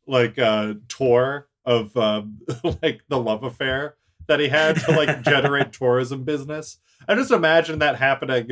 like 0.07 0.39
uh 0.39 0.75
tour 0.89 1.49
of 1.65 1.97
um 1.97 2.39
like 2.83 3.03
the 3.09 3.19
love 3.19 3.45
affair 3.45 3.97
that 4.27 4.41
he 4.41 4.49
had 4.49 4.77
to 4.77 4.93
like 4.93 5.23
generate 5.23 5.73
tourism 5.73 6.25
business. 6.25 6.79
I 7.07 7.15
just 7.15 7.31
imagine 7.31 7.79
that 7.79 7.97
happening 7.97 8.51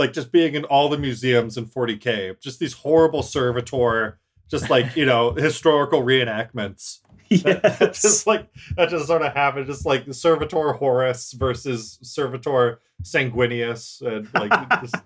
like 0.00 0.12
just 0.12 0.32
being 0.32 0.54
in 0.56 0.64
all 0.64 0.88
the 0.88 0.98
museums 0.98 1.56
in 1.56 1.66
40k, 1.66 2.40
just 2.40 2.58
these 2.58 2.72
horrible 2.72 3.22
servitor, 3.22 4.18
just 4.50 4.68
like 4.68 4.96
you 4.96 5.04
know 5.06 5.30
historical 5.36 6.02
reenactments 6.02 7.00
that, 7.30 7.62
that 7.62 7.76
Yes. 7.80 8.02
just 8.02 8.26
like 8.26 8.48
that 8.76 8.88
just 8.88 9.06
sort 9.06 9.22
of 9.22 9.32
happened 9.32 9.66
just 9.66 9.86
like 9.86 10.12
servitor 10.12 10.72
horus 10.72 11.32
versus 11.32 11.98
servitor 12.02 12.80
sanguinius 13.04 14.02
and 14.02 14.28
like 14.34 14.50
just 14.80 14.96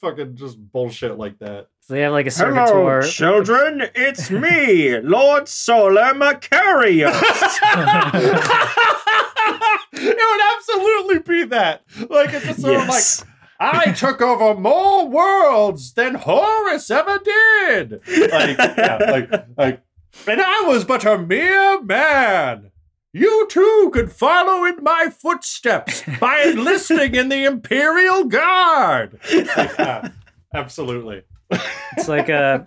fucking 0.00 0.36
just 0.36 0.56
bullshit 0.72 1.18
like 1.18 1.38
that 1.40 1.68
So 1.80 1.94
they 1.94 2.00
have 2.02 2.12
like 2.12 2.26
a 2.26 2.30
servitor. 2.30 2.64
Hello, 2.64 3.02
children. 3.02 3.82
It's 3.94 4.30
me, 4.30 4.98
Lord 5.00 5.48
Solar 5.48 6.14
Macarius. 6.14 7.12
it 9.92 10.16
would 10.30 10.40
absolutely 10.56 11.18
be 11.20 11.44
that 11.48 11.82
like 12.10 12.32
it's 12.32 12.46
just 12.46 12.60
sort 12.60 12.74
yes. 12.74 12.82
of 13.22 13.26
like 13.28 13.35
i 13.60 13.92
took 13.96 14.20
over 14.20 14.58
more 14.58 15.08
worlds 15.08 15.92
than 15.94 16.14
horus 16.14 16.90
ever 16.90 17.18
did 17.18 17.92
like 18.30 18.56
yeah 18.58 18.96
like 19.10 19.30
like 19.56 19.82
and 20.26 20.40
i 20.40 20.62
was 20.66 20.84
but 20.84 21.04
a 21.04 21.18
mere 21.18 21.82
man 21.82 22.70
you 23.12 23.46
too 23.48 23.90
could 23.94 24.12
follow 24.12 24.64
in 24.64 24.82
my 24.82 25.08
footsteps 25.10 26.02
by 26.20 26.42
enlisting 26.42 27.14
in 27.14 27.28
the 27.28 27.44
imperial 27.44 28.24
guard 28.24 29.18
yeah, 29.32 30.08
absolutely 30.54 31.22
It's 31.96 32.08
like 32.08 32.28
a 32.28 32.66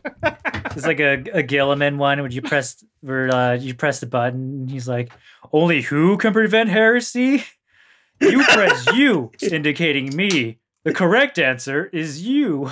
it's 0.76 0.86
like 0.86 1.00
a, 1.00 1.16
a 1.34 1.44
Guilliman 1.44 1.98
one. 1.98 2.22
Would 2.22 2.34
you 2.34 2.42
press 2.42 2.84
where 3.02 3.30
uh, 3.34 3.54
you 3.56 3.74
press 3.74 4.00
the 4.00 4.06
button? 4.06 4.40
and 4.40 4.70
He's 4.72 4.88
like, 4.88 5.12
only 5.52 5.82
who 5.82 6.18
can 6.18 6.32
prevent 6.32 6.70
heresy? 6.70 7.44
You 8.22 8.44
press 8.44 8.88
you, 8.96 9.32
indicating 9.42 10.16
me. 10.16 10.60
The 10.90 10.96
correct 10.96 11.38
answer 11.38 11.86
is 11.94 12.24
you. 12.26 12.72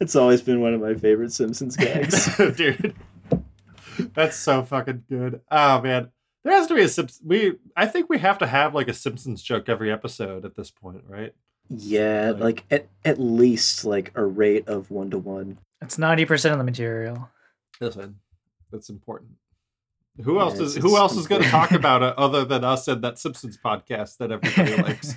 It's 0.00 0.14
always 0.14 0.40
been 0.42 0.60
one 0.60 0.74
of 0.74 0.80
my 0.80 0.94
favorite 0.94 1.32
Simpsons 1.32 1.76
gags. 1.76 2.36
dude. 2.56 2.94
That's 4.14 4.36
so 4.36 4.62
fucking 4.62 5.02
good. 5.08 5.40
Oh 5.50 5.80
man, 5.82 6.10
there 6.44 6.52
has 6.52 6.68
to 6.68 6.74
be 6.76 6.82
a 6.82 6.88
Simps- 6.88 7.20
we. 7.24 7.56
I 7.76 7.86
think 7.86 8.08
we 8.08 8.18
have 8.18 8.38
to 8.38 8.46
have 8.46 8.76
like 8.76 8.86
a 8.86 8.94
Simpsons 8.94 9.42
joke 9.42 9.68
every 9.68 9.90
episode 9.90 10.44
at 10.44 10.54
this 10.54 10.70
point, 10.70 11.02
right? 11.08 11.34
yeah, 11.68 12.30
Like- 12.30 12.40
like 12.40 12.64
at 12.70 12.88
at 13.04 13.18
least 13.18 13.84
like 13.84 14.12
a 14.14 14.24
rate 14.24 14.68
of 14.68 14.90
one 14.92 15.10
to 15.10 15.18
one. 15.18 15.58
It's 15.82 15.98
ninety 15.98 16.24
percent 16.24 16.52
of 16.52 16.58
the 16.58 16.64
material. 16.64 17.28
Listen, 17.80 18.20
that's 18.70 18.88
important. 18.90 19.32
Who 20.24 20.34
Yeah, 20.36 20.40
else 20.42 20.58
is 20.58 20.74
Who 20.76 20.96
else 20.96 21.16
is 21.16 21.26
going 21.26 21.42
to 21.42 21.48
talk 21.48 21.70
about 21.82 22.02
it 22.02 22.14
other 22.18 22.44
than 22.44 22.64
us 22.64 22.88
and 22.88 23.02
that 23.04 23.18
Simpsons 23.18 23.56
podcast 23.62 24.16
that 24.18 24.32
everybody 24.32 24.76
likes? 24.82 25.14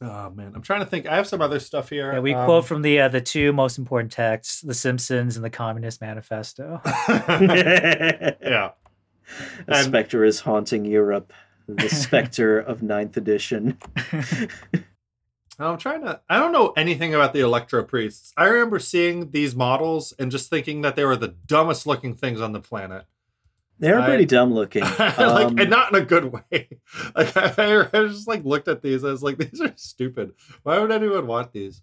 Oh 0.00 0.30
man, 0.30 0.52
I'm 0.56 0.62
trying 0.62 0.80
to 0.80 0.86
think. 0.86 1.06
I 1.06 1.14
have 1.14 1.28
some 1.28 1.40
other 1.40 1.60
stuff 1.60 1.88
here. 1.88 2.12
Yeah, 2.12 2.18
we 2.18 2.34
Um, 2.34 2.44
quote 2.44 2.66
from 2.66 2.82
the 2.82 3.00
uh, 3.00 3.08
the 3.08 3.20
two 3.20 3.52
most 3.52 3.78
important 3.78 4.10
texts: 4.10 4.60
The 4.60 4.74
Simpsons 4.74 5.36
and 5.36 5.44
the 5.44 5.50
Communist 5.50 6.00
Manifesto. 6.00 6.80
yeah. 7.28 8.70
A 9.68 9.74
And- 9.74 9.84
specter 9.86 10.24
is 10.24 10.40
haunting 10.40 10.84
Europe. 10.84 11.32
The 11.68 11.88
specter 11.88 12.58
of 12.58 12.82
ninth 12.82 13.16
edition. 13.16 13.78
I'm 15.58 15.78
trying 15.78 16.02
to. 16.02 16.20
I 16.28 16.38
don't 16.38 16.52
know 16.52 16.72
anything 16.76 17.14
about 17.14 17.32
the 17.32 17.40
Electro 17.40 17.84
Priests. 17.84 18.32
I 18.36 18.44
remember 18.46 18.78
seeing 18.78 19.30
these 19.30 19.54
models 19.54 20.12
and 20.18 20.30
just 20.30 20.48
thinking 20.50 20.80
that 20.82 20.96
they 20.96 21.04
were 21.04 21.16
the 21.16 21.28
dumbest 21.46 21.86
looking 21.86 22.14
things 22.14 22.40
on 22.40 22.52
the 22.52 22.60
planet. 22.60 23.04
They're 23.78 24.00
I- 24.00 24.06
pretty 24.06 24.24
dumb 24.26 24.52
looking. 24.54 24.82
like, 24.82 25.18
Um, 25.18 25.58
and 25.58 25.68
not 25.70 25.94
in 25.94 26.00
a 26.02 26.04
good 26.04 26.32
way. 26.32 26.68
Like 27.14 27.36
I, 27.36 27.80
I 27.92 28.06
just 28.06 28.28
like 28.28 28.44
looked 28.44 28.68
at 28.68 28.80
these. 28.82 29.04
I 29.04 29.08
was 29.10 29.22
like, 29.22 29.36
these 29.50 29.60
are 29.60 29.72
stupid. 29.76 30.32
Why 30.62 30.78
would 30.78 30.90
anyone 30.92 31.26
want 31.26 31.52
these? 31.52 31.82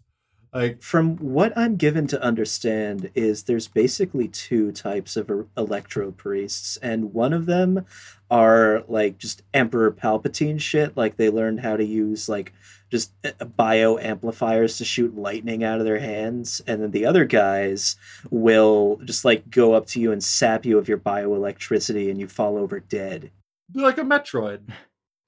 Like, 0.53 0.81
From 0.81 1.17
what 1.17 1.55
I'm 1.55 1.75
given 1.75 2.07
to 2.07 2.21
understand, 2.23 3.11
is 3.13 3.43
there's 3.43 3.67
basically 3.67 4.27
two 4.27 4.71
types 4.71 5.15
of 5.15 5.29
er- 5.29 5.47
electro 5.55 6.11
priests, 6.11 6.77
and 6.77 7.13
one 7.13 7.33
of 7.33 7.45
them 7.45 7.85
are 8.31 8.83
like 8.87 9.17
just 9.19 9.43
Emperor 9.53 9.91
Palpatine 9.91 10.59
shit. 10.59 10.97
Like 10.97 11.17
they 11.17 11.29
learned 11.29 11.59
how 11.59 11.77
to 11.77 11.85
use 11.85 12.27
like 12.27 12.53
just 12.91 13.11
uh, 13.23 13.45
bio 13.45 13.99
amplifiers 13.99 14.77
to 14.79 14.85
shoot 14.85 15.15
lightning 15.15 15.63
out 15.63 15.77
of 15.79 15.85
their 15.85 15.99
hands, 15.99 16.61
and 16.65 16.81
then 16.81 16.91
the 16.91 17.05
other 17.05 17.25
guys 17.25 17.95
will 18.31 18.99
just 19.05 19.23
like 19.23 19.51
go 19.51 19.73
up 19.73 19.85
to 19.87 19.99
you 19.99 20.11
and 20.11 20.23
sap 20.23 20.65
you 20.65 20.79
of 20.79 20.87
your 20.87 20.97
bioelectricity, 20.97 22.09
and 22.09 22.19
you 22.19 22.27
fall 22.27 22.57
over 22.57 22.79
dead. 22.79 23.29
like 23.75 23.97
a 23.99 24.03
Metroid. 24.03 24.61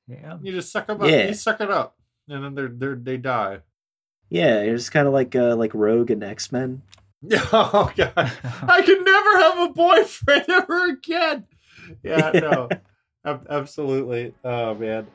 Yeah. 0.07 0.39
You 0.41 0.51
just 0.51 0.73
suck 0.73 0.87
them 0.87 0.99
up. 1.01 1.07
Yeah. 1.07 1.27
You 1.27 1.33
suck 1.33 1.61
it 1.61 1.71
up, 1.71 1.95
and 2.27 2.43
then 2.43 2.53
they're 2.55 2.67
they're 2.67 2.95
they 2.95 3.15
die. 3.15 3.59
Yeah, 4.31 4.63
you're 4.63 4.77
just 4.77 4.93
kind 4.93 5.07
of 5.07 5.13
like 5.13 5.35
uh, 5.35 5.55
like 5.57 5.73
Rogue 5.73 6.09
and 6.09 6.23
X 6.23 6.51
Men. 6.51 6.81
Oh 7.53 7.91
god, 7.95 8.13
I 8.15 8.81
can 8.81 9.03
never 9.03 9.37
have 9.37 9.69
a 9.69 9.73
boyfriend 9.73 10.45
ever 10.49 10.85
again. 10.85 11.45
Yeah, 12.01 12.31
no, 12.33 12.69
absolutely. 13.23 14.33
Oh 14.43 14.73
man, 14.73 15.05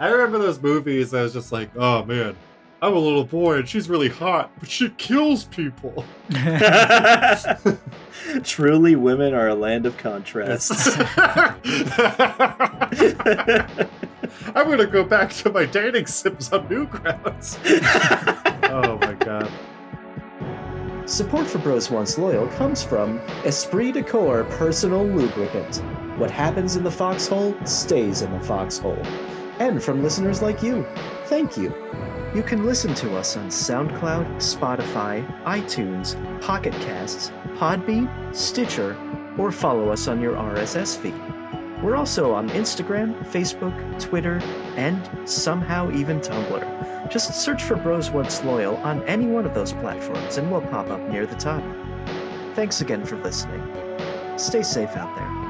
I 0.00 0.08
remember 0.08 0.38
those 0.38 0.60
movies. 0.60 1.14
I 1.14 1.22
was 1.22 1.34
just 1.34 1.52
like, 1.52 1.70
oh 1.76 2.04
man, 2.04 2.34
I'm 2.80 2.94
a 2.94 2.98
little 2.98 3.24
boy 3.24 3.58
and 3.58 3.68
she's 3.68 3.88
really 3.88 4.08
hot, 4.08 4.50
but 4.58 4.68
she 4.68 4.88
kills 4.98 5.44
people. 5.44 6.04
Truly, 8.42 8.96
women 8.96 9.34
are 9.34 9.48
a 9.48 9.54
land 9.54 9.86
of 9.86 9.96
contrasts. 9.98 10.96
I'm 14.54 14.70
gonna 14.70 14.86
go 14.86 15.04
back 15.04 15.30
to 15.34 15.50
my 15.50 15.64
dating 15.64 16.06
sims 16.06 16.52
on 16.52 16.68
Newgrounds. 16.68 17.58
oh 18.70 18.98
my 18.98 19.14
god. 19.14 19.50
Support 21.08 21.46
for 21.46 21.58
Bros 21.58 21.90
Once 21.90 22.16
Loyal 22.16 22.46
comes 22.48 22.82
from 22.82 23.18
Esprit 23.44 23.92
de 23.92 24.02
Corps 24.02 24.44
Personal 24.44 25.04
Lubricant. 25.04 25.82
What 26.18 26.30
happens 26.30 26.76
in 26.76 26.84
the 26.84 26.90
foxhole 26.90 27.54
stays 27.66 28.22
in 28.22 28.32
the 28.32 28.40
foxhole. 28.40 29.02
And 29.58 29.82
from 29.82 30.02
listeners 30.02 30.42
like 30.42 30.62
you. 30.62 30.86
Thank 31.26 31.56
you. 31.56 31.74
You 32.34 32.42
can 32.42 32.64
listen 32.64 32.94
to 32.94 33.16
us 33.16 33.36
on 33.36 33.48
SoundCloud, 33.48 34.36
Spotify, 34.36 35.26
iTunes, 35.44 36.16
Pocket 36.40 36.72
Casts, 36.74 37.30
Podbean, 37.56 38.34
Stitcher, 38.34 38.96
or 39.36 39.52
follow 39.52 39.90
us 39.90 40.08
on 40.08 40.20
your 40.20 40.34
RSS 40.34 40.96
feed. 40.96 41.31
We're 41.82 41.96
also 41.96 42.32
on 42.32 42.48
Instagram, 42.50 43.18
Facebook, 43.26 44.00
Twitter, 44.00 44.38
and 44.76 45.28
somehow 45.28 45.90
even 45.90 46.20
Tumblr. 46.20 47.10
Just 47.10 47.34
search 47.34 47.64
for 47.64 47.74
Bros 47.74 48.10
Once 48.10 48.44
Loyal 48.44 48.76
on 48.76 49.02
any 49.02 49.26
one 49.26 49.46
of 49.46 49.52
those 49.52 49.72
platforms 49.72 50.38
and 50.38 50.50
we'll 50.50 50.62
pop 50.62 50.90
up 50.90 51.00
near 51.08 51.26
the 51.26 51.34
top. 51.34 51.62
Thanks 52.54 52.80
again 52.80 53.04
for 53.04 53.16
listening. 53.16 53.62
Stay 54.38 54.62
safe 54.62 54.90
out 54.90 55.14
there. 55.16 55.41